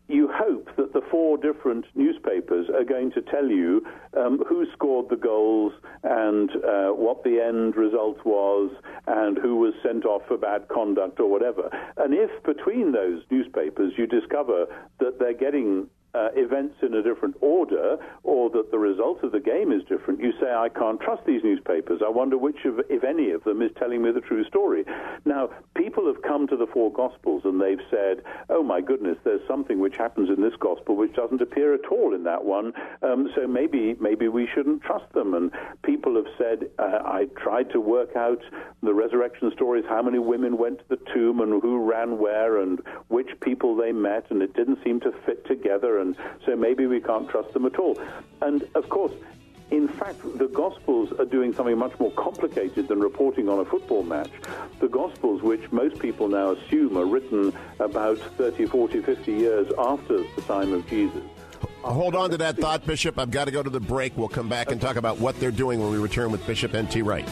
you 0.08 0.30
hope 0.32 0.70
that 0.78 0.94
the 0.94 1.02
four 1.12 1.38
different 1.38 1.86
newspapers 1.96 2.68
are 2.70 2.84
going 2.84 3.12
to 3.12 3.22
tell 3.22 3.48
you 3.48 3.86
um, 4.18 4.42
who 4.48 4.66
scored 4.74 5.10
the 5.10 5.16
goals 5.16 5.74
and 6.04 6.52
uh, 6.52 6.90
what 6.90 7.24
the 7.24 7.40
end 7.40 7.76
result 7.76 8.18
was 8.26 8.72
and 9.08 9.38
who 9.38 9.58
was 9.58 9.74
sent 9.84 10.06
off 10.06 10.22
for 10.28 10.38
bad 10.38 10.68
conduct 10.70 11.20
or 11.20 11.30
whatever. 11.30 11.70
And 11.98 12.14
if 12.14 12.32
between 12.44 12.92
those 12.92 13.22
newspapers 13.32 13.94
you 13.98 14.08
discover 14.08 14.66
that 15.00 15.20
they're 15.20 15.34
getting 15.34 15.88
uh, 16.14 16.30
events 16.36 16.76
in 16.82 16.94
a 16.94 17.04
different 17.04 17.36
order 17.42 17.98
or 18.24 18.50
that 18.50 18.72
the 18.72 18.80
result 18.80 19.24
of 19.24 19.32
the 19.32 19.40
game 19.40 19.72
is 19.72 19.82
different, 19.88 20.20
you 20.20 20.34
say, 20.40 20.52
I 20.52 20.70
can't 20.70 21.00
trust 21.00 21.26
these 21.26 21.44
newspapers. 21.44 22.02
I 22.06 22.10
wonder 22.10 22.38
which, 22.38 22.66
of, 22.66 22.80
if 22.90 23.04
any 23.04 23.32
of 23.32 23.44
them, 23.44 23.62
is 23.62 23.72
telling 23.78 24.02
me 24.02 24.12
the 24.12 24.22
true 24.22 24.44
story. 24.46 24.86
Now, 25.26 25.50
people 25.76 26.06
have 26.08 26.22
come 26.22 26.48
to 26.48 26.58
the 26.58 26.68
four 26.68 26.92
Gospels 26.92 27.44
and 27.46 27.62
they've 27.62 27.86
said, 27.90 28.24
oh 28.50 28.64
my 28.64 28.82
goodness, 28.82 29.18
there's 29.24 29.46
something 29.48 29.80
which 29.80 29.96
happens 29.98 30.30
in 30.30 30.42
this 30.42 30.54
Gospel 30.60 30.96
which 30.96 31.14
doesn't 31.14 31.42
appear 31.42 31.74
at 31.74 31.86
all 31.92 32.14
in 32.16 32.24
that 32.24 32.44
one, 32.44 32.74
um, 33.04 33.30
so 33.36 33.48
maybe, 33.48 33.96
maybe 34.00 34.28
we 34.28 34.48
shouldn't 34.54 34.82
trust 34.82 35.12
them. 35.14 35.34
And 35.34 35.52
people 35.84 36.16
have 36.16 36.32
said, 36.38 36.70
uh, 36.80 37.00
I 37.06 37.28
tried 37.38 37.70
to 37.72 37.80
work 37.80 38.16
out 38.16 38.42
the 38.82 38.94
resurrection 38.94 39.52
stories, 39.54 39.86
how 39.88 40.02
many 40.02 40.20
women 40.20 40.58
went 40.58 40.80
to 40.80 40.86
the 40.90 41.00
tomb 41.14 41.40
and 41.42 41.62
who 41.62 41.90
ran 41.90 42.18
where 42.18 42.62
and 42.62 42.80
which 43.08 43.30
people 43.42 43.76
they 43.76 43.92
met, 43.92 44.26
and 44.30 44.42
it 44.42 44.54
didn't 44.54 44.80
seem 44.84 45.00
to 45.02 45.12
fit 45.26 45.46
together 45.46 45.99
and 46.00 46.16
so 46.46 46.56
maybe 46.56 46.86
we 46.86 47.02
can't 47.02 47.30
trust 47.30 47.54
them 47.54 47.66
at 47.66 47.78
all. 47.78 48.00
And 48.42 48.68
of 48.76 48.90
course, 48.90 49.14
in 49.72 49.88
fact, 49.88 50.22
the 50.38 50.48
Gospels 50.48 51.14
are 51.20 51.26
doing 51.26 51.54
something 51.54 51.78
much 51.78 51.98
more 52.00 52.12
complicated 52.12 52.88
than 52.88 53.00
reporting 53.00 53.48
on 53.48 53.60
a 53.60 53.66
football 53.66 54.02
match. 54.02 54.32
The 54.80 54.88
Gospels, 54.88 55.44
which 55.44 55.72
most 55.72 56.00
people 56.00 56.28
now 56.28 56.52
assume 56.52 56.98
are 56.98 57.06
written 57.06 57.54
about 57.80 58.18
30, 58.18 58.66
40, 58.66 59.02
50 59.02 59.32
years 59.32 59.72
after 59.78 60.24
the 60.36 60.42
time 60.48 60.74
of 60.74 60.88
Jesus. 60.88 61.22
Hold 61.84 62.16
on 62.16 62.32
to 62.32 62.38
that 62.38 62.58
thought, 62.58 62.86
Bishop. 62.86 63.18
I've 63.18 63.32
got 63.32 63.46
to 63.46 63.52
go 63.52 63.64
to 63.64 63.70
the 63.70 63.80
break. 63.80 64.18
We'll 64.18 64.28
come 64.28 64.50
back 64.50 64.72
and 64.72 64.82
talk 64.82 64.96
about 64.96 65.20
what 65.20 65.40
they're 65.40 65.52
doing 65.52 65.80
when 65.80 65.92
we 65.92 65.98
return 65.98 66.32
with 66.32 66.46
Bishop 66.46 66.74
N.T. 66.74 67.02
Wright. 67.04 67.28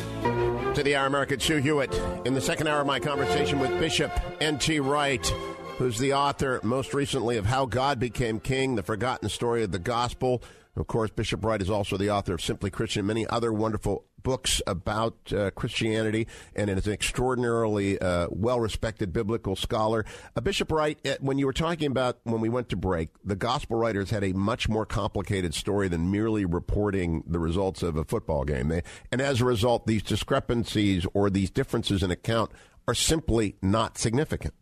To 0.76 0.84
the 0.84 0.96
Hour 0.96 1.08
American, 1.08 1.40
Sue 1.40 1.58
Hewitt. 1.58 1.94
In 2.26 2.34
the 2.34 2.42
second 2.42 2.68
hour 2.68 2.82
of 2.82 2.88
my 2.88 3.00
conversation 3.00 3.60
with 3.60 3.72
Bishop 3.80 4.12
N.T. 4.40 4.80
Wright, 4.80 5.34
who's 5.78 6.00
the 6.00 6.14
author 6.14 6.60
most 6.64 6.92
recently 6.96 7.38
of 7.38 7.46
How 7.46 7.68
God 7.68 8.00
Became 8.00 8.40
King, 8.40 8.76
the 8.76 8.82
forgotten 8.82 9.30
story 9.30 9.64
of 9.64 9.72
the 9.72 9.78
gospel. 9.78 10.42
Of 10.76 10.88
course, 10.88 11.12
Bishop 11.12 11.46
Wright 11.46 11.62
is 11.62 11.70
also 11.70 11.98
the 11.98 12.10
author 12.10 12.34
of 12.34 12.42
Simply 12.42 12.72
Christian, 12.72 13.02
and 13.02 13.08
many 13.08 13.28
other 13.28 13.54
wonderful 13.54 14.04
books 14.24 14.60
about 14.66 15.16
uh, 15.32 15.52
Christianity, 15.52 16.28
and 16.56 16.72
is 16.72 16.88
an 16.88 16.94
extraordinarily 16.94 18.00
uh, 18.00 18.28
well 18.32 18.60
respected 18.60 19.14
biblical 19.14 19.56
scholar. 19.56 20.04
Uh, 20.36 20.42
Bishop 20.42 20.72
Wright, 20.72 20.98
uh, 21.06 21.16
when 21.20 21.38
you 21.38 21.46
were 21.46 21.54
talking 21.54 21.92
about 21.92 22.20
when 22.24 22.42
we 22.42 22.50
went 22.50 22.70
to 22.70 22.76
break, 22.76 23.10
the 23.24 23.36
gospel 23.36 23.78
writers 23.78 24.10
had 24.10 24.24
a 24.24 24.34
much 24.34 24.68
more 24.68 24.86
complicated 24.86 25.54
story 25.54 25.88
than 25.88 26.10
merely 26.10 26.44
reporting 26.44 27.24
the 27.28 27.40
results 27.40 27.84
of 27.84 27.98
a 27.98 28.04
football 28.04 28.46
game. 28.46 28.70
They, 28.70 28.82
and 29.12 29.22
as 29.22 29.42
a 29.42 29.46
result, 29.46 29.86
these 29.86 30.02
discrepancies 30.02 31.06
or 31.14 31.30
these 31.30 31.52
differences 31.52 32.02
in 32.02 32.10
account 32.10 32.52
are 32.88 32.96
simply 32.96 33.58
not 33.62 34.00
significant 34.00 34.56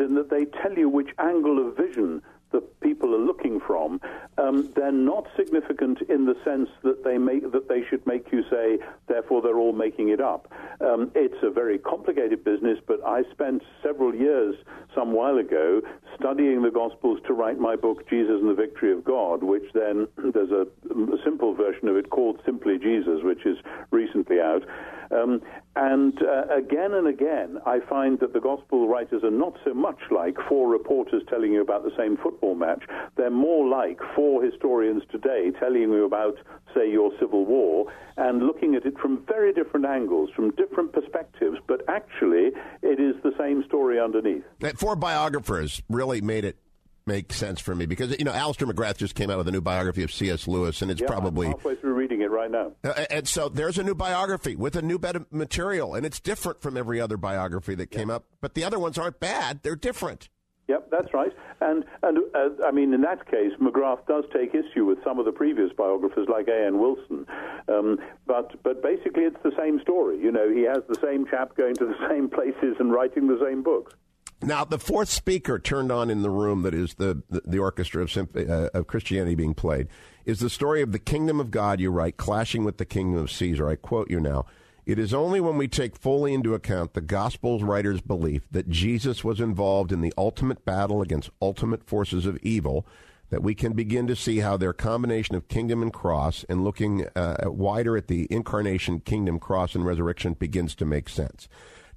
in 0.00 0.14
that 0.14 0.30
they 0.30 0.44
tell 0.62 0.72
you 0.72 0.88
which 0.88 1.10
angle 1.18 1.66
of 1.66 1.76
vision 1.76 2.22
the 2.52 2.60
people 2.80 3.14
are 3.14 3.24
looking 3.24 3.60
from. 3.60 4.00
Um, 4.38 4.70
they're 4.76 4.92
not 4.92 5.26
significant 5.36 6.02
in 6.08 6.26
the 6.26 6.36
sense 6.44 6.68
that 6.82 7.04
they 7.04 7.16
make 7.16 7.50
that 7.52 7.68
they 7.68 7.82
should 7.88 8.06
make 8.06 8.30
you 8.32 8.42
say, 8.50 8.78
therefore 9.08 9.40
they're 9.40 9.58
all 9.58 9.72
making 9.72 10.10
it 10.10 10.20
up. 10.20 10.52
Um, 10.80 11.10
it's 11.14 11.42
a 11.42 11.50
very 11.50 11.78
complicated 11.78 12.44
business, 12.44 12.78
but 12.86 13.04
I 13.04 13.22
spent 13.32 13.62
several 13.82 14.14
years 14.14 14.56
some 14.94 15.12
while 15.12 15.38
ago 15.38 15.80
studying 16.18 16.62
the 16.62 16.70
Gospels 16.70 17.18
to 17.26 17.32
write 17.32 17.58
my 17.58 17.76
book 17.76 18.08
Jesus 18.08 18.36
and 18.40 18.50
the 18.50 18.54
Victory 18.54 18.92
of 18.92 19.04
God, 19.04 19.42
which 19.42 19.64
then 19.72 20.06
there's 20.34 20.50
a, 20.50 20.66
a 20.90 21.18
simple 21.24 21.54
version 21.54 21.88
of 21.88 21.96
it 21.96 22.10
called 22.10 22.40
Simply 22.44 22.78
Jesus, 22.78 23.20
which 23.22 23.46
is 23.46 23.56
recently 23.90 24.40
out. 24.40 24.62
Um, 25.10 25.40
and 25.76 26.20
uh, 26.22 26.52
again 26.54 26.94
and 26.94 27.06
again, 27.06 27.58
I 27.64 27.80
find 27.80 28.18
that 28.20 28.32
the 28.32 28.40
gospel 28.40 28.88
writers 28.88 29.22
are 29.22 29.30
not 29.30 29.54
so 29.64 29.74
much 29.74 29.98
like 30.10 30.36
four 30.48 30.68
reporters 30.68 31.22
telling 31.28 31.52
you 31.52 31.60
about 31.60 31.84
the 31.84 31.92
same 31.96 32.16
football 32.16 32.54
match. 32.54 32.82
They're 33.16 33.30
more 33.30 33.68
like 33.68 34.00
four 34.14 34.25
historians 34.42 35.02
today 35.10 35.50
telling 35.58 35.82
you 35.82 36.04
about, 36.04 36.36
say, 36.74 36.90
your 36.90 37.10
Civil 37.18 37.44
War 37.44 37.92
and 38.16 38.42
looking 38.42 38.74
at 38.74 38.86
it 38.86 38.98
from 38.98 39.24
very 39.26 39.52
different 39.52 39.86
angles, 39.86 40.30
from 40.34 40.50
different 40.52 40.92
perspectives. 40.92 41.58
But 41.66 41.82
actually, 41.88 42.52
it 42.82 43.00
is 43.00 43.14
the 43.22 43.32
same 43.38 43.64
story 43.64 44.00
underneath. 44.00 44.44
That 44.60 44.78
Four 44.78 44.96
biographers 44.96 45.82
really 45.88 46.20
made 46.20 46.44
it 46.44 46.58
make 47.06 47.32
sense 47.32 47.60
for 47.60 47.74
me 47.74 47.86
because 47.86 48.18
you 48.18 48.24
know 48.24 48.32
Alister 48.32 48.66
McGrath 48.66 48.96
just 48.96 49.14
came 49.14 49.30
out 49.30 49.38
with 49.38 49.46
a 49.46 49.52
new 49.52 49.60
biography 49.60 50.02
of 50.02 50.12
C.S. 50.12 50.48
Lewis, 50.48 50.82
and 50.82 50.90
it's 50.90 51.00
yeah, 51.00 51.06
probably 51.06 51.46
I'm 51.46 51.52
halfway 51.52 51.76
through 51.76 51.94
reading 51.94 52.22
it 52.22 52.30
right 52.30 52.50
now. 52.50 52.72
Uh, 52.82 53.04
and 53.10 53.28
so 53.28 53.48
there's 53.48 53.78
a 53.78 53.82
new 53.82 53.94
biography 53.94 54.56
with 54.56 54.76
a 54.76 54.82
new 54.82 54.98
bit 54.98 55.16
of 55.16 55.32
material, 55.32 55.94
and 55.94 56.04
it's 56.04 56.20
different 56.20 56.60
from 56.60 56.76
every 56.76 57.00
other 57.00 57.16
biography 57.16 57.74
that 57.76 57.90
came 57.90 58.08
yeah. 58.08 58.16
up. 58.16 58.24
But 58.40 58.54
the 58.54 58.64
other 58.64 58.78
ones 58.78 58.98
aren't 58.98 59.20
bad; 59.20 59.60
they're 59.62 59.76
different. 59.76 60.28
Yep, 60.68 60.90
that's 60.90 61.14
right. 61.14 61.32
And 61.60 61.84
and 62.02 62.18
uh, 62.34 62.48
I 62.66 62.72
mean, 62.72 62.92
in 62.92 63.00
that 63.02 63.30
case, 63.30 63.52
McGrath 63.60 64.04
does 64.06 64.24
take 64.32 64.52
issue 64.54 64.84
with 64.84 64.98
some 65.04 65.18
of 65.18 65.24
the 65.24 65.32
previous 65.32 65.72
biographers, 65.72 66.26
like 66.28 66.48
A. 66.48 66.66
N. 66.66 66.80
Wilson. 66.80 67.26
Um, 67.68 67.98
but 68.26 68.60
but 68.64 68.82
basically, 68.82 69.22
it's 69.24 69.40
the 69.44 69.52
same 69.56 69.80
story. 69.80 70.18
You 70.18 70.32
know, 70.32 70.50
he 70.50 70.62
has 70.62 70.82
the 70.88 70.98
same 71.00 71.24
chap 71.26 71.56
going 71.56 71.76
to 71.76 71.86
the 71.86 71.96
same 72.10 72.28
places 72.28 72.76
and 72.80 72.92
writing 72.92 73.28
the 73.28 73.38
same 73.44 73.62
books. 73.62 73.94
Now, 74.42 74.64
the 74.64 74.78
fourth 74.78 75.08
speaker 75.08 75.58
turned 75.58 75.90
on 75.90 76.10
in 76.10 76.20
the 76.22 76.30
room 76.30 76.62
that 76.62 76.74
is 76.74 76.94
the, 76.94 77.22
the, 77.30 77.40
the 77.46 77.58
orchestra 77.58 78.02
of, 78.02 78.14
uh, 78.36 78.68
of 78.74 78.86
Christianity 78.86 79.34
being 79.34 79.54
played 79.54 79.88
is 80.26 80.40
the 80.40 80.50
story 80.50 80.82
of 80.82 80.92
the 80.92 80.98
kingdom 80.98 81.40
of 81.40 81.50
God, 81.50 81.80
you 81.80 81.90
write, 81.90 82.18
clashing 82.18 82.62
with 82.62 82.76
the 82.76 82.84
kingdom 82.84 83.18
of 83.18 83.30
Caesar. 83.30 83.68
I 83.68 83.76
quote 83.76 84.10
you 84.10 84.20
now. 84.20 84.44
It 84.86 85.00
is 85.00 85.12
only 85.12 85.40
when 85.40 85.58
we 85.58 85.66
take 85.66 85.96
fully 85.96 86.32
into 86.32 86.54
account 86.54 86.94
the 86.94 87.00
Gospels 87.00 87.64
writer's 87.64 88.00
belief 88.00 88.46
that 88.52 88.70
Jesus 88.70 89.24
was 89.24 89.40
involved 89.40 89.90
in 89.90 90.00
the 90.00 90.14
ultimate 90.16 90.64
battle 90.64 91.02
against 91.02 91.30
ultimate 91.42 91.82
forces 91.82 92.24
of 92.24 92.38
evil 92.38 92.86
that 93.28 93.42
we 93.42 93.52
can 93.52 93.72
begin 93.72 94.06
to 94.06 94.14
see 94.14 94.38
how 94.38 94.56
their 94.56 94.72
combination 94.72 95.34
of 95.34 95.48
kingdom 95.48 95.82
and 95.82 95.92
cross 95.92 96.44
and 96.48 96.62
looking 96.62 97.04
uh, 97.16 97.36
wider 97.46 97.96
at 97.96 98.06
the 98.06 98.28
incarnation, 98.30 99.00
kingdom, 99.00 99.40
cross, 99.40 99.74
and 99.74 99.84
resurrection 99.84 100.34
begins 100.34 100.76
to 100.76 100.84
make 100.84 101.08
sense. 101.08 101.48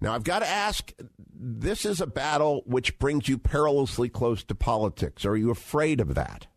Now, 0.02 0.16
I've 0.16 0.24
got 0.24 0.40
to 0.40 0.48
ask 0.48 0.92
this 1.32 1.86
is 1.86 2.02
a 2.02 2.08
battle 2.08 2.64
which 2.66 2.98
brings 2.98 3.30
you 3.30 3.38
perilously 3.38 4.10
close 4.10 4.44
to 4.46 4.56
politics. 4.56 5.26
Are 5.26 5.38
you 5.38 5.52
afraid 5.52 6.02
of 6.02 6.16
that? 6.16 6.48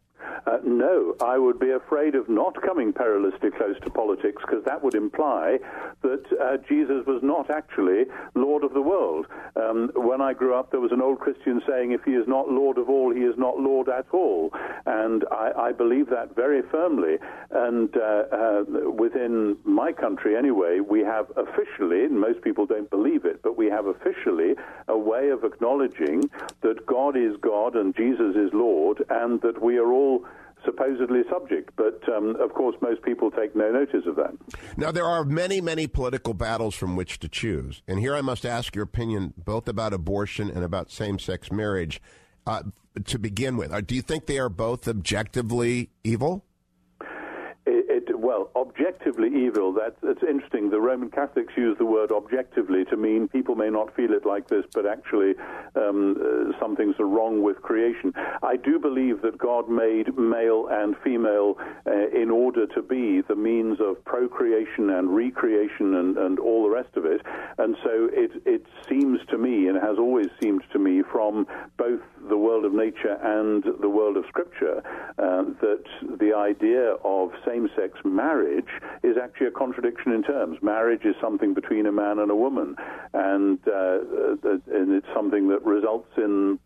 Uh, 0.45 0.59
no, 0.65 1.15
I 1.25 1.39
would 1.39 1.61
be 1.61 1.71
afraid 1.71 2.15
of 2.17 2.29
not 2.29 2.61
coming 2.63 2.93
perilously 2.93 3.51
close 3.51 3.77
to 3.85 3.91
politics 3.91 4.43
because 4.45 4.65
that 4.65 4.83
would 4.83 4.95
imply 4.95 5.59
that 6.03 6.25
uh, 6.41 6.57
Jesus 6.69 7.07
was 7.07 7.23
not 7.23 7.49
actually 7.49 8.07
Lord 8.35 8.65
of 8.65 8.75
the 8.75 8.83
world. 8.83 9.27
Um, 9.55 9.91
when 9.95 10.21
I 10.21 10.33
grew 10.33 10.55
up, 10.55 10.73
there 10.73 10.81
was 10.81 10.91
an 10.91 11.01
old 11.01 11.21
Christian 11.21 11.63
saying, 11.69 11.93
if 11.93 12.03
he 12.05 12.13
is 12.13 12.27
not 12.27 12.51
Lord 12.51 12.79
of 12.79 12.89
all, 12.89 13.15
he 13.15 13.21
is 13.21 13.37
not 13.39 13.61
Lord 13.61 13.89
at 13.89 14.07
all. 14.13 14.51
And 14.85 15.25
I, 15.31 15.53
I 15.69 15.73
believe 15.73 16.11
that 16.11 16.35
very 16.35 16.63
firmly. 16.63 17.19
And 17.51 17.97
uh, 17.97 18.25
uh 18.33 18.65
within 18.91 19.57
my 19.65 19.93
country, 19.93 20.37
anyway, 20.37 20.81
we 20.81 21.01
have 21.01 21.27
officially, 21.37 22.05
and 22.05 22.19
most 22.19 22.43
people 22.43 22.67
don't 22.67 22.91
believe 22.91 23.25
it, 23.25 23.43
but 23.43 23.57
we 23.57 23.67
have 23.67 23.87
officially 23.87 24.55
a 24.89 24.99
way 24.99 25.29
of 25.29 25.45
acknowledging 25.45 26.29
that 26.63 26.85
God 26.87 27.17
is 27.17 27.37
God 27.41 27.77
and 27.77 27.95
Jesus 27.95 28.35
is 28.35 28.53
Lord, 28.53 29.05
and 29.09 29.41
that 29.43 29.63
we 29.63 29.79
are 29.79 29.93
all 29.93 30.27
supposedly 30.65 31.23
subject. 31.31 31.71
But 31.77 32.03
um, 32.09 32.37
of 32.37 32.55
course, 32.55 32.77
most 32.81 33.03
people 33.03 33.31
take 33.31 33.55
no 33.55 33.71
notice 33.71 34.05
of 34.07 34.17
that. 34.17 34.35
Now, 34.77 34.91
there 34.91 35.07
are 35.07 35.25
many, 35.25 35.61
many 35.61 35.87
political 35.87 36.35
battles 36.35 36.75
from 36.75 36.97
which 36.97 37.19
to 37.21 37.29
choose. 37.29 37.83
And 37.87 37.99
here 37.99 38.15
I 38.15 38.21
must 38.21 38.45
ask 38.45 38.75
your 38.75 38.85
opinion 38.85 39.35
both 39.37 39.69
about 39.69 39.93
abortion 39.93 40.51
and 40.51 40.65
about 40.65 40.91
same 40.91 41.19
sex 41.19 41.51
marriage. 41.51 42.01
Uh, 42.45 42.63
to 43.05 43.19
begin 43.19 43.57
with, 43.57 43.73
uh, 43.73 43.81
do 43.81 43.95
you 43.95 44.03
think 44.03 44.27
they 44.27 44.39
are 44.39 44.49
both 44.49 44.89
objectively 44.89 45.91
evil? 46.03 46.45
Well, 48.33 48.51
objectively 48.57 49.29
evil, 49.29 49.73
that's, 49.73 50.23
interesting. 50.23 50.71
The 50.71 50.81
Roman 50.81 51.11
Catholics 51.11 51.53
use 51.57 51.77
the 51.79 51.85
word 51.85 52.13
objectively 52.13 52.85
to 52.87 52.97
mean 52.97 53.29
people 53.29 53.55
may 53.55 53.69
not 53.69 53.95
feel 53.95 54.13
it 54.13 54.25
like 54.25 54.49
this, 54.49 54.65
but 54.73 54.87
actually 54.87 55.35
um, 55.75 56.17
uh, 56.17 56.59
some 56.61 56.77
things 56.77 56.95
are 56.99 57.07
wrong 57.07 57.43
with 57.43 57.61
creation. 57.61 58.13
I 58.43 58.57
do 58.57 58.79
believe 58.79 59.21
that 59.23 59.37
God 59.37 59.69
made 59.69 60.17
male 60.17 60.69
and 60.71 60.95
female 61.05 61.57
uh, 61.87 62.09
in 62.09 62.31
order 62.31 62.67
to 62.69 62.83
be 62.83 63.21
the 63.23 63.35
means 63.35 63.79
of 63.81 64.03
procreation 64.05 64.91
and 64.91 65.15
recreation 65.15 65.97
and, 65.97 66.17
and 66.17 66.39
all 66.39 66.63
the 66.63 66.71
rest 66.71 66.97
of 66.97 67.05
it. 67.05 67.21
And 67.59 67.77
so 67.83 68.09
it, 68.13 68.31
it 68.47 68.65
seems 68.89 69.19
to 69.31 69.39
me, 69.39 69.67
and 69.69 69.77
has 69.77 69.99
always 69.99 70.29
seemed 70.41 70.63
to 70.73 70.79
me, 70.79 71.03
from 71.11 71.47
both 71.77 72.01
the 72.29 72.37
world 72.37 72.65
of 72.65 72.73
nature 72.73 73.19
and 73.23 73.65
the 73.81 73.89
world 73.89 74.17
of 74.17 74.25
Scripture, 74.29 74.83
uh, 75.19 75.43
that 75.61 75.85
the 76.21 76.33
idea 76.35 76.95
of 77.05 77.31
same 77.47 77.69
sex 77.77 77.99
marriage 78.23 78.73
is 79.03 79.17
actually 79.23 79.49
a 79.49 79.51
contradiction 79.51 80.13
in 80.13 80.23
terms. 80.23 80.59
Marriage 80.63 81.05
is 81.05 81.15
something 81.21 81.55
between 81.55 81.87
a 81.87 81.93
man 81.93 82.19
and 82.19 82.31
a 82.31 82.37
woman, 82.37 82.77
and, 83.13 83.59
uh, 83.67 83.71
uh 83.71 84.79
and 84.79 84.93
it's 84.93 85.07
something 85.15 85.49
that 85.49 85.65
results 85.65 86.11
in 86.17 86.59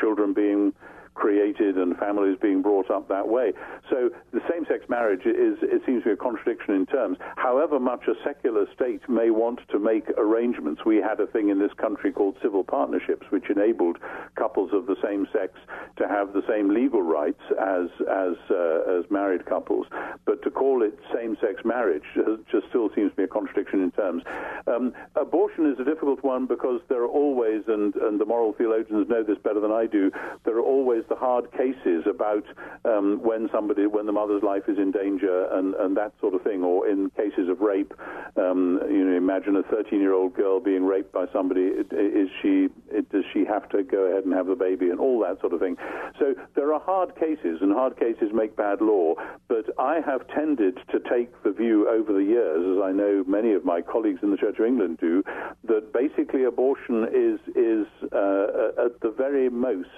children 0.00 0.32
being 0.32 0.72
created 1.14 1.76
and 1.76 1.96
families 1.98 2.36
being 2.40 2.62
brought 2.62 2.90
up 2.90 3.08
that 3.08 3.28
way. 3.28 3.52
So 3.90 4.10
the 4.32 4.40
same-sex 4.50 4.88
marriage 4.88 5.26
is, 5.26 5.58
it 5.62 5.82
seems 5.84 6.02
to 6.02 6.10
be 6.10 6.12
a 6.12 6.16
contradiction 6.16 6.74
in 6.74 6.86
terms. 6.86 7.18
However 7.36 7.78
much 7.78 8.04
a 8.08 8.14
secular 8.24 8.66
state 8.74 9.06
may 9.08 9.30
want 9.30 9.60
to 9.70 9.78
make 9.78 10.08
arrangements, 10.16 10.84
we 10.84 10.96
had 10.96 11.20
a 11.20 11.26
thing 11.26 11.50
in 11.50 11.58
this 11.58 11.72
country 11.76 12.12
called 12.12 12.36
civil 12.42 12.64
partnerships, 12.64 13.26
which 13.30 13.50
enabled 13.50 13.98
couples 14.36 14.70
of 14.72 14.86
the 14.86 14.96
same 15.02 15.26
sex 15.32 15.52
to 15.96 16.08
have 16.08 16.32
the 16.32 16.42
same 16.48 16.72
legal 16.72 17.02
rights 17.02 17.42
as 17.60 17.88
as 18.10 18.34
uh, 18.50 18.98
as 18.98 19.04
married 19.10 19.44
couples. 19.46 19.86
But 20.24 20.42
to 20.42 20.50
call 20.50 20.82
it 20.82 20.98
same-sex 21.14 21.64
marriage 21.64 22.04
just 22.50 22.68
still 22.68 22.88
seems 22.94 23.10
to 23.10 23.16
be 23.16 23.24
a 23.24 23.28
contradiction 23.28 23.82
in 23.82 23.90
terms. 23.92 24.22
Um, 24.66 24.92
abortion 25.16 25.70
is 25.70 25.78
a 25.78 25.84
difficult 25.84 26.22
one 26.22 26.46
because 26.46 26.80
there 26.88 27.02
are 27.02 27.08
always, 27.08 27.62
and, 27.68 27.94
and 27.96 28.20
the 28.20 28.24
moral 28.24 28.52
theologians 28.52 29.08
know 29.08 29.22
this 29.22 29.38
better 29.38 29.60
than 29.60 29.72
I 29.72 29.86
do, 29.86 30.10
there 30.44 30.56
are 30.56 30.62
always 30.62 31.01
the 31.08 31.16
hard 31.16 31.50
cases 31.52 32.04
about 32.08 32.44
um, 32.84 33.20
when 33.22 33.48
somebody, 33.52 33.86
when 33.86 34.06
the 34.06 34.12
mother's 34.12 34.42
life 34.42 34.64
is 34.68 34.78
in 34.78 34.90
danger 34.90 35.48
and, 35.52 35.74
and 35.74 35.96
that 35.96 36.12
sort 36.20 36.34
of 36.34 36.42
thing, 36.42 36.62
or 36.62 36.88
in 36.88 37.10
cases 37.10 37.48
of 37.48 37.60
rape. 37.60 37.92
Um, 38.36 38.80
you 38.88 39.04
know, 39.04 39.16
imagine 39.16 39.56
a 39.56 39.62
13-year-old 39.62 40.34
girl 40.34 40.60
being 40.60 40.84
raped 40.84 41.12
by 41.12 41.26
somebody. 41.32 41.62
Is 41.62 42.28
she? 42.40 42.68
Does 43.10 43.24
she 43.32 43.44
have 43.44 43.68
to 43.70 43.82
go 43.82 44.10
ahead 44.10 44.24
and 44.24 44.32
have 44.34 44.46
the 44.46 44.56
baby 44.56 44.90
and 44.90 45.00
all 45.00 45.20
that 45.20 45.40
sort 45.40 45.52
of 45.52 45.60
thing? 45.60 45.76
So 46.18 46.34
there 46.54 46.72
are 46.72 46.80
hard 46.80 47.14
cases, 47.16 47.58
and 47.60 47.72
hard 47.72 47.98
cases 47.98 48.30
make 48.32 48.56
bad 48.56 48.80
law. 48.80 49.14
But 49.48 49.66
I 49.78 50.00
have 50.04 50.26
tended 50.28 50.78
to 50.90 51.00
take 51.00 51.30
the 51.42 51.52
view 51.52 51.88
over 51.88 52.12
the 52.12 52.24
years, 52.24 52.76
as 52.76 52.82
I 52.82 52.92
know 52.92 53.24
many 53.26 53.52
of 53.52 53.64
my 53.64 53.80
colleagues 53.82 54.20
in 54.22 54.30
the 54.30 54.36
Church 54.36 54.58
of 54.58 54.66
England 54.66 54.98
do, 54.98 55.22
that 55.64 55.92
basically 55.92 56.44
abortion 56.44 57.04
is 57.12 57.40
is 57.54 57.86
uh, 58.12 58.86
at 58.86 59.00
the 59.00 59.12
very 59.16 59.48
most 59.48 59.88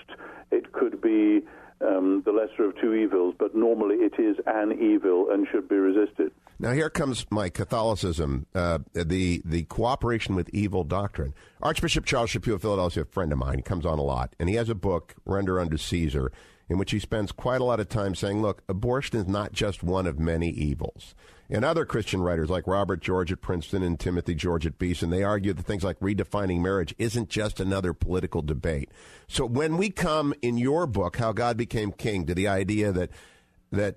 it 0.51 0.73
could 0.73 0.94
be 0.97 1.43
um, 1.81 2.23
the 2.25 2.33
lesser 2.33 2.65
of 2.65 2.81
two 2.81 2.95
evils, 2.95 3.35
but 3.39 3.55
normally 3.55 3.97
it 3.97 4.15
is 4.19 4.37
an 4.47 4.73
evil 4.73 5.31
and 5.31 5.47
should 5.51 5.69
be 5.69 5.77
resisted. 5.77 6.33
Now 6.59 6.73
here 6.73 6.89
comes 6.89 7.27
my 7.31 7.49
Catholicism, 7.49 8.47
uh, 8.55 8.79
the 8.93 9.43
the 9.45 9.65
cooperation 9.65 10.37
with 10.37 10.49
evil 10.51 10.85
doctrine. 10.85 11.35
Archbishop 11.61 12.05
Charles 12.05 12.31
Chaput 12.31 12.55
of 12.55 12.63
Philadelphia, 12.63 13.03
a 13.03 13.07
friend 13.07 13.33
of 13.33 13.39
mine, 13.39 13.63
comes 13.63 13.85
on 13.85 13.99
a 13.99 14.03
lot, 14.03 14.37
and 14.39 14.49
he 14.49 14.55
has 14.55 14.69
a 14.69 14.75
book, 14.75 15.15
Render 15.25 15.59
Unto 15.59 15.77
Caesar, 15.77 16.31
in 16.69 16.79
which 16.79 16.93
he 16.93 16.99
spends 17.01 17.33
quite 17.33 17.61
a 17.61 17.65
lot 17.65 17.81
of 17.81 17.89
time 17.89 18.15
saying, 18.15 18.41
look, 18.41 18.63
abortion 18.69 19.19
is 19.19 19.27
not 19.27 19.53
just 19.53 19.83
one 19.83 20.07
of 20.07 20.19
many 20.19 20.49
evils. 20.49 21.15
And 21.51 21.65
other 21.65 21.85
Christian 21.85 22.23
writers 22.23 22.49
like 22.49 22.67
Robert 22.67 23.01
George 23.01 23.31
at 23.31 23.41
Princeton 23.41 23.83
and 23.83 24.01
Timothy 24.01 24.35
George 24.35 24.67
at 24.67 24.79
Beeson, 24.79 25.11
they 25.11 25.23
argue 25.23 25.53
that 25.53 25.67
things 25.67 25.85
like 25.85 26.01
redefining 26.01 26.61
marriage 26.61 26.95
isn't 26.99 27.29
just 27.29 27.61
another 27.61 27.93
political 27.93 28.41
debate. 28.41 28.91
So 29.29 29.45
when 29.45 29.77
we 29.77 29.91
come 29.91 30.35
in 30.41 30.57
your 30.57 30.87
book, 30.87 31.17
How 31.17 31.33
God 31.33 31.57
Became 31.57 31.93
King, 31.93 32.27
to 32.27 32.35
the 32.35 32.49
idea 32.49 32.93
that 32.93 33.11
that 33.71 33.97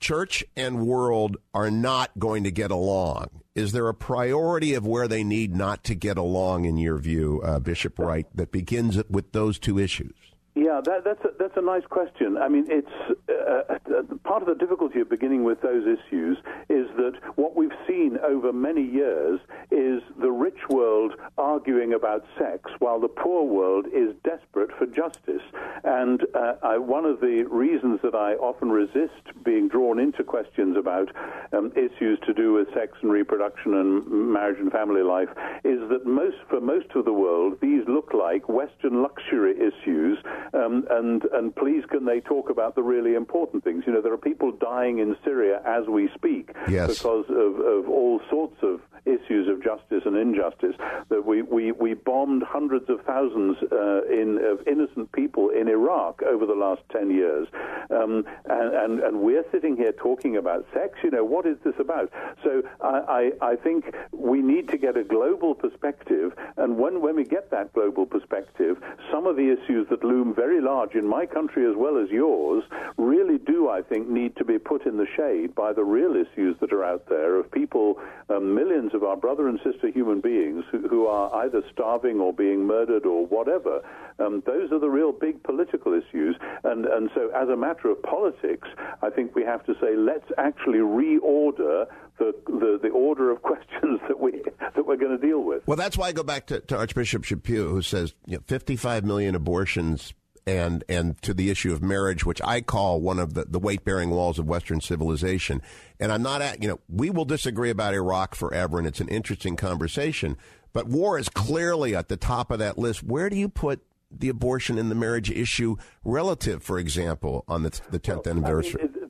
church 0.00 0.44
and 0.56 0.84
world 0.84 1.36
are 1.54 1.70
not 1.70 2.10
going 2.18 2.42
to 2.44 2.50
get 2.50 2.72
along, 2.72 3.28
is 3.54 3.72
there 3.72 3.88
a 3.88 3.94
priority 3.94 4.74
of 4.74 4.86
where 4.86 5.06
they 5.06 5.22
need 5.22 5.54
not 5.54 5.84
to 5.84 5.94
get 5.94 6.18
along, 6.18 6.64
in 6.64 6.78
your 6.78 6.98
view, 6.98 7.40
uh, 7.44 7.60
Bishop 7.60 7.98
Wright, 7.98 8.26
that 8.34 8.50
begins 8.50 9.00
with 9.08 9.32
those 9.32 9.58
two 9.58 9.78
issues? 9.78 10.14
Yeah, 10.54 10.82
that, 10.84 11.04
that's 11.04 11.24
a, 11.24 11.30
that's 11.38 11.56
a 11.56 11.62
nice 11.62 11.84
question. 11.88 12.36
I 12.36 12.48
mean, 12.48 12.66
it's 12.68 13.18
uh, 13.30 13.72
uh, 13.72 14.02
part 14.22 14.42
of 14.42 14.48
the 14.48 14.54
difficulty 14.54 15.00
of 15.00 15.08
beginning 15.08 15.44
with 15.44 15.62
those 15.62 15.84
issues 15.86 16.36
is 16.68 16.88
that 16.96 17.14
what 17.36 17.56
we've 17.56 17.72
seen 17.88 18.18
over 18.22 18.52
many 18.52 18.82
years 18.82 19.40
is 19.70 20.02
the 20.20 20.30
rich 20.30 20.58
world 20.68 21.14
arguing 21.38 21.94
about 21.94 22.26
sex 22.38 22.70
while 22.80 23.00
the 23.00 23.08
poor 23.08 23.44
world 23.44 23.86
is 23.94 24.14
desperate 24.24 24.70
for 24.76 24.84
justice. 24.84 25.40
And 25.84 26.20
uh, 26.34 26.54
I, 26.62 26.76
one 26.76 27.06
of 27.06 27.20
the 27.20 27.44
reasons 27.50 28.00
that 28.02 28.14
I 28.14 28.34
often 28.34 28.70
resist 28.70 29.32
being 29.42 29.68
drawn 29.68 29.98
into 29.98 30.22
questions 30.22 30.76
about 30.76 31.08
um, 31.54 31.72
issues 31.76 32.18
to 32.26 32.34
do 32.34 32.52
with 32.52 32.68
sex 32.74 32.92
and 33.00 33.10
reproduction 33.10 33.72
and 33.72 34.06
marriage 34.06 34.60
and 34.60 34.70
family 34.70 35.02
life 35.02 35.30
is 35.64 35.80
that 35.88 36.04
most 36.04 36.36
for 36.50 36.60
most 36.60 36.90
of 36.94 37.06
the 37.06 37.12
world 37.12 37.56
these 37.62 37.84
look 37.88 38.12
like 38.12 38.50
Western 38.50 39.02
luxury 39.02 39.54
issues 39.56 40.18
um, 40.52 40.86
and 40.90 41.24
and 41.32 41.54
please 41.54 41.84
can 41.90 42.04
they 42.04 42.20
talk 42.20 42.50
about 42.50 42.74
the 42.74 42.82
really 42.82 43.14
important 43.14 43.64
things? 43.64 43.84
You 43.86 43.92
know, 43.92 44.00
there 44.00 44.12
are 44.12 44.18
people 44.18 44.52
dying 44.52 44.98
in 44.98 45.16
Syria 45.24 45.60
as 45.64 45.86
we 45.86 46.08
speak 46.14 46.50
yes. 46.68 46.98
because 46.98 47.26
of, 47.28 47.60
of 47.60 47.88
all 47.88 48.20
sorts 48.30 48.56
of 48.62 48.80
issues 49.04 49.48
of 49.48 49.62
justice 49.62 50.02
and 50.04 50.16
injustice. 50.16 50.76
That 51.08 51.24
we, 51.26 51.42
we, 51.42 51.72
we 51.72 51.94
bombed 51.94 52.42
hundreds 52.42 52.88
of 52.88 53.00
thousands 53.02 53.56
uh, 53.70 54.04
in, 54.04 54.38
of 54.42 54.66
innocent 54.66 55.12
people 55.12 55.50
in 55.50 55.68
Iraq 55.68 56.22
over 56.22 56.46
the 56.46 56.54
last 56.54 56.82
10 56.92 57.10
years. 57.10 57.48
Um, 57.90 58.24
and, 58.48 58.74
and, 58.74 59.00
and, 59.00 59.20
we're 59.22 59.44
sitting 59.52 59.76
here 59.76 59.92
talking 59.92 60.36
about 60.36 60.66
sex. 60.72 60.98
You 61.02 61.10
know, 61.10 61.24
what 61.24 61.46
is 61.46 61.56
this 61.64 61.74
about? 61.78 62.10
So 62.42 62.62
I, 62.80 63.32
I, 63.42 63.52
I 63.52 63.56
think 63.56 63.94
we 64.12 64.40
need 64.40 64.68
to 64.68 64.78
get 64.78 64.96
a 64.96 65.04
global 65.04 65.54
perspective. 65.54 66.32
And 66.56 66.78
when, 66.78 67.00
when 67.00 67.16
we 67.16 67.24
get 67.24 67.50
that 67.50 67.72
global 67.72 68.06
perspective, 68.06 68.78
some 69.12 69.26
of 69.26 69.36
the 69.36 69.52
issues 69.52 69.88
that 69.90 70.04
loom 70.04 70.31
very 70.34 70.60
large 70.60 70.94
in 70.94 71.06
my 71.06 71.26
country 71.26 71.68
as 71.68 71.76
well 71.76 71.98
as 71.98 72.10
yours 72.10 72.64
really 72.96 73.38
do, 73.38 73.68
I 73.68 73.82
think, 73.82 74.08
need 74.08 74.36
to 74.36 74.44
be 74.44 74.58
put 74.58 74.86
in 74.86 74.96
the 74.96 75.06
shade 75.16 75.54
by 75.54 75.72
the 75.72 75.84
real 75.84 76.14
issues 76.16 76.56
that 76.60 76.72
are 76.72 76.84
out 76.84 77.08
there 77.08 77.36
of 77.36 77.50
people, 77.50 78.00
um, 78.28 78.54
millions 78.54 78.94
of 78.94 79.02
our 79.04 79.16
brother 79.16 79.48
and 79.48 79.58
sister 79.64 79.88
human 79.88 80.20
beings 80.20 80.64
who, 80.70 80.86
who 80.88 81.06
are 81.06 81.44
either 81.44 81.62
starving 81.72 82.20
or 82.20 82.32
being 82.32 82.66
murdered 82.66 83.06
or 83.06 83.26
whatever. 83.26 83.80
Um, 84.18 84.42
those 84.46 84.72
are 84.72 84.78
the 84.78 84.90
real 84.90 85.12
big 85.12 85.42
political 85.42 85.92
issues. 85.94 86.36
And, 86.64 86.86
and 86.86 87.10
so, 87.14 87.30
as 87.30 87.48
a 87.48 87.56
matter 87.56 87.88
of 87.88 88.02
politics, 88.02 88.68
I 89.02 89.10
think 89.10 89.34
we 89.34 89.42
have 89.44 89.64
to 89.66 89.74
say, 89.80 89.96
let's 89.96 90.30
actually 90.38 90.78
reorder 90.78 91.86
the, 92.18 92.34
the, 92.46 92.78
the, 92.82 92.88
order 92.90 93.30
of 93.30 93.42
questions 93.42 94.00
that 94.08 94.20
we 94.20 94.42
that 94.60 94.86
we're 94.86 94.96
going 94.96 95.18
to 95.18 95.26
deal 95.26 95.42
with. 95.42 95.66
Well, 95.66 95.76
that's 95.76 95.96
why 95.96 96.08
I 96.08 96.12
go 96.12 96.22
back 96.22 96.46
to, 96.48 96.60
to 96.60 96.76
Archbishop 96.76 97.24
Chaput, 97.24 97.70
who 97.70 97.82
says 97.82 98.14
you 98.26 98.36
know, 98.36 98.42
55 98.46 99.04
million 99.04 99.34
abortions 99.34 100.14
and 100.46 100.84
and 100.88 101.20
to 101.22 101.34
the 101.34 101.50
issue 101.50 101.72
of 101.72 101.82
marriage, 101.82 102.24
which 102.24 102.40
I 102.42 102.60
call 102.60 103.00
one 103.00 103.18
of 103.18 103.34
the, 103.34 103.44
the 103.44 103.58
weight 103.58 103.84
bearing 103.84 104.10
walls 104.10 104.38
of 104.38 104.46
Western 104.46 104.80
civilization. 104.80 105.62
And 106.00 106.12
I'm 106.12 106.22
not 106.22 106.42
at 106.42 106.62
you 106.62 106.68
know 106.68 106.80
we 106.88 107.10
will 107.10 107.24
disagree 107.24 107.70
about 107.70 107.94
Iraq 107.94 108.34
forever, 108.34 108.78
and 108.78 108.86
it's 108.86 109.00
an 109.00 109.08
interesting 109.08 109.56
conversation. 109.56 110.36
But 110.72 110.86
war 110.86 111.18
is 111.18 111.28
clearly 111.28 111.94
at 111.94 112.08
the 112.08 112.16
top 112.16 112.50
of 112.50 112.58
that 112.58 112.78
list. 112.78 113.02
Where 113.02 113.28
do 113.28 113.36
you 113.36 113.48
put 113.48 113.82
the 114.10 114.28
abortion 114.28 114.78
and 114.78 114.90
the 114.90 114.94
marriage 114.94 115.30
issue 115.30 115.76
relative, 116.04 116.62
for 116.62 116.78
example, 116.78 117.44
on 117.46 117.62
the, 117.62 117.80
the 117.90 118.00
10th 118.00 118.24
well, 118.24 118.36
anniversary? 118.36 118.80
I 118.82 118.84
mean, 118.84 119.01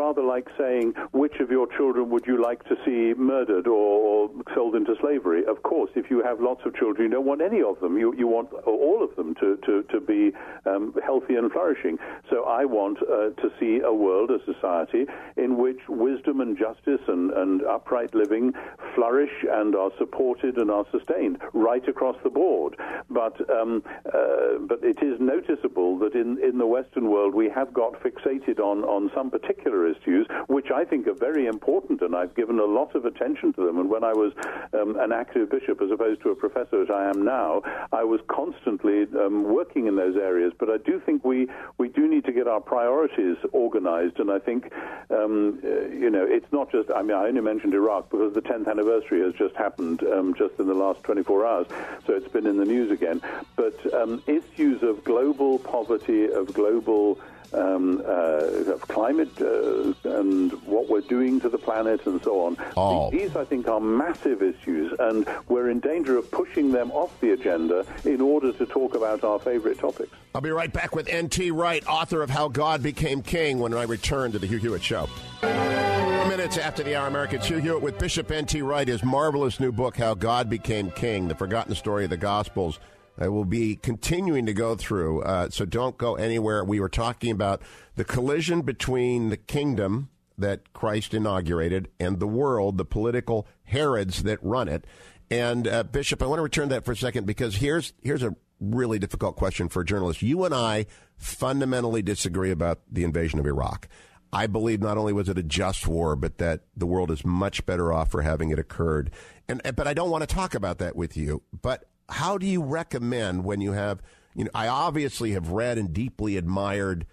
rather 0.00 0.22
like 0.22 0.48
saying, 0.56 0.94
which 1.12 1.36
of 1.40 1.50
your 1.50 1.66
children 1.76 2.08
would 2.12 2.26
you 2.26 2.36
like 2.42 2.62
to 2.64 2.74
see 2.84 3.02
murdered 3.20 3.66
or, 3.66 4.30
sold 4.54 4.74
into 4.74 4.94
slavery? 5.00 5.42
Of 5.46 5.62
course, 5.62 5.90
if 5.94 6.10
you 6.10 6.22
have 6.22 6.40
lots 6.40 6.62
of 6.64 6.74
children, 6.74 7.02
you 7.06 7.12
don't 7.16 7.26
want 7.26 7.42
any 7.42 7.62
of 7.62 7.78
them. 7.80 7.98
You, 7.98 8.08
you 8.16 8.26
want 8.26 8.48
all 8.66 8.98
of 9.06 9.14
them 9.16 9.34
to, 9.40 9.48
to, 9.66 9.82
to 9.92 10.00
be 10.00 10.32
um, 10.66 10.94
healthy 11.04 11.34
and 11.34 11.52
flourishing. 11.52 11.98
So 12.30 12.44
I 12.44 12.64
want 12.64 12.98
uh, 13.02 13.30
to 13.42 13.48
see 13.58 13.80
a 13.84 13.92
world, 13.92 14.30
a 14.30 14.40
society, 14.52 15.04
in 15.36 15.58
which 15.58 15.80
wisdom 15.88 16.40
and 16.40 16.56
justice 16.66 17.04
and, 17.06 17.30
and 17.32 17.62
upright 17.62 18.14
living 18.14 18.52
flourish 18.94 19.36
and 19.50 19.74
are 19.74 19.90
supported 19.98 20.56
and 20.56 20.70
are 20.70 20.86
sustained 20.90 21.36
right 21.52 21.86
across 21.88 22.16
the 22.24 22.30
board. 22.30 22.76
But, 23.10 23.36
um, 23.50 23.82
uh, 24.06 24.58
but 24.70 24.80
it 24.82 25.02
is 25.02 25.20
noticeable 25.20 25.98
that 25.98 26.14
in, 26.14 26.38
in 26.42 26.58
the 26.58 26.66
Western 26.66 27.10
world 27.10 27.34
we 27.34 27.48
have 27.50 27.72
got 27.74 27.92
fixated 28.02 28.58
on, 28.58 28.84
on 28.84 29.10
some 29.14 29.30
particular 29.30 29.89
issues, 29.90 30.26
which 30.46 30.70
I 30.70 30.84
think 30.84 31.06
are 31.06 31.14
very 31.14 31.46
important, 31.46 32.00
and 32.02 32.14
I've 32.14 32.34
given 32.34 32.58
a 32.58 32.64
lot 32.64 32.94
of 32.94 33.04
attention 33.04 33.52
to 33.54 33.66
them. 33.66 33.78
And 33.78 33.90
when 33.90 34.04
I 34.04 34.12
was 34.12 34.32
um, 34.72 34.98
an 34.98 35.12
active 35.12 35.50
bishop, 35.50 35.80
as 35.82 35.90
opposed 35.90 36.22
to 36.22 36.30
a 36.30 36.36
professor 36.36 36.82
as 36.82 36.90
I 36.90 37.10
am 37.10 37.24
now, 37.24 37.62
I 37.92 38.04
was 38.04 38.20
constantly 38.28 39.06
um, 39.18 39.44
working 39.44 39.86
in 39.86 39.96
those 39.96 40.16
areas. 40.16 40.52
But 40.58 40.70
I 40.70 40.78
do 40.78 41.00
think 41.04 41.24
we, 41.24 41.48
we 41.78 41.88
do 41.88 42.08
need 42.08 42.24
to 42.24 42.32
get 42.32 42.46
our 42.46 42.60
priorities 42.60 43.36
organized, 43.52 44.18
and 44.18 44.30
I 44.30 44.38
think, 44.38 44.72
um, 45.10 45.60
uh, 45.64 45.88
you 45.88 46.10
know, 46.10 46.24
it's 46.24 46.50
not 46.52 46.70
just, 46.70 46.90
I 46.90 47.02
mean, 47.02 47.16
I 47.16 47.26
only 47.26 47.40
mentioned 47.40 47.74
Iraq 47.74 48.10
because 48.10 48.34
the 48.34 48.42
10th 48.42 48.68
anniversary 48.68 49.20
has 49.22 49.34
just 49.34 49.56
happened 49.56 50.02
um, 50.04 50.34
just 50.34 50.58
in 50.58 50.66
the 50.66 50.74
last 50.74 51.02
24 51.02 51.46
hours, 51.46 51.66
so 52.06 52.14
it's 52.14 52.28
been 52.28 52.46
in 52.46 52.56
the 52.56 52.64
news 52.64 52.90
again. 52.90 53.20
But 53.56 53.94
um, 53.94 54.22
issues 54.26 54.82
of 54.82 55.04
global 55.04 55.58
poverty, 55.58 56.30
of 56.30 56.52
global 56.52 57.18
um, 57.52 58.02
uh, 58.06 58.72
of 58.72 58.80
climate 58.82 59.30
uh, 59.40 59.92
and 60.04 60.52
what 60.64 60.88
we're 60.88 61.00
doing 61.02 61.40
to 61.40 61.48
the 61.48 61.58
planet 61.58 62.06
and 62.06 62.22
so 62.22 62.44
on. 62.44 62.56
Oh. 62.76 63.10
These, 63.10 63.36
I 63.36 63.44
think, 63.44 63.68
are 63.68 63.80
massive 63.80 64.42
issues, 64.42 64.92
and 64.98 65.26
we're 65.48 65.70
in 65.70 65.80
danger 65.80 66.16
of 66.16 66.30
pushing 66.30 66.72
them 66.72 66.90
off 66.92 67.18
the 67.20 67.32
agenda 67.32 67.84
in 68.04 68.20
order 68.20 68.52
to 68.52 68.66
talk 68.66 68.94
about 68.94 69.24
our 69.24 69.38
favorite 69.38 69.78
topics. 69.78 70.12
I'll 70.34 70.40
be 70.40 70.50
right 70.50 70.72
back 70.72 70.94
with 70.94 71.08
N.T. 71.08 71.50
Wright, 71.50 71.84
author 71.86 72.22
of 72.22 72.30
How 72.30 72.48
God 72.48 72.82
Became 72.82 73.22
King, 73.22 73.58
when 73.58 73.74
I 73.74 73.82
return 73.82 74.32
to 74.32 74.38
the 74.38 74.46
Hugh 74.46 74.58
Hewitt 74.58 74.82
Show. 74.82 75.08
Minutes 75.42 76.58
after 76.58 76.84
the 76.84 76.94
hour, 76.94 77.08
American 77.08 77.40
Hugh 77.40 77.58
Hewitt 77.58 77.82
with 77.82 77.98
Bishop 77.98 78.30
N.T. 78.30 78.62
Wright, 78.62 78.86
his 78.86 79.02
marvelous 79.02 79.58
new 79.58 79.72
book, 79.72 79.96
How 79.96 80.14
God 80.14 80.48
Became 80.48 80.90
King, 80.92 81.26
the 81.26 81.34
forgotten 81.34 81.74
story 81.74 82.04
of 82.04 82.10
the 82.10 82.16
Gospels 82.16 82.78
I 83.20 83.28
will 83.28 83.44
be 83.44 83.76
continuing 83.76 84.46
to 84.46 84.54
go 84.54 84.74
through. 84.74 85.22
Uh, 85.22 85.50
so 85.50 85.64
don't 85.64 85.98
go 85.98 86.14
anywhere. 86.14 86.64
We 86.64 86.80
were 86.80 86.88
talking 86.88 87.30
about 87.30 87.60
the 87.96 88.04
collision 88.04 88.62
between 88.62 89.28
the 89.28 89.36
kingdom 89.36 90.08
that 90.38 90.72
Christ 90.72 91.12
inaugurated 91.12 91.88
and 92.00 92.18
the 92.18 92.26
world, 92.26 92.78
the 92.78 92.84
political 92.84 93.46
Herods 93.64 94.22
that 94.22 94.42
run 94.42 94.68
it. 94.68 94.86
And 95.30 95.68
uh, 95.68 95.84
Bishop, 95.84 96.22
I 96.22 96.26
want 96.26 96.38
to 96.38 96.42
return 96.42 96.70
to 96.70 96.74
that 96.76 96.84
for 96.84 96.92
a 96.92 96.96
second 96.96 97.26
because 97.26 97.56
here's 97.56 97.92
here's 98.02 98.22
a 98.22 98.34
really 98.58 98.98
difficult 98.98 99.36
question 99.36 99.68
for 99.68 99.82
a 99.82 99.84
journalist. 99.84 100.22
You 100.22 100.44
and 100.44 100.54
I 100.54 100.86
fundamentally 101.16 102.02
disagree 102.02 102.50
about 102.50 102.80
the 102.90 103.04
invasion 103.04 103.38
of 103.38 103.46
Iraq. 103.46 103.88
I 104.32 104.46
believe 104.46 104.80
not 104.80 104.96
only 104.96 105.12
was 105.12 105.28
it 105.28 105.38
a 105.38 105.42
just 105.42 105.86
war, 105.86 106.14
but 106.16 106.38
that 106.38 106.62
the 106.76 106.86
world 106.86 107.10
is 107.10 107.24
much 107.24 107.66
better 107.66 107.92
off 107.92 108.10
for 108.10 108.22
having 108.22 108.50
it 108.50 108.58
occurred. 108.58 109.10
And 109.48 109.60
but 109.76 109.86
I 109.86 109.94
don't 109.94 110.10
want 110.10 110.22
to 110.28 110.34
talk 110.34 110.54
about 110.54 110.78
that 110.78 110.96
with 110.96 111.16
you. 111.16 111.42
But 111.62 111.89
how 112.10 112.38
do 112.38 112.46
you 112.46 112.62
recommend 112.62 113.44
when 113.44 113.60
you 113.60 113.72
have, 113.72 114.02
you 114.34 114.44
know, 114.44 114.50
I 114.54 114.68
obviously 114.68 115.32
have 115.32 115.50
read 115.50 115.78
and 115.78 115.92
deeply 115.92 116.36
admired 116.36 117.06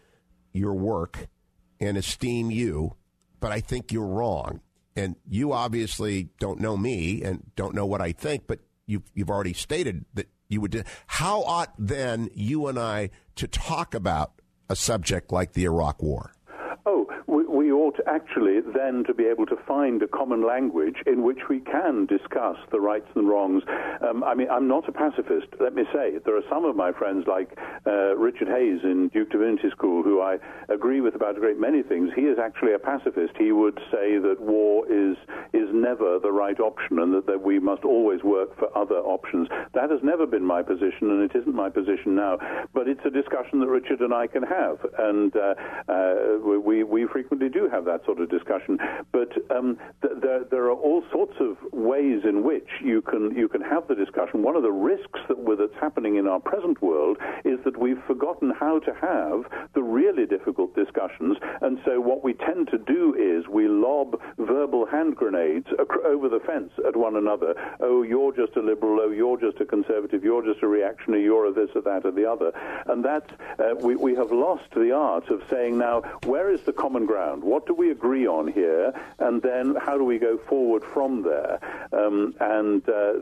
your 0.53 0.73
work 0.73 1.27
and 1.79 1.97
esteem 1.97 2.51
you, 2.51 2.95
but 3.39 3.51
I 3.51 3.59
think 3.59 3.91
you're 3.91 4.07
wrong. 4.07 4.61
And 4.95 5.15
you 5.29 5.53
obviously 5.53 6.29
don't 6.39 6.59
know 6.59 6.75
me 6.75 7.21
and 7.21 7.51
don't 7.55 7.75
know 7.75 7.85
what 7.85 8.01
I 8.01 8.11
think, 8.11 8.47
but 8.47 8.59
you've, 8.87 9.03
you've 9.13 9.29
already 9.29 9.53
stated 9.53 10.05
that 10.15 10.27
you 10.49 10.61
would. 10.61 10.85
How 11.05 11.43
ought 11.43 11.73
then 11.77 12.29
you 12.33 12.67
and 12.67 12.79
I 12.79 13.11
to 13.35 13.47
talk 13.47 13.93
about 13.93 14.41
a 14.69 14.75
subject 14.75 15.31
like 15.31 15.53
the 15.53 15.65
Iraq 15.65 16.01
War? 16.01 16.31
Actually 18.05 18.61
then 18.61 19.03
to 19.05 19.13
be 19.13 19.25
able 19.25 19.45
to 19.45 19.55
find 19.67 20.01
a 20.03 20.07
common 20.07 20.45
language 20.45 20.97
in 21.05 21.23
which 21.23 21.39
we 21.49 21.59
can 21.59 22.05
discuss 22.05 22.57
the 22.71 22.79
rights 22.79 23.07
and 23.15 23.27
wrongs. 23.27 23.63
Um, 24.07 24.23
I 24.23 24.35
mean, 24.35 24.49
I'm 24.49 24.67
not 24.67 24.87
a 24.87 24.91
pacifist, 24.91 25.47
let 25.59 25.73
me 25.73 25.83
say. 25.93 26.17
There 26.25 26.37
are 26.37 26.47
some 26.49 26.65
of 26.65 26.75
my 26.75 26.91
friends, 26.91 27.25
like 27.27 27.57
uh, 27.85 28.15
Richard 28.15 28.47
Hays 28.47 28.81
in 28.83 29.09
Duke 29.09 29.31
Divinity 29.31 29.69
School, 29.71 30.03
who 30.03 30.21
I 30.21 30.37
agree 30.69 31.01
with 31.01 31.15
about 31.15 31.37
a 31.37 31.39
great 31.39 31.59
many 31.59 31.81
things. 31.83 32.11
He 32.15 32.23
is 32.23 32.37
actually 32.37 32.73
a 32.73 32.79
pacifist. 32.79 33.33
He 33.37 33.51
would 33.51 33.79
say 33.91 34.17
that 34.17 34.37
war 34.39 34.85
is, 34.91 35.17
is 35.53 35.69
never 35.73 36.19
the 36.19 36.31
right 36.31 36.59
option 36.59 36.99
and 36.99 37.13
that, 37.13 37.25
that 37.27 37.41
we 37.41 37.59
must 37.59 37.83
always 37.83 38.23
work 38.23 38.57
for 38.57 38.75
other 38.77 38.97
options. 38.97 39.47
That 39.73 39.89
has 39.89 39.99
never 40.03 40.25
been 40.25 40.43
my 40.43 40.61
position, 40.61 41.09
and 41.09 41.23
it 41.23 41.35
isn't 41.35 41.55
my 41.55 41.69
position 41.69 42.15
now. 42.15 42.37
But 42.73 42.87
it's 42.87 43.05
a 43.05 43.09
discussion 43.09 43.59
that 43.59 43.67
Richard 43.67 44.01
and 44.01 44.13
I 44.13 44.27
can 44.27 44.43
have, 44.43 44.77
and 44.99 45.35
uh, 45.35 45.55
uh, 45.87 46.37
we, 46.43 46.83
we 46.83 47.07
frequently 47.07 47.49
do 47.49 47.67
have 47.71 47.86
that 47.87 48.05
sort 48.05 48.19
of 48.19 48.29
discussion. 48.29 48.77
But 49.11 49.31
um, 49.51 49.77
th- 50.01 50.13
there, 50.21 50.43
there 50.43 50.65
are 50.65 50.73
all 50.73 51.03
sorts 51.11 51.33
of 51.39 51.57
ways 51.73 52.21
in 52.23 52.43
which 52.43 52.69
you 52.83 53.01
can 53.01 53.35
you 53.35 53.47
can 53.47 53.61
have 53.61 53.87
the 53.87 53.95
discussion. 53.95 54.43
One 54.43 54.55
of 54.55 54.63
the 54.63 54.71
risks 54.71 55.19
that 55.27 55.37
with, 55.37 55.59
that's 55.59 55.79
happening 55.79 56.15
in 56.17 56.27
our 56.27 56.39
present 56.39 56.81
world 56.81 57.17
is 57.45 57.59
that 57.65 57.77
we've 57.77 58.01
forgotten 58.05 58.51
how 58.51 58.79
to 58.79 58.93
have 58.93 59.69
the 59.73 59.81
really 59.83 60.25
difficult 60.25 60.75
discussions, 60.75 61.37
and 61.61 61.79
so 61.85 61.99
what 61.99 62.23
we 62.23 62.33
tend 62.33 62.67
to 62.69 62.77
do 62.77 63.15
is 63.15 63.47
we 63.47 63.67
lob 63.67 64.19
verbal 64.37 64.85
hand 64.85 65.15
grenades 65.15 65.67
ac- 65.79 66.05
over 66.05 66.29
the 66.29 66.39
fence 66.41 66.71
at 66.87 66.95
one 66.95 67.15
another. 67.15 67.53
Oh, 67.79 68.03
you're 68.03 68.33
just 68.33 68.55
a 68.55 68.61
liberal. 68.61 68.99
Oh, 69.01 69.11
you're 69.11 69.37
just 69.37 69.59
a 69.59 69.65
conservative. 69.65 70.23
You're 70.23 70.43
just 70.45 70.61
a 70.63 70.67
reactionary. 70.67 71.23
You're 71.23 71.47
a 71.47 71.51
this 71.51 71.69
or 71.75 71.81
that 71.81 72.05
or 72.05 72.11
the 72.11 72.29
other. 72.29 72.51
And 72.87 73.03
that's 73.03 73.29
uh, 73.59 73.75
we 73.79 73.95
we 73.95 74.15
have 74.15 74.31
lost 74.31 74.69
the 74.75 74.91
art 74.91 75.29
of 75.29 75.41
saying 75.49 75.77
now 75.77 76.01
where 76.25 76.51
is 76.51 76.61
the 76.61 76.73
common 76.73 77.05
ground? 77.05 77.43
What 77.43 77.65
do 77.65 77.73
we 77.77 77.91
agree 77.91 78.27
on 78.27 78.47
here, 78.47 78.93
and 79.19 79.41
then 79.41 79.75
how 79.75 79.97
do 79.97 80.03
we 80.03 80.17
go 80.17 80.37
forward 80.49 80.83
from 80.83 81.23
there? 81.23 81.59
Um, 81.93 82.35
and 82.39 82.87
uh, 82.89 83.13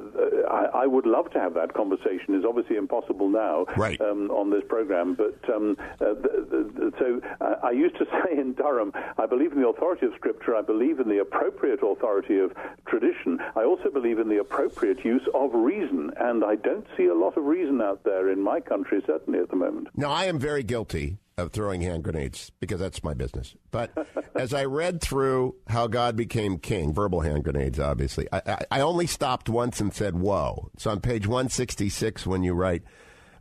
I, 0.50 0.84
I, 0.84 0.86
would 0.88 1.06
love 1.06 1.30
to 1.32 1.40
have 1.40 1.54
that 1.56 1.74
conversation. 1.74 2.36
It's 2.36 2.46
obviously 2.48 2.78
impossible 2.78 3.30
now 3.30 3.66
right. 3.78 4.00
um, 4.02 4.32
on 4.32 4.50
this 4.50 4.64
program, 4.68 5.16
but 5.16 5.38
um, 5.54 5.78
uh, 5.80 6.14
the, 6.14 6.72
the, 6.74 6.94
so 6.98 7.22
uh, 7.42 7.56
I 7.64 7.72
used 7.72 7.98
to 7.98 8.06
say 8.12 8.40
in 8.40 8.54
Durham, 8.54 8.92
I 9.18 9.26
believe 9.26 9.52
in 9.52 9.62
the 9.62 9.68
authority 9.68 10.06
of 10.06 10.14
Scripture. 10.16 10.56
I 10.56 10.62
believe 10.62 11.00
in 11.00 11.10
the 11.10 11.20
appropriate 11.20 11.80
authority 11.84 12.40
of 12.40 12.54
tradition. 12.88 13.40
I 13.56 13.64
also 13.64 13.90
believe 13.90 14.20
in 14.20 14.30
the 14.30 14.40
appropriate 14.40 15.04
use 15.04 15.28
of 15.34 15.54
reason, 15.54 16.12
and 16.18 16.44
I 16.44 16.56
don't 16.56 16.88
see 16.98 17.06
a 17.06 17.16
lot 17.16 17.38
of 17.38 17.46
reason 17.46 17.82
out 17.82 18.04
there 18.04 18.32
in 18.32 18.42
my 18.42 18.60
country, 18.60 19.02
certainly 19.06 19.40
at 19.40 19.50
the 19.50 19.56
moment. 19.56 19.90
Now, 19.96 20.12
I 20.12 20.26
am 20.26 20.40
very 20.40 20.64
guilty 20.64 21.18
of 21.38 21.52
throwing 21.52 21.82
hand 21.82 22.04
grenades 22.04 22.52
because 22.62 22.80
that's 22.80 23.04
my 23.04 23.14
business. 23.14 23.56
But 23.72 23.92
as 24.36 24.54
I 24.54 24.64
read 24.66 25.02
through 25.02 25.56
how 25.68 25.88
God 25.88 26.16
became 26.16 26.58
king, 26.58 26.94
verbal 26.94 27.22
hand 27.22 27.44
grenades, 27.44 27.80
obviously, 27.80 28.28
I, 28.32 28.42
I, 28.46 28.66
I 28.72 28.80
only 28.82 29.06
stopped 29.06 29.50
once 29.50 29.82
and 29.82 29.94
said, 29.94 30.16
whoa. 30.16 30.70
It's 30.74 30.88
on 30.88 31.02
page 31.02 31.28
166 31.28 32.26
when 32.26 32.44
you 32.44 32.54
write, 32.54 32.84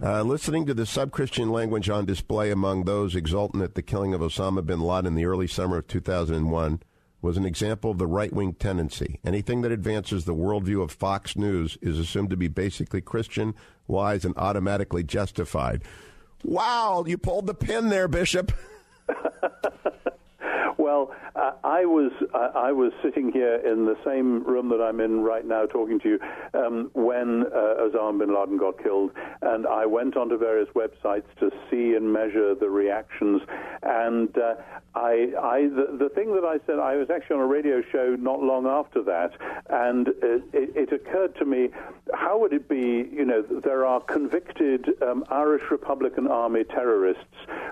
uh, 0.03 0.23
listening 0.23 0.67
to 0.67 0.75
the 0.75 0.87
sub 0.87 1.13
Christian 1.13 1.51
language 1.51 1.89
on 1.89 2.05
display 2.05 2.51
among 2.51 2.85
those 2.85 3.15
exultant 3.15 3.63
at 3.63 3.77
the 3.77 3.83
killing 3.83 4.13
of 4.13 4.21
Osama 4.21 4.67
bin 4.67 4.81
Laden 4.81 5.07
in 5.07 5.15
the 5.15 5.27
early 5.27 5.47
summer 5.47 5.79
of 5.79 5.87
2001 5.87 6.83
was 7.23 7.37
an 7.37 7.47
example 7.47 7.93
of 7.93 7.99
the 7.99 8.07
right 8.07 8.33
wing 8.33 8.55
tendency. 8.55 9.21
Anything 9.25 9.63
that 9.63 9.73
advances 9.73 10.25
the 10.25 10.35
worldview 10.35 10.83
of 10.83 10.91
Fox 10.91 11.37
News 11.37 11.79
is 11.81 11.99
assumed 11.99 12.31
to 12.31 12.37
be 12.37 12.49
basically 12.49 13.01
Christian, 13.01 13.55
wise, 13.87 14.25
and 14.25 14.37
automatically 14.37 15.05
justified. 15.05 15.83
Wow, 16.43 17.05
you 17.07 17.19
pulled 17.19 17.47
the 17.47 17.55
pin 17.55 17.89
there, 17.89 18.09
Bishop. 18.09 18.53
Well, 20.85 21.15
uh, 21.35 21.53
I 21.65 21.87
was 21.87 22.13
uh, 22.35 22.51
I 22.55 22.71
was 22.71 22.93
sitting 23.03 23.33
here 23.33 23.55
in 23.55 23.87
the 23.87 23.97
same 24.05 24.45
room 24.45 24.69
that 24.69 24.83
I'm 24.83 25.01
in 25.01 25.23
right 25.23 25.47
now, 25.47 25.65
talking 25.65 25.99
to 26.01 26.09
you, 26.11 26.19
um, 26.53 26.91
when 26.93 27.45
uh, 27.47 27.87
Osama 27.89 28.19
bin 28.19 28.39
Laden 28.39 28.59
got 28.59 28.83
killed, 28.83 29.13
and 29.41 29.67
I 29.67 29.87
went 29.87 30.15
onto 30.15 30.37
various 30.37 30.69
websites 30.75 31.25
to 31.41 31.51
see 31.71 31.95
and 31.95 32.13
measure 32.13 32.55
the 32.55 32.69
reactions. 32.69 33.41
And 33.83 34.37
uh, 34.37 34.57
I, 34.95 35.33
I 35.43 35.61
the, 35.69 35.97
the, 35.99 36.11
thing 36.11 36.35
that 36.35 36.45
I 36.45 36.59
said, 36.67 36.79
I 36.79 36.97
was 36.97 37.09
actually 37.09 37.37
on 37.37 37.43
a 37.43 37.47
radio 37.47 37.81
show 37.91 38.15
not 38.21 38.43
long 38.43 38.67
after 38.67 39.03
that, 39.05 39.33
and 39.71 40.09
it, 40.09 40.43
it, 40.53 40.93
occurred 40.93 41.35
to 41.37 41.47
me, 41.47 41.71
how 42.13 42.39
would 42.39 42.53
it 42.53 42.69
be? 42.69 43.09
You 43.11 43.25
know, 43.25 43.43
there 43.43 43.87
are 43.87 44.01
convicted 44.01 44.91
um, 45.03 45.25
Irish 45.31 45.63
Republican 45.71 46.29
Army 46.29 46.65
terrorists 46.65 47.25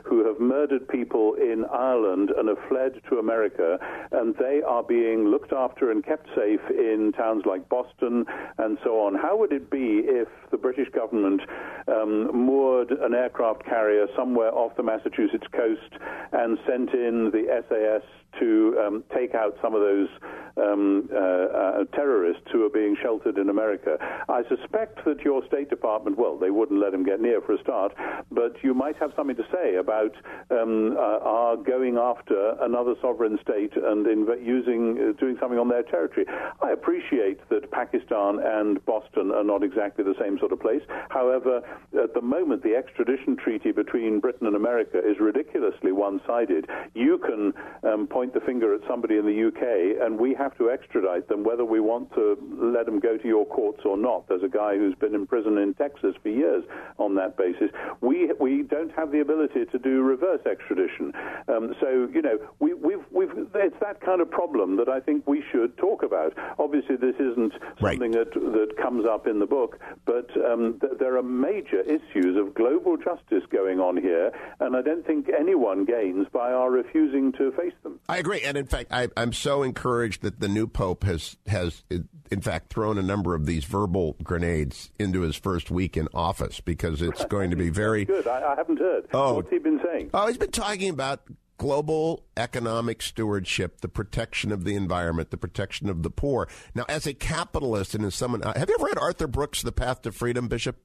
who 0.03 0.27
have 0.27 0.41
murdered 0.41 0.89
people 0.89 1.35
in 1.35 1.67
Ireland 1.67 2.31
and 2.31 2.49
have 2.49 2.59
fled 2.69 3.02
to 3.09 3.19
America, 3.19 3.79
and 4.13 4.35
they 4.37 4.61
are 4.67 4.83
being 4.83 5.27
looked 5.29 5.53
after 5.53 5.91
and 5.91 6.05
kept 6.05 6.29
safe 6.37 6.61
in 6.71 7.13
towns 7.17 7.45
like 7.47 7.69
Boston 7.69 8.25
and 8.59 8.79
so 8.85 9.01
on. 9.01 9.15
How 9.15 9.37
would 9.37 9.53
it 9.53 9.71
be 9.71 10.03
if 10.05 10.29
the 10.51 10.57
British 10.57 10.89
government 10.91 11.43
um, 11.89 12.31
moored 12.37 12.91
an 12.91 13.15
aircraft 13.15 13.65
carrier 13.65 14.07
somewhere 14.17 14.53
off 14.55 14.77
the 14.77 14.83
Massachusetts 14.83 15.47
coast 15.53 16.03
and 16.33 16.59
sent 16.67 16.91
in 16.95 17.31
the 17.33 17.63
SAS 17.69 18.03
to 18.41 18.79
um, 18.85 19.05
take 19.15 19.35
out 19.35 19.57
some 19.63 19.75
of 19.75 19.81
those 19.81 20.09
um, 20.57 21.09
uh, 21.13 21.17
uh, 21.17 21.85
terrorists 21.95 22.45
who 22.53 22.65
are 22.65 22.71
being 22.71 22.97
sheltered 23.03 23.39
in 23.39 23.49
America. 23.49 23.97
I 24.29 24.43
suspect 24.49 25.05
that 25.05 25.21
your 25.21 25.45
State 25.47 25.71
Department, 25.71 26.19
well, 26.19 26.37
they 26.39 26.51
wouldn't 26.51 26.81
let 26.81 26.93
them 26.93 27.05
get 27.05 27.21
near 27.21 27.41
for 27.41 27.55
a 27.55 27.61
start, 27.61 27.95
but 28.31 28.57
you 28.63 28.75
might 28.75 28.97
have 28.97 29.13
something 29.17 29.37
to 29.37 29.47
say 29.53 29.77
about 29.77 30.15
um, 30.51 30.97
uh, 30.97 31.19
our 31.25 31.57
going 31.57 31.97
after 31.97 32.55
another 32.61 32.95
sovereign 33.01 33.39
state 33.43 33.73
and 33.77 34.07
inv- 34.07 34.45
using 34.45 34.99
uh, 34.99 35.21
doing 35.21 35.37
something 35.41 35.59
on 35.59 35.69
their 35.69 35.83
territory. 35.83 36.27
I 36.63 36.71
appreciate 36.71 37.49
that 37.49 37.71
Pakistan 37.71 38.39
and 38.45 38.85
Boston 38.85 39.33
are 39.33 39.45
not 39.45 39.63
exactly 39.63 40.05
the 40.05 40.15
same 40.21 40.39
sort 40.39 40.53
of 40.53 40.61
place. 40.61 40.83
However, 41.09 41.63
at 42.03 42.15
the 42.15 42.21
moment, 42.21 42.63
the 42.63 42.75
extradition 42.75 43.37
treaty 43.37 43.73
between 43.73 44.21
Britain 44.21 44.47
and 44.47 44.57
America 44.57 44.99
is 44.99 45.19
ridiculously 45.21 45.93
one-sided. 45.93 46.69
You 46.95 47.19
can 47.19 47.53
um, 47.91 48.07
point 48.07 48.22
point 48.23 48.35
the 48.35 48.41
finger 48.47 48.73
at 48.73 48.81
somebody 48.89 49.17
in 49.17 49.27
the 49.27 49.49
UK, 49.49 50.07
and 50.07 50.17
we 50.17 50.33
have 50.33 50.57
to 50.57 50.71
extradite 50.71 51.27
them 51.27 51.43
whether 51.43 51.65
we 51.65 51.81
want 51.81 52.09
to 52.15 52.39
let 52.57 52.87
them 52.87 53.01
go 53.01 53.17
to 53.17 53.27
your 53.27 53.45
courts 53.45 53.81
or 53.85 53.97
not. 53.97 54.29
There's 54.29 54.45
a 54.45 54.49
guy 54.49 54.77
who's 54.77 54.95
been 54.95 55.13
in 55.13 55.27
prison 55.27 55.59
in 55.59 55.75
Texas 55.75 56.15
for 56.23 56.29
years 56.29 56.63
on 56.99 57.17
that 57.17 57.37
basis. 57.37 57.71
We 58.01 58.31
we 58.39 58.63
don't 58.63 58.93
have 58.93 59.11
the 59.11 59.19
ability 59.19 59.65
to 59.73 59.79
do 59.81 60.03
reverse 60.03 60.47
extradition. 60.47 61.13
Um, 61.49 61.75
so 61.81 62.09
you 62.15 62.23
know 62.23 62.39
we, 62.61 62.75
we've 62.75 63.05
we've 63.11 63.33
it's 63.57 63.81
that 63.81 64.01
kind 64.01 64.21
of 64.21 64.31
problem 64.31 64.77
that 64.77 64.89
I 64.89 65.01
think 65.01 65.27
we 65.27 65.43
should 65.51 65.77
talk 65.77 66.05
about. 66.05 66.33
Obviously, 66.61 66.95
this 66.95 67.17
isn't 67.17 67.55
something 67.81 68.13
right. 68.13 68.33
that 68.33 68.35
that 68.35 68.77
comes 68.81 69.05
up 69.05 69.27
in 69.27 69.41
the 69.41 69.47
book, 69.47 69.81
but 70.07 70.31
um, 70.47 70.79
th- 70.81 70.93
there 71.01 71.17
are 71.17 71.25
major 71.25 71.81
issues 71.81 72.37
of 72.37 72.55
global 72.55 72.97
justice 72.97 73.43
going 73.51 73.81
on 73.81 73.97
here, 73.97 74.31
and 74.61 74.77
I 74.77 74.83
don't 74.83 75.05
think 75.05 75.27
anyone 75.29 75.85
gains 75.85 76.29
by 76.33 76.53
our 76.53 76.71
refusing 76.71 77.33
to 77.33 77.51
face 77.53 77.75
them. 77.83 77.99
I 78.13 78.19
agree, 78.19 78.43
and 78.43 78.59
in 78.59 78.67
fact, 78.67 78.93
I, 78.93 79.09
am 79.17 79.33
so 79.33 79.63
encouraged 79.63 80.21
that 80.21 80.39
the 80.39 80.49
new 80.49 80.67
pope 80.67 81.03
has 81.05 81.39
has 81.47 81.83
in 81.91 82.41
fact 82.43 82.71
thrown 82.71 82.99
a 82.99 83.03
number 83.03 83.35
of 83.35 83.47
these 83.47 83.65
verbal 83.65 84.17
grenades 84.23 84.91
into 84.99 85.23
his 85.23 85.35
first 85.35 85.71
week 85.71 85.97
in 85.97 86.09
office 86.13 86.61
because 86.61 87.01
it's 87.01 87.25
going 87.31 87.49
to 87.49 87.57
be 87.57 87.71
very 87.71 88.05
good. 88.05 88.27
I, 88.27 88.53
I 88.53 88.55
haven't 88.55 88.81
heard. 88.81 89.07
Oh, 89.15 89.37
what's 89.37 89.49
he 89.49 89.59
been 89.59 89.81
saying? 89.83 90.11
Oh, 90.13 90.27
he's 90.27 90.37
been 90.37 90.51
talking 90.51 90.91
about 90.91 91.23
global 91.57 92.27
economic 92.37 93.01
stewardship, 93.01 93.81
the 93.81 93.89
protection 93.89 94.53
of 94.53 94.65
the 94.65 94.75
environment, 94.75 95.31
the 95.31 95.39
protection 95.39 95.89
of 95.89 96.03
the 96.03 96.11
poor. 96.11 96.49
Now, 96.75 96.85
as 96.91 97.07
a 97.07 97.15
capitalist 97.15 97.95
and 97.95 98.05
as 98.05 98.15
someone, 98.15 98.43
have 98.43 98.69
you 98.69 98.75
ever 98.75 98.89
read 98.89 98.99
Arthur 98.99 99.27
Brooks' 99.27 99.63
The 99.63 99.73
Path 99.73 100.03
to 100.03 100.13
Freedom, 100.13 100.49
Bishop? 100.49 100.77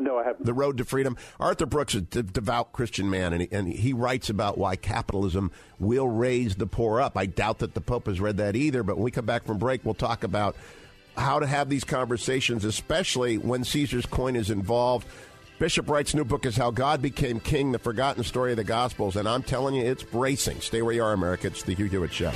No, 0.00 0.18
I 0.18 0.24
haven't. 0.24 0.46
The 0.46 0.54
Road 0.54 0.78
to 0.78 0.84
Freedom. 0.84 1.16
Arthur 1.38 1.66
Brooks 1.66 1.94
is 1.94 2.02
a 2.16 2.22
devout 2.22 2.72
Christian 2.72 3.10
man, 3.10 3.34
and 3.34 3.42
he, 3.42 3.48
and 3.52 3.68
he 3.68 3.92
writes 3.92 4.30
about 4.30 4.56
why 4.56 4.74
capitalism 4.74 5.52
will 5.78 6.08
raise 6.08 6.56
the 6.56 6.66
poor 6.66 7.00
up. 7.00 7.16
I 7.16 7.26
doubt 7.26 7.58
that 7.58 7.74
the 7.74 7.82
Pope 7.82 8.06
has 8.06 8.18
read 8.18 8.38
that 8.38 8.56
either, 8.56 8.82
but 8.82 8.96
when 8.96 9.04
we 9.04 9.10
come 9.10 9.26
back 9.26 9.44
from 9.44 9.58
break, 9.58 9.84
we'll 9.84 9.94
talk 9.94 10.24
about 10.24 10.56
how 11.16 11.38
to 11.38 11.46
have 11.46 11.68
these 11.68 11.84
conversations, 11.84 12.64
especially 12.64 13.36
when 13.36 13.62
Caesar's 13.62 14.06
coin 14.06 14.36
is 14.36 14.50
involved. 14.50 15.06
Bishop 15.60 15.90
Wright's 15.90 16.14
new 16.14 16.24
book 16.24 16.46
is 16.46 16.56
How 16.56 16.70
God 16.70 17.02
Became 17.02 17.38
King, 17.38 17.72
the 17.72 17.78
Forgotten 17.78 18.24
Story 18.24 18.52
of 18.52 18.56
the 18.56 18.64
Gospels, 18.64 19.14
and 19.14 19.28
I'm 19.28 19.42
telling 19.42 19.74
you, 19.74 19.84
it's 19.84 20.02
bracing. 20.02 20.58
Stay 20.62 20.80
where 20.80 20.94
you 20.94 21.04
are, 21.04 21.12
America. 21.12 21.48
It's 21.48 21.64
the 21.64 21.74
Hugh 21.74 21.84
Hewitt 21.84 22.14
Show. 22.14 22.30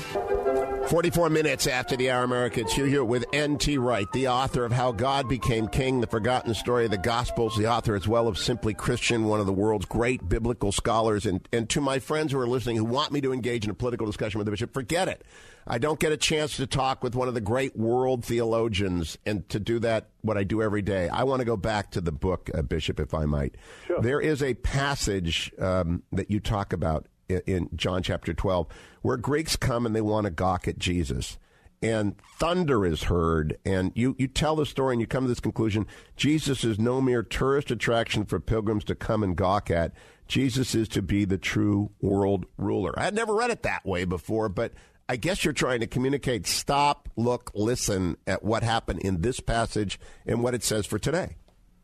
44 0.88 1.30
minutes 1.30 1.66
after 1.66 1.96
the 1.96 2.10
hour, 2.10 2.22
America, 2.22 2.60
it's 2.60 2.74
Hugh 2.74 2.84
Hewitt 2.84 3.06
with 3.06 3.24
N.T. 3.32 3.78
Wright, 3.78 4.06
the 4.12 4.28
author 4.28 4.66
of 4.66 4.72
How 4.72 4.92
God 4.92 5.26
Became 5.26 5.68
King, 5.68 6.02
the 6.02 6.06
Forgotten 6.06 6.52
Story 6.52 6.84
of 6.84 6.90
the 6.90 6.98
Gospels, 6.98 7.56
the 7.56 7.66
author 7.66 7.94
as 7.94 8.06
well 8.06 8.28
of 8.28 8.36
Simply 8.36 8.74
Christian, 8.74 9.24
one 9.24 9.40
of 9.40 9.46
the 9.46 9.54
world's 9.54 9.86
great 9.86 10.28
biblical 10.28 10.70
scholars. 10.70 11.24
And, 11.24 11.48
and 11.50 11.66
to 11.70 11.80
my 11.80 12.00
friends 12.00 12.32
who 12.32 12.38
are 12.38 12.46
listening 12.46 12.76
who 12.76 12.84
want 12.84 13.10
me 13.10 13.22
to 13.22 13.32
engage 13.32 13.64
in 13.64 13.70
a 13.70 13.74
political 13.74 14.06
discussion 14.06 14.36
with 14.36 14.44
the 14.44 14.50
bishop, 14.50 14.74
forget 14.74 15.08
it. 15.08 15.24
I 15.66 15.78
don't 15.78 15.98
get 15.98 16.12
a 16.12 16.16
chance 16.16 16.56
to 16.56 16.66
talk 16.66 17.02
with 17.02 17.14
one 17.14 17.28
of 17.28 17.34
the 17.34 17.40
great 17.40 17.76
world 17.76 18.24
theologians, 18.24 19.16
and 19.24 19.48
to 19.48 19.58
do 19.58 19.78
that, 19.80 20.08
what 20.20 20.36
I 20.36 20.44
do 20.44 20.62
every 20.62 20.82
day. 20.82 21.08
I 21.08 21.24
want 21.24 21.40
to 21.40 21.44
go 21.44 21.56
back 21.56 21.90
to 21.92 22.00
the 22.00 22.12
book, 22.12 22.50
uh, 22.54 22.62
Bishop, 22.62 23.00
if 23.00 23.14
I 23.14 23.24
might. 23.24 23.54
Sure. 23.86 24.00
There 24.00 24.20
is 24.20 24.42
a 24.42 24.54
passage 24.54 25.52
um, 25.58 26.02
that 26.12 26.30
you 26.30 26.40
talk 26.40 26.72
about 26.72 27.06
in, 27.28 27.40
in 27.46 27.70
John 27.74 28.02
chapter 28.02 28.34
12 28.34 28.68
where 29.02 29.16
Greeks 29.16 29.56
come 29.56 29.86
and 29.86 29.94
they 29.94 30.00
want 30.00 30.24
to 30.24 30.30
gawk 30.30 30.68
at 30.68 30.78
Jesus 30.78 31.38
and 31.84 32.16
thunder 32.38 32.86
is 32.86 33.04
heard, 33.04 33.58
and 33.66 33.92
you, 33.94 34.16
you 34.18 34.26
tell 34.26 34.56
the 34.56 34.64
story 34.64 34.94
and 34.94 35.02
you 35.02 35.06
come 35.06 35.24
to 35.24 35.28
this 35.28 35.38
conclusion 35.38 35.86
Jesus 36.16 36.64
is 36.64 36.78
no 36.78 37.02
mere 37.02 37.22
tourist 37.22 37.70
attraction 37.70 38.24
for 38.24 38.40
pilgrims 38.40 38.84
to 38.84 38.94
come 38.94 39.22
and 39.22 39.36
gawk 39.36 39.70
at. 39.70 39.92
Jesus 40.26 40.74
is 40.74 40.88
to 40.88 41.02
be 41.02 41.26
the 41.26 41.36
true 41.36 41.90
world 42.00 42.46
ruler. 42.56 42.98
I 42.98 43.04
had 43.04 43.14
never 43.14 43.34
read 43.34 43.50
it 43.50 43.62
that 43.64 43.84
way 43.84 44.06
before, 44.06 44.48
but 44.48 44.72
I 45.08 45.16
guess 45.16 45.44
you're 45.44 45.52
trying 45.52 45.80
to 45.80 45.86
communicate 45.86 46.46
stop, 46.46 47.08
look, 47.16 47.50
listen 47.54 48.16
at 48.26 48.42
what 48.42 48.62
happened 48.62 49.00
in 49.00 49.20
this 49.20 49.38
passage 49.40 50.00
and 50.26 50.42
what 50.42 50.54
it 50.54 50.64
says 50.64 50.86
for 50.86 50.98
today. 50.98 51.36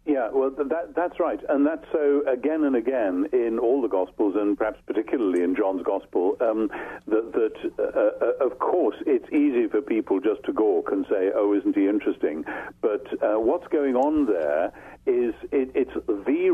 Yeah, 0.06 0.30
well, 0.32 0.50
that, 0.50 0.94
that's 0.96 1.20
right. 1.20 1.38
And 1.50 1.66
that's 1.66 1.84
so 1.92 2.22
again 2.26 2.64
and 2.64 2.74
again 2.74 3.26
in 3.32 3.58
all 3.58 3.82
the 3.82 3.88
Gospels, 3.88 4.34
and 4.36 4.56
perhaps 4.56 4.80
particularly 4.86 5.42
in 5.42 5.54
John's 5.54 5.82
Gospel, 5.82 6.36
um, 6.40 6.70
that, 7.06 7.32
that 7.32 7.72
uh, 7.78 8.24
uh, 8.24 8.44
of 8.44 8.58
course, 8.58 8.96
it's 9.06 9.30
easy 9.30 9.68
for 9.68 9.82
people 9.82 10.18
just 10.18 10.42
to 10.44 10.52
gawk 10.52 10.90
and 10.90 11.04
say, 11.08 11.30
oh, 11.34 11.54
isn't 11.54 11.76
he 11.76 11.86
interesting? 11.86 12.44
But 12.80 13.06
uh, 13.22 13.38
what's 13.38 13.68
going 13.68 13.94
on 13.94 14.26
there 14.26 14.72
is 15.06 15.34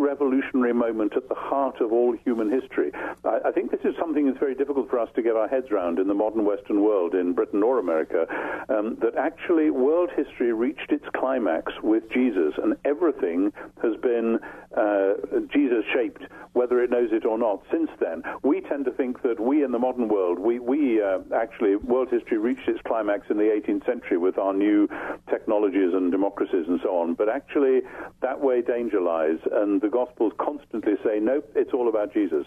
revolutionary 0.07 0.73
moment 0.73 1.15
at 1.17 1.29
the 1.29 1.35
heart 1.35 1.81
of 1.81 1.93
all 1.93 2.17
human 2.25 2.49
history. 2.51 2.93
I, 3.25 3.49
I, 3.49 3.51
think 3.53 3.73
this 3.73 3.81
is 3.85 3.95
something 3.99 4.27
that's 4.27 4.39
very 4.39 4.55
difficult 4.55 4.89
for 4.89 5.01
us 5.01 5.09
to 5.17 5.23
get 5.23 5.35
our 5.35 5.49
heads 5.49 5.67
around 5.73 5.99
in 5.99 6.07
the 6.07 6.15
modern 6.15 6.45
Western 6.45 6.83
world, 6.83 7.15
in 7.15 7.33
Britain 7.33 7.63
or 7.63 7.79
America, 7.79 8.27
um, 8.69 8.97
that 9.03 9.17
actually 9.17 9.71
world 9.71 10.11
history 10.17 10.53
reached 10.53 10.93
its 10.93 11.05
climax 11.15 11.73
with 11.83 12.09
Jesus, 12.11 12.55
and 12.63 12.77
everything 12.85 13.53
has 13.83 13.97
been 13.97 14.39
uh, 14.77 15.15
Jesus 15.53 15.85
shaped, 15.93 16.23
whether 16.53 16.83
it 16.83 16.91
knows 16.91 17.11
it 17.13 17.25
or 17.25 17.39
not, 17.39 17.63
since 17.71 17.91
then. 18.01 18.23
We 18.43 18.61
tend 18.61 18.85
to 18.85 18.91
think 18.91 19.23
that 19.23 19.41
we 19.41 19.65
in 19.65 19.73
the 19.73 19.79
modern 19.79 20.09
world, 20.09 20.39
we, 20.39 20.59
we 20.59 21.03
uh, 21.03 21.19
actually, 21.35 21.77
world 21.77 22.09
history 22.11 22.39
reached 22.39 22.69
its 22.69 22.81
climax 22.87 23.27
in 23.31 23.37
the 23.39 23.45
18th 23.45 23.87
century 23.87 24.19
with 24.19 24.39
our 24.39 24.53
new 24.53 24.89
technologies 25.29 25.93
and 25.95 26.11
democracies 26.11 26.67
and 26.69 26.81
so 26.83 26.97
on. 26.97 27.15
But 27.15 27.29
actually, 27.29 27.81
that 28.23 28.41
way 28.41 28.63
danger 28.63 29.01
lies, 29.01 29.39
and 29.53 29.81
the 29.81 29.89
Gospels 29.89 30.33
constantly 30.39 30.95
say, 31.05 31.19
nope, 31.21 31.51
it's 31.55 31.73
all 31.73 31.89
about 31.89 32.13
Jesus. 32.13 32.47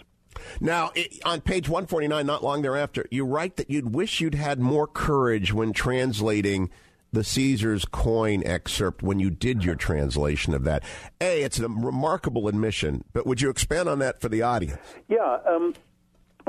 Now, 0.60 0.90
on 1.24 1.40
page 1.40 1.68
149, 1.68 2.24
not 2.24 2.42
long 2.42 2.62
thereafter, 2.62 3.06
you 3.10 3.24
write 3.24 3.56
that 3.56 3.70
you'd 3.70 3.94
wish 3.94 4.20
you'd 4.20 4.34
had 4.34 4.60
more 4.60 4.86
courage 4.86 5.52
when 5.52 5.72
translating 5.72 6.70
the 7.12 7.24
Caesar's 7.24 7.84
coin 7.84 8.42
excerpt 8.44 9.02
when 9.02 9.18
you 9.18 9.30
did 9.30 9.64
your 9.64 9.74
translation 9.74 10.54
of 10.54 10.64
that. 10.64 10.82
A, 11.20 11.42
it's 11.42 11.58
a 11.58 11.68
remarkable 11.68 12.48
admission, 12.48 13.04
but 13.12 13.26
would 13.26 13.40
you 13.40 13.50
expand 13.50 13.88
on 13.88 13.98
that 13.98 14.20
for 14.20 14.28
the 14.28 14.42
audience? 14.42 14.80
Yeah. 15.08 15.38
Um, 15.48 15.74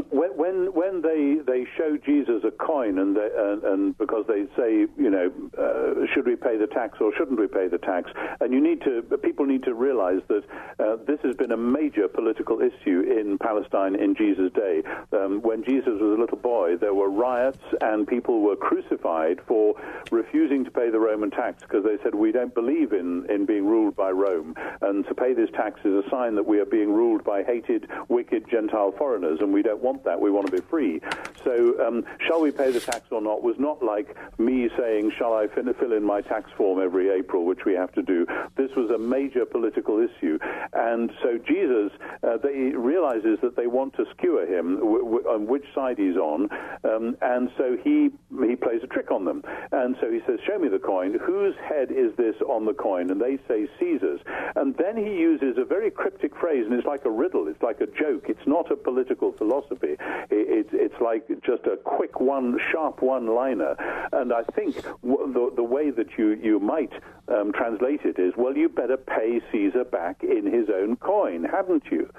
when 0.10 0.32
when, 0.38 0.74
when 0.74 1.02
they, 1.02 1.38
they 1.46 1.66
show 1.78 1.98
Jesus 1.98 2.44
a 2.46 2.52
coin 2.52 3.00
and, 3.00 3.16
they, 3.16 3.30
and, 3.36 3.64
and 3.64 3.98
because 3.98 4.26
they 4.28 4.46
say 4.58 4.88
you 4.98 5.10
know 5.10 5.32
uh, 5.58 6.06
should 6.14 6.26
we 6.26 6.36
pay 6.36 6.58
the 6.58 6.68
tax 6.68 6.98
or 7.02 7.12
shouldn't 7.18 7.40
we 7.40 7.48
pay 7.48 7.68
the 7.68 7.78
tax? 7.78 8.12
And 8.40 8.54
you 8.54 8.62
need 8.62 8.82
to 8.82 9.02
people 9.24 9.46
need 9.46 9.64
to 9.64 9.74
realize 9.74 10.22
that 10.28 10.44
uh, 10.80 10.98
this 11.08 11.20
has 11.24 11.36
been 11.36 11.52
a 11.52 11.58
major 11.58 12.08
political 12.08 12.62
issue 12.62 13.02
in 13.02 13.38
Palestine 13.38 13.96
in 13.96 14.16
Jesus' 14.16 14.52
day. 14.54 14.84
Um, 15.14 15.42
when 15.42 15.64
Jesus 15.64 15.94
was 16.00 16.18
a 16.18 16.22
little 16.22 16.38
boy 16.38 16.78
there 16.78 16.94
were 16.94 17.10
riots 17.10 17.64
and 17.82 18.08
people 18.08 18.42
were 18.42 18.56
crucified 18.56 19.40
for 19.48 19.76
refusing 20.12 20.64
to 20.66 20.72
pay 20.72 20.90
the 20.90 21.00
Roman 21.00 21.32
tax 21.32 21.62
because 21.62 21.84
they 21.84 22.02
said 22.04 22.16
we 22.16 22.32
don't 22.32 22.54
believe 22.54 22.94
in, 22.94 23.26
in 23.30 23.46
being 23.46 23.66
ruled 23.66 23.96
by 23.96 24.12
Rome. 24.12 24.56
And 24.82 25.06
to 25.08 25.16
pay 25.16 25.34
this 25.34 25.50
tax 25.52 25.80
is 25.84 25.94
a 25.94 26.10
sign 26.10 26.36
that 26.36 26.46
we 26.46 26.60
are 26.60 26.66
being 26.66 26.94
ruled 26.94 27.24
by 27.24 27.44
hated 27.44 27.90
wicked 28.10 28.46
Gentile 28.50 28.94
foreigners 28.98 29.40
and 29.42 29.54
we 29.54 29.62
don't 29.62 29.81
want 29.82 30.04
that 30.04 30.20
we 30.20 30.32
want 30.32 30.48
to 30.48 30.52
be 30.52 30.62
free. 30.70 31.02
So, 31.44 31.76
um, 31.86 32.04
shall 32.28 32.42
we 32.42 32.52
pay 32.52 32.72
the 32.72 32.80
tax 32.80 33.06
or 33.12 33.22
not 33.22 33.42
was 33.42 33.56
not 33.58 33.84
like 33.84 34.16
me 34.40 34.70
saying, 34.78 35.12
shall 35.18 35.34
I 35.34 35.48
fill 35.48 35.94
in 35.94 36.04
my 36.04 36.22
tax 36.22 36.50
form 36.58 36.82
every 36.82 37.10
April, 37.10 37.46
which 37.46 37.66
we 37.66 37.74
have 37.74 37.92
to 37.94 38.02
do. 38.02 38.26
This 38.56 38.70
was 38.76 38.90
a 38.92 38.98
major 38.98 39.46
political 39.46 40.00
issue. 40.00 40.38
And 40.74 41.12
so 41.22 41.38
Jesus, 41.38 41.92
uh, 42.24 42.38
they 42.38 42.72
realizes 42.76 43.40
that 43.42 43.56
they 43.56 43.68
want 43.68 43.96
to 43.96 44.06
skewer 44.18 44.46
him, 44.46 44.78
w- 44.78 45.04
w- 45.04 45.28
on 45.28 45.48
which 45.48 45.66
side 45.74 45.98
he's 45.98 46.18
on. 46.18 46.50
Um, 46.84 47.18
and 47.22 47.50
so 47.58 47.78
he, 47.84 48.10
he 48.48 48.56
plays 48.56 48.82
a 48.84 48.88
trick 48.88 49.12
on 49.12 49.26
them. 49.26 49.44
And 49.72 49.96
so 50.02 50.12
he 50.12 50.20
says, 50.26 50.40
show 50.46 50.60
me 50.60 50.68
the 50.68 50.80
coin. 50.80 51.18
Whose 51.20 51.56
head 51.68 51.92
is 51.92 52.16
this 52.18 52.36
on 52.48 52.66
the 52.66 52.74
coin? 52.74 53.10
And 53.12 53.22
they 53.22 53.38
say 53.48 53.68
Caesar's. 53.80 54.20
And 54.56 54.76
then 54.78 54.98
he 54.98 55.12
uses 55.18 55.58
a 55.58 55.66
very 55.66 55.92
cryptic 55.92 56.36
phrase, 56.36 56.66
and 56.66 56.74
it's 56.74 56.88
like 56.88 57.06
a 57.06 57.10
riddle. 57.10 57.48
It's 57.48 57.62
like 57.62 57.82
a 57.82 57.88
joke. 57.88 58.26
It's 58.28 58.46
not 58.46 58.72
a 58.72 58.76
political 58.76 59.32
philosophy. 59.32 59.71
It, 59.82 60.68
it's 60.72 61.02
like 61.02 61.28
just 61.46 61.64
a 61.66 61.78
quick 61.78 62.20
one, 62.20 62.58
sharp 62.72 63.02
one-liner. 63.02 63.76
And 64.12 64.34
I 64.34 64.44
think 64.56 64.76
w- 65.04 65.32
the, 65.34 65.52
the 65.56 65.64
way 65.64 65.92
that 65.92 66.18
you, 66.18 66.30
you 66.42 66.60
might 66.60 66.92
um, 67.28 67.52
translate 67.54 68.02
it 68.04 68.20
is, 68.20 68.34
well, 68.38 68.56
you 68.56 68.70
better 68.70 68.98
pay 68.98 69.42
Caesar 69.52 69.84
back 69.84 70.24
in 70.24 70.46
his 70.46 70.70
own 70.74 70.96
coin, 70.98 71.44
haven't 71.44 71.84
you? 71.92 72.10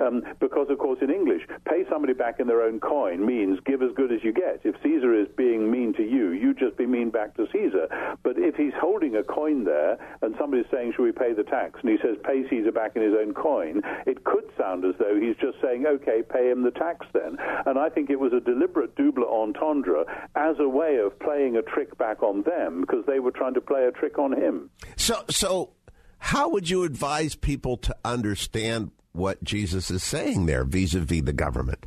Um, 0.00 0.22
because, 0.40 0.68
of 0.70 0.78
course, 0.78 0.98
in 1.02 1.10
English, 1.10 1.42
pay 1.68 1.84
somebody 1.90 2.14
back 2.14 2.40
in 2.40 2.46
their 2.46 2.62
own 2.62 2.80
coin 2.80 3.24
means 3.24 3.58
give 3.66 3.82
as 3.82 3.90
good 3.94 4.10
as 4.12 4.24
you 4.24 4.32
get. 4.32 4.60
If 4.64 4.76
Caesar 4.82 5.14
is 5.14 5.28
being 5.36 5.70
mean 5.70 5.92
to 5.94 6.02
you, 6.02 6.30
you 6.30 6.54
just 6.54 6.76
be 6.76 6.86
mean 6.86 7.10
back 7.10 7.36
to 7.36 7.46
Caesar. 7.52 7.88
But 8.22 8.38
if 8.38 8.56
he's 8.56 8.72
holding 8.80 9.16
a 9.16 9.22
coin 9.22 9.64
there 9.64 9.98
and 10.22 10.34
somebody's 10.38 10.66
saying, 10.72 10.94
should 10.96 11.04
we 11.04 11.12
pay 11.12 11.34
the 11.34 11.44
tax? 11.44 11.80
And 11.82 11.90
he 11.90 11.98
says, 11.98 12.16
pay 12.24 12.48
Caesar 12.48 12.72
back 12.72 12.96
in 12.96 13.02
his 13.02 13.12
own 13.12 13.34
coin, 13.34 13.82
it 14.06 14.24
could 14.24 14.48
sound 14.56 14.84
as 14.84 14.94
though 14.98 15.18
he's 15.20 15.36
just 15.36 15.60
saying, 15.60 15.84
okay, 15.86 16.22
pay 16.22 16.50
him 16.50 16.62
the 16.62 16.70
tax 16.70 17.01
then. 17.12 17.36
And 17.66 17.78
I 17.78 17.88
think 17.88 18.10
it 18.10 18.20
was 18.20 18.32
a 18.32 18.40
deliberate 18.40 18.96
double 18.96 19.24
entendre 19.24 20.04
as 20.34 20.56
a 20.58 20.68
way 20.68 20.98
of 20.98 21.18
playing 21.18 21.56
a 21.56 21.62
trick 21.62 21.96
back 21.98 22.22
on 22.22 22.42
them 22.42 22.82
because 22.82 23.04
they 23.06 23.20
were 23.20 23.30
trying 23.30 23.54
to 23.54 23.60
play 23.60 23.84
a 23.86 23.92
trick 23.92 24.18
on 24.18 24.32
him. 24.32 24.70
So, 24.96 25.24
so 25.28 25.70
how 26.18 26.48
would 26.50 26.70
you 26.70 26.84
advise 26.84 27.34
people 27.34 27.76
to 27.78 27.96
understand 28.04 28.90
what 29.12 29.42
Jesus 29.42 29.90
is 29.90 30.02
saying 30.02 30.46
there 30.46 30.64
vis-a-vis 30.64 31.22
the 31.22 31.32
government? 31.32 31.86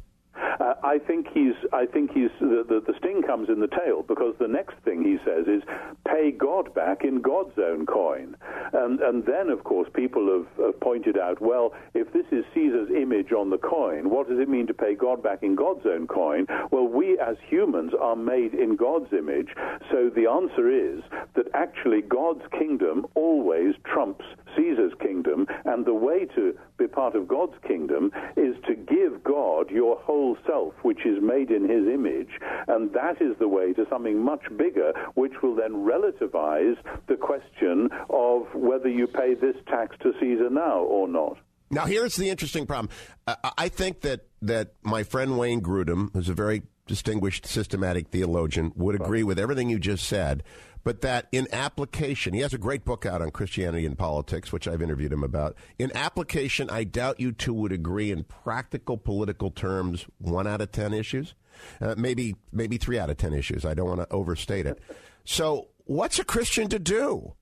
Uh, 0.60 0.74
I 0.84 1.00
think 1.00 1.28
he's. 1.34 1.56
I 1.74 1.86
think 1.86 2.12
he's. 2.12 2.30
The, 2.40 2.64
the, 2.68 2.82
the, 2.86 2.94
sting 3.00 3.24
comes 3.24 3.50
in 3.50 3.60
the 3.60 3.68
tail 3.68 4.04
because 4.04 4.36
the 4.40 4.48
next 4.48 4.76
thing 4.84 5.04
he 5.04 5.18
says 5.26 5.48
is 5.48 5.64
pay 6.08 6.32
God 6.32 6.74
back 6.74 7.04
in 7.04 7.22
God's 7.22 7.58
own 7.58 7.86
coin, 7.86 8.36
and 8.74 9.00
and 9.00 9.26
then 9.26 9.50
of 9.50 9.64
course 9.64 9.90
people 9.94 10.28
have, 10.32 10.66
have 10.66 10.80
pointed 10.80 11.18
out, 11.18 11.42
well, 11.42 11.74
if 11.94 12.12
this 12.14 12.26
is 12.32 12.46
Caesar's 12.54 12.90
image 12.90 13.32
on 13.32 13.50
the 13.50 13.58
coin, 13.58 14.10
what 14.10 14.30
does 14.30 14.40
it 14.40 14.50
mean 14.50 14.68
to 14.68 14.74
pay 14.74 14.96
God 14.96 15.22
back 15.22 15.44
in 15.44 15.56
God's 15.56 15.86
own 15.86 16.08
coin? 16.08 16.46
Well, 16.72 16.88
we 16.88 17.20
as 17.20 17.38
humans 17.48 17.92
are 18.00 18.16
made 18.16 18.54
in 18.54 18.76
God's 18.76 19.12
image, 19.12 19.50
so 19.92 20.10
the 20.10 20.28
answer 20.28 20.70
is 20.70 21.04
that 21.36 21.48
actually 21.54 22.02
God's 22.02 22.44
kingdom 22.58 23.06
always 23.16 23.76
trumps 23.84 24.26
Caesar's 24.56 24.94
kingdom, 25.02 25.48
and 25.66 25.86
the 25.86 25.94
way 25.94 26.26
to 26.36 26.58
be 26.78 26.88
part 26.88 27.16
of 27.16 27.28
God's 27.28 27.56
kingdom 27.68 28.12
is 28.36 28.56
to 28.68 28.76
give 28.76 29.24
God 29.24 29.70
your 29.70 29.98
whole 29.98 30.38
self 30.46 30.74
which 30.82 31.06
is 31.06 31.22
made 31.22 31.52
in 31.52 31.70
his 31.70 31.88
image, 31.88 32.40
and 32.68 32.94
that 32.94 33.22
is 33.22 33.38
the 33.40 33.48
way 33.48 33.74
to 33.74 33.86
something 33.90 34.24
much 34.24 34.44
bigger, 34.58 34.94
which 35.16 35.34
will 35.42 35.56
then 35.56 35.86
relativize 35.86 36.78
the 37.08 37.16
question 37.16 37.90
of 38.10 38.48
whether 38.54 38.90
you 38.90 39.08
pay 39.08 39.34
this 39.34 39.56
tax 39.68 39.96
to 40.02 40.14
Caesar 40.20 40.50
now 40.50 40.80
or 40.80 41.08
not. 41.08 41.38
Now, 41.72 41.86
here's 41.86 42.16
the 42.16 42.30
interesting 42.30 42.66
problem. 42.66 42.90
Uh, 43.26 43.36
I 43.58 43.70
think 43.70 44.02
that, 44.02 44.28
that 44.44 44.74
my 44.84 45.04
friend 45.04 45.38
Wayne 45.38 45.62
Grudem, 45.62 46.14
who's 46.14 46.30
a 46.30 46.34
very 46.34 46.64
distinguished 46.88 47.46
systematic 47.48 48.10
theologian, 48.10 48.72
would 48.76 48.96
agree 48.96 49.24
with 49.24 49.40
everything 49.40 49.70
you 49.70 49.80
just 49.80 50.06
said 50.06 50.44
but 50.86 51.02
that 51.02 51.28
in 51.32 51.48
application, 51.52 52.34
he 52.34 52.42
has 52.42 52.54
a 52.54 52.60
great 52.60 52.86
book 52.86 53.08
out 53.08 53.22
on 53.22 53.32
Christianity 53.32 53.88
and 53.88 53.98
politics, 53.98 54.54
which 54.54 54.68
I've 54.68 54.84
interviewed 54.84 55.12
him 55.12 55.24
about. 55.24 55.58
In 55.80 55.92
application, 55.98 56.70
I 56.70 56.84
doubt 56.84 57.20
you 57.20 57.32
two 57.32 57.56
would 57.56 57.72
agree 57.72 58.12
in 58.12 58.24
practical 58.24 58.96
political 58.96 59.50
terms, 59.50 60.06
one 60.20 60.46
out 60.46 60.62
of 60.62 60.72
10 60.72 60.94
issues, 60.94 61.34
uh, 61.82 61.96
maybe, 61.98 62.36
maybe 62.54 62.78
three 62.78 63.00
out 63.00 63.10
of 63.10 63.18
10 63.18 63.34
issues. 63.34 63.66
I 63.66 63.74
don't 63.74 63.88
want 63.88 64.02
to 64.02 64.14
overstate 64.14 64.68
it. 64.68 64.80
So, 65.26 65.70
what's 65.86 66.20
a 66.20 66.24
Christian 66.24 66.70
to 66.70 66.78
do? 66.78 67.34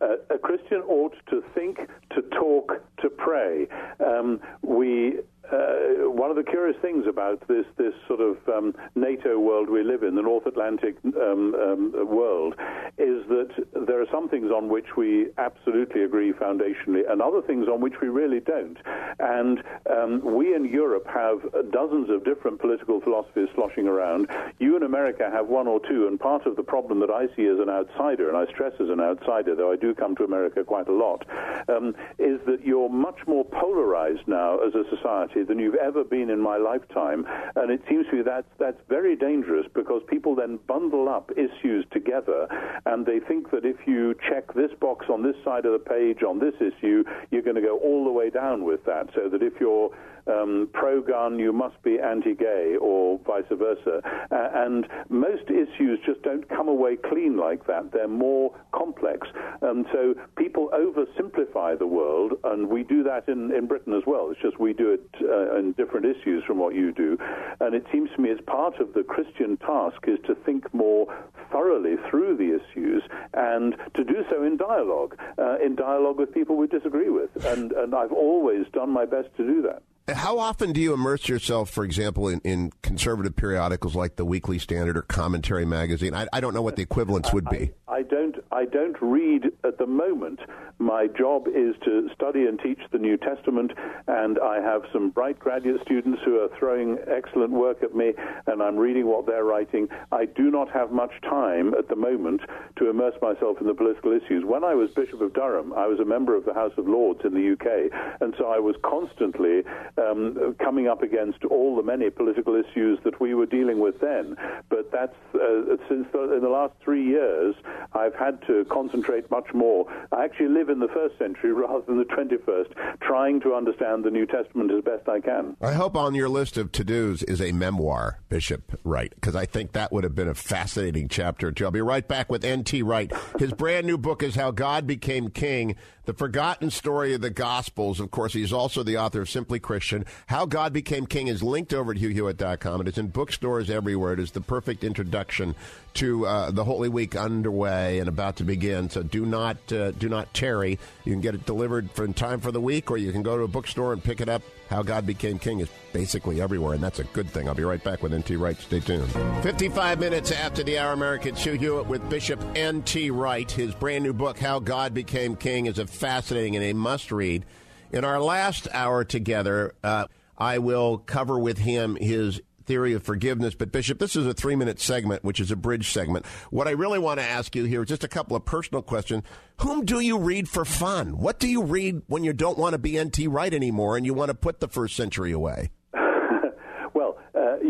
Uh, 0.00 0.14
a 0.30 0.38
Christian 0.38 0.82
ought 0.82 1.16
to 1.30 1.42
think, 1.52 1.78
to 2.14 2.22
talk, 2.30 2.80
to 3.00 3.10
pray. 3.10 3.66
Um, 3.98 4.40
we 4.62 5.18
uh, 5.52 6.10
one 6.10 6.30
of 6.30 6.36
the 6.36 6.42
curious 6.42 6.76
things 6.80 7.06
about 7.06 7.46
this 7.48 7.66
this 7.76 7.92
sort 8.08 8.20
of 8.20 8.36
um, 8.48 8.74
NATO 8.94 9.38
world 9.38 9.68
we 9.68 9.82
live 9.82 10.02
in, 10.02 10.14
the 10.14 10.22
North 10.22 10.46
Atlantic 10.46 10.96
um, 11.04 11.54
um, 11.54 11.92
world, 12.08 12.54
is 12.98 13.26
that 13.28 13.50
there 13.86 14.00
are 14.00 14.06
some 14.10 14.28
things 14.28 14.50
on 14.50 14.68
which 14.68 14.96
we 14.96 15.28
absolutely 15.38 16.04
agree 16.04 16.32
foundationally, 16.32 17.10
and 17.10 17.20
other 17.20 17.42
things 17.42 17.68
on 17.68 17.80
which 17.80 17.94
we 18.00 18.08
really 18.08 18.40
don't. 18.40 18.78
And 19.18 19.62
um, 19.90 20.22
we 20.24 20.54
in 20.54 20.64
Europe 20.64 21.06
have 21.12 21.40
dozens 21.70 22.08
of 22.10 22.24
different 22.24 22.60
political 22.60 23.00
philosophies 23.00 23.48
sloshing 23.54 23.86
around. 23.86 24.28
You 24.58 24.76
in 24.76 24.82
America 24.82 25.28
have 25.30 25.48
one 25.48 25.68
or 25.68 25.80
two, 25.80 26.06
and 26.06 26.18
part 26.18 26.46
of 26.46 26.56
the 26.56 26.62
problem 26.62 27.00
that 27.00 27.10
I 27.10 27.26
see 27.36 27.46
as 27.46 27.58
an 27.58 27.68
outsider, 27.68 28.28
and 28.28 28.36
I 28.36 28.50
stress 28.52 28.72
as 28.80 28.88
an 28.88 29.00
outsider, 29.00 29.54
though 29.54 29.72
I 29.72 29.76
do 29.76 29.94
come 29.94 30.16
to 30.16 30.24
America 30.24 30.64
quite 30.64 30.88
a 30.88 30.92
lot, 30.92 31.26
um, 31.68 31.94
is 32.18 32.40
that 32.46 32.64
you're 32.64 32.88
much 32.88 33.20
more 33.26 33.44
polarized 33.44 34.26
now 34.26 34.58
as 34.58 34.74
a 34.74 34.84
society 34.94 35.41
than 35.42 35.58
you've 35.58 35.74
ever 35.74 36.04
been 36.04 36.30
in 36.30 36.40
my 36.40 36.56
lifetime. 36.56 37.26
And 37.56 37.70
it 37.70 37.82
seems 37.88 38.06
to 38.10 38.16
me 38.16 38.22
that's, 38.22 38.48
that's 38.58 38.80
very 38.88 39.16
dangerous 39.16 39.66
because 39.74 40.02
people 40.08 40.34
then 40.34 40.58
bundle 40.66 41.08
up 41.08 41.30
issues 41.32 41.84
together 41.92 42.46
and 42.86 43.06
they 43.06 43.20
think 43.20 43.50
that 43.50 43.64
if 43.64 43.76
you 43.86 44.14
check 44.28 44.54
this 44.54 44.70
box 44.80 45.06
on 45.10 45.22
this 45.22 45.36
side 45.44 45.66
of 45.66 45.72
the 45.72 45.78
page 45.78 46.22
on 46.22 46.38
this 46.38 46.54
issue, 46.56 47.04
you're 47.30 47.42
going 47.42 47.56
to 47.56 47.62
go 47.62 47.78
all 47.78 48.04
the 48.04 48.12
way 48.12 48.30
down 48.30 48.64
with 48.64 48.84
that. 48.84 49.08
So 49.14 49.28
that 49.28 49.42
if 49.42 49.54
you're 49.60 49.90
um, 50.26 50.68
pro-gun, 50.72 51.38
you 51.38 51.52
must 51.52 51.80
be 51.82 51.98
anti-gay, 51.98 52.76
or 52.80 53.18
vice 53.26 53.44
versa. 53.50 54.00
Uh, 54.30 54.48
and 54.54 54.86
most 55.08 55.44
issues 55.50 55.98
just 56.04 56.22
don't 56.22 56.48
come 56.48 56.68
away 56.68 56.96
clean 56.96 57.36
like 57.36 57.66
that. 57.66 57.92
They're 57.92 58.08
more 58.08 58.54
complex. 58.72 59.28
And 59.60 59.86
so 59.92 60.14
people 60.36 60.70
oversimplify 60.72 61.78
the 61.78 61.86
world, 61.86 62.32
and 62.44 62.68
we 62.68 62.82
do 62.82 63.02
that 63.04 63.28
in, 63.28 63.54
in 63.54 63.66
Britain 63.66 63.94
as 63.94 64.02
well. 64.06 64.30
It's 64.30 64.40
just 64.40 64.58
we 64.58 64.72
do 64.72 64.92
it 64.92 65.08
uh, 65.22 65.58
in 65.58 65.72
different 65.72 66.06
issues 66.06 66.44
from 66.44 66.58
what 66.58 66.74
you 66.74 66.92
do. 66.92 67.18
And 67.60 67.74
it 67.74 67.86
seems 67.92 68.10
to 68.16 68.20
me 68.20 68.30
it's 68.30 68.40
part 68.46 68.80
of 68.80 68.94
the 68.94 69.02
Christian 69.02 69.56
task 69.56 70.04
is 70.06 70.18
to 70.26 70.34
think 70.34 70.72
more 70.74 71.06
thoroughly 71.50 71.96
through 72.08 72.36
the 72.36 72.58
issues 72.58 73.02
and 73.34 73.76
to 73.94 74.04
do 74.04 74.24
so 74.30 74.42
in 74.42 74.56
dialogue, 74.56 75.16
uh, 75.38 75.58
in 75.58 75.74
dialogue 75.74 76.18
with 76.18 76.32
people 76.32 76.56
we 76.56 76.66
disagree 76.66 77.10
with. 77.10 77.30
And, 77.44 77.72
and 77.72 77.94
I've 77.94 78.12
always 78.12 78.66
done 78.72 78.90
my 78.90 79.04
best 79.04 79.28
to 79.36 79.44
do 79.44 79.62
that. 79.62 79.82
How 80.08 80.38
often 80.38 80.72
do 80.72 80.80
you 80.80 80.94
immerse 80.94 81.28
yourself, 81.28 81.70
for 81.70 81.84
example, 81.84 82.28
in, 82.28 82.40
in 82.40 82.72
conservative 82.82 83.36
periodicals 83.36 83.94
like 83.94 84.16
the 84.16 84.24
Weekly 84.24 84.58
Standard 84.58 84.96
or 84.96 85.02
Commentary 85.02 85.64
Magazine? 85.64 86.12
I, 86.12 86.26
I 86.32 86.40
don't 86.40 86.54
know 86.54 86.62
what 86.62 86.74
the 86.74 86.82
equivalents 86.82 87.32
would 87.32 87.48
be. 87.48 87.70
I, 87.86 87.92
I 87.98 88.02
don't. 88.02 88.36
I 88.50 88.64
don't 88.64 88.96
read 89.00 89.44
at 89.64 89.78
the 89.78 89.86
moment. 89.86 90.40
My 90.78 91.06
job 91.06 91.46
is 91.46 91.76
to 91.84 92.08
study 92.12 92.46
and 92.46 92.58
teach 92.58 92.80
the 92.90 92.98
New 92.98 93.16
Testament, 93.16 93.70
and 94.08 94.38
I 94.40 94.60
have 94.60 94.82
some 94.92 95.10
bright 95.10 95.38
graduate 95.38 95.80
students 95.82 96.20
who 96.24 96.40
are 96.40 96.48
throwing 96.58 96.98
excellent 97.06 97.52
work 97.52 97.84
at 97.84 97.94
me, 97.94 98.14
and 98.46 98.60
I'm 98.60 98.76
reading 98.76 99.06
what 99.06 99.26
they're 99.26 99.44
writing. 99.44 99.86
I 100.10 100.24
do 100.24 100.50
not 100.50 100.70
have 100.72 100.90
much 100.90 101.12
time 101.22 101.74
at 101.74 101.88
the 101.88 101.94
moment 101.94 102.40
to 102.78 102.90
immerse 102.90 103.14
myself 103.22 103.58
in 103.60 103.68
the 103.68 103.74
political 103.74 104.10
issues. 104.12 104.44
When 104.44 104.64
I 104.64 104.74
was 104.74 104.90
Bishop 104.90 105.20
of 105.20 105.34
Durham, 105.34 105.72
I 105.74 105.86
was 105.86 106.00
a 106.00 106.04
member 106.04 106.34
of 106.34 106.44
the 106.44 106.54
House 106.54 106.72
of 106.76 106.88
Lords 106.88 107.20
in 107.24 107.34
the 107.34 107.52
UK, 107.52 108.18
and 108.20 108.34
so 108.36 108.46
I 108.46 108.58
was 108.58 108.74
constantly 108.82 109.62
um, 109.98 110.56
coming 110.62 110.88
up 110.88 111.02
against 111.02 111.44
all 111.44 111.76
the 111.76 111.82
many 111.82 112.10
political 112.10 112.54
issues 112.54 112.98
that 113.04 113.20
we 113.20 113.34
were 113.34 113.46
dealing 113.46 113.80
with 113.80 114.00
then. 114.00 114.36
But 114.68 114.90
that's 114.90 115.14
uh, 115.34 115.76
since 115.88 116.06
the, 116.12 116.34
in 116.34 116.42
the 116.42 116.48
last 116.48 116.74
three 116.82 117.04
years, 117.04 117.54
I've 117.92 118.14
had 118.14 118.40
to 118.46 118.64
concentrate 118.70 119.30
much 119.30 119.52
more. 119.52 119.86
I 120.12 120.24
actually 120.24 120.48
live 120.48 120.68
in 120.68 120.78
the 120.78 120.88
first 120.88 121.18
century 121.18 121.52
rather 121.52 121.84
than 121.86 121.98
the 121.98 122.04
21st, 122.04 123.00
trying 123.00 123.40
to 123.40 123.54
understand 123.54 124.04
the 124.04 124.10
New 124.10 124.26
Testament 124.26 124.70
as 124.70 124.82
best 124.82 125.08
I 125.08 125.20
can. 125.20 125.56
I 125.60 125.72
hope 125.72 125.96
on 125.96 126.14
your 126.14 126.28
list 126.28 126.56
of 126.56 126.72
to 126.72 126.84
dos 126.84 127.22
is 127.22 127.40
a 127.40 127.52
memoir, 127.52 128.20
Bishop 128.28 128.78
Wright, 128.84 129.12
because 129.14 129.36
I 129.36 129.46
think 129.46 129.72
that 129.72 129.92
would 129.92 130.04
have 130.04 130.14
been 130.14 130.28
a 130.28 130.34
fascinating 130.34 131.08
chapter 131.08 131.52
too. 131.52 131.64
I'll 131.64 131.70
be 131.70 131.80
right 131.80 132.06
back 132.06 132.30
with 132.30 132.44
N.T. 132.44 132.82
Wright. 132.82 133.12
His 133.38 133.52
brand 133.52 133.86
new 133.86 133.98
book 133.98 134.22
is 134.22 134.34
How 134.34 134.50
God 134.50 134.86
Became 134.86 135.28
King 135.28 135.76
the 136.04 136.12
Forgotten 136.12 136.70
Story 136.70 137.14
of 137.14 137.20
the 137.20 137.30
Gospels. 137.30 138.00
Of 138.00 138.10
course, 138.10 138.32
he's 138.32 138.52
also 138.52 138.82
the 138.82 138.96
author 138.96 139.22
of 139.22 139.30
Simply 139.30 139.58
Christian. 139.58 140.04
How 140.26 140.46
God 140.46 140.72
Became 140.72 141.06
King 141.06 141.28
is 141.28 141.42
linked 141.42 141.72
over 141.72 141.92
at 141.92 141.98
hughhewitt.com. 141.98 142.80
It 142.80 142.88
is 142.88 142.98
in 142.98 143.08
bookstores 143.08 143.70
everywhere. 143.70 144.14
It 144.14 144.20
is 144.20 144.32
the 144.32 144.40
perfect 144.40 144.84
introduction 144.84 145.54
to 145.94 146.26
uh, 146.26 146.50
the 146.50 146.64
Holy 146.64 146.88
Week 146.88 147.16
underway 147.16 147.98
and 147.98 148.08
about 148.08 148.36
to 148.36 148.44
begin. 148.44 148.90
So 148.90 149.02
do 149.02 149.26
not 149.26 149.72
uh, 149.72 149.92
do 149.92 150.08
not 150.08 150.32
tarry. 150.34 150.78
You 151.04 151.12
can 151.12 151.20
get 151.20 151.34
it 151.34 151.46
delivered 151.46 151.90
in 151.98 152.14
time 152.14 152.40
for 152.40 152.52
the 152.52 152.60
week, 152.60 152.90
or 152.90 152.96
you 152.96 153.12
can 153.12 153.22
go 153.22 153.36
to 153.36 153.44
a 153.44 153.48
bookstore 153.48 153.92
and 153.92 154.02
pick 154.02 154.20
it 154.20 154.28
up. 154.28 154.42
How 154.68 154.82
God 154.82 155.04
Became 155.04 155.38
King 155.38 155.60
is 155.60 155.68
basically 155.92 156.40
everywhere, 156.40 156.74
and 156.74 156.82
that's 156.82 156.98
a 156.98 157.04
good 157.04 157.28
thing. 157.28 157.46
I'll 157.46 157.54
be 157.54 157.62
right 157.62 157.82
back 157.84 158.02
with 158.02 158.14
N.T. 158.14 158.36
Wright. 158.36 158.58
Stay 158.58 158.80
tuned. 158.80 159.06
55 159.42 160.00
minutes 160.00 160.32
after 160.32 160.62
the 160.62 160.78
hour, 160.78 160.92
American 160.92 161.34
Hugh 161.34 161.52
Hewitt 161.52 161.86
with 161.86 162.08
Bishop 162.08 162.42
N.T. 162.54 163.10
Wright. 163.10 163.50
His 163.50 163.74
brand 163.74 164.02
new 164.02 164.14
book, 164.14 164.38
How 164.38 164.60
God 164.60 164.94
Became 164.94 165.36
King, 165.36 165.66
is 165.66 165.78
a 165.78 165.86
fascinating 165.86 166.56
and 166.56 166.64
a 166.64 166.72
must 166.72 167.12
read. 167.12 167.44
In 167.90 168.02
our 168.06 168.18
last 168.18 168.66
hour 168.72 169.04
together, 169.04 169.74
uh, 169.84 170.06
I 170.38 170.56
will 170.58 170.96
cover 170.96 171.38
with 171.38 171.58
him 171.58 171.96
his 171.96 172.40
theory 172.62 172.92
of 172.92 173.02
forgiveness. 173.02 173.54
But, 173.54 173.72
Bishop, 173.72 173.98
this 173.98 174.16
is 174.16 174.26
a 174.26 174.34
three 174.34 174.56
minute 174.56 174.80
segment, 174.80 175.24
which 175.24 175.40
is 175.40 175.50
a 175.50 175.56
bridge 175.56 175.92
segment. 175.92 176.26
What 176.50 176.68
I 176.68 176.72
really 176.72 176.98
want 176.98 177.20
to 177.20 177.26
ask 177.26 177.54
you 177.54 177.64
here 177.64 177.82
is 177.82 177.88
just 177.88 178.04
a 178.04 178.08
couple 178.08 178.36
of 178.36 178.44
personal 178.44 178.82
questions. 178.82 179.24
Whom 179.60 179.84
do 179.84 180.00
you 180.00 180.18
read 180.18 180.48
for 180.48 180.64
fun? 180.64 181.18
What 181.18 181.38
do 181.38 181.48
you 181.48 181.62
read 181.62 182.02
when 182.06 182.24
you 182.24 182.32
don't 182.32 182.58
want 182.58 182.72
to 182.72 182.78
be 182.78 183.02
NT 183.02 183.28
Wright 183.28 183.52
anymore 183.52 183.96
and 183.96 184.06
you 184.06 184.14
want 184.14 184.30
to 184.30 184.34
put 184.34 184.60
the 184.60 184.68
first 184.68 184.96
century 184.96 185.32
away? 185.32 185.70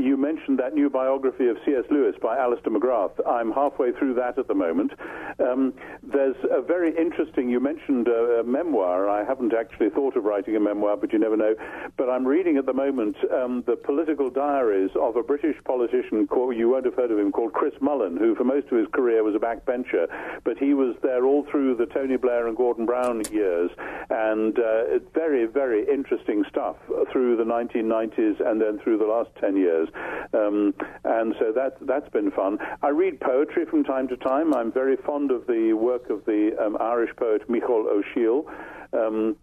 You 0.02 0.16
mentioned 0.16 0.58
that 0.58 0.74
new 0.74 0.90
biography 0.90 1.48
of 1.48 1.56
C.S. 1.64 1.84
Lewis 1.90 2.14
by 2.20 2.36
Alister 2.36 2.70
McGrath. 2.70 3.12
I'm 3.26 3.52
halfway 3.52 3.92
through 3.92 4.14
that 4.14 4.38
at 4.38 4.48
the 4.48 4.54
moment. 4.54 4.92
Um, 5.38 5.72
there's 6.02 6.36
a 6.50 6.60
very 6.60 6.96
interesting, 6.96 7.48
you 7.48 7.60
mentioned 7.60 8.08
a, 8.08 8.40
a, 8.40 8.44
memoir. 8.44 9.08
I 9.08 9.24
haven't 9.24 9.54
actually 9.54 9.90
thought 9.90 10.16
of 10.16 10.24
writing 10.24 10.56
a 10.56 10.60
memoir, 10.60 10.96
but 10.96 11.12
you 11.12 11.18
never 11.18 11.36
know. 11.36 11.54
But 11.96 12.10
I'm 12.10 12.26
reading 12.26 12.56
at 12.56 12.66
the 12.66 12.72
moment 12.72 13.16
um, 13.32 13.62
the 13.66 13.76
political 13.76 14.30
diaries 14.30 14.90
of 15.00 15.16
a 15.16 15.22
British 15.22 15.56
politician 15.64 16.26
called, 16.26 16.56
you 16.56 16.68
won't 16.68 16.84
have 16.84 16.94
heard 16.94 17.10
of 17.10 17.18
him, 17.18 17.32
called 17.32 17.52
Chris 17.52 17.74
Mullin, 17.80 18.16
who 18.16 18.34
for 18.34 18.44
most 18.44 18.66
of 18.70 18.78
his 18.78 18.88
career 18.92 19.22
was 19.22 19.34
a 19.34 19.38
backbencher. 19.38 20.06
But 20.44 20.58
he 20.58 20.74
was 20.74 20.96
there 21.02 21.24
all 21.24 21.46
through 21.50 21.76
the 21.76 21.86
Tony 21.86 22.16
Blair 22.16 22.48
and 22.48 22.56
Gordon 22.56 22.86
Brown 22.86 23.22
years. 23.30 23.70
And 24.10 24.58
uh, 24.58 24.98
very, 25.14 25.46
very 25.46 25.86
interesting 25.88 26.44
stuff 26.48 26.76
through 27.10 27.36
the 27.36 27.44
1990s 27.44 28.40
and 28.44 28.60
then 28.60 28.78
through 28.82 28.98
the 28.98 29.04
last 29.04 29.30
10 29.40 29.56
years. 29.56 29.88
Um, 30.34 30.74
and 31.04 31.34
so 31.38 31.52
that, 31.52 31.76
that's 31.82 32.08
been 32.10 32.30
fun. 32.30 32.58
I 32.82 32.88
read 32.88 33.20
poetry 33.20 33.66
from 33.66 33.84
time 33.84 34.08
to 34.08 34.16
time. 34.16 34.54
I'm 34.54 34.72
very 34.72 34.96
fond 34.96 35.30
of 35.30 35.46
the 35.46 35.72
work 35.74 36.10
of 36.10 36.24
the 36.24 36.56
um, 36.60 36.76
Irish 36.80 37.14
poet 37.16 37.48
Micheál 37.48 37.86
Ó 37.88 38.44
Um, 38.92 39.36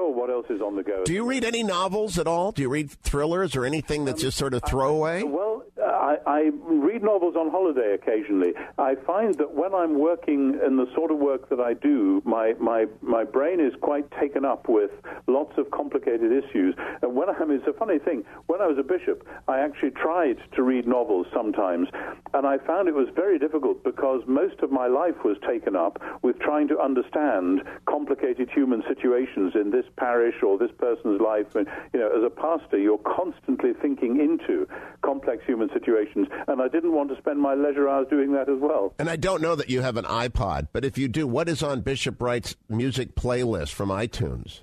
Oh, 0.00 0.10
what 0.10 0.30
else 0.30 0.46
is 0.48 0.60
on 0.60 0.76
the 0.76 0.84
go? 0.84 1.02
Do 1.04 1.12
you 1.12 1.24
read 1.24 1.44
any 1.44 1.64
novels 1.64 2.18
at 2.20 2.28
all? 2.28 2.52
Do 2.52 2.62
you 2.62 2.68
read 2.68 2.90
thrillers 2.90 3.56
or 3.56 3.64
anything 3.64 4.04
that's 4.04 4.22
um, 4.22 4.28
just 4.28 4.38
sort 4.38 4.54
of 4.54 4.62
throwaway? 4.64 5.24
well, 5.24 5.64
I, 5.82 6.16
I, 6.26 6.50
read 6.62 7.02
novels 7.02 7.34
on 7.36 7.50
holiday 7.50 7.94
occasionally. 7.94 8.52
I 8.78 8.94
find 9.06 9.34
that 9.36 9.54
when 9.54 9.74
I'm 9.74 9.98
working 9.98 10.58
in 10.64 10.76
the 10.76 10.86
sort 10.94 11.10
of 11.10 11.18
work 11.18 11.48
that 11.50 11.60
I 11.60 11.74
do, 11.74 12.22
my, 12.24 12.54
my, 12.60 12.86
my 13.02 13.24
brain 13.24 13.60
is 13.60 13.72
quite 13.80 14.10
taken 14.20 14.44
up 14.44 14.68
with 14.68 14.90
lots 15.26 15.58
of 15.58 15.70
complicated 15.70 16.32
issues. 16.32 16.74
And 17.02 17.14
when 17.14 17.28
I'm, 17.28 17.50
it's 17.50 17.66
a 17.66 17.72
funny 17.72 17.98
thing, 17.98 18.24
when 18.46 18.60
I 18.60 18.66
was 18.66 18.78
a 18.78 18.82
bishop, 18.82 19.26
I 19.48 19.58
actually 19.60 19.90
tried 19.90 20.38
to 20.54 20.62
read 20.62 20.86
novels 20.86 21.26
sometimes, 21.32 21.88
and 22.34 22.46
I 22.46 22.58
found 22.58 22.88
it 22.88 22.94
was 22.94 23.08
very 23.14 23.38
difficult 23.38 23.82
because 23.84 24.22
most 24.26 24.60
of 24.60 24.70
my 24.70 24.86
life 24.86 25.24
was 25.24 25.36
taken 25.46 25.76
up 25.76 26.00
with 26.22 26.38
trying 26.38 26.68
to 26.68 26.78
understand 26.78 27.62
complicated 27.86 28.48
human 28.50 28.82
situations 28.88 29.52
in 29.54 29.70
this 29.70 29.84
parish 29.96 30.36
or 30.42 30.58
this 30.58 30.70
person's 30.78 31.20
life. 31.20 31.54
And, 31.54 31.66
you 31.92 32.00
know, 32.00 32.08
as 32.08 32.24
a 32.24 32.30
pastor, 32.30 32.78
you're 32.78 32.98
constantly 32.98 33.72
thinking 33.80 34.20
into 34.20 34.66
complex 35.02 35.44
human 35.46 35.68
situations, 35.72 36.28
and 36.46 36.60
I 36.60 36.68
didn't 36.68 36.92
want 36.92 37.10
to 37.10 37.16
spend 37.18 37.40
my 37.40 37.54
leisure 37.54 37.88
hours 37.88 38.06
doing 38.10 38.32
that 38.32 38.48
as 38.48 38.58
well. 38.60 38.94
And 38.98 39.08
I 39.08 39.16
don't 39.16 39.42
know 39.42 39.54
that 39.54 39.70
you 39.70 39.80
have 39.80 39.96
an 39.96 40.04
iPod, 40.04 40.68
but 40.72 40.84
if 40.84 40.98
you 40.98 41.08
do, 41.08 41.26
what 41.26 41.48
is 41.48 41.62
on 41.62 41.80
Bishop 41.80 42.20
Wright's 42.20 42.56
music 42.68 43.14
playlist 43.14 43.72
from 43.72 43.88
iTunes? 43.88 44.60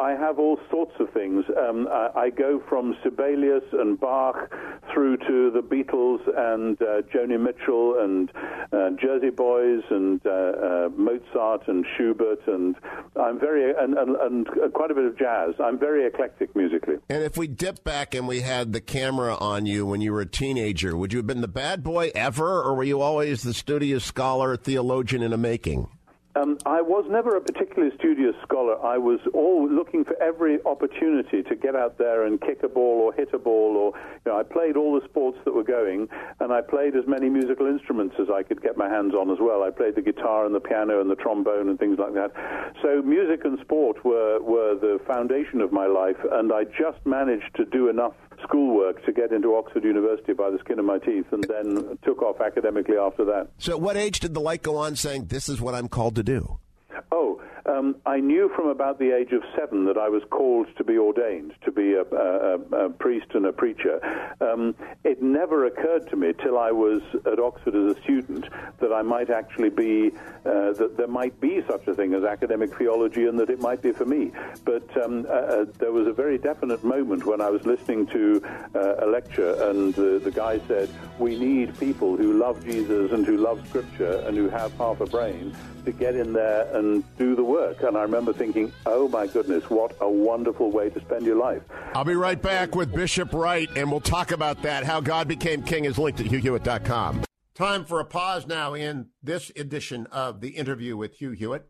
I 0.00 0.12
have 0.12 0.38
all 0.38 0.58
sorts 0.70 0.92
of 0.98 1.10
things. 1.12 1.44
Um, 1.58 1.86
I, 1.90 2.08
I, 2.16 2.30
go 2.30 2.62
from 2.70 2.96
Sibelius 3.02 3.64
and 3.72 4.00
Bach 4.00 4.50
through 4.92 5.18
to 5.18 5.50
the 5.50 5.60
Beatles 5.60 6.20
and 6.26 6.80
uh, 6.80 7.02
Joni 7.14 7.38
Mitchell 7.38 8.00
and 8.00 8.30
uh, 8.72 8.96
Jersey 8.98 9.28
Boys 9.28 9.82
and 9.90 10.20
uh, 10.24 10.30
uh 10.30 10.88
Mozart 10.96 11.68
and 11.68 11.84
Schubert 11.96 12.40
and 12.46 12.76
I'm 13.14 13.38
very 13.38 13.74
and, 13.76 13.98
and, 13.98 14.16
and, 14.16 14.72
quite 14.72 14.90
a 14.90 14.94
bit 14.94 15.04
of 15.04 15.18
jazz. 15.18 15.54
I'm 15.62 15.78
very 15.78 16.06
eclectic 16.06 16.56
musically. 16.56 16.94
And 17.10 17.22
if 17.22 17.36
we 17.36 17.46
dip 17.46 17.84
back 17.84 18.14
and 18.14 18.26
we 18.26 18.40
had 18.40 18.72
the 18.72 18.80
camera 18.80 19.36
on 19.36 19.66
you 19.66 19.84
when 19.84 20.00
you 20.00 20.12
were 20.12 20.22
a 20.22 20.26
teenager, 20.26 20.96
would 20.96 21.12
you 21.12 21.18
have 21.18 21.26
been 21.26 21.42
the 21.42 21.48
bad 21.48 21.82
boy 21.82 22.10
ever, 22.14 22.62
or 22.62 22.74
were 22.74 22.84
you 22.84 23.02
always 23.02 23.42
the 23.42 23.52
studious 23.52 24.04
scholar, 24.04 24.56
theologian 24.56 25.22
in 25.22 25.34
a 25.34 25.38
making? 25.38 25.88
Um, 26.36 26.58
I 26.64 26.80
was 26.80 27.06
never 27.10 27.36
a 27.36 27.40
particularly 27.40 27.92
studious 27.96 28.36
scholar. 28.42 28.80
I 28.84 28.98
was 28.98 29.18
all 29.34 29.68
looking 29.68 30.04
for 30.04 30.14
every 30.22 30.62
opportunity 30.64 31.42
to 31.42 31.56
get 31.56 31.74
out 31.74 31.98
there 31.98 32.24
and 32.24 32.40
kick 32.40 32.62
a 32.62 32.68
ball 32.68 33.00
or 33.02 33.12
hit 33.12 33.30
a 33.32 33.38
ball. 33.38 33.76
Or 33.76 33.98
you 34.24 34.32
know, 34.32 34.38
I 34.38 34.44
played 34.44 34.76
all 34.76 34.98
the 34.98 35.06
sports 35.08 35.38
that 35.44 35.54
were 35.54 35.64
going, 35.64 36.08
and 36.38 36.52
I 36.52 36.60
played 36.60 36.94
as 36.94 37.04
many 37.08 37.28
musical 37.28 37.66
instruments 37.66 38.14
as 38.20 38.28
I 38.32 38.44
could 38.44 38.62
get 38.62 38.76
my 38.76 38.88
hands 38.88 39.12
on 39.12 39.30
as 39.30 39.38
well. 39.40 39.64
I 39.64 39.70
played 39.70 39.96
the 39.96 40.02
guitar 40.02 40.46
and 40.46 40.54
the 40.54 40.60
piano 40.60 41.00
and 41.00 41.10
the 41.10 41.16
trombone 41.16 41.68
and 41.68 41.78
things 41.78 41.98
like 41.98 42.14
that. 42.14 42.30
So 42.80 43.02
music 43.02 43.44
and 43.44 43.58
sport 43.60 44.04
were 44.04 44.40
were 44.40 44.76
the 44.76 45.00
foundation 45.06 45.60
of 45.60 45.72
my 45.72 45.86
life, 45.86 46.18
and 46.30 46.52
I 46.52 46.62
just 46.64 47.04
managed 47.04 47.56
to 47.56 47.64
do 47.64 47.88
enough 47.88 48.14
schoolwork 48.42 49.04
to 49.04 49.12
get 49.12 49.32
into 49.32 49.54
Oxford 49.54 49.84
University 49.84 50.32
by 50.32 50.50
the 50.50 50.58
skin 50.58 50.78
of 50.78 50.84
my 50.84 50.98
teeth, 50.98 51.26
and 51.32 51.44
then 51.44 51.98
took 52.04 52.22
off 52.22 52.40
academically 52.40 52.96
after 52.96 53.24
that. 53.24 53.48
So, 53.58 53.72
at 53.72 53.80
what 53.80 53.96
age 53.96 54.20
did 54.20 54.34
the 54.34 54.40
light 54.40 54.62
go 54.62 54.76
on 54.76 54.96
saying, 54.96 55.26
This 55.26 55.48
is 55.48 55.60
what 55.60 55.74
I'm 55.74 55.88
called 55.88 56.16
to 56.16 56.19
do? 56.22 56.58
Oh, 57.12 57.40
um, 57.66 57.96
I 58.06 58.18
knew 58.18 58.50
from 58.54 58.68
about 58.68 58.98
the 58.98 59.14
age 59.16 59.32
of 59.32 59.42
seven 59.56 59.84
that 59.86 59.98
I 59.98 60.08
was 60.08 60.22
called 60.30 60.66
to 60.76 60.84
be 60.84 60.96
ordained, 60.98 61.54
to 61.64 61.72
be 61.72 61.94
a, 61.94 62.02
a, 62.02 62.86
a 62.86 62.90
priest 62.90 63.26
and 63.34 63.46
a 63.46 63.52
preacher. 63.52 64.00
Um, 64.40 64.74
it 65.04 65.22
never 65.22 65.66
occurred 65.66 66.08
to 66.10 66.16
me 66.16 66.32
till 66.42 66.58
I 66.58 66.70
was 66.70 67.02
at 67.26 67.38
Oxford 67.38 67.74
as 67.74 67.96
a 67.96 68.00
student 68.02 68.46
that 68.80 68.92
I 68.92 69.02
might 69.02 69.30
actually 69.30 69.70
be, 69.70 70.10
uh, 70.44 70.72
that 70.72 70.94
there 70.96 71.08
might 71.08 71.38
be 71.40 71.62
such 71.68 71.86
a 71.86 71.94
thing 71.94 72.14
as 72.14 72.24
academic 72.24 72.76
theology 72.76 73.26
and 73.26 73.38
that 73.38 73.50
it 73.50 73.60
might 73.60 73.82
be 73.82 73.92
for 73.92 74.04
me. 74.04 74.32
But 74.64 74.84
um, 75.02 75.26
uh, 75.28 75.32
uh 75.32 75.64
there 75.78 75.92
was 75.92 76.06
a 76.06 76.12
very 76.12 76.38
definite 76.38 76.82
moment 76.84 77.26
when 77.26 77.40
I 77.40 77.50
was 77.50 77.64
listening 77.66 78.06
to 78.08 78.42
uh, 78.74 79.04
a 79.04 79.06
lecture 79.06 79.70
and 79.70 79.94
the, 79.94 80.18
the 80.22 80.30
guy 80.30 80.60
said, 80.66 80.88
We 81.18 81.38
need 81.38 81.78
people 81.78 82.16
who 82.16 82.34
love 82.34 82.64
Jesus 82.64 83.12
and 83.12 83.26
who 83.26 83.36
love 83.36 83.66
Scripture 83.68 84.22
and 84.26 84.36
who 84.36 84.48
have 84.48 84.72
half 84.74 85.00
a 85.00 85.06
brain 85.06 85.54
to 85.84 85.92
get 85.92 86.14
in 86.14 86.32
there 86.32 86.74
and 86.76 87.04
do 87.16 87.34
the 87.34 87.44
work. 87.50 87.82
And 87.82 87.96
I 87.96 88.02
remember 88.02 88.32
thinking, 88.32 88.72
oh 88.86 89.08
my 89.08 89.26
goodness, 89.26 89.68
what 89.68 89.96
a 90.00 90.10
wonderful 90.10 90.70
way 90.70 90.90
to 90.90 91.00
spend 91.00 91.26
your 91.26 91.36
life. 91.36 91.62
I'll 91.94 92.04
be 92.04 92.14
right 92.14 92.40
back 92.40 92.74
with 92.74 92.94
Bishop 92.94 93.32
Wright, 93.32 93.68
and 93.76 93.90
we'll 93.90 94.00
talk 94.00 94.30
about 94.30 94.62
that. 94.62 94.84
How 94.84 95.00
God 95.00 95.28
Became 95.28 95.62
King 95.62 95.84
is 95.84 95.98
linked 95.98 96.20
at 96.20 96.26
hughhewitt.com. 96.26 97.24
Time 97.54 97.84
for 97.84 98.00
a 98.00 98.04
pause 98.04 98.46
now 98.46 98.74
in 98.74 99.08
this 99.22 99.52
edition 99.56 100.06
of 100.06 100.40
the 100.40 100.50
interview 100.50 100.96
with 100.96 101.16
Hugh 101.16 101.32
Hewitt. 101.32 101.66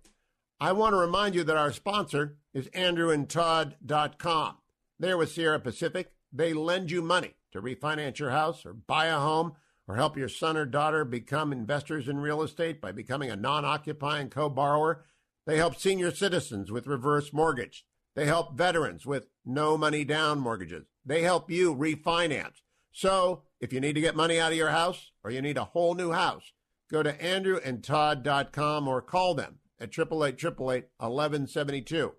I 0.60 0.72
want 0.72 0.92
to 0.92 0.98
remind 0.98 1.34
you 1.34 1.42
that 1.44 1.56
our 1.56 1.72
sponsor 1.72 2.36
is 2.52 2.68
andrewandtodd.com. 2.68 4.56
They're 4.98 5.16
with 5.16 5.32
Sierra 5.32 5.58
Pacific. 5.58 6.12
They 6.32 6.52
lend 6.52 6.90
you 6.90 7.00
money 7.02 7.34
to 7.52 7.62
refinance 7.62 8.18
your 8.18 8.30
house 8.30 8.64
or 8.66 8.74
buy 8.74 9.06
a 9.06 9.18
home 9.18 9.54
or 9.88 9.96
help 9.96 10.16
your 10.16 10.28
son 10.28 10.56
or 10.56 10.66
daughter 10.66 11.04
become 11.04 11.52
investors 11.52 12.08
in 12.08 12.20
real 12.20 12.42
estate 12.42 12.80
by 12.80 12.92
becoming 12.92 13.30
a 13.30 13.36
non 13.36 13.64
occupying 13.64 14.28
co 14.28 14.48
borrower. 14.48 15.02
They 15.50 15.56
help 15.56 15.80
senior 15.80 16.12
citizens 16.12 16.70
with 16.70 16.86
reverse 16.86 17.32
mortgage. 17.32 17.84
They 18.14 18.24
help 18.24 18.56
veterans 18.56 19.04
with 19.04 19.26
no 19.44 19.76
money 19.76 20.04
down 20.04 20.38
mortgages. 20.38 20.86
They 21.04 21.22
help 21.22 21.50
you 21.50 21.74
refinance. 21.74 22.62
So 22.92 23.42
if 23.58 23.72
you 23.72 23.80
need 23.80 23.94
to 23.94 24.00
get 24.00 24.14
money 24.14 24.38
out 24.38 24.52
of 24.52 24.58
your 24.58 24.70
house 24.70 25.10
or 25.24 25.32
you 25.32 25.42
need 25.42 25.56
a 25.56 25.64
whole 25.64 25.96
new 25.96 26.12
house, 26.12 26.52
go 26.88 27.02
to 27.02 27.14
andrewandtodd.com 27.14 28.86
or 28.86 29.02
call 29.02 29.34
them 29.34 29.58
at 29.80 29.90
888-1172. 29.90 32.12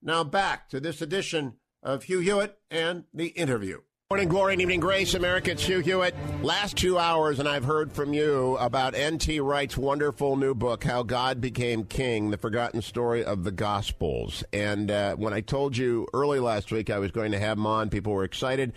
Now 0.00 0.22
back 0.22 0.68
to 0.68 0.78
this 0.78 1.02
edition 1.02 1.54
of 1.82 2.04
Hugh 2.04 2.20
Hewitt 2.20 2.56
and 2.70 3.02
the 3.12 3.30
interview. 3.30 3.80
Morning 4.08 4.28
glory 4.28 4.52
and 4.52 4.62
evening 4.62 4.78
grace, 4.78 5.14
America. 5.14 5.50
It's 5.50 5.64
Hugh 5.64 5.80
Hewitt. 5.80 6.14
Last 6.40 6.76
two 6.76 6.96
hours, 6.96 7.40
and 7.40 7.48
I've 7.48 7.64
heard 7.64 7.90
from 7.90 8.14
you 8.14 8.56
about 8.58 8.94
N.T. 8.94 9.40
Wright's 9.40 9.76
wonderful 9.76 10.36
new 10.36 10.54
book, 10.54 10.84
How 10.84 11.02
God 11.02 11.40
Became 11.40 11.82
King, 11.82 12.30
The 12.30 12.38
Forgotten 12.38 12.82
Story 12.82 13.24
of 13.24 13.42
the 13.42 13.50
Gospels. 13.50 14.44
And 14.52 14.92
uh, 14.92 15.16
when 15.16 15.32
I 15.32 15.40
told 15.40 15.76
you 15.76 16.06
early 16.14 16.38
last 16.38 16.70
week 16.70 16.88
I 16.88 17.00
was 17.00 17.10
going 17.10 17.32
to 17.32 17.40
have 17.40 17.58
him 17.58 17.66
on, 17.66 17.90
people 17.90 18.12
were 18.12 18.22
excited. 18.22 18.74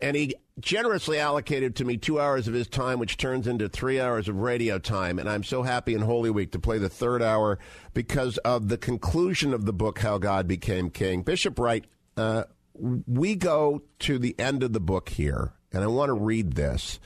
And 0.00 0.16
he 0.16 0.36
generously 0.58 1.18
allocated 1.18 1.76
to 1.76 1.84
me 1.84 1.98
two 1.98 2.18
hours 2.18 2.48
of 2.48 2.54
his 2.54 2.66
time, 2.66 2.98
which 2.98 3.18
turns 3.18 3.46
into 3.46 3.68
three 3.68 4.00
hours 4.00 4.26
of 4.26 4.36
radio 4.36 4.78
time. 4.78 5.18
And 5.18 5.28
I'm 5.28 5.44
so 5.44 5.62
happy 5.62 5.92
in 5.92 6.00
Holy 6.00 6.30
Week 6.30 6.50
to 6.52 6.58
play 6.58 6.78
the 6.78 6.88
third 6.88 7.22
hour 7.22 7.58
because 7.92 8.38
of 8.38 8.70
the 8.70 8.78
conclusion 8.78 9.52
of 9.52 9.66
the 9.66 9.74
book, 9.74 9.98
How 9.98 10.16
God 10.16 10.48
Became 10.48 10.88
King. 10.88 11.20
Bishop 11.20 11.58
Wright, 11.58 11.84
uh, 12.16 12.44
we 12.74 13.34
go 13.34 13.82
to 14.00 14.18
the 14.18 14.38
end 14.38 14.62
of 14.62 14.72
the 14.72 14.80
book 14.80 15.10
here, 15.10 15.52
and 15.72 15.82
I 15.84 15.86
want 15.86 16.08
to 16.08 16.14
read 16.14 16.52
this. 16.52 16.98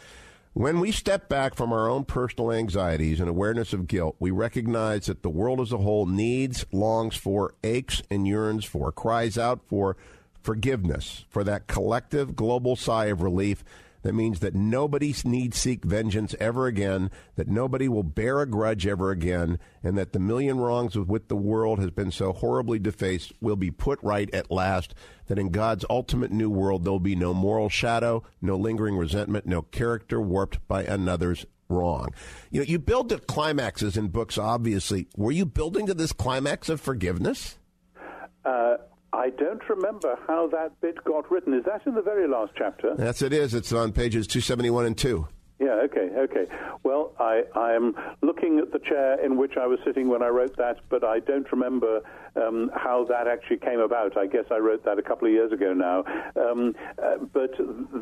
When 0.53 0.81
we 0.81 0.91
step 0.91 1.29
back 1.29 1.55
from 1.55 1.71
our 1.71 1.89
own 1.89 2.05
personal 2.05 2.51
anxieties 2.51 3.21
and 3.21 3.29
awareness 3.29 3.75
of 3.75 3.87
guilt, 3.87 4.17
we 4.19 4.31
recognize 4.31 5.07
that 5.07 5.23
the 5.23 5.29
world 5.29 5.61
as 5.61 5.71
a 5.71 5.79
whole 5.79 6.07
needs, 6.07 6.65
longs 6.73 7.15
for, 7.15 7.55
aches, 7.63 8.03
and 8.11 8.27
yearns 8.27 8.65
for, 8.65 8.91
cries 8.91 9.37
out 9.37 9.61
for 9.69 9.99
forgiveness, 10.43 11.27
for 11.29 11.45
that 11.45 11.67
collective 11.67 12.35
global 12.35 12.75
sigh 12.75 13.07
of 13.07 13.21
relief 13.21 13.65
that 14.07 14.15
means 14.15 14.39
that 14.39 14.55
nobody 14.55 15.13
needs 15.25 15.59
seek 15.59 15.85
vengeance 15.85 16.33
ever 16.39 16.69
again, 16.69 17.11
that 17.35 17.49
nobody 17.49 17.89
will 17.89 18.05
bear 18.05 18.41
a 18.41 18.47
grudge 18.47 18.87
ever 18.87 19.11
again, 19.11 19.59
and 19.83 19.99
that 19.99 20.13
the 20.13 20.21
million 20.21 20.61
wrongs 20.61 20.97
with 20.97 21.09
which 21.09 21.25
the 21.27 21.35
world 21.35 21.81
has 21.81 21.91
been 21.91 22.13
so 22.13 22.33
horribly 22.33 22.79
defaced 22.79 23.33
will 23.41 23.57
be 23.57 23.73
put 23.73 23.99
right 24.05 24.33
at 24.33 24.49
last, 24.49 24.95
that 25.27 25.41
in 25.41 25.49
God's 25.49 25.85
ultimate 25.91 26.31
new 26.31 26.49
world 26.49 26.85
there 26.85 26.93
will 26.93 27.01
be 27.01 27.17
no 27.17 27.35
moral 27.35 27.69
shadow, 27.69 28.23
no 28.41 28.57
lingering 28.57 28.97
resentment, 28.97 29.45
no 29.45 29.63
character 29.63 30.21
warped 30.21 30.65
by 30.69 30.85
another's 30.85 31.45
wrong. 31.69 32.15
You 32.53 32.61
know, 32.61 32.67
you 32.67 32.79
build 32.79 33.09
the 33.09 33.19
climaxes 33.19 33.97
in 33.97 34.07
books, 34.07 34.39
obviously. 34.39 35.09
Were 35.17 35.33
you 35.33 35.45
building 35.45 35.87
to 35.87 35.95
this 35.95 36.13
climax 36.13 36.69
of 36.69 36.81
forgiveness? 36.81 37.59
Uh, 38.45 38.77
I 39.17 39.31
don't 39.31 39.67
remember 39.71 40.19
how 40.27 40.47
that 40.49 40.79
bit 40.83 41.03
got 41.05 41.31
written. 41.31 41.55
Is 41.55 41.65
that 41.65 41.87
in 41.87 41.95
the 41.95 42.03
very 42.03 42.29
last 42.29 42.53
chapter? 42.55 42.95
Yes, 42.99 43.23
it 43.23 43.33
is. 43.33 43.55
It's 43.55 43.73
on 43.73 43.93
pages 43.93 44.27
271 44.27 44.85
and 44.85 44.97
2. 44.97 45.27
Yeah, 45.59 45.81
okay, 45.85 46.11
okay. 46.15 46.45
Well, 46.83 47.15
I, 47.19 47.45
I'm 47.55 47.95
looking 48.21 48.59
at 48.59 48.73
the 48.73 48.79
chair 48.79 49.25
in 49.25 49.39
which 49.39 49.57
I 49.59 49.67
was 49.67 49.79
sitting 49.87 50.09
when 50.09 50.23
I 50.23 50.29
wrote 50.29 50.55
that, 50.59 50.81
but 50.91 51.03
I 51.03 51.21
don't 51.21 51.51
remember 51.51 52.03
um, 52.37 52.71
how 52.75 53.07
that 53.09 53.27
actually 53.27 53.57
came 53.57 53.81
about. 53.81 54.19
I 54.19 54.27
guess 54.27 54.45
I 54.51 54.59
wrote 54.59 54.85
that 54.85 54.99
a 54.99 55.03
couple 55.03 55.29
of 55.29 55.33
years 55.33 55.51
ago 55.51 55.73
now. 55.73 56.05
Um, 56.39 56.75
uh, 57.03 57.17
but 57.33 57.53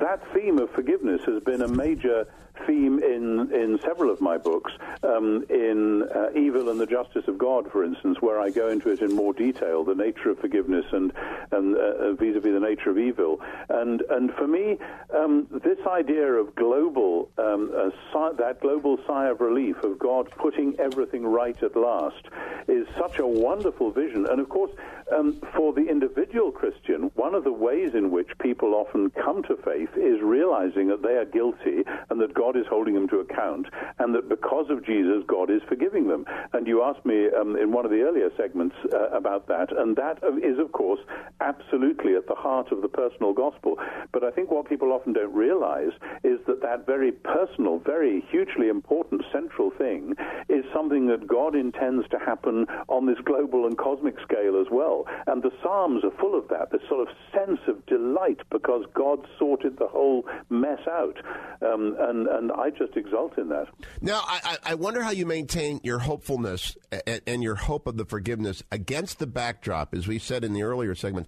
that 0.00 0.20
theme 0.34 0.58
of 0.58 0.68
forgiveness 0.72 1.20
has 1.26 1.44
been 1.44 1.62
a 1.62 1.68
major 1.68 2.26
theme 2.66 3.02
in, 3.02 3.52
in 3.52 3.78
several 3.82 4.10
of 4.10 4.20
my 4.20 4.38
books. 4.38 4.72
Um, 5.02 5.44
in 5.50 6.04
uh, 6.14 6.30
Evil 6.34 6.70
and 6.70 6.80
the 6.80 6.86
Justice 6.86 7.24
of 7.28 7.36
God, 7.38 7.70
for 7.70 7.84
instance, 7.84 8.18
where 8.20 8.40
I 8.40 8.50
go 8.50 8.68
into 8.68 8.90
it 8.90 9.00
in 9.00 9.14
more 9.14 9.32
detail, 9.32 9.84
the 9.84 9.94
nature 9.94 10.30
of 10.30 10.38
forgiveness 10.38 10.86
and, 10.92 11.12
and 11.52 11.76
uh, 11.76 12.12
vis-a-vis 12.12 12.52
the 12.52 12.60
nature 12.60 12.90
of 12.90 12.98
evil. 12.98 13.40
And, 13.68 14.02
and 14.10 14.32
for 14.34 14.46
me, 14.46 14.78
um, 15.14 15.46
this 15.50 15.78
idea 15.86 16.32
of 16.32 16.54
global, 16.54 17.30
um, 17.38 17.92
si- 18.12 18.36
that 18.38 18.60
global 18.60 18.98
sigh 19.06 19.28
of 19.28 19.40
relief 19.40 19.82
of 19.82 19.98
God 19.98 20.30
putting 20.30 20.78
everything 20.78 21.26
right 21.26 21.60
at 21.62 21.76
last 21.76 22.24
is 22.68 22.86
such 22.98 23.18
a 23.18 23.26
wonderful 23.26 23.90
vision. 23.90 24.26
And 24.26 24.40
of 24.40 24.48
course, 24.48 24.70
um, 25.14 25.40
for 25.54 25.72
the 25.72 25.86
individual 25.86 26.50
Christian, 26.50 27.10
one 27.14 27.34
of 27.34 27.44
the 27.44 27.52
ways 27.52 27.94
in 27.94 28.10
which 28.10 28.30
people 28.38 28.74
often 28.74 29.10
come 29.10 29.42
to 29.44 29.56
faith 29.56 29.90
is 29.96 30.20
realizing 30.22 30.88
that 30.88 31.02
they 31.02 31.16
are 31.16 31.26
guilty 31.26 31.84
and 32.08 32.20
that 32.20 32.32
God 32.32 32.43
is 32.52 32.66
holding 32.68 32.94
them 32.94 33.08
to 33.08 33.20
account, 33.20 33.66
and 33.98 34.14
that 34.14 34.28
because 34.28 34.66
of 34.70 34.84
Jesus, 34.84 35.24
God 35.26 35.50
is 35.50 35.62
forgiving 35.68 36.08
them. 36.08 36.24
And 36.52 36.66
you 36.66 36.82
asked 36.82 37.04
me 37.04 37.28
um, 37.28 37.56
in 37.56 37.72
one 37.72 37.84
of 37.84 37.90
the 37.90 38.02
earlier 38.02 38.30
segments 38.36 38.76
uh, 38.92 39.08
about 39.10 39.48
that, 39.48 39.68
and 39.76 39.96
that 39.96 40.18
is, 40.42 40.58
of 40.58 40.72
course, 40.72 41.00
absolutely 41.40 42.14
at 42.14 42.26
the 42.26 42.34
heart 42.34 42.70
of 42.72 42.82
the 42.82 42.88
personal 42.88 43.32
gospel. 43.32 43.76
But 44.12 44.22
I 44.24 44.30
think 44.30 44.50
what 44.50 44.68
people 44.68 44.92
often 44.92 45.12
don't 45.12 45.34
realize 45.34 45.92
is 46.22 46.38
that 46.46 46.62
that 46.62 46.86
very 46.86 47.12
personal, 47.12 47.78
very 47.78 48.24
hugely 48.30 48.68
important 48.68 49.22
central 49.32 49.70
thing 49.70 50.14
is 50.48 50.64
something 50.72 51.06
that 51.08 51.26
God 51.26 51.54
intends 51.54 52.08
to 52.10 52.18
happen 52.18 52.66
on 52.88 53.06
this 53.06 53.18
global 53.24 53.66
and 53.66 53.76
cosmic 53.76 54.16
scale 54.20 54.60
as 54.60 54.66
well. 54.70 55.06
And 55.26 55.42
the 55.42 55.52
Psalms 55.62 56.04
are 56.04 56.12
full 56.20 56.36
of 56.38 56.48
that, 56.48 56.70
this 56.70 56.82
sort 56.88 57.08
of 57.08 57.14
sense 57.32 57.60
of 57.68 57.84
delight 57.86 58.40
because 58.50 58.84
God 58.94 59.26
sorted 59.38 59.78
the 59.78 59.88
whole 59.88 60.24
mess 60.50 60.80
out. 60.88 61.18
Um, 61.62 61.96
and, 61.98 62.26
and 62.34 62.52
I 62.52 62.70
just 62.70 62.96
exult 62.96 63.38
in 63.38 63.48
that. 63.48 63.68
Now, 64.00 64.22
I, 64.24 64.58
I 64.64 64.74
wonder 64.74 65.02
how 65.02 65.10
you 65.10 65.26
maintain 65.26 65.80
your 65.82 66.00
hopefulness 66.00 66.76
and, 67.06 67.20
and 67.26 67.42
your 67.42 67.54
hope 67.54 67.86
of 67.86 67.96
the 67.96 68.04
forgiveness 68.04 68.62
against 68.70 69.18
the 69.18 69.26
backdrop, 69.26 69.94
as 69.94 70.06
we 70.06 70.18
said 70.18 70.44
in 70.44 70.52
the 70.52 70.62
earlier 70.62 70.94
segment. 70.94 71.26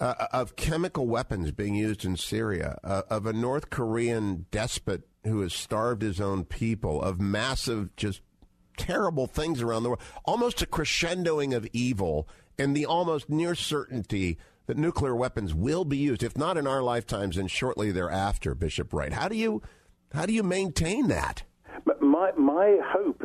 Uh, 0.00 0.26
of 0.32 0.56
chemical 0.56 1.06
weapons 1.06 1.52
being 1.52 1.76
used 1.76 2.04
in 2.04 2.16
Syria, 2.16 2.76
uh, 2.82 3.02
of 3.08 3.26
a 3.26 3.32
North 3.32 3.70
Korean 3.70 4.44
despot 4.50 5.06
who 5.22 5.40
has 5.42 5.54
starved 5.54 6.02
his 6.02 6.20
own 6.20 6.44
people, 6.44 7.00
of 7.00 7.20
massive, 7.20 7.94
just 7.94 8.20
terrible 8.76 9.28
things 9.28 9.62
around 9.62 9.84
the 9.84 9.90
world, 9.90 10.02
almost 10.24 10.60
a 10.62 10.66
crescendoing 10.66 11.54
of 11.56 11.68
evil 11.72 12.28
and 12.58 12.76
the 12.76 12.86
almost 12.86 13.30
near 13.30 13.54
certainty 13.54 14.36
that 14.66 14.76
nuclear 14.76 15.14
weapons 15.14 15.54
will 15.54 15.84
be 15.84 15.96
used, 15.96 16.22
if 16.22 16.36
not 16.36 16.56
in 16.56 16.66
our 16.66 16.82
lifetimes, 16.82 17.36
and 17.36 17.50
shortly 17.50 17.92
thereafter, 17.92 18.54
Bishop 18.54 18.92
Wright. 18.92 19.12
How 19.12 19.28
do 19.28 19.36
you 19.36 19.62
how 20.14 20.26
do 20.26 20.32
you 20.32 20.42
maintain 20.42 21.08
that? 21.08 21.42
My 22.00 22.30
my 22.36 22.78
hope 22.84 23.23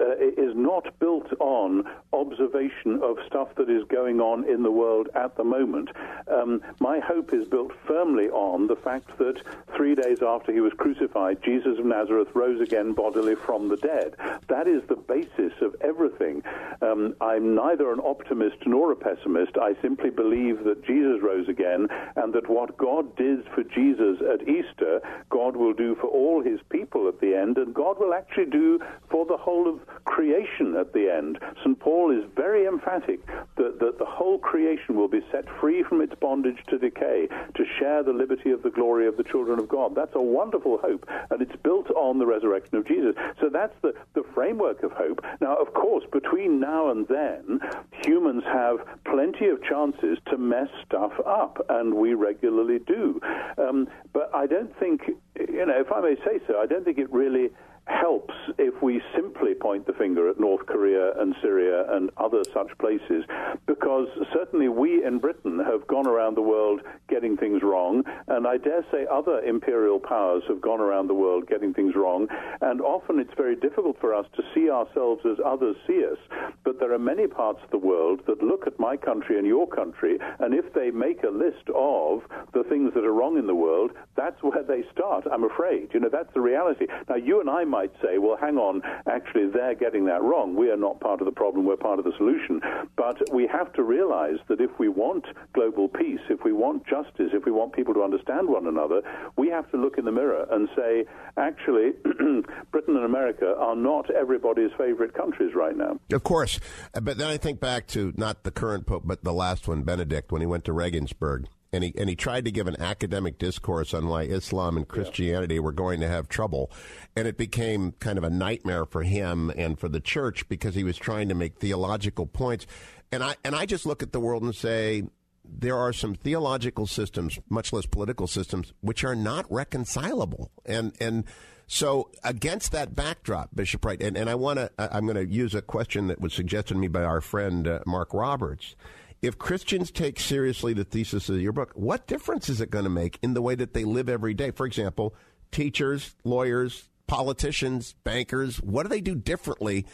uh, 0.00 0.16
is 0.18 0.54
not 0.56 0.98
built 0.98 1.32
on 1.40 1.84
observation 2.12 3.00
of 3.02 3.16
stuff 3.26 3.48
that 3.56 3.70
is 3.70 3.84
going 3.88 4.20
on 4.20 4.48
in 4.48 4.62
the 4.62 4.70
world 4.70 5.08
at 5.14 5.36
the 5.36 5.44
moment. 5.44 5.90
Um, 6.28 6.62
my 6.80 7.00
hope 7.00 7.32
is 7.32 7.46
built 7.48 7.72
firmly 7.86 8.28
on 8.30 8.66
the 8.66 8.76
fact 8.76 9.16
that 9.18 9.42
three 9.76 9.94
days 9.94 10.22
after 10.22 10.52
he 10.52 10.60
was 10.60 10.72
crucified, 10.76 11.42
Jesus 11.42 11.78
of 11.78 11.84
Nazareth 11.84 12.28
rose 12.34 12.60
again 12.60 12.92
bodily 12.92 13.34
from 13.34 13.68
the 13.68 13.76
dead. 13.76 14.14
That 14.48 14.66
is 14.66 14.82
the 14.88 14.96
basis 14.96 15.52
of 15.60 15.76
everything. 15.80 16.42
Um, 16.82 17.14
I'm 17.20 17.54
neither 17.54 17.92
an 17.92 18.00
optimist 18.04 18.56
nor 18.66 18.92
a 18.92 18.96
pessimist. 18.96 19.56
I 19.60 19.74
simply 19.82 20.10
believe 20.10 20.64
that 20.64 20.84
Jesus 20.84 21.22
rose 21.22 21.48
again 21.48 21.88
and 22.16 22.32
that 22.32 22.48
what 22.48 22.76
God 22.76 23.16
did 23.16 23.44
for 23.54 23.62
Jesus 23.62 24.20
at 24.32 24.48
Easter, 24.48 25.00
God 25.28 25.56
will 25.56 25.74
do 25.74 25.94
for 25.94 26.06
all 26.06 26.42
his 26.42 26.60
people 26.70 27.08
at 27.08 27.20
the 27.20 27.34
end, 27.34 27.58
and 27.58 27.74
God 27.74 27.98
will 27.98 28.14
actually 28.14 28.46
do 28.46 28.80
for 29.08 29.26
the 29.26 29.36
whole 29.36 29.68
of 29.68 29.80
creation 30.04 30.76
at 30.76 30.92
the 30.92 31.10
end. 31.10 31.38
St. 31.62 31.78
Paul 31.78 32.10
is 32.10 32.24
very 32.36 32.66
emphatic 32.66 33.24
that, 33.56 33.78
that 33.80 33.98
the 33.98 34.04
whole 34.04 34.38
creation 34.38 34.96
will 34.96 35.08
be 35.08 35.20
set 35.30 35.44
free 35.60 35.82
from 35.82 36.00
its 36.00 36.14
bondage 36.20 36.58
to 36.68 36.78
decay 36.78 37.28
to 37.28 37.64
share 37.78 38.02
the 38.02 38.12
liberty 38.12 38.50
of 38.50 38.62
the 38.62 38.70
glory 38.70 39.06
of 39.06 39.16
the 39.16 39.24
children 39.24 39.58
of 39.58 39.68
God. 39.68 39.94
That's 39.94 40.14
a 40.14 40.22
wonderful 40.22 40.78
hope, 40.78 41.06
and 41.30 41.42
it's 41.42 41.56
built 41.62 41.90
on 41.90 42.18
the 42.18 42.26
resurrection 42.26 42.76
of 42.76 42.86
Jesus. 42.86 43.14
So 43.40 43.48
that's 43.48 43.74
the, 43.82 43.94
the 44.14 44.24
framework 44.34 44.82
of 44.82 44.92
hope. 44.92 45.20
Now, 45.40 45.56
of 45.56 45.72
course, 45.74 46.04
between 46.12 46.60
now 46.60 46.90
and 46.90 47.06
then, 47.08 47.60
humans 48.04 48.42
have 48.46 48.78
plenty 49.04 49.48
of 49.48 49.62
chances 49.62 50.18
to 50.30 50.38
mess 50.38 50.68
stuff 50.86 51.12
up, 51.26 51.64
and 51.68 51.94
we 51.94 52.14
regularly 52.14 52.78
do. 52.78 53.20
Um, 53.58 53.88
but 54.12 54.30
I 54.34 54.46
don't 54.46 54.76
think, 54.78 55.02
you 55.38 55.66
know, 55.66 55.80
if 55.80 55.92
I 55.92 56.00
may 56.00 56.16
say 56.24 56.40
so, 56.46 56.58
I 56.58 56.66
don't 56.66 56.84
think 56.84 56.98
it 56.98 57.10
really 57.12 57.50
helps 57.90 58.34
if 58.58 58.80
we 58.82 59.02
simply 59.14 59.54
point 59.54 59.86
the 59.86 59.92
finger 59.92 60.28
at 60.28 60.38
North 60.38 60.64
Korea 60.66 61.12
and 61.18 61.34
Syria 61.42 61.84
and 61.92 62.10
other 62.16 62.42
such 62.54 62.70
places, 62.78 63.24
because 63.66 64.08
certainly 64.32 64.68
we 64.68 65.04
in 65.04 65.18
Britain 65.18 65.58
have 65.58 65.86
gone 65.86 66.06
around 66.06 66.36
the 66.36 66.42
world 66.42 66.80
getting 67.08 67.36
things 67.36 67.62
wrong, 67.62 68.04
and 68.28 68.46
I 68.46 68.56
dare 68.56 68.84
say 68.92 69.06
other 69.10 69.40
imperial 69.40 69.98
powers 69.98 70.44
have 70.48 70.60
gone 70.60 70.80
around 70.80 71.08
the 71.08 71.14
world 71.14 71.48
getting 71.48 71.74
things 71.74 71.94
wrong, 71.96 72.28
and 72.60 72.80
often 72.80 73.18
it's 73.18 73.34
very 73.36 73.56
difficult 73.56 73.98
for 74.00 74.14
us 74.14 74.26
to 74.36 74.42
see 74.54 74.70
ourselves 74.70 75.22
as 75.24 75.38
others 75.44 75.76
see 75.86 76.04
us. 76.04 76.18
But 76.64 76.78
there 76.78 76.92
are 76.92 76.98
many 76.98 77.26
parts 77.26 77.60
of 77.64 77.70
the 77.70 77.78
world 77.78 78.20
that 78.26 78.42
look 78.42 78.66
at 78.66 78.78
my 78.78 78.96
country 78.96 79.38
and 79.38 79.46
your 79.46 79.66
country, 79.66 80.18
and 80.38 80.54
if 80.54 80.72
they 80.74 80.90
make 80.90 81.22
a 81.24 81.30
list 81.30 81.68
of 81.74 82.22
the 82.52 82.64
things 82.68 82.94
that 82.94 83.04
are 83.04 83.12
wrong 83.12 83.36
in 83.36 83.46
the 83.46 83.54
world, 83.54 83.90
that's 84.16 84.42
where 84.42 84.62
they 84.62 84.84
start, 84.92 85.24
I'm 85.30 85.44
afraid. 85.44 85.88
You 85.92 86.00
know, 86.00 86.10
that's 86.10 86.32
the 86.34 86.40
reality. 86.40 86.86
Now, 87.08 87.16
you 87.16 87.40
and 87.40 87.50
I 87.50 87.64
might 87.64 87.79
say, 88.02 88.18
well, 88.18 88.36
hang 88.40 88.56
on, 88.56 88.82
actually, 89.08 89.48
they're 89.48 89.74
getting 89.74 90.04
that 90.06 90.22
wrong. 90.22 90.54
We 90.54 90.70
are 90.70 90.76
not 90.76 91.00
part 91.00 91.20
of 91.20 91.26
the 91.26 91.32
problem, 91.32 91.66
we're 91.66 91.76
part 91.76 91.98
of 91.98 92.04
the 92.04 92.12
solution. 92.16 92.60
But 92.96 93.18
we 93.32 93.46
have 93.46 93.72
to 93.74 93.82
realize 93.82 94.38
that 94.48 94.60
if 94.60 94.70
we 94.78 94.88
want 94.88 95.24
global 95.52 95.88
peace, 95.88 96.20
if 96.28 96.44
we 96.44 96.52
want 96.52 96.86
justice, 96.86 97.30
if 97.32 97.44
we 97.44 97.52
want 97.52 97.72
people 97.72 97.94
to 97.94 98.02
understand 98.02 98.48
one 98.48 98.66
another, 98.66 99.02
we 99.36 99.48
have 99.48 99.70
to 99.70 99.76
look 99.76 99.98
in 99.98 100.04
the 100.04 100.12
mirror 100.12 100.46
and 100.50 100.68
say, 100.76 101.04
actually, 101.36 101.92
Britain 102.72 102.96
and 102.96 103.04
America 103.04 103.54
are 103.58 103.76
not 103.76 104.10
everybody's 104.10 104.70
favorite 104.78 105.14
countries 105.14 105.54
right 105.54 105.76
now. 105.76 105.98
Of 106.12 106.22
course. 106.22 106.60
But 106.92 107.18
then 107.18 107.28
I 107.28 107.36
think 107.36 107.60
back 107.60 107.86
to 107.88 108.12
not 108.16 108.44
the 108.44 108.50
current 108.50 108.86
Pope, 108.86 109.02
but 109.04 109.24
the 109.24 109.32
last 109.32 109.68
one, 109.68 109.82
Benedict, 109.82 110.32
when 110.32 110.40
he 110.40 110.46
went 110.46 110.64
to 110.64 110.72
Regensburg 110.72 111.46
and 111.72 111.84
he 111.84 111.94
and 111.96 112.08
he 112.08 112.16
tried 112.16 112.44
to 112.44 112.50
give 112.50 112.66
an 112.66 112.80
academic 112.80 113.38
discourse 113.38 113.94
on 113.94 114.08
why 114.08 114.22
Islam 114.22 114.76
and 114.76 114.86
Christianity 114.86 115.56
yeah. 115.56 115.60
were 115.60 115.72
going 115.72 116.00
to 116.00 116.08
have 116.08 116.28
trouble, 116.28 116.70
and 117.16 117.28
it 117.28 117.36
became 117.36 117.92
kind 118.00 118.18
of 118.18 118.24
a 118.24 118.30
nightmare 118.30 118.84
for 118.84 119.02
him 119.02 119.50
and 119.56 119.78
for 119.78 119.88
the 119.88 120.00
church 120.00 120.48
because 120.48 120.74
he 120.74 120.84
was 120.84 120.96
trying 120.96 121.28
to 121.28 121.34
make 121.34 121.58
theological 121.58 122.26
points, 122.26 122.66
and 123.12 123.22
I 123.22 123.36
and 123.44 123.54
I 123.54 123.66
just 123.66 123.86
look 123.86 124.02
at 124.02 124.12
the 124.12 124.20
world 124.20 124.42
and 124.42 124.54
say 124.54 125.04
there 125.44 125.76
are 125.76 125.92
some 125.92 126.14
theological 126.14 126.86
systems, 126.86 127.38
much 127.48 127.72
less 127.72 127.86
political 127.86 128.26
systems, 128.26 128.72
which 128.80 129.04
are 129.04 129.16
not 129.16 129.50
reconcilable, 129.50 130.50
and 130.64 130.94
and. 131.00 131.24
So 131.72 132.10
against 132.24 132.72
that 132.72 132.96
backdrop, 132.96 133.54
Bishop 133.54 133.84
Wright, 133.84 134.02
and, 134.02 134.16
and 134.16 134.28
I 134.28 134.34
want 134.34 134.58
to, 134.58 134.72
I'm 134.76 135.06
going 135.06 135.24
to 135.24 135.32
use 135.32 135.54
a 135.54 135.62
question 135.62 136.08
that 136.08 136.20
was 136.20 136.34
suggested 136.34 136.74
to 136.74 136.80
me 136.80 136.88
by 136.88 137.04
our 137.04 137.20
friend 137.20 137.68
uh, 137.68 137.78
Mark 137.86 138.12
Roberts 138.12 138.74
if 139.22 139.38
Christians 139.38 139.90
take 139.90 140.18
seriously 140.18 140.72
the 140.72 140.84
thesis 140.84 141.28
of 141.28 141.40
your 141.40 141.52
book, 141.52 141.72
what 141.74 142.06
difference 142.06 142.48
is 142.48 142.60
it 142.60 142.70
going 142.70 142.84
to 142.84 142.90
make 142.90 143.18
in 143.22 143.34
the 143.34 143.42
way 143.42 143.54
that 143.54 143.74
they 143.74 143.84
live 143.84 144.08
every 144.08 144.34
day? 144.34 144.50
For 144.50 144.66
example, 144.66 145.14
teachers, 145.50 146.14
lawyers, 146.24 146.88
politicians, 147.06 147.94
bankers, 148.04 148.56
what 148.62 148.84
do 148.84 148.88
they 148.88 149.00
do 149.00 149.14
differently 149.14 149.84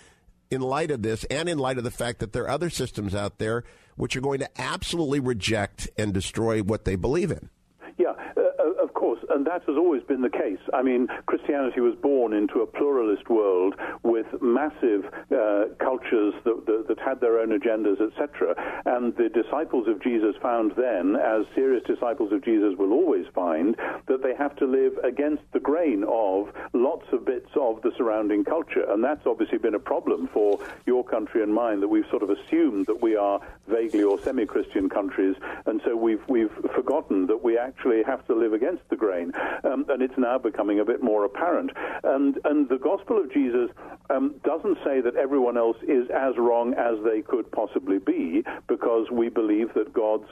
in 0.51 0.61
light 0.61 0.93
of 0.93 1.03
this 1.03 1.25
and 1.25 1.49
in 1.49 1.59
light 1.59 1.79
of 1.79 1.85
the 1.85 1.91
fact 1.91 2.21
that 2.21 2.33
there 2.33 2.45
are 2.45 2.51
other 2.51 2.71
systems 2.71 3.15
out 3.15 3.39
there 3.39 3.65
which 3.97 4.15
are 4.15 4.21
going 4.21 4.39
to 4.39 4.61
absolutely 4.61 5.19
reject 5.19 5.89
and 5.99 6.15
destroy 6.15 6.63
what 6.63 6.85
they 6.85 6.95
believe 6.95 7.31
in? 7.33 7.49
Yeah, 7.99 8.13
uh, 8.37 8.46
course, 8.97 9.21
and 9.31 9.47
that 9.47 9.63
has 9.69 9.77
always 9.77 10.03
been 10.03 10.23
the 10.23 10.31
case. 10.31 10.59
I 10.75 10.83
mean, 10.83 11.07
Christianity 11.27 11.81
was 11.81 11.95
born 11.95 12.33
into 12.33 12.63
a 12.63 12.67
pluralist 12.67 13.31
world 13.31 13.75
with 14.03 14.27
massive 14.43 15.05
uh, 15.31 15.67
cultures 15.79 16.35
that, 16.45 16.67
that, 16.67 16.87
that, 16.89 16.99
had 16.99 17.21
their 17.21 17.39
own 17.39 17.51
agendas, 17.57 18.01
etc. 18.01 18.57
And 18.87 19.15
the 19.17 19.29
disciples 19.29 19.87
of 19.87 20.03
Jesus 20.03 20.35
found 20.43 20.73
then, 20.77 21.15
as 21.15 21.47
serious 21.55 21.85
disciples 21.87 22.33
of 22.33 22.43
Jesus 22.43 22.75
will 22.77 22.93
always 22.93 23.27
find, 23.35 23.77
that 24.09 24.23
they 24.23 24.35
have 24.35 24.57
to 24.57 24.67
live 24.67 24.99
against 25.05 25.45
the 25.53 25.61
grain 25.61 26.05
of 26.09 26.51
lots 26.73 27.07
of 27.13 27.25
bits 27.25 27.51
of 27.55 27.83
the 27.83 27.93
surrounding 27.97 28.45
culture. 28.45 28.91
And 28.91 29.05
that's 29.05 29.27
obviously 29.27 29.59
been 29.59 29.75
a 29.75 29.87
problem 29.95 30.29
for 30.33 30.59
your 30.87 31.05
country 31.05 31.43
and 31.43 31.55
mine, 31.55 31.81
that 31.81 31.89
we've 31.89 32.09
sort 32.11 32.23
of 32.25 32.31
assumed 32.31 32.87
that 32.87 33.01
we 33.01 33.15
are 33.15 33.41
vaguely 33.69 34.03
or 34.03 34.19
semi-Christian 34.19 34.89
countries, 34.89 35.37
and 35.67 35.81
so 35.85 35.95
we've, 35.95 36.23
we've 36.29 36.53
forgotten 36.75 37.27
that 37.27 37.45
we 37.45 37.59
actually 37.59 37.77
actually 37.77 38.03
have 38.05 38.27
to 38.27 38.35
live 38.35 38.53
against 38.53 38.86
the 38.91 38.97
grain. 38.97 39.33
Um, 39.65 39.87
and 39.89 40.03
it's 40.03 40.19
now 40.19 40.39
becoming 40.39 40.81
a 40.81 40.85
bit 40.85 41.03
more 41.03 41.25
apparent. 41.25 41.71
And, 42.05 42.39
and 42.45 42.69
the 42.69 42.79
gospel 42.79 43.19
of 43.19 43.33
Jesus 43.33 43.71
um, 44.11 44.35
doesn't 44.45 44.79
say 44.85 45.01
that 45.01 45.17
everyone 45.17 45.57
else 45.57 45.77
is 45.83 46.09
as 46.11 46.37
wrong 46.37 46.75
as 46.75 46.97
they 47.05 47.23
could 47.23 47.51
possibly 47.53 47.99
be, 47.99 48.45
because 48.69 49.11
we 49.11 49.29
believe 49.29 49.75
that 49.75 49.93
God's, 49.93 50.29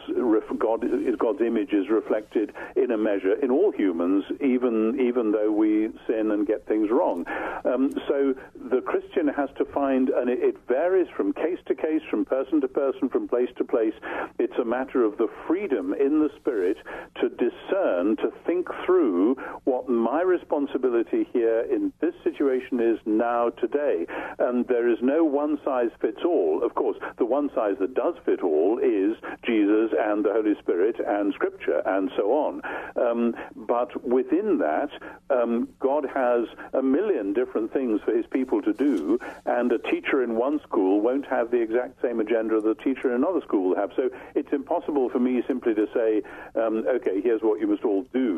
God, 0.59 0.85
God's 1.19 1.41
image 1.41 1.73
is 1.73 1.89
reflected 1.89 2.53
in 2.77 2.91
a 2.91 2.99
measure 2.99 3.35
in 3.43 3.51
all 3.51 3.73
humans, 3.73 4.25
even, 4.41 5.01
even 5.01 5.33
though 5.33 5.51
we 5.51 5.91
sin 6.07 6.31
and 6.31 6.47
get 6.47 6.67
things 6.67 6.91
wrong. 6.91 7.25
Um, 7.65 7.91
so 8.09 8.35
the 8.71 8.81
Christian 8.81 9.29
has 9.29 9.49
to 9.59 9.65
find, 9.65 10.09
and 10.11 10.31
it, 10.31 10.39
it 10.41 10.57
varies 10.69 11.09
from 11.17 11.33
case 11.33 11.59
to 11.67 11.75
case, 11.75 12.03
from 12.11 12.25
person 12.25 12.61
to 12.61 12.69
person, 12.69 13.09
from 13.09 13.29
place 13.29 13.51
to 13.57 13.65
place. 13.65 13.95
It's 14.39 14.59
a 14.61 14.65
matter 14.65 15.05
of 15.05 15.17
the 15.17 15.29
freedom 15.47 15.95
in 15.95 16.21
the 16.21 16.31
spirit 16.37 16.77
to 17.21 17.29
discern, 17.29 18.17
to 18.17 18.33
think 18.47 18.69
through 18.85 19.37
what 19.65 19.89
my 19.89 20.23
responsibility 20.23 21.29
here 21.33 21.61
in 21.61 21.93
this 22.01 22.15
situation 22.23 22.81
is 22.81 22.99
now 23.07 23.51
today. 23.51 24.07
And 24.39 24.67
there 24.67 24.89
is 24.89 24.99
no 25.03 25.25
one 25.25 25.59
size 25.65 25.91
fits 26.01 26.21
all. 26.25 26.63
Of 26.63 26.75
course, 26.75 26.97
the 27.19 27.25
one 27.25 27.51
size 27.55 27.77
that 27.81 27.95
does 27.95 28.15
fit 28.25 28.43
all 28.43 28.79
is 28.79 29.17
Jesus 29.45 29.91
and 29.99 30.25
the 30.25 30.33
Holy 30.33 30.55
Spirit 30.61 30.97
and 31.05 31.33
Scripture 31.35 31.83
and 31.87 32.11
so 32.17 32.33
on. 32.33 32.63
Um, 32.97 33.35
but 33.55 33.91
within 34.07 34.59
that, 34.59 34.91
um, 35.31 35.69
God 35.81 36.07
has 36.15 36.47
a 36.73 36.83
million 36.83 37.33
different 37.33 37.73
things 37.73 38.01
for 38.05 38.15
his 38.15 38.27
people 38.27 38.63
to 38.63 38.73
do, 38.73 39.19
and 39.47 39.73
a 39.73 39.79
teacher 39.79 40.23
in 40.23 40.37
one 40.37 40.61
school 40.61 41.01
won't 41.01 41.27
have 41.27 41.51
the 41.51 41.61
exact 41.61 42.01
same 42.03 42.21
agenda 42.21 42.61
that 42.61 42.71
a 42.71 42.83
teacher 42.83 43.09
in 43.09 43.15
another 43.15 43.41
school 43.41 43.71
will 43.71 43.77
have. 43.77 43.91
So 43.97 44.11
it's 44.35 44.53
impossible 44.53 45.09
for 45.11 45.19
me 45.19 45.43
simply 45.47 45.75
to 45.75 45.87
say, 45.95 46.23
um, 46.61 46.85
okay, 46.97 47.21
here's 47.21 47.43
what 47.43 47.61
you 47.61 47.67
must 47.67 47.85
all 47.85 48.05
do, 48.13 48.34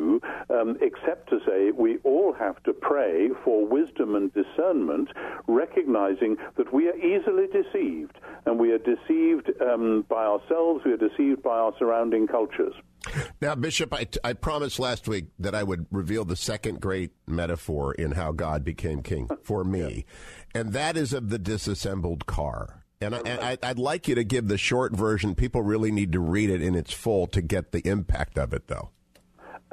um, 0.50 0.76
except 0.80 1.28
to 1.30 1.38
say 1.46 1.70
we 1.70 1.98
all 2.04 2.32
have 2.38 2.62
to 2.64 2.72
pray 2.72 3.28
for 3.44 3.66
wisdom 3.66 4.14
and 4.14 4.32
discernment, 4.32 5.08
recognizing 5.46 6.36
that 6.56 6.72
we 6.72 6.88
are 6.88 6.96
easily 6.96 7.46
deceived, 7.46 8.18
and 8.46 8.58
we 8.58 8.72
are 8.72 8.78
deceived 8.78 9.50
um, 9.60 10.04
by 10.08 10.24
ourselves, 10.24 10.84
we 10.84 10.92
are 10.92 10.96
deceived 10.96 11.42
by 11.42 11.58
our 11.58 11.72
surrounding 11.78 12.26
cultures. 12.26 12.74
Now, 13.40 13.54
Bishop, 13.54 13.94
I, 13.94 14.06
I 14.24 14.32
promised 14.32 14.80
last 14.80 15.06
week 15.06 15.26
that 15.38 15.54
I 15.54 15.62
would 15.62 15.86
reveal 15.90 16.24
the 16.24 16.36
second 16.36 16.80
great 16.80 17.12
metaphor 17.26 17.94
in 17.94 18.12
how 18.12 18.32
God 18.32 18.64
became 18.64 19.02
king 19.02 19.28
for 19.42 19.64
me, 19.64 20.06
yeah. 20.54 20.60
and 20.60 20.72
that 20.72 20.96
is 20.96 21.12
of 21.12 21.28
the 21.28 21.38
disassembled 21.38 22.26
car. 22.26 22.82
And, 23.00 23.14
I, 23.14 23.58
would 23.62 23.78
like 23.78 24.08
you 24.08 24.14
to 24.14 24.24
give 24.24 24.48
the 24.48 24.56
short 24.56 24.96
version. 24.96 25.34
People 25.34 25.62
really 25.62 25.92
need 25.92 26.12
to 26.12 26.20
read 26.20 26.48
it 26.48 26.62
in 26.62 26.74
its 26.74 26.94
full 26.94 27.26
to 27.28 27.42
get 27.42 27.72
the 27.72 27.86
impact 27.86 28.38
of 28.38 28.54
it, 28.54 28.68
though. 28.68 28.90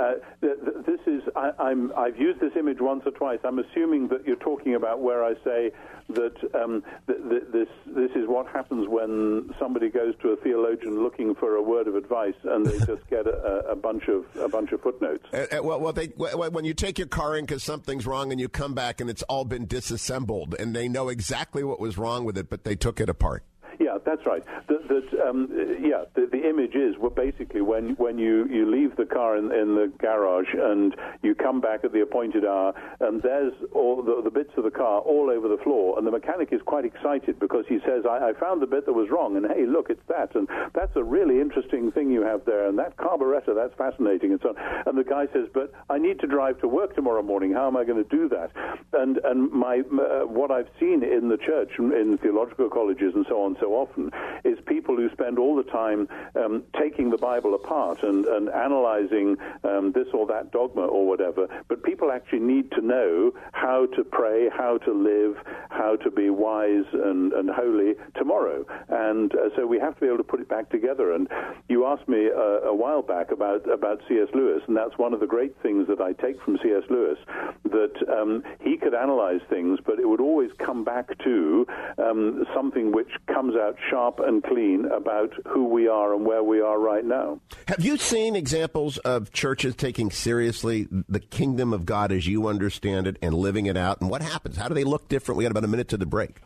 Uh, 0.03 0.13
this 0.41 0.99
is, 1.07 1.21
I, 1.35 1.73
have 1.95 2.17
used 2.17 2.39
this 2.41 2.51
image 2.59 2.79
once 2.81 3.03
or 3.05 3.11
twice. 3.11 3.39
I'm 3.43 3.59
assuming 3.59 4.09
that 4.09 4.25
you're 4.25 4.35
talking 4.35 4.75
about 4.75 5.01
where 5.01 5.23
I 5.23 5.33
say 5.43 5.71
that 6.09 6.35
um, 6.53 6.83
th- 7.07 7.19
th- 7.29 7.43
this, 7.53 7.67
this 7.85 8.11
is 8.11 8.27
what 8.27 8.47
happens 8.47 8.87
when 8.89 9.53
somebody 9.57 9.89
goes 9.89 10.13
to 10.21 10.29
a 10.29 10.37
theologian 10.37 11.01
looking 11.01 11.35
for 11.35 11.55
a 11.55 11.61
word 11.61 11.87
of 11.87 11.95
advice 11.95 12.35
and 12.43 12.65
they 12.65 12.77
just 12.85 13.07
get 13.09 13.27
a, 13.27 13.63
a 13.69 13.75
bunch 13.75 14.09
of 14.09 14.25
a 14.35 14.49
bunch 14.49 14.73
of 14.73 14.81
footnotes. 14.81 15.25
Uh, 15.31 15.45
uh, 15.51 15.63
well, 15.63 15.79
well, 15.79 15.93
they, 15.93 16.07
when 16.07 16.65
you 16.65 16.73
take 16.73 16.97
your 16.97 17.07
car 17.07 17.37
in 17.37 17.45
because 17.45 17.63
something's 17.63 18.05
wrong 18.05 18.31
and 18.31 18.41
you 18.41 18.49
come 18.49 18.73
back 18.73 18.99
and 18.99 19.09
it's 19.09 19.23
all 19.23 19.45
been 19.45 19.65
disassembled 19.65 20.55
and 20.59 20.75
they 20.75 20.89
know 20.89 21.07
exactly 21.07 21.63
what 21.63 21.79
was 21.79 21.97
wrong 21.97 22.25
with 22.25 22.37
it, 22.37 22.49
but 22.49 22.65
they 22.65 22.75
took 22.75 22.99
it 22.99 23.07
apart. 23.07 23.43
Yeah, 23.79 23.97
that's 24.05 24.25
right. 24.25 24.43
That, 24.67 25.25
um, 25.25 25.49
yeah, 25.81 26.05
the, 26.15 26.27
the, 26.31 26.47
image 26.47 26.75
is 26.75 26.97
well, 26.97 27.09
basically 27.09 27.61
when 27.61 27.95
when 27.95 28.17
you, 28.17 28.47
you 28.49 28.69
leave 28.69 28.95
the 28.95 29.05
car 29.05 29.37
in, 29.37 29.51
in 29.51 29.75
the 29.75 29.91
garage 29.97 30.53
and 30.53 30.95
you 31.21 31.35
come 31.35 31.61
back 31.61 31.83
at 31.83 31.91
the 31.91 32.01
appointed 32.01 32.45
hour, 32.45 32.73
and 32.99 33.21
there's 33.21 33.53
all 33.73 34.01
the, 34.01 34.21
the 34.23 34.29
bits 34.29 34.51
of 34.57 34.63
the 34.63 34.71
car 34.71 34.99
all 34.99 35.29
over 35.29 35.47
the 35.47 35.57
floor, 35.63 35.97
and 35.97 36.05
the 36.05 36.11
mechanic 36.11 36.49
is 36.51 36.61
quite 36.65 36.85
excited 36.85 37.39
because 37.39 37.65
he 37.67 37.79
says, 37.85 38.03
I, 38.09 38.29
I 38.29 38.33
found 38.39 38.61
the 38.61 38.67
bit 38.67 38.85
that 38.85 38.93
was 38.93 39.09
wrong, 39.09 39.37
and 39.37 39.45
hey, 39.45 39.65
look, 39.65 39.89
it's 39.89 40.05
that, 40.07 40.35
and 40.35 40.47
that's 40.73 40.95
a 40.95 41.03
really 41.03 41.39
interesting 41.39 41.91
thing 41.91 42.11
you 42.11 42.21
have 42.21 42.45
there, 42.45 42.67
and 42.67 42.77
that 42.79 42.97
carburetor, 42.97 43.53
that's 43.53 43.73
fascinating, 43.75 44.31
and 44.31 44.41
so 44.41 44.49
on. 44.49 44.55
And 44.85 44.97
the 44.97 45.03
guy 45.03 45.27
says, 45.33 45.47
but 45.53 45.71
I 45.89 45.97
need 45.97 46.19
to 46.19 46.27
drive 46.27 46.59
to 46.61 46.67
work 46.67 46.95
tomorrow 46.95 47.21
morning. 47.21 47.53
How 47.53 47.67
am 47.67 47.77
I 47.77 47.83
going 47.83 48.03
to 48.03 48.09
do 48.09 48.29
that? 48.29 48.51
And 48.93 49.17
and 49.23 49.51
my 49.51 49.79
uh, 49.79 50.25
what 50.25 50.51
I've 50.51 50.69
seen 50.79 51.03
in 51.03 51.29
the 51.29 51.37
church, 51.37 51.71
in 51.79 52.17
theological 52.21 52.69
colleges, 52.69 53.13
and 53.15 53.25
so 53.29 53.41
on, 53.41 53.55
so 53.63 53.73
often 53.75 54.11
is 54.43 54.57
people 54.65 54.97
who 54.97 55.09
spend 55.11 55.39
all 55.39 55.55
the 55.55 55.63
time 55.63 56.07
um, 56.35 56.63
taking 56.79 57.09
the 57.09 57.17
Bible 57.17 57.55
apart 57.55 58.03
and, 58.03 58.25
and 58.25 58.49
analyzing 58.49 59.37
um, 59.63 59.93
this 59.93 60.07
or 60.13 60.27
that 60.27 60.51
dogma 60.51 60.81
or 60.81 61.07
whatever. 61.07 61.47
But 61.69 61.83
people 61.83 62.11
actually 62.11 62.39
need 62.39 62.71
to 62.71 62.81
know 62.81 63.31
how 63.53 63.85
to 63.95 64.03
pray, 64.03 64.49
how 64.49 64.79
to 64.79 64.91
live, 64.91 65.37
how 65.69 65.95
to 65.97 66.11
be 66.11 66.29
wise 66.29 66.85
and, 66.91 67.31
and 67.31 67.49
holy 67.49 67.93
tomorrow. 68.15 68.65
And 68.89 69.33
uh, 69.33 69.55
so 69.55 69.65
we 69.65 69.79
have 69.79 69.95
to 69.95 70.01
be 70.01 70.07
able 70.07 70.17
to 70.17 70.23
put 70.23 70.41
it 70.41 70.49
back 70.49 70.69
together. 70.69 71.13
And 71.13 71.29
you 71.69 71.85
asked 71.85 72.09
me 72.09 72.27
uh, 72.27 72.67
a 72.67 72.75
while 72.75 73.01
back 73.01 73.31
about, 73.31 73.69
about 73.69 74.01
C.S. 74.09 74.27
Lewis, 74.33 74.61
and 74.67 74.75
that's 74.75 74.97
one 74.97 75.13
of 75.13 75.21
the 75.21 75.27
great 75.27 75.55
things 75.61 75.87
that 75.87 76.01
I 76.01 76.11
take 76.13 76.41
from 76.43 76.57
C.S. 76.61 76.83
Lewis, 76.89 77.17
that 77.63 77.95
um, 78.11 78.43
he 78.59 78.75
could 78.75 78.93
analyze 78.93 79.41
things, 79.49 79.79
but 79.85 79.99
it 79.99 80.07
would 80.07 80.21
always 80.21 80.51
come 80.57 80.83
back 80.83 81.17
to 81.19 81.65
um, 81.97 82.45
something 82.53 82.91
which 82.91 83.09
comes 83.27 83.52
out 83.55 83.77
sharp 83.89 84.19
and 84.19 84.43
clean 84.43 84.85
about 84.85 85.33
who 85.47 85.65
we 85.65 85.87
are 85.87 86.13
and 86.13 86.25
where 86.25 86.43
we 86.43 86.61
are 86.61 86.79
right 86.79 87.05
now. 87.05 87.39
Have 87.67 87.83
you 87.83 87.97
seen 87.97 88.35
examples 88.35 88.97
of 88.99 89.31
churches 89.31 89.75
taking 89.75 90.11
seriously 90.11 90.87
the 91.09 91.19
kingdom 91.19 91.73
of 91.73 91.85
God 91.85 92.11
as 92.11 92.27
you 92.27 92.47
understand 92.47 93.07
it 93.07 93.17
and 93.21 93.33
living 93.33 93.65
it 93.65 93.77
out? 93.77 94.01
And 94.01 94.09
what 94.09 94.21
happens? 94.21 94.57
How 94.57 94.67
do 94.67 94.73
they 94.73 94.83
look 94.83 95.07
different? 95.09 95.37
We 95.37 95.43
got 95.43 95.51
about 95.51 95.63
a 95.63 95.67
minute 95.67 95.87
to 95.89 95.97
the 95.97 96.05
break. 96.05 96.41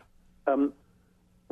Um, 0.48 0.74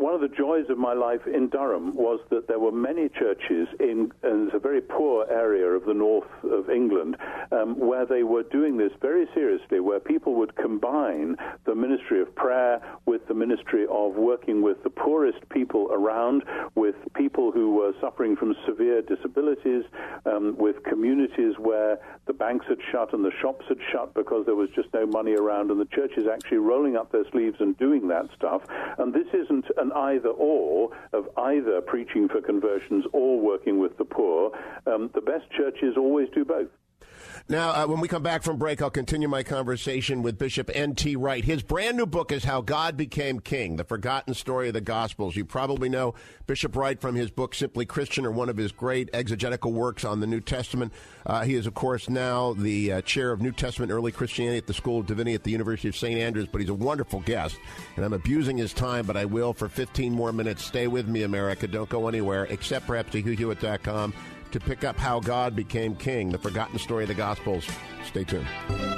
one 0.06 0.14
of 0.14 0.22
the 0.22 0.38
joys 0.38 0.70
of 0.70 0.78
my 0.78 0.94
life 0.94 1.26
in 1.26 1.50
Durham 1.50 1.96
was 1.96 2.20
that 2.30 2.48
there 2.48 2.60
were 2.60 2.72
many 2.72 3.10
churches 3.10 3.68
in, 3.80 4.12
in 4.24 4.52
a 4.54 4.60
very 4.60 4.80
poor 4.80 5.26
area 5.32 5.66
of 5.66 5.86
the 5.86 5.96
north 5.96 6.30
of 6.44 6.70
England 6.70 7.18
um, 7.52 7.80
where 7.80 8.06
they 8.06 8.22
were 8.22 8.44
doing 8.44 8.78
this 8.78 8.92
very 9.02 9.26
seriously, 9.34 9.80
where 9.80 10.00
people 10.00 10.36
would 10.36 10.56
combine 10.58 11.36
the 11.66 11.74
ministry 11.74 12.22
of 12.22 12.36
prayer 12.36 12.80
with 13.08 13.28
the 13.28 13.34
ministry 13.34 13.88
of 13.90 14.14
working 14.14 14.62
with 14.62 14.84
the 14.84 14.92
poorest 14.92 15.40
people 15.50 15.90
around, 15.92 16.44
with 16.76 16.94
people 17.16 17.52
who 17.52 17.74
were 17.74 17.92
suffering 18.00 18.36
from 18.36 18.56
severe 18.64 19.02
disabilities, 19.02 19.86
um, 20.28 20.56
with 20.56 20.84
communities 20.84 21.56
where 21.58 21.98
the 22.28 22.34
banks 22.34 22.68
had 22.70 22.78
shut 22.92 23.12
and 23.14 23.26
the 23.26 23.32
shops 23.42 23.66
had 23.70 23.80
shut 23.92 24.14
because 24.14 24.46
there 24.46 24.56
was 24.56 24.70
just 24.76 24.90
no 24.94 25.08
money 25.08 25.34
around, 25.34 25.72
and 25.72 25.82
the 25.82 25.86
churches 25.86 26.28
actually 26.32 26.60
rolling 26.60 26.96
up 26.96 27.12
their 27.12 27.28
sleeves 27.32 27.58
and 27.60 27.76
doing 27.80 28.08
that 28.08 28.28
stuff. 28.36 28.62
And 29.00 29.12
this 29.12 29.28
isn't 29.34 29.66
an 29.78 29.92
either 29.96 30.30
or 30.30 30.90
of 31.14 31.26
either 31.38 31.82
preaching 31.82 32.28
for 32.28 32.42
conversions 32.42 33.06
or 33.14 33.40
working 33.40 33.80
with 33.80 33.98
the 33.98 34.06
poor. 34.06 34.52
Um, 34.86 35.10
the 35.14 35.22
best 35.22 35.50
churches 35.52 35.96
always 35.98 36.28
do 36.34 36.46
both. 36.46 36.70
Now, 37.48 37.84
uh, 37.84 37.86
when 37.86 38.00
we 38.00 38.08
come 38.08 38.24
back 38.24 38.42
from 38.42 38.58
break, 38.58 38.82
I'll 38.82 38.90
continue 38.90 39.28
my 39.28 39.44
conversation 39.44 40.24
with 40.24 40.40
Bishop 40.40 40.72
N.T. 40.74 41.16
Wright. 41.16 41.46
His 41.46 41.62
brand 41.62 41.96
new 41.96 42.08
book 42.08 42.32
is 42.32 42.44
How 42.44 42.62
God 42.62 42.98
Became 42.98 43.40
King, 43.40 43.76
the 43.76 43.84
forgotten 43.84 44.34
story 44.34 44.68
of 44.68 44.74
the 44.74 44.82
Gospels. 44.82 45.36
You 45.36 45.46
probably 45.46 45.88
know 45.88 46.16
Bishop 46.48 46.76
Wright 46.76 47.00
from 47.00 47.14
his 47.14 47.30
book 47.30 47.54
Simply 47.54 47.86
Christian 47.86 48.26
or 48.26 48.32
one 48.32 48.50
of 48.50 48.58
his 48.58 48.72
great 48.72 49.12
exegetical 49.14 49.74
works 49.74 50.04
on 50.04 50.22
the 50.22 50.26
New 50.26 50.42
Testament. 50.42 50.92
Uh, 51.24 51.44
he 51.44 51.54
is, 51.54 51.68
of 51.68 51.76
course, 51.76 52.10
now 52.10 52.54
the 52.54 52.94
uh, 52.94 53.02
chair 53.02 53.32
of 53.32 53.42
New 53.42 53.52
Testament 53.52 53.92
Early 53.92 54.12
Christianity 54.12 54.58
at 54.58 54.66
the 54.66 54.74
School 54.74 55.02
of 55.02 55.06
Divinity 55.06 55.36
at 55.36 55.44
the 55.44 55.52
University 55.52 55.88
of 55.88 55.96
St. 55.96 56.20
Andrews, 56.20 56.48
but 56.52 56.62
he's 56.62 56.72
a 56.72 56.74
wonderful 56.74 57.20
guest. 57.20 57.60
And 57.96 58.04
I'm 58.04 58.14
abusing 58.14 58.58
his 58.58 58.74
time, 58.74 59.06
but 59.06 59.18
I 59.18 59.26
will 59.26 59.54
for 59.54 59.70
15 59.70 60.12
more 60.12 60.34
minutes. 60.34 60.66
Stay 60.66 60.88
with 60.88 61.08
me, 61.08 61.22
America. 61.22 61.68
Don't 61.68 61.90
go 61.90 62.08
anywhere, 62.08 62.46
except 62.46 62.88
perhaps 62.88 63.12
to 63.12 63.22
HughHewitt.com 63.22 64.16
to 64.56 64.60
pick 64.62 64.86
up 64.86 64.98
how 64.98 65.20
God 65.20 65.54
became 65.54 65.98
king, 65.98 66.30
the 66.30 66.38
forgotten 66.38 66.80
story 66.80 67.04
of 67.04 67.10
the 67.10 67.14
Gospels. 67.14 67.68
Stay 68.06 68.24
tuned. 68.24 68.48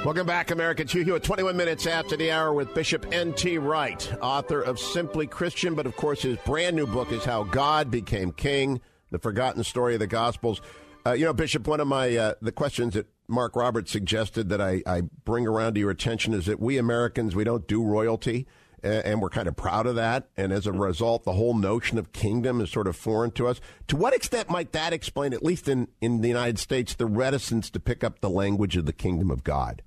Welcome 0.04 0.24
back, 0.24 0.52
America. 0.52 0.84
Hugh 0.84 1.02
Hewitt, 1.02 1.24
21 1.24 1.56
minutes 1.56 1.84
after 1.84 2.16
the 2.16 2.30
hour 2.30 2.52
with 2.52 2.72
Bishop 2.76 3.04
N.T. 3.10 3.58
Wright, 3.58 4.12
author 4.22 4.62
of 4.62 4.78
Simply 4.78 5.26
Christian, 5.26 5.74
but 5.74 5.84
of 5.84 5.96
course 5.96 6.22
his 6.22 6.38
brand 6.46 6.76
new 6.76 6.86
book 6.86 7.10
is 7.10 7.24
How 7.24 7.42
God 7.42 7.90
Became 7.90 8.30
King, 8.30 8.80
the 9.10 9.18
forgotten 9.18 9.64
story 9.64 9.94
of 9.94 10.00
the 10.00 10.06
Gospels. 10.06 10.62
Uh, 11.04 11.14
you 11.14 11.24
know, 11.24 11.32
Bishop, 11.32 11.66
one 11.66 11.80
of 11.80 11.88
my 11.88 12.16
uh, 12.16 12.34
the 12.40 12.52
questions 12.52 12.94
that 12.94 13.08
Mark 13.26 13.56
Roberts 13.56 13.90
suggested 13.90 14.50
that 14.50 14.60
I, 14.60 14.84
I 14.86 15.00
bring 15.24 15.44
around 15.48 15.74
to 15.74 15.80
your 15.80 15.90
attention 15.90 16.34
is 16.34 16.46
that 16.46 16.60
we 16.60 16.78
Americans 16.78 17.34
we 17.34 17.42
don't 17.42 17.66
do 17.66 17.82
royalty 17.82 18.46
and 18.82 19.20
we're 19.20 19.30
kind 19.30 19.48
of 19.48 19.56
proud 19.56 19.86
of 19.86 19.96
that. 19.96 20.28
And 20.36 20.52
as 20.52 20.66
a 20.66 20.72
result, 20.72 21.24
the 21.24 21.32
whole 21.32 21.54
notion 21.54 21.98
of 21.98 22.12
kingdom 22.12 22.60
is 22.60 22.70
sort 22.70 22.86
of 22.86 22.96
foreign 22.96 23.30
to 23.32 23.46
us. 23.46 23.60
To 23.88 23.96
what 23.96 24.14
extent 24.14 24.50
might 24.50 24.72
that 24.72 24.92
explain, 24.92 25.32
at 25.32 25.42
least 25.42 25.68
in, 25.68 25.88
in 26.00 26.20
the 26.20 26.28
United 26.28 26.58
States, 26.58 26.94
the 26.94 27.06
reticence 27.06 27.70
to 27.70 27.80
pick 27.80 28.04
up 28.04 28.20
the 28.20 28.30
language 28.30 28.76
of 28.76 28.86
the 28.86 28.92
kingdom 28.92 29.30
of 29.30 29.44
God? 29.44 29.82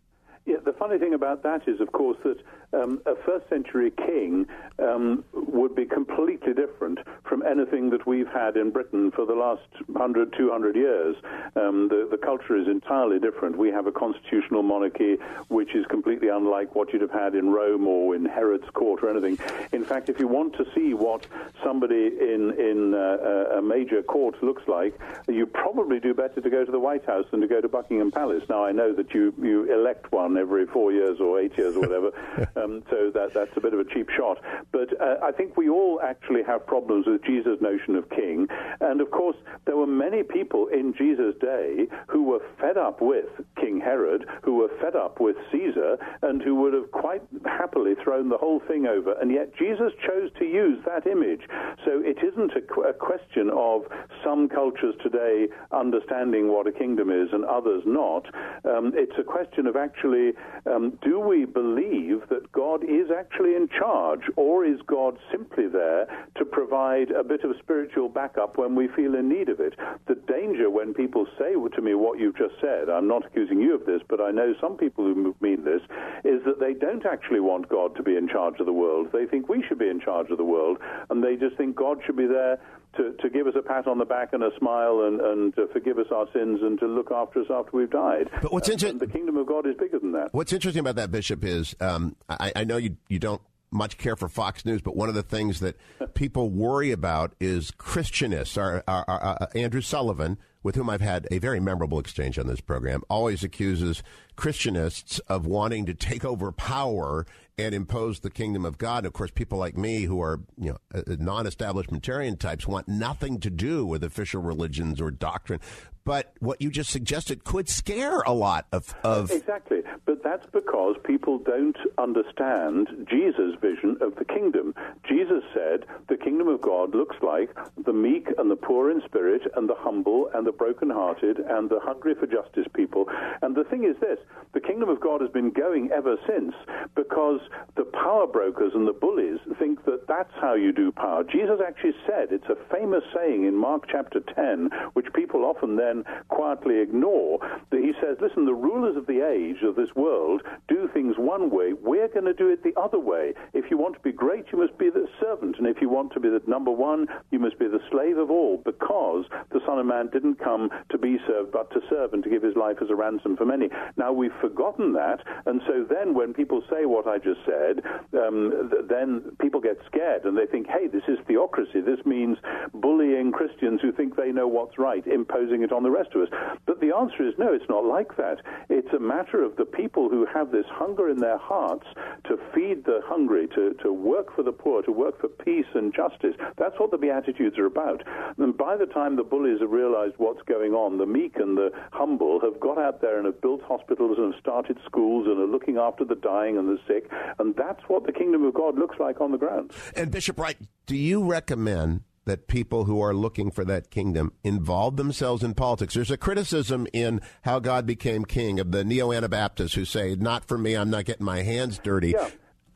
Yeah, 0.45 0.57
the 0.65 0.73
funny 0.73 0.97
thing 0.97 1.13
about 1.13 1.43
that 1.43 1.67
is, 1.67 1.79
of 1.79 1.91
course, 1.91 2.17
that 2.23 2.37
um, 2.73 3.01
a 3.05 3.15
first 3.25 3.47
century 3.49 3.91
king 3.91 4.47
um, 4.79 5.23
would 5.33 5.75
be 5.75 5.85
completely 5.85 6.53
different 6.53 6.99
from 7.23 7.43
anything 7.45 7.89
that 7.89 8.07
we've 8.07 8.27
had 8.27 8.55
in 8.57 8.71
Britain 8.71 9.11
for 9.11 9.25
the 9.25 9.33
last 9.33 9.61
100, 9.87 10.33
200 10.37 10.75
years. 10.75 11.15
Um, 11.55 11.87
the, 11.89 12.07
the 12.09 12.17
culture 12.17 12.55
is 12.55 12.67
entirely 12.67 13.19
different. 13.19 13.57
We 13.57 13.69
have 13.69 13.87
a 13.87 13.91
constitutional 13.91 14.63
monarchy 14.63 15.17
which 15.49 15.75
is 15.75 15.85
completely 15.87 16.29
unlike 16.29 16.75
what 16.75 16.93
you'd 16.93 17.01
have 17.01 17.11
had 17.11 17.35
in 17.35 17.49
Rome 17.49 17.87
or 17.87 18.15
in 18.15 18.25
Herod's 18.25 18.69
court 18.73 19.03
or 19.03 19.09
anything. 19.09 19.37
In 19.71 19.83
fact, 19.83 20.09
if 20.09 20.19
you 20.19 20.27
want 20.27 20.53
to 20.57 20.65
see 20.73 20.93
what 20.93 21.27
somebody 21.63 22.07
in, 22.07 22.53
in 22.57 22.93
uh, 22.93 23.57
a 23.57 23.61
major 23.61 24.01
court 24.01 24.41
looks 24.43 24.67
like, 24.67 24.97
you 25.27 25.45
probably 25.45 25.99
do 25.99 26.13
better 26.13 26.41
to 26.41 26.49
go 26.49 26.65
to 26.65 26.71
the 26.71 26.79
White 26.79 27.05
House 27.05 27.25
than 27.31 27.41
to 27.41 27.47
go 27.47 27.61
to 27.61 27.67
Buckingham 27.67 28.11
Palace. 28.11 28.43
Now, 28.49 28.63
I 28.63 28.71
know 28.71 28.93
that 28.93 29.13
you, 29.13 29.33
you 29.41 29.71
elect 29.71 30.11
one 30.11 30.37
every 30.37 30.65
four 30.65 30.91
years 30.91 31.19
or 31.19 31.39
eight 31.39 31.57
years 31.57 31.75
or 31.75 31.81
whatever. 31.81 32.11
Um, 32.61 32.83
so 32.89 33.11
that, 33.13 33.33
that's 33.33 33.51
a 33.55 33.61
bit 33.61 33.73
of 33.73 33.79
a 33.79 33.85
cheap 33.85 34.09
shot. 34.09 34.37
But 34.71 34.89
uh, 34.99 35.17
I 35.23 35.31
think 35.31 35.57
we 35.57 35.69
all 35.69 35.99
actually 36.03 36.43
have 36.43 36.65
problems 36.65 37.05
with 37.07 37.23
Jesus' 37.23 37.59
notion 37.61 37.95
of 37.95 38.09
king. 38.09 38.47
And 38.79 39.01
of 39.01 39.11
course, 39.11 39.37
there 39.65 39.75
were 39.75 39.87
many 39.87 40.23
people 40.23 40.67
in 40.67 40.93
Jesus' 40.97 41.35
day 41.39 41.87
who 42.07 42.23
were 42.23 42.41
fed 42.59 42.77
up 42.77 43.01
with 43.01 43.25
King 43.59 43.79
Herod, 43.79 44.25
who 44.43 44.55
were 44.55 44.69
fed 44.81 44.95
up 44.95 45.19
with 45.19 45.35
Caesar, 45.51 45.97
and 46.21 46.41
who 46.41 46.55
would 46.55 46.73
have 46.73 46.91
quite 46.91 47.21
happily 47.45 47.93
thrown 48.03 48.29
the 48.29 48.37
whole 48.37 48.61
thing 48.67 48.85
over. 48.85 49.13
And 49.19 49.31
yet 49.31 49.55
Jesus 49.57 49.91
chose 50.05 50.29
to 50.39 50.45
use 50.45 50.79
that 50.85 51.07
image. 51.07 51.41
So 51.85 52.01
it 52.03 52.17
isn't 52.23 52.51
a, 52.55 52.61
qu- 52.61 52.83
a 52.83 52.93
question 52.93 53.49
of 53.55 53.83
some 54.23 54.49
cultures 54.49 54.95
today 55.01 55.47
understanding 55.71 56.51
what 56.51 56.67
a 56.67 56.71
kingdom 56.71 57.09
is 57.09 57.29
and 57.31 57.45
others 57.45 57.83
not. 57.85 58.25
Um, 58.65 58.93
it's 58.95 59.17
a 59.19 59.23
question 59.23 59.67
of 59.67 59.75
actually, 59.75 60.33
um, 60.65 60.97
do 61.01 61.19
we 61.19 61.45
believe 61.45 62.21
that 62.29 62.50
God 62.53 62.83
is 62.83 63.07
actually 63.09 63.55
in 63.55 63.69
charge, 63.69 64.21
or 64.35 64.65
is 64.65 64.79
God 64.85 65.17
simply 65.31 65.67
there 65.67 66.05
to 66.35 66.43
provide 66.43 67.11
a 67.11 67.23
bit 67.23 67.43
of 67.43 67.55
spiritual 67.59 68.09
backup 68.09 68.57
when 68.57 68.75
we 68.75 68.89
feel 68.89 69.15
in 69.15 69.29
need 69.29 69.47
of 69.47 69.59
it? 69.61 69.75
The 70.07 70.15
danger 70.15 70.69
when 70.69 70.93
people 70.93 71.25
say 71.39 71.53
to 71.53 71.81
me 71.81 71.93
what 71.93 72.19
you've 72.19 72.37
just 72.37 72.55
said, 72.59 72.89
I'm 72.89 73.07
not 73.07 73.25
accusing 73.25 73.61
you 73.61 73.75
of 73.75 73.85
this, 73.85 74.01
but 74.09 74.19
I 74.19 74.31
know 74.31 74.53
some 74.59 74.75
people 74.75 75.05
who 75.05 75.35
mean 75.39 75.63
this, 75.63 75.81
is 76.25 76.43
that 76.45 76.59
they 76.59 76.73
don't 76.73 77.05
actually 77.05 77.39
want 77.39 77.69
God 77.69 77.95
to 77.95 78.03
be 78.03 78.17
in 78.17 78.27
charge 78.27 78.59
of 78.59 78.65
the 78.65 78.73
world. 78.73 79.07
They 79.13 79.25
think 79.25 79.47
we 79.47 79.63
should 79.67 79.79
be 79.79 79.89
in 79.89 80.01
charge 80.01 80.29
of 80.29 80.37
the 80.37 80.43
world, 80.43 80.77
and 81.09 81.23
they 81.23 81.37
just 81.37 81.55
think 81.55 81.75
God 81.75 81.99
should 82.05 82.17
be 82.17 82.27
there 82.27 82.59
to, 82.97 83.13
to 83.21 83.29
give 83.29 83.47
us 83.47 83.53
a 83.57 83.61
pat 83.61 83.87
on 83.87 83.97
the 83.97 84.05
back 84.05 84.33
and 84.33 84.43
a 84.43 84.49
smile 84.59 85.01
and, 85.05 85.21
and 85.21 85.55
to 85.55 85.67
forgive 85.71 85.97
us 85.97 86.07
our 86.11 86.25
sins 86.33 86.59
and 86.61 86.79
to 86.79 86.87
look 86.87 87.11
after 87.11 87.41
us 87.41 87.47
after 87.49 87.77
we've 87.77 87.89
died. 87.89 88.29
But 88.41 88.51
what's 88.51 88.69
interesting, 88.69 88.99
the 88.99 89.07
kingdom 89.07 89.37
of 89.37 89.47
God 89.47 89.65
is 89.65 89.75
bigger 89.75 89.99
than 89.99 90.11
that. 90.13 90.33
What's 90.33 90.53
interesting 90.53 90.81
about 90.81 90.95
that, 90.95 91.11
Bishop, 91.11 91.43
is 91.43 91.75
um, 91.79 92.15
I, 92.29 92.51
I 92.55 92.63
know 92.63 92.77
you 92.77 92.97
you 93.07 93.19
don't 93.19 93.41
much 93.71 93.97
care 93.97 94.15
for 94.15 94.27
Fox 94.27 94.65
News, 94.65 94.81
but 94.81 94.95
one 94.95 95.09
of 95.09 95.15
the 95.15 95.23
things 95.23 95.61
that 95.61 95.77
people 96.13 96.49
worry 96.49 96.91
about 96.91 97.33
is 97.39 97.71
Christianists. 97.71 98.57
Our, 98.57 98.83
our, 98.87 99.05
our, 99.07 99.37
uh, 99.41 99.45
Andrew 99.55 99.81
Sullivan, 99.81 100.37
with 100.63 100.75
whom 100.75 100.89
I've 100.89 101.01
had 101.01 101.27
a 101.31 101.39
very 101.39 101.59
memorable 101.59 101.99
exchange 101.99 102.37
on 102.37 102.47
this 102.47 102.61
program, 102.61 103.01
always 103.09 103.43
accuses 103.43 104.03
Christianists 104.35 105.19
of 105.27 105.45
wanting 105.45 105.85
to 105.85 105.93
take 105.93 106.23
over 106.23 106.51
power 106.51 107.25
and 107.57 107.75
impose 107.75 108.19
the 108.19 108.29
kingdom 108.29 108.65
of 108.65 108.77
God. 108.77 108.99
And 108.99 109.07
of 109.07 109.13
course, 109.13 109.31
people 109.31 109.57
like 109.57 109.77
me 109.77 110.03
who 110.03 110.21
are 110.21 110.41
you 110.57 110.71
know 110.71 110.77
uh, 110.93 111.15
non-establishmentarian 111.19 112.39
types 112.39 112.67
want 112.67 112.87
nothing 112.87 113.39
to 113.41 113.49
do 113.49 113.85
with 113.85 114.03
official 114.03 114.41
religions 114.41 114.99
or 115.01 115.11
doctrine. 115.11 115.59
But 116.03 116.33
what 116.39 116.61
you 116.61 116.69
just 116.69 116.89
suggested 116.89 117.43
could 117.43 117.69
scare 117.69 118.21
a 118.21 118.31
lot 118.31 118.65
of, 118.71 118.93
of 119.03 119.31
exactly. 119.31 119.81
But 120.05 120.23
that's 120.23 120.45
because 120.51 120.95
people 121.03 121.37
don't 121.37 121.77
understand 121.97 123.07
Jesus' 123.09 123.55
vision 123.61 123.97
of 124.01 124.15
the 124.15 124.25
kingdom. 124.25 124.73
Jesus 125.07 125.43
said 125.53 125.85
the 126.09 126.17
kingdom 126.17 126.47
of 126.47 126.61
God 126.61 126.95
looks 126.95 127.17
like 127.21 127.49
the 127.85 127.93
meek 127.93 128.27
and 128.37 128.49
the 128.49 128.55
poor 128.55 128.89
in 128.89 129.01
spirit 129.05 129.43
and 129.55 129.69
the 129.69 129.75
humble 129.77 130.29
and 130.33 130.45
the 130.45 130.51
brokenhearted 130.51 131.37
and 131.37 131.69
the 131.69 131.79
hungry 131.81 132.15
for 132.15 132.25
justice 132.25 132.67
people. 132.73 133.05
And 133.41 133.55
the 133.55 133.63
thing 133.63 133.83
is 133.83 133.99
this: 134.01 134.19
the 134.53 134.61
kingdom 134.61 134.89
of 134.89 134.99
God 134.99 135.21
has 135.21 135.29
been 135.29 135.51
going 135.51 135.91
ever 135.91 136.17
since 136.27 136.53
because 136.95 137.39
the 137.75 137.85
power 137.85 138.27
brokers 138.27 138.73
and 138.73 138.87
the 138.87 138.93
bullies 138.93 139.39
think 139.59 139.85
that 139.85 140.07
that's 140.07 140.33
how 140.39 140.55
you 140.55 140.71
do 140.71 140.91
power. 140.91 141.23
Jesus 141.23 141.59
actually 141.65 141.95
said, 142.07 142.31
it's 142.31 142.49
a 142.49 142.57
famous 142.73 143.03
saying 143.15 143.45
in 143.45 143.55
Mark 143.55 143.83
chapter 143.89 144.19
10, 144.19 144.69
which 144.93 145.07
people 145.13 145.45
often 145.45 145.75
there 145.75 145.90
then 145.91 146.03
quietly 146.29 146.79
ignore. 146.79 147.39
That 147.71 147.81
he 147.81 147.91
says, 148.01 148.17
listen, 148.21 148.45
the 148.45 148.53
rulers 148.53 148.95
of 148.95 149.07
the 149.07 149.25
age 149.25 149.63
of 149.63 149.75
this 149.75 149.93
world 149.95 150.41
do 150.67 150.89
things 150.93 151.15
one 151.17 151.49
way. 151.49 151.73
We're 151.73 152.07
going 152.07 152.25
to 152.25 152.33
do 152.33 152.49
it 152.49 152.63
the 152.63 152.79
other 152.79 152.99
way. 152.99 153.33
If 153.53 153.69
you 153.69 153.77
want 153.77 153.95
to 153.95 154.01
be 154.01 154.11
great, 154.11 154.45
you 154.51 154.59
must 154.59 154.77
be 154.77 154.89
the 154.89 155.07
servant, 155.19 155.57
and 155.57 155.67
if 155.67 155.77
you 155.81 155.89
want 155.89 156.13
to 156.13 156.19
be 156.19 156.29
the 156.29 156.41
number 156.47 156.71
one, 156.71 157.07
you 157.31 157.39
must 157.39 157.59
be 157.59 157.67
the 157.67 157.81
slave 157.91 158.17
of 158.17 158.31
all, 158.31 158.57
because 158.57 159.25
the 159.51 159.59
Son 159.65 159.79
of 159.79 159.85
Man 159.85 160.09
didn't 160.11 160.39
come 160.39 160.69
to 160.89 160.97
be 160.97 161.17
served, 161.27 161.51
but 161.51 161.69
to 161.71 161.81
serve 161.89 162.13
and 162.13 162.23
to 162.23 162.29
give 162.29 162.43
his 162.43 162.55
life 162.55 162.77
as 162.81 162.89
a 162.89 162.95
ransom 162.95 163.35
for 163.35 163.45
many. 163.45 163.69
Now 163.97 164.13
we've 164.13 164.35
forgotten 164.39 164.93
that, 164.93 165.19
and 165.45 165.61
so 165.67 165.85
then 165.89 166.13
when 166.13 166.33
people 166.33 166.63
say 166.69 166.85
what 166.85 167.07
I 167.07 167.17
just 167.17 167.41
said, 167.45 167.83
um, 168.17 168.69
th- 168.71 168.85
then 168.89 169.35
people 169.39 169.59
get 169.59 169.77
scared 169.85 170.23
and 170.25 170.37
they 170.37 170.45
think, 170.45 170.67
hey, 170.67 170.87
this 170.87 171.03
is 171.07 171.17
theocracy. 171.27 171.81
This 171.81 172.05
means 172.05 172.37
bullying 172.73 173.31
Christians 173.31 173.81
who 173.81 173.91
think 173.91 174.15
they 174.15 174.31
know 174.31 174.47
what's 174.47 174.77
right, 174.77 175.05
imposing 175.05 175.63
it 175.63 175.71
on 175.71 175.80
the 175.83 175.91
rest 175.91 176.09
of 176.15 176.21
us. 176.21 176.29
But 176.65 176.79
the 176.79 176.95
answer 176.95 177.27
is 177.27 177.33
no, 177.37 177.53
it's 177.53 177.69
not 177.69 177.85
like 177.85 178.17
that. 178.17 178.37
It's 178.69 178.93
a 178.93 178.99
matter 178.99 179.43
of 179.43 179.55
the 179.55 179.65
people 179.65 180.09
who 180.09 180.25
have 180.33 180.51
this 180.51 180.65
hunger 180.69 181.09
in 181.09 181.17
their 181.17 181.37
hearts 181.37 181.87
to 182.27 182.37
feed 182.53 182.85
the 182.85 183.01
hungry, 183.05 183.47
to, 183.55 183.73
to 183.83 183.91
work 183.91 184.35
for 184.35 184.43
the 184.43 184.51
poor, 184.51 184.81
to 184.83 184.91
work 184.91 185.19
for 185.19 185.27
peace 185.27 185.65
and 185.73 185.93
justice. 185.93 186.35
That's 186.57 186.79
what 186.79 186.91
the 186.91 186.97
Beatitudes 186.97 187.57
are 187.57 187.65
about. 187.65 188.03
And 188.37 188.57
by 188.57 188.77
the 188.77 188.85
time 188.85 189.15
the 189.15 189.23
bullies 189.23 189.61
have 189.61 189.71
realized 189.71 190.15
what's 190.17 190.41
going 190.43 190.73
on, 190.73 190.97
the 190.97 191.05
meek 191.05 191.37
and 191.37 191.57
the 191.57 191.71
humble 191.91 192.39
have 192.41 192.59
got 192.59 192.77
out 192.77 193.01
there 193.01 193.17
and 193.17 193.25
have 193.25 193.41
built 193.41 193.61
hospitals 193.63 194.17
and 194.17 194.33
have 194.33 194.41
started 194.41 194.77
schools 194.85 195.27
and 195.27 195.39
are 195.39 195.47
looking 195.47 195.77
after 195.77 196.05
the 196.05 196.15
dying 196.15 196.57
and 196.57 196.67
the 196.67 196.79
sick. 196.87 197.09
And 197.39 197.55
that's 197.55 197.81
what 197.87 198.05
the 198.05 198.11
kingdom 198.11 198.43
of 198.43 198.53
God 198.53 198.77
looks 198.77 198.97
like 198.99 199.21
on 199.21 199.31
the 199.31 199.37
ground. 199.37 199.71
And 199.95 200.11
Bishop 200.11 200.39
Wright, 200.39 200.57
do 200.85 200.95
you 200.95 201.23
recommend 201.23 202.01
that 202.31 202.47
people 202.47 202.85
who 202.85 203.01
are 203.01 203.13
looking 203.13 203.51
for 203.51 203.65
that 203.65 203.91
kingdom 203.91 204.31
involve 204.41 204.95
themselves 204.95 205.43
in 205.43 205.53
politics. 205.53 205.95
There's 205.95 206.09
a 206.09 206.15
criticism 206.15 206.87
in 206.93 207.19
how 207.41 207.59
God 207.59 207.85
became 207.85 208.23
king 208.23 208.57
of 208.57 208.71
the 208.71 208.85
neo 208.85 209.11
Anabaptists 209.11 209.73
who 209.73 209.83
say, 209.83 210.15
"Not 210.15 210.45
for 210.45 210.57
me. 210.57 210.75
I'm 210.75 210.89
not 210.89 211.03
getting 211.03 211.25
my 211.25 211.41
hands 211.41 211.77
dirty." 211.77 212.11
Yeah. 212.11 212.29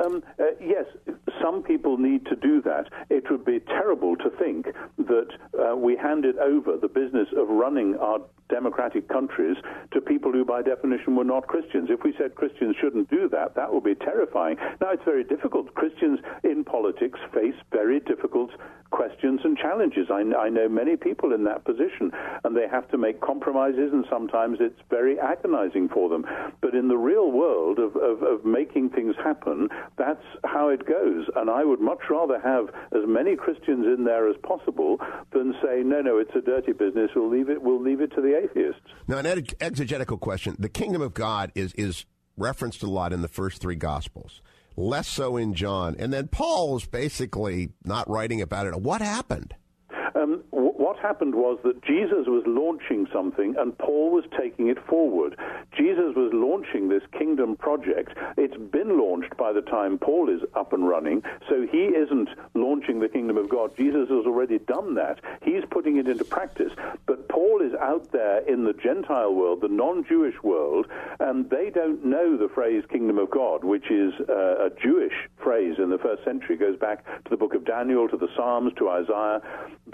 Um, 0.04 0.22
uh, 0.38 0.44
yes, 0.60 0.84
some 1.42 1.64
people 1.64 1.98
need 1.98 2.26
to 2.26 2.36
do 2.36 2.62
that. 2.64 2.90
It 3.10 3.32
would 3.32 3.46
be 3.46 3.62
terrible 3.62 4.18
to 4.18 4.30
think 4.30 4.66
that 4.98 5.30
uh, 5.58 5.78
we 5.78 5.96
handed 5.96 6.38
over 6.38 6.76
the 6.76 6.90
business 6.90 7.30
of 7.38 7.48
running 7.48 7.96
our 7.96 8.20
democratic 8.50 9.08
countries 9.10 9.58
to 9.92 10.02
people 10.02 10.32
who, 10.32 10.46
by 10.46 10.62
definition, 10.62 11.16
were 11.16 11.24
not 11.24 11.48
Christians. 11.48 11.90
If 11.90 12.04
we 12.04 12.14
said 12.18 12.36
Christians 12.36 12.76
shouldn't 12.80 13.10
do 13.10 13.30
that, 13.30 13.56
that 13.56 13.74
would 13.74 13.84
be 13.84 13.96
terrifying. 13.96 14.58
Now, 14.82 14.92
it's 14.92 15.04
very 15.04 15.24
difficult. 15.24 15.74
Christians 15.74 16.20
in 16.44 16.64
politics 16.64 17.20
face 17.34 17.56
very 17.72 18.00
difficult 18.00 18.52
questions 18.92 19.42
and 19.44 19.58
challenges. 19.58 20.08
I, 20.10 20.22
I, 20.38 20.50
know 20.50 20.70
many 20.70 20.96
people 20.96 21.34
in 21.34 21.44
that 21.44 21.66
position, 21.66 22.12
and 22.44 22.56
they 22.56 22.68
have 22.72 22.90
to 22.92 22.98
make 22.98 23.20
compromises, 23.20 23.92
and 23.92 24.06
sometimes 24.10 24.60
it's 24.62 24.80
very 24.90 25.20
agonizing 25.20 25.90
for 25.90 26.08
them. 26.08 26.26
But 26.62 26.76
in 26.76 26.88
the 26.88 26.98
real 26.98 27.32
world 27.32 27.80
of, 27.80 27.96
of, 27.98 28.24
of 28.24 28.46
making 28.46 28.92
things 28.92 29.16
happen, 29.22 29.68
that's 29.98 30.24
how 30.46 30.70
it 30.70 30.88
goes. 30.88 31.26
And 31.36 31.50
I 31.50 31.66
would 31.66 31.82
much 31.82 32.04
rather 32.10 32.40
have 32.40 32.70
as 32.94 33.08
many 33.08 33.36
Christians 33.36 33.86
in 33.86 34.06
there 34.06 34.30
as 34.30 34.38
possible 34.44 35.02
than 35.34 35.56
say, 35.62 35.82
no, 35.84 36.02
no, 36.02 36.18
it's 36.18 36.36
a 36.36 36.42
dirty 36.42 36.72
business. 36.72 37.12
We'll 37.16 37.30
leave 37.30 37.50
it. 37.50 37.62
We'll 37.62 37.82
leave 37.82 38.00
it 38.00 38.14
to 38.16 38.22
the 38.22 38.35
atheists. 38.44 38.82
Now, 39.08 39.18
an 39.18 39.46
exegetical 39.60 40.18
question: 40.18 40.56
The 40.60 40.70
kingdom 40.70 41.02
of 41.02 41.14
God 41.14 41.52
is 41.56 41.74
is 41.74 42.06
referenced 42.38 42.84
a 42.84 42.88
lot 42.88 43.14
in 43.14 43.22
the 43.22 43.28
first 43.28 43.62
three 43.62 43.76
gospels 43.76 44.42
less 44.78 45.08
so 45.08 45.38
in 45.38 45.54
John. 45.54 45.96
And 45.98 46.12
then 46.12 46.28
Paul 46.28 46.78
is 46.78 46.86
basically 46.86 47.70
not 47.84 48.10
writing 48.10 48.42
about 48.42 48.68
it. 48.68 48.76
What 48.76 49.02
happened? 49.02 49.56
What 50.86 51.00
happened 51.00 51.34
was 51.34 51.58
that 51.64 51.82
Jesus 51.84 52.28
was 52.28 52.44
launching 52.46 53.08
something 53.12 53.56
and 53.58 53.76
Paul 53.76 54.12
was 54.12 54.24
taking 54.40 54.68
it 54.68 54.78
forward. 54.86 55.36
Jesus 55.76 56.14
was 56.16 56.30
launching 56.32 56.90
this 56.90 57.02
kingdom 57.12 57.56
project. 57.56 58.16
It's 58.38 58.56
been 58.56 59.00
launched 59.00 59.36
by 59.36 59.52
the 59.52 59.64
time 59.64 59.98
Paul 59.98 60.30
is 60.30 60.42
up 60.54 60.74
and 60.74 60.88
running, 60.88 61.24
so 61.50 61.66
he 61.66 61.86
isn't 61.86 62.30
launching 62.54 63.00
the 63.00 63.10
kingdom 63.10 63.36
of 63.36 63.50
God. 63.50 63.76
Jesus 63.76 64.10
has 64.10 64.28
already 64.28 64.60
done 64.60 64.94
that. 64.94 65.22
He's 65.42 65.64
putting 65.72 65.98
it 65.98 66.08
into 66.08 66.24
practice. 66.24 66.72
But 67.08 67.30
Paul 67.30 67.64
is 67.64 67.74
out 67.82 68.12
there 68.12 68.48
in 68.48 68.64
the 68.64 68.74
Gentile 68.74 69.34
world, 69.34 69.62
the 69.62 69.68
non 69.70 70.06
Jewish 70.08 70.36
world, 70.44 70.86
and 71.20 71.50
they 71.50 71.72
don't 71.72 72.06
know 72.06 72.38
the 72.38 72.48
phrase 72.48 72.84
kingdom 72.92 73.18
of 73.18 73.32
God, 73.32 73.64
which 73.64 73.90
is 73.90 74.14
uh, 74.30 74.68
a 74.68 74.70
Jewish 74.80 75.16
phrase 75.46 75.76
in 75.78 75.92
the 75.92 76.00
first 76.00 76.24
century, 76.26 76.58
goes 76.58 76.78
back 76.78 77.06
to 77.06 77.30
the 77.30 77.38
book 77.38 77.54
of 77.54 77.66
Daniel, 77.66 78.10
to 78.10 78.18
the 78.18 78.28
Psalms, 78.36 78.74
to 78.80 78.90
Isaiah. 78.90 79.40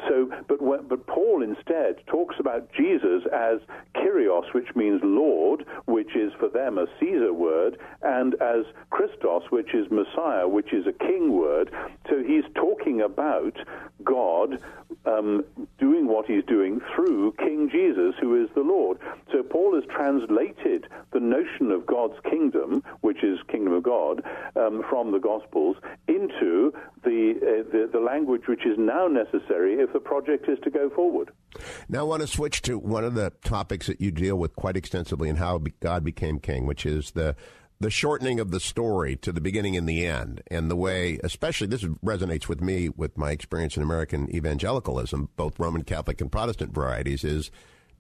So, 0.07 0.31
but 0.47 0.61
when, 0.61 0.87
but 0.87 1.05
Paul 1.05 1.43
instead 1.43 1.97
talks 2.07 2.37
about 2.39 2.71
Jesus 2.71 3.23
as 3.33 3.59
Kyrios, 3.93 4.53
which 4.53 4.73
means 4.75 5.01
Lord, 5.03 5.65
which 5.85 6.15
is 6.15 6.31
for 6.39 6.47
them 6.47 6.77
a 6.77 6.87
Caesar 6.99 7.33
word, 7.33 7.77
and 8.01 8.35
as 8.35 8.63
Christos, 8.91 9.43
which 9.49 9.73
is 9.73 9.91
Messiah, 9.91 10.47
which 10.47 10.71
is 10.71 10.87
a 10.87 10.93
king 10.93 11.33
word. 11.33 11.69
So 12.09 12.23
he's 12.23 12.45
talking 12.55 13.01
about 13.01 13.57
God 14.05 14.57
um, 15.05 15.43
doing 15.79 16.07
what 16.07 16.25
he's 16.25 16.43
doing 16.45 16.79
through 16.93 17.33
King 17.33 17.69
Jesus, 17.69 18.15
who 18.19 18.41
is 18.41 18.49
the 18.55 18.61
Lord. 18.61 18.97
So 19.31 19.43
Paul 19.43 19.75
has 19.75 19.83
translated 19.89 20.87
the 21.11 21.19
notion 21.19 21.71
of 21.71 21.85
God's 21.85 22.19
kingdom, 22.29 22.83
which 23.01 23.23
is 23.23 23.39
kingdom 23.49 23.73
of 23.73 23.83
God, 23.83 24.23
um, 24.55 24.83
from 24.89 25.11
the 25.11 25.19
Gospels 25.41 25.77
into 26.07 26.73
the, 27.03 27.33
uh, 27.41 27.71
the, 27.71 27.89
the 27.91 27.99
language 27.99 28.43
which 28.47 28.65
is 28.65 28.77
now 28.77 29.07
necessary 29.07 29.75
if 29.75 29.91
the 29.93 29.99
project 29.99 30.47
is 30.49 30.59
to 30.63 30.69
go 30.69 30.89
forward. 30.89 31.31
Now, 31.89 31.99
I 31.99 32.03
want 32.03 32.21
to 32.21 32.27
switch 32.27 32.61
to 32.63 32.77
one 32.77 33.03
of 33.03 33.15
the 33.15 33.31
topics 33.43 33.87
that 33.87 34.01
you 34.01 34.11
deal 34.11 34.35
with 34.35 34.55
quite 34.55 34.77
extensively 34.77 35.29
in 35.29 35.37
how 35.37 35.61
God 35.79 36.03
became 36.03 36.39
king, 36.39 36.65
which 36.65 36.85
is 36.85 37.11
the 37.11 37.35
the 37.79 37.89
shortening 37.89 38.39
of 38.39 38.51
the 38.51 38.59
story 38.59 39.15
to 39.15 39.31
the 39.31 39.41
beginning 39.41 39.75
and 39.75 39.89
the 39.89 40.05
end, 40.05 40.43
and 40.51 40.69
the 40.69 40.75
way, 40.75 41.17
especially 41.23 41.65
this 41.65 41.83
resonates 42.05 42.47
with 42.47 42.61
me 42.61 42.89
with 42.89 43.17
my 43.17 43.31
experience 43.31 43.75
in 43.75 43.81
American 43.81 44.29
evangelicalism, 44.35 45.29
both 45.35 45.59
Roman 45.59 45.83
Catholic 45.83 46.21
and 46.21 46.31
Protestant 46.31 46.75
varieties, 46.75 47.23
is 47.23 47.49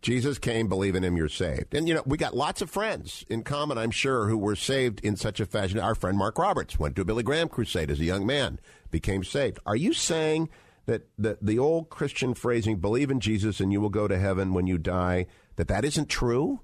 Jesus 0.01 0.39
came, 0.39 0.67
believe 0.67 0.95
in 0.95 1.03
him, 1.03 1.15
you're 1.15 1.29
saved. 1.29 1.75
And, 1.75 1.87
you 1.87 1.93
know, 1.93 2.01
we 2.05 2.17
got 2.17 2.35
lots 2.35 2.61
of 2.61 2.71
friends 2.71 3.23
in 3.29 3.43
common, 3.43 3.77
I'm 3.77 3.91
sure, 3.91 4.27
who 4.27 4.37
were 4.37 4.55
saved 4.55 4.99
in 5.01 5.15
such 5.15 5.39
a 5.39 5.45
fashion. 5.45 5.79
Our 5.79 5.93
friend 5.93 6.17
Mark 6.17 6.39
Roberts 6.39 6.79
went 6.79 6.95
to 6.95 7.03
a 7.03 7.05
Billy 7.05 7.23
Graham 7.23 7.49
crusade 7.49 7.91
as 7.91 7.99
a 7.99 8.05
young 8.05 8.25
man, 8.25 8.59
became 8.89 9.23
saved. 9.23 9.59
Are 9.65 9.75
you 9.75 9.93
saying 9.93 10.49
that 10.87 11.07
the, 11.19 11.37
the 11.39 11.59
old 11.59 11.89
Christian 11.89 12.33
phrasing, 12.33 12.77
believe 12.77 13.11
in 13.11 13.19
Jesus 13.19 13.59
and 13.59 13.71
you 13.71 13.79
will 13.79 13.89
go 13.89 14.07
to 14.07 14.17
heaven 14.17 14.53
when 14.53 14.65
you 14.65 14.79
die, 14.79 15.27
that 15.57 15.67
that 15.67 15.85
isn't 15.85 16.09
true? 16.09 16.61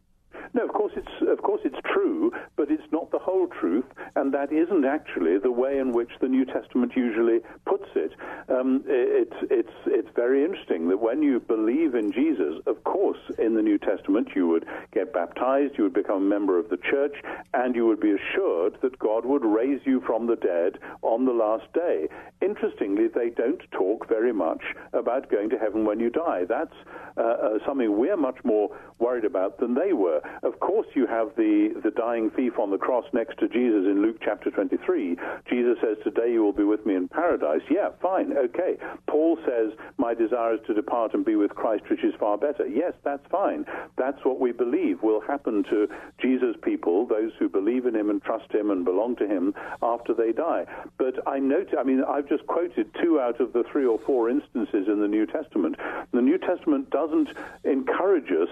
No, 0.53 0.65
of 0.65 0.73
course 0.73 0.93
it's 0.95 1.07
of 1.29 1.41
course 1.43 1.61
it's 1.63 1.77
true, 1.93 2.31
but 2.55 2.71
it's 2.71 2.91
not 2.91 3.11
the 3.11 3.19
whole 3.19 3.47
truth, 3.47 3.85
and 4.17 4.33
that 4.33 4.51
isn't 4.51 4.83
actually 4.83 5.37
the 5.37 5.51
way 5.51 5.77
in 5.77 5.91
which 5.91 6.09
the 6.21 6.27
New 6.27 6.43
Testament 6.43 6.93
usually 6.95 7.39
puts 7.65 7.87
it. 7.95 8.13
Um, 8.49 8.83
it's 8.87 9.35
it's 9.51 9.77
it's 9.85 10.09
very 10.15 10.43
interesting 10.43 10.89
that 10.89 10.97
when 10.97 11.21
you 11.21 11.39
believe 11.39 11.93
in 11.93 12.11
Jesus, 12.11 12.55
of 12.65 12.83
course, 12.83 13.19
in 13.37 13.53
the 13.53 13.61
New 13.61 13.77
Testament 13.77 14.29
you 14.35 14.47
would 14.47 14.65
get 14.91 15.13
baptized, 15.13 15.77
you 15.77 15.83
would 15.83 15.93
become 15.93 16.17
a 16.17 16.29
member 16.35 16.57
of 16.57 16.69
the 16.69 16.77
church, 16.77 17.15
and 17.53 17.75
you 17.75 17.85
would 17.85 17.99
be 17.99 18.11
assured 18.11 18.77
that 18.81 18.97
God 18.97 19.23
would 19.23 19.45
raise 19.45 19.81
you 19.85 20.01
from 20.01 20.25
the 20.25 20.35
dead 20.35 20.79
on 21.03 21.25
the 21.25 21.31
last 21.31 21.71
day. 21.73 22.07
Interestingly, 22.41 23.07
they 23.07 23.29
don't 23.29 23.61
talk 23.71 24.07
very 24.09 24.33
much 24.33 24.63
about 24.93 25.29
going 25.29 25.49
to 25.51 25.59
heaven 25.59 25.85
when 25.85 25.99
you 25.99 26.09
die. 26.09 26.45
That's 26.49 26.75
uh, 27.17 27.21
uh, 27.21 27.57
something 27.67 27.97
we're 27.97 28.17
much 28.17 28.37
more 28.43 28.75
worried 28.99 29.25
about 29.25 29.59
than 29.59 29.75
they 29.75 29.93
were. 29.93 30.21
Of 30.41 30.59
course, 30.59 30.87
you 30.95 31.05
have 31.05 31.35
the 31.35 31.79
the 31.83 31.91
dying 31.91 32.31
thief 32.31 32.57
on 32.57 32.71
the 32.71 32.77
cross 32.77 33.05
next 33.13 33.37
to 33.39 33.47
Jesus 33.47 33.85
in 33.85 34.06
Luke 34.07 34.21
chapter 34.23 34.49
23. 34.49 35.17
Jesus 35.49 35.77
says, 35.81 35.97
Today 36.01 36.31
you 36.31 36.41
will 36.41 36.53
be 36.53 36.63
with 36.63 36.85
me 36.85 36.95
in 36.95 37.09
paradise. 37.09 37.59
Yeah, 37.69 37.89
fine, 38.01 38.31
okay. 38.37 38.77
Paul 39.05 39.37
says, 39.45 39.77
My 39.97 40.13
desire 40.13 40.53
is 40.53 40.61
to 40.67 40.73
depart 40.73 41.13
and 41.13 41.25
be 41.25 41.35
with 41.35 41.51
Christ, 41.51 41.83
which 41.89 42.05
is 42.05 42.13
far 42.17 42.37
better. 42.37 42.65
Yes, 42.65 42.93
that's 43.03 43.27
fine. 43.29 43.65
That's 43.97 44.23
what 44.23 44.39
we 44.39 44.53
believe 44.53 45.03
will 45.03 45.19
happen 45.19 45.65
to 45.69 45.89
Jesus' 46.21 46.55
people, 46.63 47.05
those 47.05 47.33
who 47.37 47.49
believe 47.49 47.85
in 47.85 47.97
him 47.97 48.09
and 48.09 48.23
trust 48.23 48.49
him 48.49 48.71
and 48.71 48.85
belong 48.85 49.17
to 49.17 49.27
him 49.27 49.53
after 49.81 50.13
they 50.13 50.31
die. 50.31 50.63
But 50.97 51.27
I 51.27 51.39
note, 51.39 51.73
I 51.77 51.83
mean, 51.83 52.01
I've 52.07 52.29
just 52.29 52.47
quoted 52.47 52.89
two 53.03 53.19
out 53.19 53.41
of 53.41 53.51
the 53.51 53.65
three 53.69 53.85
or 53.85 53.99
four 53.99 54.29
instances 54.29 54.87
in 54.87 55.01
the 55.01 55.09
New 55.09 55.25
Testament. 55.25 55.75
The 56.13 56.21
New 56.21 56.37
Testament 56.37 56.91
doesn't 56.91 57.27
encourage 57.65 58.31
us 58.31 58.47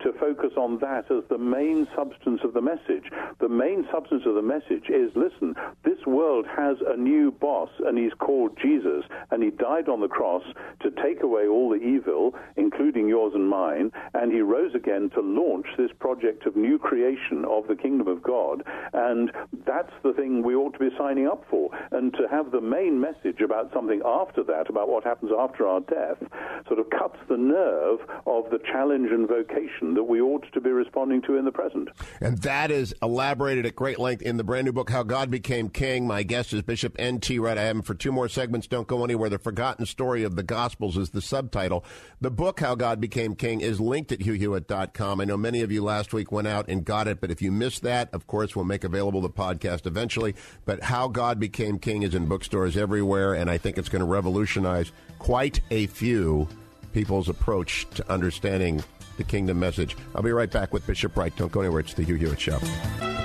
to 0.00 0.12
focus 0.14 0.52
on 0.56 0.78
that 0.78 1.10
as 1.10 1.24
the 1.28 1.38
main 1.38 1.86
substance 1.96 2.40
of 2.44 2.52
the 2.52 2.60
message. 2.60 3.10
The 3.40 3.48
main 3.48 3.86
substance 3.90 4.24
of 4.26 4.34
the 4.34 4.42
message 4.42 4.88
is 4.88 5.10
listen, 5.14 5.54
this 5.84 6.04
world 6.06 6.46
has 6.46 6.76
a 6.86 6.96
new 6.96 7.30
boss, 7.30 7.70
and 7.84 7.96
he's 7.96 8.12
called 8.18 8.58
Jesus, 8.60 9.04
and 9.30 9.42
he 9.42 9.50
died 9.50 9.88
on 9.88 10.00
the 10.00 10.08
cross 10.08 10.42
to 10.80 10.90
take 11.02 11.22
away 11.22 11.46
all 11.46 11.70
the 11.70 11.76
evil, 11.76 12.34
including 12.56 13.08
yours 13.08 13.32
and 13.34 13.48
mine, 13.48 13.90
and 14.14 14.32
he 14.32 14.40
rose 14.40 14.74
again 14.74 15.10
to 15.14 15.20
launch 15.20 15.66
this 15.78 15.90
project 15.98 16.46
of 16.46 16.56
new 16.56 16.78
creation 16.78 17.44
of 17.48 17.66
the 17.66 17.76
kingdom 17.76 18.08
of 18.08 18.22
God, 18.22 18.62
and 18.92 19.30
that's 19.66 19.92
the 20.02 20.12
thing 20.12 20.42
we 20.42 20.54
ought 20.54 20.72
to 20.74 20.78
be 20.78 20.96
signing 20.98 21.26
up 21.26 21.44
for. 21.48 21.70
And 21.90 22.12
to 22.14 22.28
have 22.30 22.50
the 22.50 22.60
main 22.60 23.00
message 23.00 23.40
about 23.42 23.72
something 23.72 24.02
after 24.04 24.42
that, 24.44 24.68
about 24.68 24.88
what 24.88 25.04
happens 25.04 25.32
after 25.36 25.66
our 25.66 25.80
death, 25.80 26.18
sort 26.66 26.80
of 26.80 26.90
cuts 26.90 27.18
the 27.28 27.36
nerve 27.36 28.00
of 28.26 28.50
the 28.50 28.58
challenge 28.58 29.10
and 29.10 29.28
vocation 29.28 29.85
that 29.94 30.04
we 30.04 30.20
ought 30.20 30.44
to 30.52 30.60
be 30.60 30.70
responding 30.70 31.22
to 31.22 31.36
in 31.36 31.44
the 31.44 31.52
present. 31.52 31.88
And 32.20 32.38
that 32.38 32.70
is 32.70 32.94
elaborated 33.02 33.66
at 33.66 33.76
great 33.76 33.98
length 33.98 34.22
in 34.22 34.36
the 34.36 34.44
brand 34.44 34.66
new 34.66 34.72
book, 34.72 34.90
How 34.90 35.02
God 35.02 35.30
Became 35.30 35.68
King. 35.68 36.06
My 36.06 36.22
guest 36.22 36.52
is 36.52 36.62
Bishop 36.62 36.96
N.T. 36.98 37.38
Wright. 37.38 37.58
I 37.58 37.62
have 37.62 37.76
him 37.76 37.82
for 37.82 37.94
two 37.94 38.12
more 38.12 38.28
segments. 38.28 38.66
Don't 38.66 38.86
go 38.86 39.04
anywhere. 39.04 39.30
The 39.30 39.38
Forgotten 39.38 39.86
Story 39.86 40.22
of 40.22 40.36
the 40.36 40.42
Gospels 40.42 40.96
is 40.96 41.10
the 41.10 41.20
subtitle. 41.20 41.84
The 42.20 42.30
book, 42.30 42.60
How 42.60 42.74
God 42.74 43.00
Became 43.00 43.34
King, 43.34 43.60
is 43.60 43.80
linked 43.80 44.12
at 44.12 44.20
hughhewitt.com. 44.20 45.20
I 45.20 45.24
know 45.24 45.36
many 45.36 45.62
of 45.62 45.70
you 45.70 45.82
last 45.82 46.12
week 46.12 46.32
went 46.32 46.48
out 46.48 46.68
and 46.68 46.84
got 46.84 47.08
it, 47.08 47.20
but 47.20 47.30
if 47.30 47.42
you 47.42 47.52
missed 47.52 47.82
that, 47.82 48.12
of 48.12 48.26
course, 48.26 48.56
we'll 48.56 48.64
make 48.64 48.84
available 48.84 49.20
the 49.20 49.30
podcast 49.30 49.86
eventually. 49.86 50.34
But 50.64 50.82
How 50.84 51.08
God 51.08 51.38
Became 51.38 51.78
King 51.78 52.02
is 52.02 52.14
in 52.14 52.26
bookstores 52.26 52.76
everywhere, 52.76 53.34
and 53.34 53.50
I 53.50 53.58
think 53.58 53.78
it's 53.78 53.88
going 53.88 54.00
to 54.00 54.06
revolutionize 54.06 54.92
quite 55.18 55.60
a 55.70 55.86
few 55.86 56.48
people's 56.92 57.28
approach 57.28 57.86
to 57.90 58.10
understanding 58.10 58.82
the 59.16 59.24
kingdom 59.24 59.58
message. 59.58 59.96
I'll 60.14 60.22
be 60.22 60.32
right 60.32 60.50
back 60.50 60.72
with 60.72 60.86
Bishop 60.86 61.16
Wright. 61.16 61.34
Don't 61.36 61.52
go 61.52 61.60
anywhere. 61.60 61.80
It's 61.80 61.94
the 61.94 62.04
Hugh 62.04 62.16
Hewitt 62.16 62.40
Show. 62.40 62.58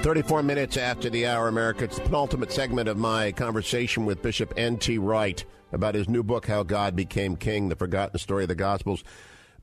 34 0.02 0.42
minutes 0.44 0.78
after 0.78 1.10
the 1.10 1.28
hour, 1.28 1.48
America. 1.48 1.84
It's 1.84 1.98
the 1.98 2.04
penultimate 2.04 2.52
segment 2.52 2.90
of 2.90 2.98
my 2.98 3.32
conversation 3.32 4.06
with 4.06 4.22
Bishop 4.22 4.54
N.T. 4.58 4.98
Wright 4.98 5.44
about 5.72 5.96
his 5.96 6.10
new 6.10 6.24
book, 6.24 6.48
How 6.48 6.64
God 6.64 6.96
Became 6.96 7.36
King, 7.36 7.70
The 7.70 7.76
Forgotten 7.76 8.18
Story 8.20 8.44
of 8.44 8.50
the 8.50 8.56
Gospels. 8.56 9.04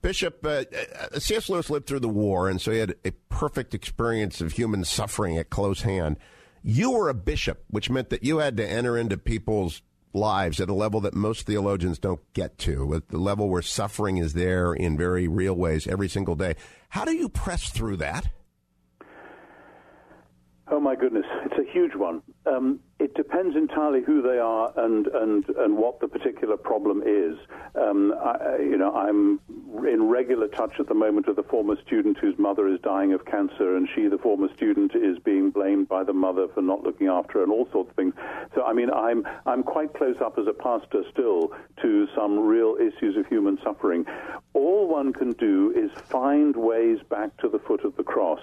Bishop, 0.00 0.44
uh, 0.46 0.64
uh, 1.12 1.18
C.S. 1.18 1.48
Lewis 1.48 1.70
lived 1.70 1.86
through 1.86 2.00
the 2.00 2.09
war, 2.09 2.48
and 2.48 2.60
so 2.60 2.70
he 2.70 2.78
had 2.78 2.94
a 3.05 3.10
perfect 3.28 3.74
experience 3.74 4.40
of 4.40 4.52
human 4.52 4.84
suffering 4.84 5.36
at 5.38 5.50
close 5.50 5.82
hand. 5.82 6.16
You 6.62 6.92
were 6.92 7.09
a 7.09 7.14
bishop, 7.14 7.64
which 7.68 7.90
meant 7.90 8.10
that 8.10 8.22
you 8.22 8.38
had 8.38 8.56
to 8.59 8.68
enter 8.68 8.96
into 8.96 9.16
people's 9.16 9.82
lives 10.12 10.60
at 10.60 10.68
a 10.68 10.74
level 10.74 11.01
that 11.01 11.14
most 11.14 11.47
theologians 11.47 11.98
don't 11.98 12.20
get 12.32 12.59
to, 12.59 12.94
at 12.94 13.09
the 13.09 13.18
level 13.18 13.48
where 13.48 13.62
suffering 13.62 14.18
is 14.18 14.32
there 14.32 14.72
in 14.72 14.97
very 14.97 15.28
real 15.28 15.55
ways 15.55 15.86
every 15.86 16.09
single 16.09 16.35
day. 16.35 16.55
How 16.90 17.05
do 17.05 17.12
you 17.12 17.28
press 17.28 17.70
through 17.70 17.97
that? 17.98 18.28
Oh 20.70 20.80
my 20.80 20.94
goodness, 20.97 21.24
it's 21.44 21.68
a 21.68 21.72
huge 21.72 21.94
one. 21.94 22.22
Um, 22.47 22.80
it 22.99 23.15
depends 23.15 23.55
entirely 23.55 24.03
who 24.03 24.23
they 24.23 24.39
are 24.39 24.73
and, 24.77 25.07
and, 25.07 25.49
and 25.57 25.77
what 25.77 26.01
the 26.01 26.09
particular 26.09 26.57
problem 26.57 27.03
is. 27.07 27.39
Um, 27.77 28.12
I, 28.20 28.59
you 28.61 28.77
know, 28.77 28.93
I'm 28.93 29.39
in 29.87 30.09
regular 30.09 30.49
touch 30.49 30.81
at 30.81 30.89
the 30.89 30.95
moment 30.95 31.29
with 31.29 31.39
a 31.39 31.45
former 31.45 31.77
student 31.87 32.19
whose 32.19 32.37
mother 32.39 32.66
is 32.66 32.81
dying 32.81 33.12
of 33.12 33.25
cancer, 33.25 33.77
and 33.77 33.89
she, 33.95 34.09
the 34.09 34.19
former 34.19 34.49
student, 34.57 34.97
is 34.97 35.16
being 35.20 35.51
blamed 35.51 35.89
by 35.89 36.03
the 36.03 36.12
mother 36.12 36.49
for 36.49 36.61
not 36.61 36.83
looking 36.83 37.07
after 37.07 37.35
her, 37.35 37.43
and 37.45 37.53
all 37.53 37.69
sorts 37.70 37.91
of 37.91 37.97
things. 37.97 38.15
So, 38.55 38.65
I 38.65 38.73
mean, 38.73 38.91
I'm 38.91 39.25
I'm 39.47 39.62
quite 39.62 39.95
close 39.95 40.16
up 40.20 40.37
as 40.37 40.47
a 40.49 40.53
pastor 40.53 41.05
still 41.12 41.53
to 41.83 42.09
some 42.16 42.39
real 42.41 42.77
issues 42.81 43.16
of 43.16 43.27
human 43.27 43.59
suffering. 43.62 44.07
All 44.55 44.89
one 44.89 45.12
can 45.12 45.33
do 45.33 45.73
is 45.77 45.91
find 46.09 46.57
ways 46.57 46.99
back 47.09 47.37
to 47.39 47.49
the 47.49 47.61
foot 47.61 47.85
of 47.85 47.97
the 47.97 48.03
cross. 48.03 48.41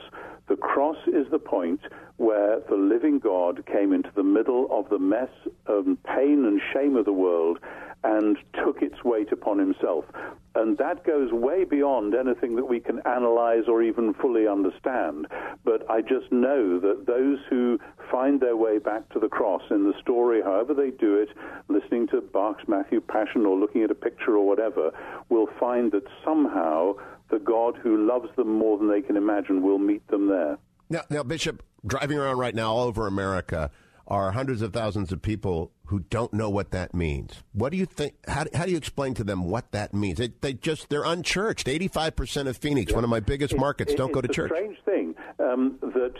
The 0.48 0.56
cross 0.56 0.98
is 1.07 1.27
the 1.32 1.40
point 1.40 1.82
where 2.18 2.60
the 2.69 2.76
living 2.76 3.18
God 3.18 3.65
came 3.65 3.91
into 3.91 4.11
the 4.15 4.23
middle 4.23 4.44
of 4.47 4.89
the 4.89 4.99
mess 4.99 5.30
and 5.67 6.01
pain 6.03 6.45
and 6.45 6.61
shame 6.73 6.95
of 6.95 7.05
the 7.05 7.13
world 7.13 7.59
and 8.05 8.38
took 8.63 8.81
its 8.81 9.03
weight 9.03 9.31
upon 9.31 9.57
himself. 9.57 10.05
And 10.53 10.77
that 10.77 11.03
goes 11.03 11.31
way 11.31 11.63
beyond 11.63 12.13
anything 12.13 12.55
that 12.55 12.65
we 12.65 12.80
can 12.80 12.99
analyze 13.05 13.63
or 13.67 13.81
even 13.81 14.13
fully 14.13 14.47
understand. 14.47 15.27
But 15.63 15.89
I 15.89 16.01
just 16.01 16.31
know 16.31 16.80
that 16.80 17.05
those 17.07 17.39
who 17.49 17.80
find 18.11 18.39
their 18.39 18.55
way 18.55 18.77
back 18.77 19.09
to 19.09 19.19
the 19.19 19.27
cross 19.27 19.63
in 19.72 19.85
the 19.85 19.99
story, 19.99 20.41
however 20.43 20.73
they 20.73 20.91
do 20.91 21.15
it, 21.15 21.30
listening 21.67 22.07
to 22.09 22.22
Bach's 22.22 22.67
Matthew 22.67 23.01
Passion 23.01 23.45
or 23.45 23.57
looking 23.57 23.84
at 23.84 23.91
a 23.91 23.95
picture 23.95 24.38
or 24.38 24.45
whatever, 24.47 24.91
will 25.30 25.49
find 25.59 25.91
that 25.91 26.03
somehow 26.23 26.93
the 27.31 27.39
God 27.39 27.76
who 27.81 28.07
loves 28.07 28.30
them 28.35 28.53
more 28.55 28.77
than 28.77 28.88
they 28.88 29.01
can 29.01 29.17
imagine 29.17 29.63
will 29.63 29.80
meet 29.80 30.07
them 30.07 30.30
there. 30.30 30.57
Now, 30.89 31.01
now, 31.09 31.23
Bishop, 31.23 31.63
driving 31.85 32.19
around 32.19 32.38
right 32.38 32.53
now 32.53 32.72
all 32.72 32.84
over 32.84 33.07
America 33.07 33.72
are 34.07 34.32
hundreds 34.32 34.61
of 34.61 34.73
thousands 34.73 35.11
of 35.11 35.22
people 35.22 35.72
who 35.86 35.99
don't 36.10 36.34
know 36.34 36.49
what 36.49 36.72
that 36.72 36.94
means. 36.94 37.44
What 37.53 37.72
do 37.72 37.77
you 37.77 37.86
think? 37.86 38.15
How, 38.27 38.45
how 38.53 38.65
do 38.65 38.72
you 38.72 38.77
explain 38.77 39.14
to 39.15 39.23
them 39.23 39.45
what 39.45 39.72
that 39.72 39.94
means? 39.94 40.18
They, 40.18 40.32
they 40.41 40.53
just 40.53 40.90
they're 40.90 41.03
unchurched. 41.03 41.68
Eighty 41.68 41.88
five 41.88 42.15
percent 42.15 42.48
of 42.48 42.57
Phoenix, 42.57 42.91
yeah. 42.91 42.98
one 42.98 43.03
of 43.03 43.10
my 43.10 43.19
biggest 43.19 43.53
it, 43.53 43.60
markets, 43.60 43.94
it, 43.94 43.98
don't 43.98 44.11
go 44.11 44.22
to 44.22 44.27
church. 44.27 44.52
Strange 44.52 44.77
thing 44.86 45.15
um, 45.40 45.77
that 45.82 46.14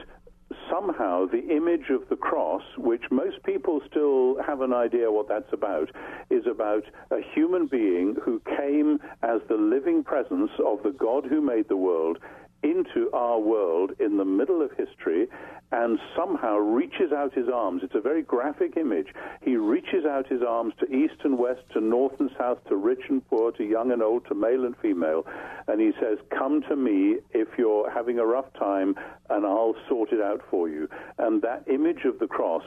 somehow 0.70 1.26
the 1.26 1.56
image 1.56 1.90
of 1.90 2.08
the 2.10 2.16
cross, 2.16 2.64
which 2.78 3.04
most 3.12 3.42
people 3.44 3.82
still 3.90 4.42
have 4.44 4.62
an 4.62 4.74
idea 4.74 5.12
what 5.12 5.28
that's 5.28 5.52
about, 5.54 5.90
is 6.30 6.46
about 6.48 6.84
a 7.12 7.20
human 7.34 7.68
being 7.68 8.16
who 8.24 8.42
came 8.58 9.00
as 9.22 9.42
the 9.48 9.56
living 9.56 10.04
presence 10.04 10.52
of 10.66 10.82
the 10.84 10.92
God 10.92 11.26
who 11.26 11.42
made 11.42 11.68
the 11.68 11.78
world 11.78 12.18
into 12.66 13.10
our 13.14 13.40
world 13.40 13.92
in 14.00 14.18
the 14.18 14.26
middle 14.26 14.62
of 14.62 14.72
history 14.72 15.28
and 15.72 16.00
somehow 16.16 16.58
reaches 16.58 17.12
out 17.12 17.34
his 17.34 17.48
arms. 17.54 17.82
It's 17.84 17.96
a 17.96 18.02
very 18.02 18.22
graphic 18.22 18.78
image. 18.78 19.08
He 19.42 19.56
reaches 19.56 20.06
out 20.06 20.28
his 20.28 20.42
arms 20.42 20.74
to 20.80 20.86
east 20.92 21.22
and 21.24 21.38
west, 21.38 21.62
to 21.74 21.82
north 21.82 22.20
and 22.20 22.30
south, 22.38 22.64
to 22.70 22.76
rich 22.76 23.02
and 23.10 23.28
poor, 23.28 23.52
to 23.54 23.64
young 23.64 23.92
and 23.92 24.02
old, 24.02 24.26
to 24.28 24.36
male 24.36 24.66
and 24.66 24.76
female. 24.78 25.26
And 25.68 25.82
he 25.82 25.92
says, 26.00 26.18
Come 26.38 26.62
to 26.70 26.76
me 26.76 27.18
if 27.32 27.48
you're 27.58 27.92
having 27.92 28.20
a 28.20 28.26
rough 28.26 28.52
time, 28.54 28.96
and 29.30 29.46
I'll 29.46 29.76
sort 29.88 30.12
it 30.12 30.22
out 30.22 30.42
for 30.50 30.70
you. 30.70 30.88
And 31.18 31.42
that 31.42 31.64
image 31.68 32.06
of 32.06 32.20
the 32.20 32.28
cross 32.28 32.64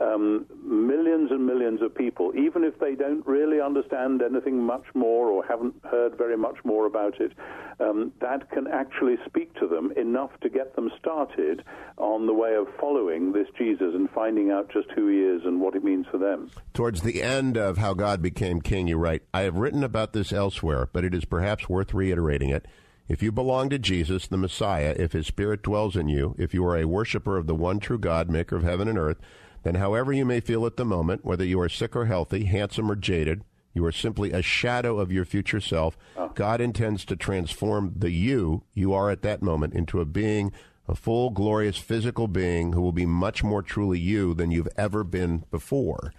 um, 0.00 0.46
millions 0.64 1.30
and 1.30 1.46
millions 1.46 1.82
of 1.82 1.94
people, 1.94 2.32
even 2.36 2.64
if 2.64 2.78
they 2.78 2.94
don't 2.94 3.26
really 3.26 3.60
understand 3.60 4.22
anything 4.22 4.62
much 4.62 4.84
more 4.94 5.28
or 5.28 5.44
haven't 5.44 5.74
heard 5.90 6.16
very 6.16 6.36
much 6.36 6.56
more 6.64 6.86
about 6.86 7.20
it, 7.20 7.32
um, 7.80 8.12
that 8.20 8.50
can 8.50 8.66
actually 8.66 9.16
speak 9.26 9.54
to 9.54 9.66
them 9.66 9.92
enough 9.96 10.30
to 10.40 10.48
get 10.48 10.74
them 10.76 10.90
started 10.98 11.62
on 11.96 12.26
the 12.26 12.34
way 12.34 12.54
of 12.54 12.66
following 12.80 13.32
this 13.32 13.48
Jesus 13.56 13.94
and 13.94 14.10
finding 14.10 14.50
out 14.50 14.70
just 14.72 14.90
who 14.94 15.08
he 15.08 15.18
is 15.18 15.42
and 15.44 15.60
what 15.60 15.74
it 15.74 15.84
means 15.84 16.06
for 16.10 16.18
them. 16.18 16.50
Towards 16.74 17.02
the 17.02 17.22
end 17.22 17.56
of 17.56 17.78
How 17.78 17.94
God 17.94 18.22
Became 18.22 18.60
King, 18.60 18.88
you 18.88 18.96
write, 18.96 19.22
I 19.32 19.42
have 19.42 19.56
written 19.56 19.82
about 19.82 20.12
this 20.12 20.32
elsewhere, 20.32 20.88
but 20.92 21.04
it 21.04 21.14
is 21.14 21.24
perhaps 21.24 21.68
worth 21.68 21.94
reiterating 21.94 22.50
it. 22.50 22.66
If 23.08 23.22
you 23.22 23.32
belong 23.32 23.70
to 23.70 23.78
Jesus, 23.78 24.26
the 24.26 24.36
Messiah, 24.36 24.94
if 24.98 25.12
his 25.12 25.26
Spirit 25.26 25.62
dwells 25.62 25.96
in 25.96 26.08
you, 26.08 26.34
if 26.38 26.52
you 26.52 26.64
are 26.66 26.76
a 26.76 26.86
worshiper 26.86 27.38
of 27.38 27.46
the 27.46 27.54
one 27.54 27.80
true 27.80 27.98
God, 27.98 28.28
maker 28.28 28.54
of 28.54 28.64
heaven 28.64 28.86
and 28.86 28.98
earth, 28.98 29.16
then 29.62 29.76
however 29.76 30.12
you 30.12 30.24
may 30.24 30.40
feel 30.40 30.66
at 30.66 30.76
the 30.76 30.84
moment, 30.84 31.24
whether 31.24 31.44
you 31.44 31.60
are 31.60 31.68
sick 31.68 31.96
or 31.96 32.06
healthy, 32.06 32.44
handsome 32.44 32.90
or 32.90 32.96
jaded, 32.96 33.42
you 33.74 33.84
are 33.84 33.92
simply 33.92 34.32
a 34.32 34.42
shadow 34.42 34.98
of 34.98 35.12
your 35.12 35.24
future 35.24 35.60
self. 35.60 35.96
Oh. 36.16 36.32
God 36.34 36.60
intends 36.60 37.04
to 37.06 37.16
transform 37.16 37.92
the 37.96 38.10
you 38.10 38.64
you 38.74 38.92
are 38.92 39.10
at 39.10 39.22
that 39.22 39.42
moment 39.42 39.74
into 39.74 40.00
a 40.00 40.04
being, 40.04 40.52
a 40.88 40.94
full, 40.94 41.30
glorious 41.30 41.76
physical 41.76 42.28
being 42.28 42.72
who 42.72 42.80
will 42.80 42.92
be 42.92 43.06
much 43.06 43.44
more 43.44 43.62
truly 43.62 43.98
you 43.98 44.34
than 44.34 44.50
you've 44.50 44.68
ever 44.76 45.04
been 45.04 45.44
before. 45.50 46.12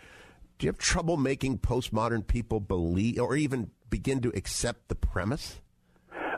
Do 0.57 0.65
you 0.65 0.69
have 0.69 0.77
trouble 0.77 1.17
making 1.17 1.59
postmodern 1.59 2.27
people 2.27 2.59
believe 2.59 3.19
or 3.19 3.35
even 3.35 3.71
begin 3.89 4.21
to 4.21 4.31
accept 4.35 4.87
the 4.87 4.95
premise? 4.95 5.59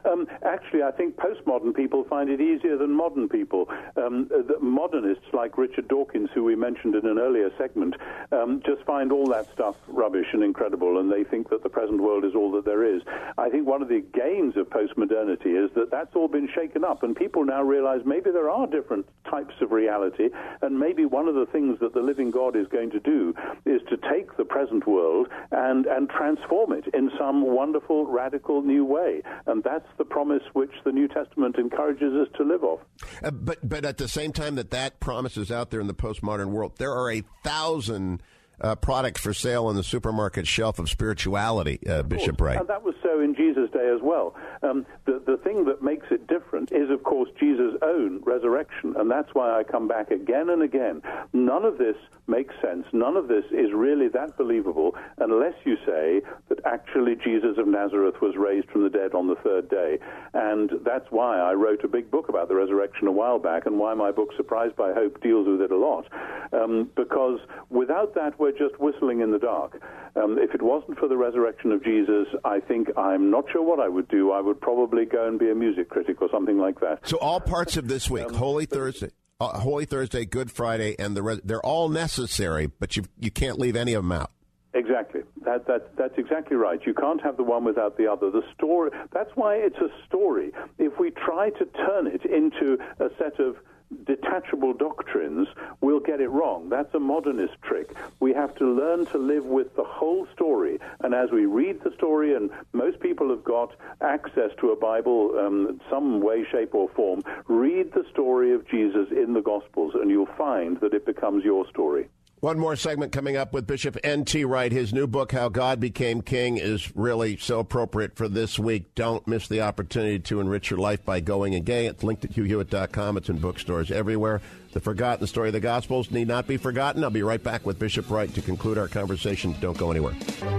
Um, 0.06 0.28
actually, 0.44 0.84
I 0.84 0.92
think 0.92 1.16
postmodern 1.16 1.76
people 1.76 2.04
find 2.06 2.30
it 2.30 2.42
easier 2.42 2.78
than 2.78 2.92
modern 2.92 3.30
people. 3.30 3.70
Um, 3.96 4.30
modernists 4.62 5.26
like 5.34 5.58
Richard 5.58 5.88
Dawkins, 5.88 6.30
who 6.34 6.44
we 6.44 6.56
mentioned 6.56 6.96
in 6.96 7.06
an 7.06 7.20
earlier 7.20 7.52
segment, 7.58 7.96
um, 8.32 8.62
just 8.66 8.84
find 8.84 9.12
all 9.12 9.28
that 9.30 9.48
stuff 9.54 9.76
rubbish 9.88 10.28
and 10.34 10.44
incredible, 10.44 11.00
and 11.00 11.12
they 11.12 11.24
think 11.24 11.50
that 11.50 11.64
the 11.64 11.70
present 11.70 12.02
world 12.02 12.26
is 12.26 12.36
all 12.36 12.52
that 12.52 12.66
there 12.66 12.84
is. 12.84 13.02
I 13.38 13.50
think 13.50 13.68
one 13.68 13.82
of 13.82 13.90
the 13.90 14.04
gains 14.14 14.58
of 14.58 14.70
postmodernity 14.70 15.66
is 15.66 15.72
that 15.76 15.92
that's 15.92 16.16
all 16.16 16.28
been 16.28 16.50
shaken 16.54 16.84
up, 16.84 17.04
and 17.04 17.16
people 17.16 17.46
now 17.46 17.62
realize 17.62 18.02
maybe 18.06 18.32
there 18.32 18.50
are 18.50 18.68
different 18.68 19.06
types 19.30 19.54
of 19.62 19.72
reality, 19.72 20.30
and 20.62 20.80
maybe 20.80 21.06
one 21.06 21.28
of 21.28 21.36
the 21.36 21.46
things 21.46 21.80
that 21.80 21.94
the 21.94 22.02
living 22.02 22.32
God 22.32 22.56
is 22.56 22.68
going 22.68 22.92
to 22.92 23.00
do 23.00 23.34
is 23.66 23.82
to 23.90 23.98
take 23.98 24.36
the 24.38 24.46
present 24.46 24.88
world 24.88 25.28
and, 25.52 25.86
and 25.86 26.10
transform 26.10 26.74
it 26.74 26.86
in 26.94 27.12
some 27.18 27.42
wonderful, 27.42 28.06
radical 28.06 28.62
new 28.62 28.86
way. 28.86 29.22
And 29.46 29.64
that's 29.64 29.88
the 29.98 30.06
promise 30.06 30.44
which 30.54 30.72
the 30.84 30.92
New 30.92 31.08
Testament 31.08 31.58
encourages 31.58 32.14
us 32.14 32.28
to 32.38 32.44
live 32.44 32.64
off. 32.64 32.80
Uh, 33.24 33.32
but 33.32 33.58
but 33.68 33.86
at 33.86 33.98
the 33.98 34.08
same 34.08 34.32
time 34.32 34.56
that 34.56 34.72
that 34.72 35.00
promise 35.00 35.38
is 35.38 35.52
out 35.52 35.72
there 35.72 35.80
in 35.80 35.88
the 35.88 35.94
postmodern 35.94 36.48
world, 36.48 36.74
there 36.78 36.94
are 36.94 37.12
a 37.12 37.24
thousand 37.44 38.22
uh, 38.62 38.76
products 38.76 39.22
for 39.22 39.34
sale 39.34 39.66
on 39.66 39.76
the 39.76 39.84
supermarket 39.84 40.48
shelf 40.48 40.80
of 40.80 40.90
spirituality, 40.90 41.80
uh, 41.88 42.04
Bishop 42.04 42.40
Wright. 42.40 42.60
And 42.60 42.70
that 42.70 42.84
was 42.84 42.96
so 43.12 43.22
in 43.22 43.36
Jesus' 43.36 43.70
day 43.72 43.92
as 43.94 44.02
well. 44.02 44.36
Um, 44.64 44.86
the, 45.06 45.22
the 45.26 45.38
thing 45.38 45.66
that 45.66 45.82
makes 45.82 46.08
it 46.12 46.28
different 46.28 46.72
is, 46.72 46.90
of 46.90 47.04
course, 47.04 47.30
Jesus' 47.40 47.76
own 47.82 48.22
resurrection, 48.24 48.96
and 48.98 49.10
that's 49.10 49.30
why 49.34 49.58
I 49.58 49.64
come 49.64 49.88
back 49.88 50.12
again 50.12 50.50
and 50.50 50.62
again. 50.62 51.02
None 51.34 51.66
of 51.66 51.78
this 51.78 51.96
makes 52.28 52.54
sense. 52.62 52.86
None 52.94 53.18
of 53.18 53.28
this 53.28 53.46
is 53.52 53.74
really 53.74 54.08
that 54.10 54.38
believable 54.38 54.96
unless 55.18 55.56
you 55.66 55.76
say 55.86 56.22
that 56.50 56.60
actually 56.66 57.16
Jesus 57.16 57.58
of 57.58 57.68
Nazareth 57.68 58.16
was 58.22 58.36
raised 58.38 58.70
from 58.70 58.84
the 58.84 58.90
dead 58.90 59.14
on 59.14 59.28
the 59.28 59.36
third 59.36 59.70
day. 59.70 59.98
And 60.34 60.72
that's 60.86 61.08
why 61.10 61.40
I 61.40 61.54
wrote 61.54 61.84
a 61.84 61.88
big 61.88 62.10
book 62.10 62.30
about 62.30 62.48
the 62.48 62.56
resurrection 62.56 63.08
a 63.08 63.12
while 63.12 63.40
back, 63.40 63.66
and 63.66 63.78
why 63.78 63.94
my 63.94 64.12
book 64.12 64.30
Surprised 64.38 64.76
by 64.76 64.94
Hope 64.94 65.22
deals 65.22 65.48
with 65.48 65.62
it 65.62 65.72
a 65.72 65.78
lot. 65.78 66.08
Um, 66.54 66.90
because 66.96 67.40
without 67.70 68.14
that, 68.16 68.40
we're 68.40 68.52
just 68.52 68.80
whistling 68.80 69.22
in 69.22 69.32
the 69.32 69.40
dark. 69.40 69.82
Um, 70.16 70.38
if 70.38 70.54
it 70.54 70.62
wasn't 70.62 71.00
for 71.00 71.08
the 71.08 71.18
resurrection 71.18 71.72
of 71.72 71.84
Jesus, 71.84 72.28
I 72.44 72.60
think 72.60 72.90
I'm 73.02 73.32
not 73.32 73.46
sure 73.52 73.64
what 73.64 73.80
I 73.80 73.90
would 73.90 74.08
do. 74.08 74.32
I 74.32 74.42
would 74.42 74.62
probably 74.62 75.06
go 75.06 75.28
and 75.28 75.40
be 75.40 75.50
a 75.50 75.56
music 75.56 75.90
critic 75.90 76.22
or 76.22 76.30
something 76.32 76.58
like 76.58 76.80
that. 76.82 77.00
So 77.08 77.18
all 77.18 77.40
parts 77.40 77.78
of 77.78 77.88
this 77.88 78.10
week, 78.10 78.28
um, 78.28 78.34
Holy 78.34 78.66
Thursday. 78.66 79.10
Uh, 79.40 79.60
Holy 79.60 79.86
Thursday, 79.86 80.24
Good 80.24 80.52
Friday, 80.52 80.96
and 81.00 81.18
the 81.18 81.24
re- 81.24 81.42
they're 81.44 81.66
all 81.66 81.90
necessary, 81.90 82.68
but 82.68 82.96
you 82.96 83.06
you 83.20 83.32
can't 83.32 83.58
leave 83.58 83.76
any 83.76 83.96
of 83.96 84.04
them 84.04 84.12
out. 84.12 84.30
Exactly. 84.74 85.22
That, 85.44 85.68
that, 85.68 85.98
that's 85.98 86.18
exactly 86.18 86.56
right. 86.56 86.80
You 86.86 86.94
can't 86.94 87.22
have 87.22 87.36
the 87.36 87.44
one 87.44 87.66
without 87.66 87.98
the 87.98 88.10
other. 88.10 88.32
The 88.32 88.44
story. 88.56 88.92
That's 89.12 89.32
why 89.36 89.56
it's 89.56 89.78
a 89.78 89.90
story. 90.08 90.52
If 90.78 90.98
we 90.98 91.12
try 91.12 91.50
to 91.50 91.66
turn 91.66 92.08
it 92.08 92.24
into 92.24 92.78
a 93.00 93.10
set 93.18 93.40
of 93.40 93.58
detachable 94.06 94.74
doctrines, 94.74 95.48
we'll 95.82 96.00
get 96.00 96.22
it 96.22 96.30
wrong. 96.30 96.70
That's 96.70 96.94
a 96.94 97.00
modernist 97.00 97.54
trick. 97.62 97.96
We 98.20 98.34
have 98.34 98.56
to 98.56 98.66
learn 98.66 99.06
to 99.08 99.18
live 99.18 99.46
with 99.46 99.76
the 99.76 99.84
whole 99.84 100.28
story. 100.34 100.80
And 101.02 101.14
as 101.14 101.32
we 101.32 101.46
read 101.46 101.82
the 101.84 101.92
story, 101.94 102.36
and 102.36 102.50
most 102.74 103.00
people 103.00 103.30
have 103.30 103.44
got 103.44 103.74
access 104.02 104.52
to 104.60 104.72
a 104.72 104.76
Bible, 104.76 105.38
um, 105.40 105.82
some 105.90 106.22
way, 106.22 106.46
shape, 106.52 106.74
or 106.74 106.90
form, 106.90 107.24
read 107.48 107.94
the 107.94 108.06
story 108.12 108.54
of 108.54 108.68
Jesus 108.68 109.10
in 109.12 109.34
the 109.34 109.42
Gospels, 109.42 109.94
and 109.96 110.10
you'll 110.10 110.26
find 110.38 110.80
that 110.80 110.94
it 110.94 111.06
becomes 111.06 111.44
your 111.44 111.68
story. 111.70 112.10
One 112.42 112.58
more 112.58 112.76
segment 112.76 113.12
coming 113.12 113.38
up 113.38 113.54
with 113.54 113.68
Bishop 113.68 113.98
N.T. 114.04 114.46
Wright. 114.46 114.72
His 114.72 114.92
new 114.92 115.06
book, 115.06 115.32
How 115.32 115.48
God 115.48 115.80
Became 115.80 116.24
King, 116.24 116.58
is 116.58 116.96
really 116.96 117.38
so 117.38 117.60
appropriate 117.60 118.16
for 118.16 118.28
this 118.28 118.58
week. 118.58 118.96
Don't 118.96 119.28
miss 119.28 119.48
the 119.48 119.62
opportunity 119.62 120.18
to 120.18 120.40
enrich 120.40 120.72
your 120.72 120.80
life 120.80 121.06
by 121.06 121.20
going 121.20 121.54
and 121.54 121.64
getting 121.64 121.86
it. 121.86 121.90
It's 121.90 122.04
linked 122.04 122.26
at 122.26 122.32
hughhewitt.com. 122.32 123.18
It's 123.18 123.30
in 123.30 123.38
bookstores 123.38 123.92
everywhere. 123.92 124.42
The 124.74 124.80
forgotten 124.80 125.28
story 125.28 125.50
of 125.50 125.54
the 125.54 125.60
Gospels 125.60 126.10
need 126.10 126.30
not 126.30 126.48
be 126.48 126.58
forgotten. 126.58 127.04
I'll 127.04 127.12
be 127.12 127.22
right 127.22 127.44
back 127.44 127.64
with 127.64 127.78
Bishop 127.78 128.10
Wright 128.10 128.34
to 128.34 128.42
conclude 128.42 128.80
our 128.80 128.88
conversation. 128.88 129.56
Don't 129.60 129.78
go 129.78 129.92
anywhere. 129.92 130.14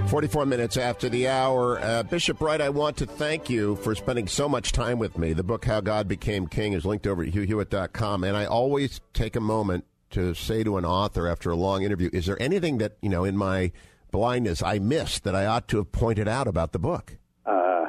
44 0.06 0.46
minutes 0.46 0.76
after 0.76 1.08
the 1.08 1.26
hour. 1.26 1.80
Uh, 1.80 2.04
Bishop 2.04 2.40
Wright, 2.40 2.60
I 2.60 2.68
want 2.68 2.96
to 2.98 3.06
thank 3.06 3.50
you 3.50 3.74
for 3.76 3.96
spending 3.96 4.28
so 4.28 4.48
much 4.48 4.70
time 4.70 5.00
with 5.00 5.18
me. 5.18 5.32
The 5.32 5.42
book, 5.42 5.64
How 5.64 5.80
God 5.80 6.06
Became 6.06 6.46
King, 6.46 6.74
is 6.74 6.84
linked 6.84 7.08
over 7.08 7.24
at 7.24 7.32
hughhewitt.com. 7.32 8.22
And 8.22 8.36
I 8.36 8.44
always 8.44 9.00
take 9.14 9.34
a 9.34 9.40
moment 9.40 9.84
to 10.12 10.34
say 10.34 10.62
to 10.64 10.76
an 10.76 10.84
author 10.84 11.26
after 11.26 11.50
a 11.50 11.56
long 11.56 11.82
interview, 11.82 12.08
is 12.12 12.26
there 12.26 12.40
anything 12.40 12.78
that, 12.78 12.96
you 13.02 13.08
know, 13.08 13.24
in 13.24 13.36
my 13.36 13.72
blindness 14.10 14.62
I 14.62 14.78
missed 14.78 15.24
that 15.24 15.34
I 15.34 15.46
ought 15.46 15.68
to 15.68 15.78
have 15.78 15.92
pointed 15.92 16.28
out 16.28 16.46
about 16.46 16.72
the 16.72 16.78
book? 16.78 17.16
Uh, 17.44 17.86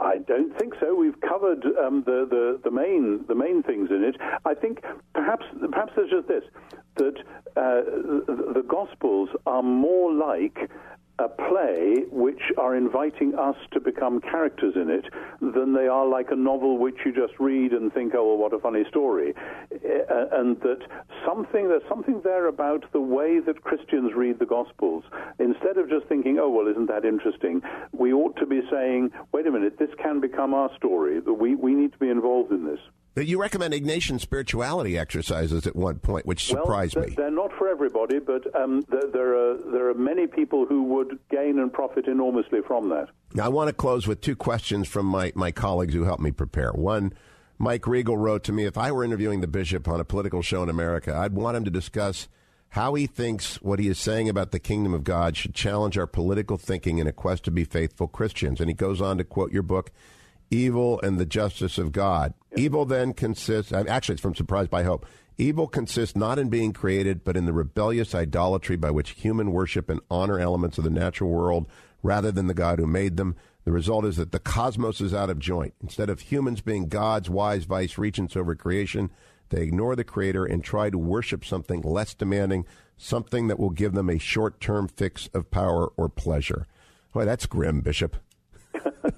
I 0.00 0.18
don't 0.26 0.56
think 0.58 0.74
so. 0.80 0.94
We've 0.94 1.20
covered 1.20 1.64
um, 1.84 2.02
the, 2.04 2.26
the, 2.28 2.60
the, 2.62 2.70
main, 2.70 3.24
the 3.26 3.34
main 3.34 3.62
things 3.62 3.90
in 3.90 4.04
it. 4.04 4.16
I 4.44 4.54
think 4.54 4.82
perhaps, 5.14 5.44
perhaps 5.70 5.92
there's 5.96 6.10
just 6.10 6.28
this 6.28 6.44
that 6.96 7.18
uh, 7.56 7.82
the, 8.26 8.52
the 8.54 8.64
Gospels 8.68 9.28
are 9.46 9.62
more 9.62 10.12
like 10.12 10.68
a 11.18 11.28
play 11.28 12.04
which 12.10 12.40
are 12.56 12.76
inviting 12.76 13.34
us 13.34 13.56
to 13.72 13.80
become 13.80 14.20
characters 14.20 14.74
in 14.76 14.88
it 14.88 15.04
than 15.40 15.74
they 15.74 15.88
are 15.88 16.06
like 16.06 16.30
a 16.30 16.36
novel 16.36 16.78
which 16.78 16.96
you 17.04 17.12
just 17.12 17.32
read 17.40 17.72
and 17.72 17.92
think, 17.92 18.14
oh, 18.14 18.28
well, 18.28 18.36
what 18.36 18.52
a 18.52 18.58
funny 18.58 18.84
story. 18.88 19.34
Uh, 19.72 20.26
and 20.32 20.60
that 20.60 20.78
something, 21.26 21.68
there's 21.68 21.82
something 21.88 22.20
there 22.22 22.46
about 22.46 22.84
the 22.92 23.00
way 23.00 23.40
that 23.40 23.62
Christians 23.62 24.12
read 24.14 24.38
the 24.38 24.46
Gospels. 24.46 25.04
Instead 25.38 25.76
of 25.76 25.88
just 25.88 26.06
thinking, 26.06 26.38
oh, 26.40 26.50
well, 26.50 26.68
isn't 26.68 26.86
that 26.86 27.04
interesting, 27.04 27.62
we 27.92 28.12
ought 28.12 28.36
to 28.36 28.46
be 28.46 28.60
saying, 28.70 29.10
wait 29.32 29.46
a 29.46 29.50
minute, 29.50 29.78
this 29.78 29.90
can 30.00 30.20
become 30.20 30.54
our 30.54 30.70
story. 30.76 31.18
We, 31.20 31.54
we 31.56 31.74
need 31.74 31.92
to 31.92 31.98
be 31.98 32.10
involved 32.10 32.52
in 32.52 32.64
this. 32.64 32.80
You 33.16 33.40
recommend 33.40 33.74
Ignatian 33.74 34.20
spirituality 34.20 34.96
exercises 34.96 35.66
at 35.66 35.74
one 35.74 35.98
point, 35.98 36.24
which 36.24 36.44
surprised 36.44 36.94
well, 36.94 37.06
me. 37.06 37.14
They're 37.16 37.30
not 37.30 37.50
for 37.58 37.68
everybody, 37.68 38.20
but 38.20 38.54
um, 38.54 38.84
there, 38.88 39.10
there, 39.12 39.36
are 39.36 39.56
there 39.72 39.88
are 39.90 39.94
many 39.94 40.28
people 40.28 40.66
who 40.66 40.84
would 40.84 41.18
gain 41.28 41.58
and 41.58 41.72
profit 41.72 42.06
enormously 42.06 42.60
from 42.66 42.88
that. 42.90 43.08
Now, 43.34 43.46
I 43.46 43.48
want 43.48 43.68
to 43.68 43.74
close 43.74 44.06
with 44.06 44.20
two 44.20 44.36
questions 44.36 44.86
from 44.86 45.06
my, 45.06 45.32
my 45.34 45.50
colleagues 45.50 45.94
who 45.94 46.04
helped 46.04 46.22
me 46.22 46.30
prepare. 46.30 46.70
One, 46.72 47.12
Mike 47.58 47.88
Regal 47.88 48.16
wrote 48.16 48.44
to 48.44 48.52
me, 48.52 48.64
if 48.64 48.78
I 48.78 48.92
were 48.92 49.02
interviewing 49.02 49.40
the 49.40 49.48
bishop 49.48 49.88
on 49.88 49.98
a 49.98 50.04
political 50.04 50.42
show 50.42 50.62
in 50.62 50.68
America, 50.68 51.14
I'd 51.14 51.34
want 51.34 51.56
him 51.56 51.64
to 51.64 51.70
discuss 51.70 52.28
how 52.70 52.94
he 52.94 53.06
thinks 53.06 53.60
what 53.62 53.78
he 53.78 53.88
is 53.88 53.98
saying 53.98 54.28
about 54.28 54.52
the 54.52 54.60
kingdom 54.60 54.94
of 54.94 55.02
God 55.02 55.36
should 55.36 55.54
challenge 55.54 55.98
our 55.98 56.06
political 56.06 56.56
thinking 56.56 56.98
in 56.98 57.06
a 57.06 57.12
quest 57.12 57.44
to 57.44 57.50
be 57.50 57.64
faithful 57.64 58.06
Christians. 58.06 58.60
And 58.60 58.68
he 58.68 58.74
goes 58.74 59.00
on 59.00 59.18
to 59.18 59.24
quote 59.24 59.52
your 59.52 59.62
book 59.62 59.90
evil 60.50 61.00
and 61.02 61.18
the 61.18 61.26
justice 61.26 61.78
of 61.78 61.92
God. 61.92 62.34
Evil 62.58 62.84
then 62.84 63.12
consists, 63.12 63.72
actually, 63.72 64.14
it's 64.14 64.22
from 64.22 64.34
Surprised 64.34 64.68
by 64.68 64.82
Hope. 64.82 65.06
Evil 65.36 65.68
consists 65.68 66.16
not 66.16 66.40
in 66.40 66.48
being 66.48 66.72
created, 66.72 67.22
but 67.22 67.36
in 67.36 67.46
the 67.46 67.52
rebellious 67.52 68.16
idolatry 68.16 68.74
by 68.74 68.90
which 68.90 69.10
human 69.10 69.52
worship 69.52 69.88
and 69.88 70.00
honor 70.10 70.40
elements 70.40 70.76
of 70.76 70.82
the 70.82 70.90
natural 70.90 71.30
world 71.30 71.68
rather 72.02 72.32
than 72.32 72.48
the 72.48 72.54
God 72.54 72.80
who 72.80 72.86
made 72.86 73.16
them. 73.16 73.36
The 73.64 73.70
result 73.70 74.04
is 74.04 74.16
that 74.16 74.32
the 74.32 74.40
cosmos 74.40 75.00
is 75.00 75.14
out 75.14 75.30
of 75.30 75.38
joint. 75.38 75.74
Instead 75.80 76.10
of 76.10 76.18
humans 76.18 76.60
being 76.60 76.88
God's 76.88 77.30
wise 77.30 77.64
vice 77.64 77.96
regents 77.96 78.34
over 78.34 78.56
creation, 78.56 79.10
they 79.50 79.62
ignore 79.62 79.94
the 79.94 80.02
Creator 80.02 80.44
and 80.44 80.64
try 80.64 80.90
to 80.90 80.98
worship 80.98 81.44
something 81.44 81.82
less 81.82 82.12
demanding, 82.12 82.66
something 82.96 83.46
that 83.46 83.60
will 83.60 83.70
give 83.70 83.92
them 83.92 84.10
a 84.10 84.18
short 84.18 84.60
term 84.60 84.88
fix 84.88 85.28
of 85.32 85.52
power 85.52 85.92
or 85.96 86.08
pleasure. 86.08 86.66
Boy, 87.12 87.24
that's 87.24 87.46
grim, 87.46 87.82
Bishop. 87.82 88.16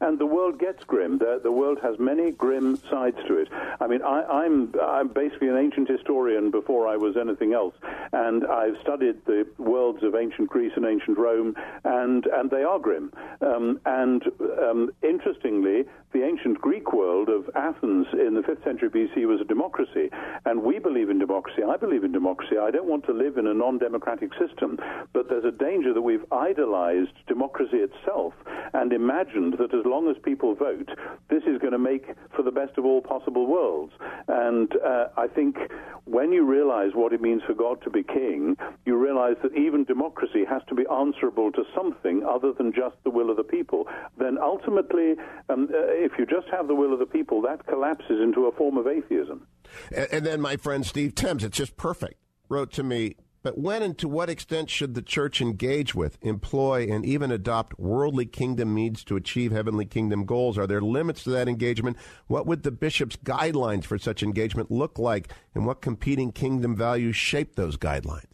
and 0.00 0.18
the 0.18 0.26
world 0.26 0.58
gets 0.58 0.82
grim. 0.84 1.18
The, 1.18 1.40
the 1.42 1.52
world 1.52 1.78
has 1.82 1.98
many 1.98 2.30
grim 2.30 2.76
sides 2.90 3.18
to 3.28 3.38
it. 3.38 3.48
I 3.80 3.86
mean, 3.86 4.02
I, 4.02 4.22
I'm 4.22 4.74
I'm 4.80 5.08
basically 5.08 5.48
an 5.48 5.56
ancient 5.56 5.88
historian 5.88 6.50
before 6.50 6.88
I 6.88 6.96
was 6.96 7.16
anything 7.16 7.52
else, 7.52 7.74
and 8.12 8.46
I've 8.46 8.76
studied 8.80 9.24
the 9.26 9.46
worlds 9.58 10.02
of 10.02 10.14
ancient 10.14 10.48
Greece 10.48 10.72
and 10.76 10.86
ancient 10.86 11.18
Rome, 11.18 11.54
and 11.84 12.26
and 12.26 12.50
they 12.50 12.62
are 12.62 12.78
grim. 12.78 13.12
Um, 13.40 13.80
and 13.84 14.22
um, 14.40 14.90
interestingly, 15.02 15.84
the 16.12 16.24
ancient 16.24 16.60
Greek 16.60 16.92
world 16.92 17.28
of 17.28 17.48
Athens 17.54 18.06
in 18.12 18.34
the 18.34 18.40
5th 18.40 18.64
century 18.64 18.88
BC 18.88 19.26
was 19.26 19.40
a 19.40 19.44
democracy, 19.44 20.10
and 20.44 20.62
we 20.62 20.78
believe 20.78 21.10
in 21.10 21.18
democracy. 21.18 21.62
I 21.62 21.76
believe 21.76 22.04
in 22.04 22.12
democracy. 22.12 22.56
I 22.60 22.70
don't 22.70 22.88
want 22.88 23.04
to 23.06 23.12
live 23.12 23.36
in 23.36 23.46
a 23.46 23.54
non 23.54 23.78
democratic 23.78 24.30
system, 24.34 24.78
but 25.12 25.28
there's 25.28 25.44
a 25.44 25.50
danger 25.50 25.92
that 25.94 26.02
we've 26.02 26.24
idolized 26.32 27.12
democracy 27.26 27.78
itself 27.78 28.34
and 28.72 28.92
imagined 28.92 29.54
that 29.58 29.74
as 29.74 29.84
long 29.90 30.08
as 30.08 30.16
people 30.22 30.54
vote, 30.54 30.88
this 31.28 31.42
is 31.44 31.58
going 31.58 31.72
to 31.72 31.78
make 31.78 32.06
for 32.34 32.42
the 32.42 32.50
best 32.50 32.78
of 32.78 32.84
all 32.84 33.02
possible 33.02 33.46
worlds. 33.46 33.92
And 34.28 34.72
uh, 34.76 35.08
I 35.16 35.26
think 35.26 35.56
when 36.04 36.32
you 36.32 36.44
realize 36.44 36.92
what 36.94 37.12
it 37.12 37.20
means 37.20 37.42
for 37.46 37.54
God 37.54 37.82
to 37.82 37.90
be 37.90 38.02
king, 38.02 38.56
you 38.86 38.96
realize 38.96 39.36
that 39.42 39.54
even 39.56 39.84
democracy 39.84 40.44
has 40.48 40.62
to 40.68 40.74
be 40.74 40.84
answerable 40.90 41.52
to 41.52 41.64
something 41.74 42.24
other 42.28 42.52
than 42.52 42.72
just 42.72 42.96
the 43.04 43.10
will 43.10 43.30
of 43.30 43.36
the 43.36 43.44
people. 43.44 43.86
Then 44.18 44.38
ultimately, 44.38 45.14
um, 45.48 45.68
uh, 45.72 46.06
if 46.06 46.12
you 46.18 46.26
just 46.26 46.48
have 46.50 46.68
the 46.68 46.74
will 46.74 46.92
of 46.92 46.98
the 46.98 47.06
people, 47.06 47.42
that 47.42 47.66
collapses 47.66 48.20
into 48.22 48.46
a 48.46 48.52
form 48.52 48.76
of 48.78 48.86
atheism. 48.86 49.46
And, 49.94 50.08
and 50.12 50.26
then 50.26 50.40
my 50.40 50.56
friend 50.56 50.86
Steve 50.86 51.14
Thames, 51.14 51.44
it's 51.44 51.56
just 51.56 51.76
perfect, 51.76 52.14
wrote 52.48 52.72
to 52.72 52.82
me 52.82 53.16
but 53.42 53.58
when 53.58 53.82
and 53.82 53.96
to 53.98 54.08
what 54.08 54.28
extent 54.28 54.70
should 54.70 54.94
the 54.94 55.02
church 55.02 55.40
engage 55.40 55.94
with, 55.94 56.18
employ, 56.22 56.86
and 56.90 57.04
even 57.06 57.30
adopt 57.30 57.78
worldly 57.78 58.26
kingdom 58.26 58.74
means 58.74 59.02
to 59.04 59.16
achieve 59.16 59.52
heavenly 59.52 59.86
kingdom 59.86 60.24
goals? 60.24 60.58
Are 60.58 60.66
there 60.66 60.80
limits 60.80 61.24
to 61.24 61.30
that 61.30 61.48
engagement? 61.48 61.96
What 62.26 62.46
would 62.46 62.62
the 62.62 62.70
bishop's 62.70 63.16
guidelines 63.16 63.84
for 63.84 63.98
such 63.98 64.22
engagement 64.22 64.70
look 64.70 64.98
like, 64.98 65.32
and 65.54 65.66
what 65.66 65.80
competing 65.80 66.32
kingdom 66.32 66.76
values 66.76 67.16
shape 67.16 67.56
those 67.56 67.76
guidelines? 67.76 68.24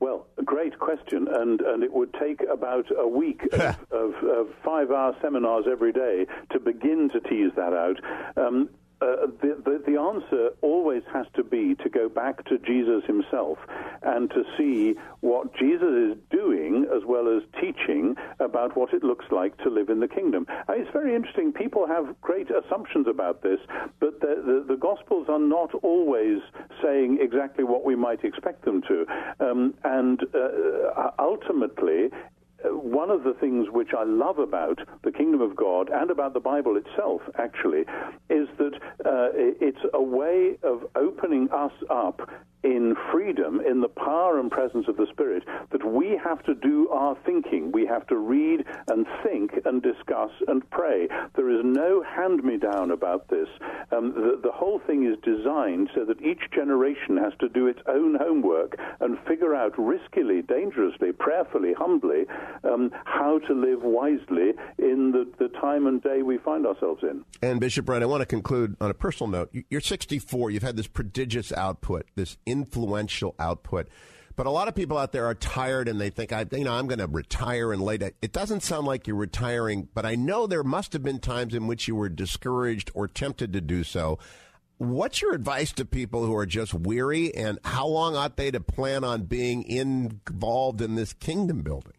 Well, 0.00 0.26
great 0.44 0.78
question, 0.78 1.28
and, 1.28 1.60
and 1.60 1.82
it 1.82 1.92
would 1.92 2.14
take 2.14 2.40
about 2.50 2.86
a 2.96 3.06
week 3.06 3.42
of, 3.52 3.76
of, 3.90 4.14
of 4.24 4.48
five 4.64 4.90
hour 4.90 5.14
seminars 5.20 5.66
every 5.70 5.92
day 5.92 6.26
to 6.52 6.58
begin 6.58 7.10
to 7.12 7.20
tease 7.20 7.52
that 7.56 7.72
out. 7.74 8.00
Um, 8.36 8.70
uh, 9.00 9.26
the, 9.40 9.62
the, 9.64 9.92
the, 9.92 10.00
answer 10.00 10.50
always 10.60 11.02
has 11.12 11.26
to 11.36 11.44
be 11.44 11.76
to 11.76 11.88
go 11.88 12.08
back 12.08 12.44
to 12.46 12.58
Jesus 12.58 13.04
himself 13.06 13.58
and 14.02 14.28
to 14.30 14.42
see 14.56 14.94
what 15.20 15.54
Jesus 15.56 16.12
is 16.12 16.16
doing 16.30 16.84
as 16.94 17.04
well 17.06 17.28
as 17.28 17.42
teaching 17.60 18.16
about 18.40 18.76
what 18.76 18.92
it 18.92 19.04
looks 19.04 19.26
like 19.30 19.56
to 19.58 19.70
live 19.70 19.88
in 19.88 20.00
the 20.00 20.08
kingdom. 20.08 20.46
Uh, 20.50 20.72
it's 20.72 20.90
very 20.92 21.14
interesting. 21.14 21.52
People 21.52 21.86
have 21.86 22.20
great 22.20 22.48
assumptions 22.50 23.06
about 23.06 23.42
this, 23.42 23.60
but 24.00 24.20
the, 24.20 24.42
the, 24.44 24.74
the 24.74 24.76
Gospels 24.80 25.26
are 25.28 25.38
not 25.38 25.72
always 25.82 26.38
saying 26.82 27.18
exactly 27.20 27.62
what 27.62 27.84
we 27.84 27.94
might 27.94 28.24
expect 28.24 28.64
them 28.64 28.82
to. 28.82 29.06
Um, 29.38 29.74
and 29.84 30.20
uh, 30.34 31.10
ultimately, 31.20 32.10
one 32.64 33.10
of 33.10 33.22
the 33.22 33.34
things 33.34 33.68
which 33.70 33.90
I 33.96 34.04
love 34.04 34.38
about 34.38 34.80
the 35.02 35.12
kingdom 35.12 35.40
of 35.40 35.54
God 35.54 35.90
and 35.90 36.10
about 36.10 36.34
the 36.34 36.40
Bible 36.40 36.76
itself, 36.76 37.22
actually, 37.38 37.82
is 38.28 38.48
that 38.58 38.74
uh, 39.04 39.30
it's 39.34 39.78
a 39.94 40.02
way 40.02 40.58
of 40.62 40.84
opening 40.96 41.48
us 41.52 41.72
up 41.90 42.28
in 42.64 42.96
freedom, 43.12 43.60
in 43.60 43.80
the 43.80 43.88
power 43.88 44.40
and 44.40 44.50
presence 44.50 44.88
of 44.88 44.96
the 44.96 45.06
Spirit, 45.12 45.44
that 45.70 45.84
we 45.84 46.18
have 46.22 46.42
to 46.42 46.54
do 46.54 46.88
our 46.90 47.16
thinking. 47.24 47.70
We 47.70 47.86
have 47.86 48.06
to 48.08 48.16
read 48.16 48.64
and 48.88 49.06
think 49.22 49.52
and 49.64 49.80
discuss 49.80 50.30
and 50.48 50.68
pray. 50.70 51.08
There 51.36 51.50
is 51.50 51.60
no 51.64 52.02
hand 52.02 52.42
me 52.42 52.56
down 52.56 52.90
about 52.90 53.28
this. 53.28 53.48
Um, 53.92 54.12
the, 54.12 54.40
the 54.42 54.52
whole 54.52 54.80
thing 54.80 55.06
is 55.06 55.16
designed 55.22 55.90
so 55.94 56.04
that 56.04 56.20
each 56.20 56.50
generation 56.52 57.16
has 57.18 57.32
to 57.40 57.48
do 57.48 57.68
its 57.68 57.80
own 57.86 58.16
homework 58.16 58.76
and 59.00 59.18
figure 59.20 59.54
out 59.54 59.76
riskily, 59.76 60.44
dangerously, 60.46 61.12
prayerfully, 61.12 61.74
humbly, 61.74 62.26
um, 62.64 62.90
how 63.04 63.38
to 63.40 63.54
live 63.54 63.82
wisely 63.82 64.52
in 64.78 65.12
the, 65.12 65.26
the 65.38 65.48
time 65.60 65.86
and 65.86 66.02
day 66.02 66.22
we 66.22 66.38
find 66.38 66.66
ourselves 66.66 67.02
in. 67.02 67.24
And 67.42 67.60
Bishop 67.60 67.88
Wright, 67.88 68.02
I 68.02 68.06
want 68.06 68.20
to 68.20 68.26
conclude 68.26 68.76
on 68.80 68.90
a 68.90 68.94
personal 68.94 69.30
note. 69.30 69.54
You're 69.70 69.80
64. 69.80 70.50
You've 70.50 70.62
had 70.62 70.76
this 70.76 70.86
prodigious 70.86 71.52
output, 71.52 72.06
this 72.14 72.36
influential 72.46 73.34
output. 73.38 73.88
But 74.38 74.46
a 74.46 74.50
lot 74.50 74.68
of 74.68 74.76
people 74.76 74.96
out 74.96 75.10
there 75.10 75.26
are 75.26 75.34
tired 75.34 75.88
and 75.88 76.00
they 76.00 76.10
think, 76.10 76.32
I, 76.32 76.46
you 76.52 76.62
know, 76.62 76.72
I'm 76.72 76.86
going 76.86 77.00
to 77.00 77.08
retire 77.08 77.72
and 77.72 77.82
late. 77.82 78.02
It 78.02 78.32
doesn't 78.32 78.62
sound 78.62 78.86
like 78.86 79.08
you're 79.08 79.16
retiring, 79.16 79.88
but 79.94 80.06
I 80.06 80.14
know 80.14 80.46
there 80.46 80.62
must 80.62 80.92
have 80.92 81.02
been 81.02 81.18
times 81.18 81.54
in 81.54 81.66
which 81.66 81.88
you 81.88 81.96
were 81.96 82.08
discouraged 82.08 82.92
or 82.94 83.08
tempted 83.08 83.52
to 83.54 83.60
do 83.60 83.82
so. 83.82 84.20
What's 84.76 85.20
your 85.20 85.34
advice 85.34 85.72
to 85.72 85.84
people 85.84 86.24
who 86.24 86.36
are 86.36 86.46
just 86.46 86.72
weary, 86.72 87.34
and 87.34 87.58
how 87.64 87.88
long 87.88 88.14
ought 88.14 88.36
they 88.36 88.52
to 88.52 88.60
plan 88.60 89.02
on 89.02 89.24
being 89.24 89.64
involved 89.64 90.80
in 90.80 90.94
this 90.94 91.12
kingdom 91.14 91.62
building? 91.62 91.94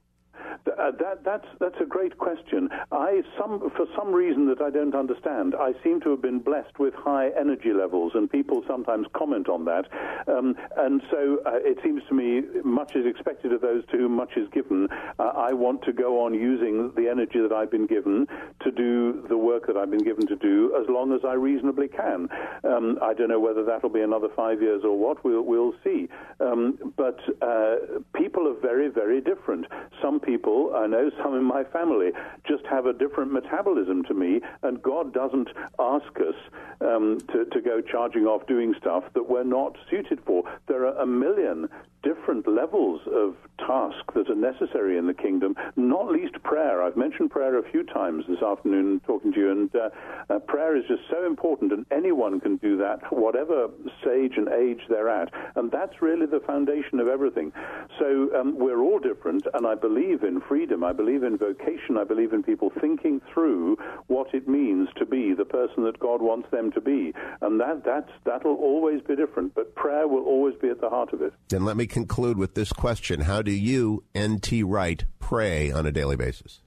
That, 0.97 1.23
that's, 1.23 1.45
that's 1.59 1.75
a 1.81 1.85
great 1.85 2.17
question. 2.17 2.69
I, 2.91 3.21
some, 3.37 3.69
for 3.75 3.85
some 3.97 4.11
reason 4.11 4.47
that 4.47 4.61
I 4.61 4.69
don't 4.69 4.95
understand, 4.95 5.55
I 5.55 5.73
seem 5.83 6.01
to 6.01 6.11
have 6.11 6.21
been 6.21 6.39
blessed 6.39 6.79
with 6.79 6.93
high 6.93 7.29
energy 7.39 7.73
levels, 7.73 8.13
and 8.15 8.29
people 8.29 8.63
sometimes 8.67 9.07
comment 9.13 9.49
on 9.49 9.65
that. 9.65 9.85
Um, 10.27 10.55
and 10.77 11.01
so 11.11 11.39
uh, 11.45 11.51
it 11.55 11.79
seems 11.83 12.01
to 12.09 12.15
me 12.15 12.41
much 12.63 12.95
is 12.95 13.05
expected 13.05 13.53
of 13.53 13.61
those 13.61 13.85
to 13.87 13.97
whom 13.97 14.15
much 14.15 14.31
is 14.37 14.49
given. 14.49 14.87
Uh, 15.19 15.23
I 15.23 15.53
want 15.53 15.83
to 15.83 15.93
go 15.93 16.25
on 16.25 16.33
using 16.33 16.91
the 16.95 17.07
energy 17.09 17.39
that 17.39 17.51
I've 17.51 17.71
been 17.71 17.87
given 17.87 18.27
to 18.61 18.71
do 18.71 19.25
the 19.27 19.37
work 19.37 19.67
that 19.67 19.77
I've 19.77 19.91
been 19.91 20.03
given 20.03 20.25
to 20.27 20.35
do 20.35 20.75
as 20.81 20.89
long 20.89 21.13
as 21.13 21.21
I 21.25 21.33
reasonably 21.33 21.87
can. 21.87 22.27
Um, 22.63 22.97
I 23.01 23.13
don't 23.13 23.29
know 23.29 23.39
whether 23.39 23.63
that'll 23.63 23.89
be 23.89 24.01
another 24.01 24.29
five 24.35 24.61
years 24.61 24.83
or 24.83 24.97
what. 24.97 25.23
We'll, 25.23 25.43
we'll 25.43 25.73
see. 25.83 26.07
Um, 26.39 26.93
but 26.97 27.19
uh, 27.41 27.75
people 28.15 28.47
are 28.47 28.59
very, 28.59 28.89
very 28.89 29.21
different. 29.21 29.65
Some 30.01 30.19
people 30.19 30.73
I 30.79 30.87
know 30.87 31.11
some 31.21 31.35
in 31.35 31.43
my 31.43 31.63
family 31.65 32.11
just 32.47 32.65
have 32.67 32.85
a 32.85 32.93
different 32.93 33.31
metabolism 33.33 34.03
to 34.05 34.13
me, 34.13 34.41
and 34.63 34.81
God 34.81 35.13
doesn't 35.13 35.49
ask 35.77 36.11
us 36.17 36.35
um, 36.81 37.19
to, 37.31 37.45
to 37.45 37.61
go 37.61 37.81
charging 37.81 38.25
off 38.25 38.47
doing 38.47 38.73
stuff 38.79 39.03
that 39.13 39.29
we're 39.29 39.43
not 39.43 39.77
suited 39.89 40.19
for. 40.25 40.43
There 40.67 40.85
are 40.87 40.97
a 40.97 41.05
million 41.05 41.67
different 42.01 42.47
levels 42.47 43.01
of 43.13 43.35
task 43.57 44.13
that 44.15 44.29
are 44.29 44.35
necessary 44.35 44.97
in 44.97 45.05
the 45.05 45.13
kingdom, 45.13 45.55
not 45.75 46.09
least 46.09 46.41
prayer. 46.43 46.81
I've 46.81 46.95
mentioned 46.95 47.29
prayer 47.29 47.57
a 47.57 47.71
few 47.71 47.83
times 47.83 48.23
this 48.27 48.41
afternoon 48.41 49.01
talking 49.05 49.33
to 49.33 49.39
you, 49.39 49.51
and 49.51 49.75
uh, 49.75 49.89
uh, 50.29 50.39
prayer 50.39 50.77
is 50.77 50.85
just 50.87 51.03
so 51.11 51.25
important, 51.25 51.73
and 51.73 51.85
anyone 51.91 52.39
can 52.39 52.55
do 52.57 52.77
that, 52.77 52.99
whatever 53.11 53.67
stage 54.01 54.33
and 54.37 54.47
age 54.47 54.79
they're 54.89 55.09
at. 55.09 55.29
And 55.55 55.69
that's 55.71 56.01
really 56.01 56.25
the 56.25 56.39
foundation 56.39 56.99
of 56.99 57.07
everything. 57.07 57.51
So 57.99 58.29
um, 58.39 58.57
we're 58.57 58.81
all 58.81 58.99
different, 58.99 59.45
and 59.53 59.67
I 59.67 59.75
believe 59.75 60.23
in 60.23 60.39
freedom. 60.59 60.83
I 60.83 60.91
believe 60.91 61.23
in 61.23 61.37
vocation. 61.37 61.97
I 61.97 62.03
believe 62.03 62.33
in 62.33 62.43
people 62.43 62.69
thinking 62.81 63.21
through 63.33 63.77
what 64.07 64.33
it 64.33 64.45
means 64.45 64.89
to 64.97 65.05
be 65.05 65.33
the 65.33 65.45
person 65.45 65.85
that 65.85 65.97
God 65.99 66.21
wants 66.21 66.49
them 66.51 66.69
to 66.73 66.81
be. 66.81 67.13
And 67.39 67.61
that, 67.61 67.85
that's, 67.85 68.11
that'll 68.25 68.55
always 68.55 69.01
be 69.01 69.15
different, 69.15 69.55
but 69.55 69.73
prayer 69.75 70.05
will 70.05 70.25
always 70.25 70.55
be 70.61 70.67
at 70.67 70.81
the 70.81 70.89
heart 70.89 71.13
of 71.13 71.21
it. 71.21 71.31
Then 71.47 71.63
let 71.63 71.77
me 71.77 71.87
conclude 71.87 72.37
with 72.37 72.55
this 72.55 72.73
question 72.73 73.21
How 73.21 73.41
do 73.41 73.51
you, 73.51 74.03
N.T. 74.13 74.63
Wright, 74.63 75.05
pray 75.19 75.71
on 75.71 75.85
a 75.85 75.93
daily 75.93 76.17
basis? 76.17 76.59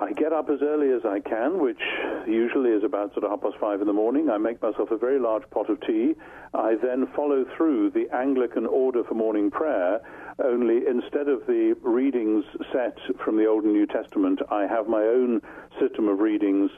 I 0.00 0.12
get 0.12 0.32
up 0.32 0.50
as 0.50 0.58
early 0.60 0.90
as 0.90 1.02
I 1.04 1.20
can, 1.20 1.60
which 1.62 1.80
usually 2.26 2.70
is 2.70 2.82
about 2.82 3.12
sort 3.12 3.24
of 3.24 3.30
half 3.30 3.42
past 3.42 3.54
five 3.60 3.80
in 3.80 3.86
the 3.86 3.92
morning. 3.92 4.28
I 4.28 4.38
make 4.38 4.60
myself 4.60 4.90
a 4.90 4.98
very 4.98 5.20
large 5.20 5.48
pot 5.50 5.70
of 5.70 5.80
tea. 5.82 6.14
I 6.52 6.74
then 6.82 7.06
follow 7.14 7.44
through 7.56 7.90
the 7.90 8.06
Anglican 8.12 8.66
order 8.66 9.04
for 9.04 9.14
morning 9.14 9.52
prayer, 9.52 10.00
only 10.42 10.86
instead 10.88 11.28
of 11.28 11.46
the 11.46 11.76
readings 11.82 12.44
set 12.72 12.98
from 13.24 13.36
the 13.36 13.46
Old 13.46 13.64
and 13.64 13.72
New 13.72 13.86
Testament, 13.86 14.40
I 14.50 14.66
have 14.66 14.88
my 14.88 15.02
own 15.02 15.40
system 15.80 16.08
of 16.08 16.18
readings 16.18 16.70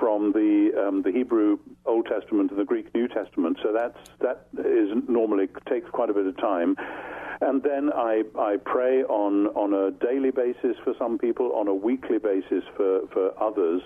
from 0.00 0.32
the 0.32 0.72
um, 0.82 1.02
the 1.02 1.12
Hebrew 1.12 1.58
Old 1.86 2.06
Testament 2.06 2.50
and 2.50 2.58
the 2.58 2.64
Greek 2.64 2.92
New 2.94 3.06
Testament. 3.06 3.58
So 3.62 3.72
that's 3.72 3.98
that 4.20 4.48
is 4.58 4.88
normally 5.06 5.46
takes 5.68 5.88
quite 5.90 6.10
a 6.10 6.14
bit 6.14 6.26
of 6.26 6.36
time. 6.38 6.74
And 7.42 7.62
then 7.62 7.90
I, 7.94 8.22
I 8.38 8.56
pray 8.62 9.02
on, 9.04 9.46
on 9.56 9.72
a 9.72 9.90
daily 10.04 10.30
basis 10.30 10.76
for 10.84 10.92
some 10.98 11.16
people, 11.16 11.52
on 11.54 11.68
a 11.68 11.74
weekly 11.74 12.18
basis 12.18 12.62
for, 12.76 13.08
for 13.14 13.32
others. 13.42 13.80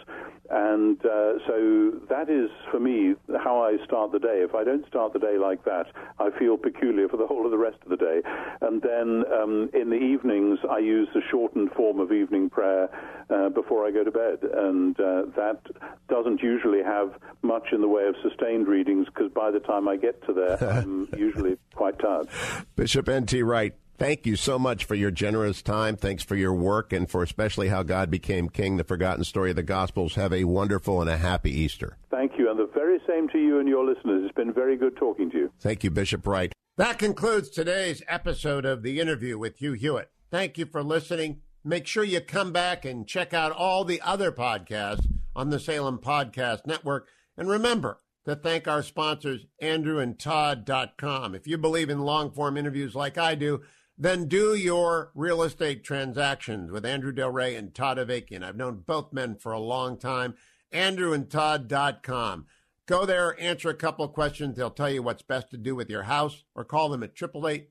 And 0.50 0.98
uh, 1.06 1.38
so 1.46 1.92
that 2.10 2.28
is, 2.28 2.50
for 2.72 2.80
me, 2.80 3.14
how 3.44 3.62
I 3.62 3.76
start 3.86 4.10
the 4.10 4.18
day. 4.18 4.42
If 4.42 4.56
I 4.56 4.64
don't 4.64 4.86
start 4.88 5.12
the 5.12 5.20
day 5.20 5.38
like 5.38 5.64
that, 5.64 5.86
I 6.18 6.30
feel 6.36 6.56
peculiar 6.56 7.08
for 7.08 7.16
the 7.16 7.28
whole 7.28 7.44
of 7.44 7.52
the 7.52 7.58
rest 7.58 7.78
of 7.84 7.90
the 7.90 7.96
day. 7.96 8.22
And 8.60 8.82
then 8.82 9.22
um, 9.32 9.70
in 9.72 9.88
the 9.88 9.96
evenings, 9.96 10.58
I 10.68 10.78
use 10.78 11.08
the 11.14 11.22
shortened 11.30 11.70
form 11.72 12.00
of 12.00 12.10
evening 12.10 12.50
prayer 12.50 12.90
uh, 13.30 13.50
before 13.50 13.86
I 13.86 13.92
go 13.92 14.02
to 14.02 14.10
bed. 14.10 14.38
And 14.42 14.98
uh, 14.98 15.26
that 15.36 15.60
doesn't 16.08 16.42
usually 16.42 16.82
have 16.82 17.14
much 17.42 17.68
in 17.72 17.80
the 17.80 17.88
way 17.88 18.04
of 18.06 18.14
sustained 18.22 18.68
readings 18.68 19.06
because 19.06 19.32
by 19.32 19.50
the 19.50 19.60
time 19.60 19.88
I 19.88 19.96
get 19.96 20.24
to 20.26 20.32
there, 20.32 20.70
I'm 20.70 21.08
usually 21.16 21.56
quite 21.74 21.98
tired. 21.98 22.28
Bishop 22.76 23.08
N.T. 23.08 23.42
Wright, 23.42 23.74
thank 23.98 24.26
you 24.26 24.36
so 24.36 24.58
much 24.58 24.84
for 24.84 24.94
your 24.94 25.10
generous 25.10 25.62
time. 25.62 25.96
Thanks 25.96 26.22
for 26.22 26.36
your 26.36 26.52
work 26.52 26.92
and 26.92 27.08
for 27.08 27.22
especially 27.22 27.68
how 27.68 27.82
God 27.82 28.10
became 28.10 28.48
king, 28.48 28.76
the 28.76 28.84
forgotten 28.84 29.24
story 29.24 29.50
of 29.50 29.56
the 29.56 29.62
Gospels. 29.62 30.14
Have 30.14 30.32
a 30.32 30.44
wonderful 30.44 31.00
and 31.00 31.10
a 31.10 31.16
happy 31.16 31.50
Easter. 31.50 31.96
Thank 32.10 32.32
you. 32.38 32.50
And 32.50 32.58
the 32.58 32.70
very 32.74 33.00
same 33.06 33.28
to 33.30 33.38
you 33.38 33.58
and 33.58 33.68
your 33.68 33.84
listeners. 33.84 34.24
It's 34.24 34.34
been 34.34 34.52
very 34.52 34.76
good 34.76 34.96
talking 34.96 35.30
to 35.30 35.36
you. 35.36 35.52
Thank 35.60 35.84
you, 35.84 35.90
Bishop 35.90 36.26
Wright. 36.26 36.52
That 36.76 36.98
concludes 36.98 37.50
today's 37.50 38.02
episode 38.08 38.64
of 38.64 38.82
The 38.82 39.00
Interview 39.00 39.38
with 39.38 39.58
Hugh 39.58 39.74
Hewitt. 39.74 40.10
Thank 40.30 40.58
you 40.58 40.66
for 40.66 40.82
listening. 40.82 41.40
Make 41.62 41.86
sure 41.86 42.04
you 42.04 42.20
come 42.20 42.52
back 42.52 42.84
and 42.84 43.06
check 43.06 43.32
out 43.32 43.52
all 43.52 43.84
the 43.84 44.00
other 44.02 44.30
podcasts 44.32 45.06
on 45.34 45.50
the 45.50 45.60
Salem 45.60 45.98
Podcast 45.98 46.66
Network. 46.66 47.08
And 47.36 47.48
remember, 47.48 47.98
to 48.24 48.34
thank 48.34 48.66
our 48.66 48.82
sponsors, 48.82 49.46
andrewandtodd.com. 49.62 51.34
If 51.34 51.46
you 51.46 51.58
believe 51.58 51.90
in 51.90 52.00
long 52.00 52.30
form 52.30 52.56
interviews 52.56 52.94
like 52.94 53.18
I 53.18 53.34
do, 53.34 53.62
then 53.96 54.26
do 54.26 54.54
your 54.54 55.12
real 55.14 55.42
estate 55.42 55.84
transactions 55.84 56.70
with 56.70 56.84
Andrew 56.84 57.12
Del 57.12 57.30
Rey 57.30 57.54
and 57.54 57.74
Todd 57.74 57.98
Avakian. 57.98 58.42
I've 58.42 58.56
known 58.56 58.82
both 58.86 59.12
men 59.12 59.36
for 59.36 59.52
a 59.52 59.60
long 59.60 59.98
time. 59.98 60.34
AndrewandTodd.com. 60.72 62.46
Go 62.86 63.06
there, 63.06 63.40
answer 63.40 63.70
a 63.70 63.74
couple 63.74 64.06
questions. 64.08 64.56
They'll 64.56 64.70
tell 64.70 64.90
you 64.90 65.02
what's 65.02 65.22
best 65.22 65.50
to 65.50 65.56
do 65.56 65.74
with 65.74 65.88
your 65.88 66.02
house 66.02 66.44
or 66.54 66.64
call 66.64 66.88
them 66.88 67.02
at 67.02 67.10
888 67.10 67.70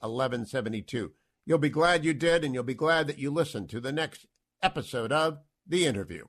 1172. 0.00 1.12
You'll 1.46 1.58
be 1.58 1.68
glad 1.68 2.04
you 2.04 2.12
did, 2.12 2.44
and 2.44 2.54
you'll 2.54 2.64
be 2.64 2.74
glad 2.74 3.06
that 3.06 3.18
you 3.18 3.30
listened 3.30 3.68
to 3.70 3.80
the 3.80 3.92
next 3.92 4.26
episode 4.62 5.12
of 5.12 5.38
The 5.66 5.86
Interview. 5.86 6.24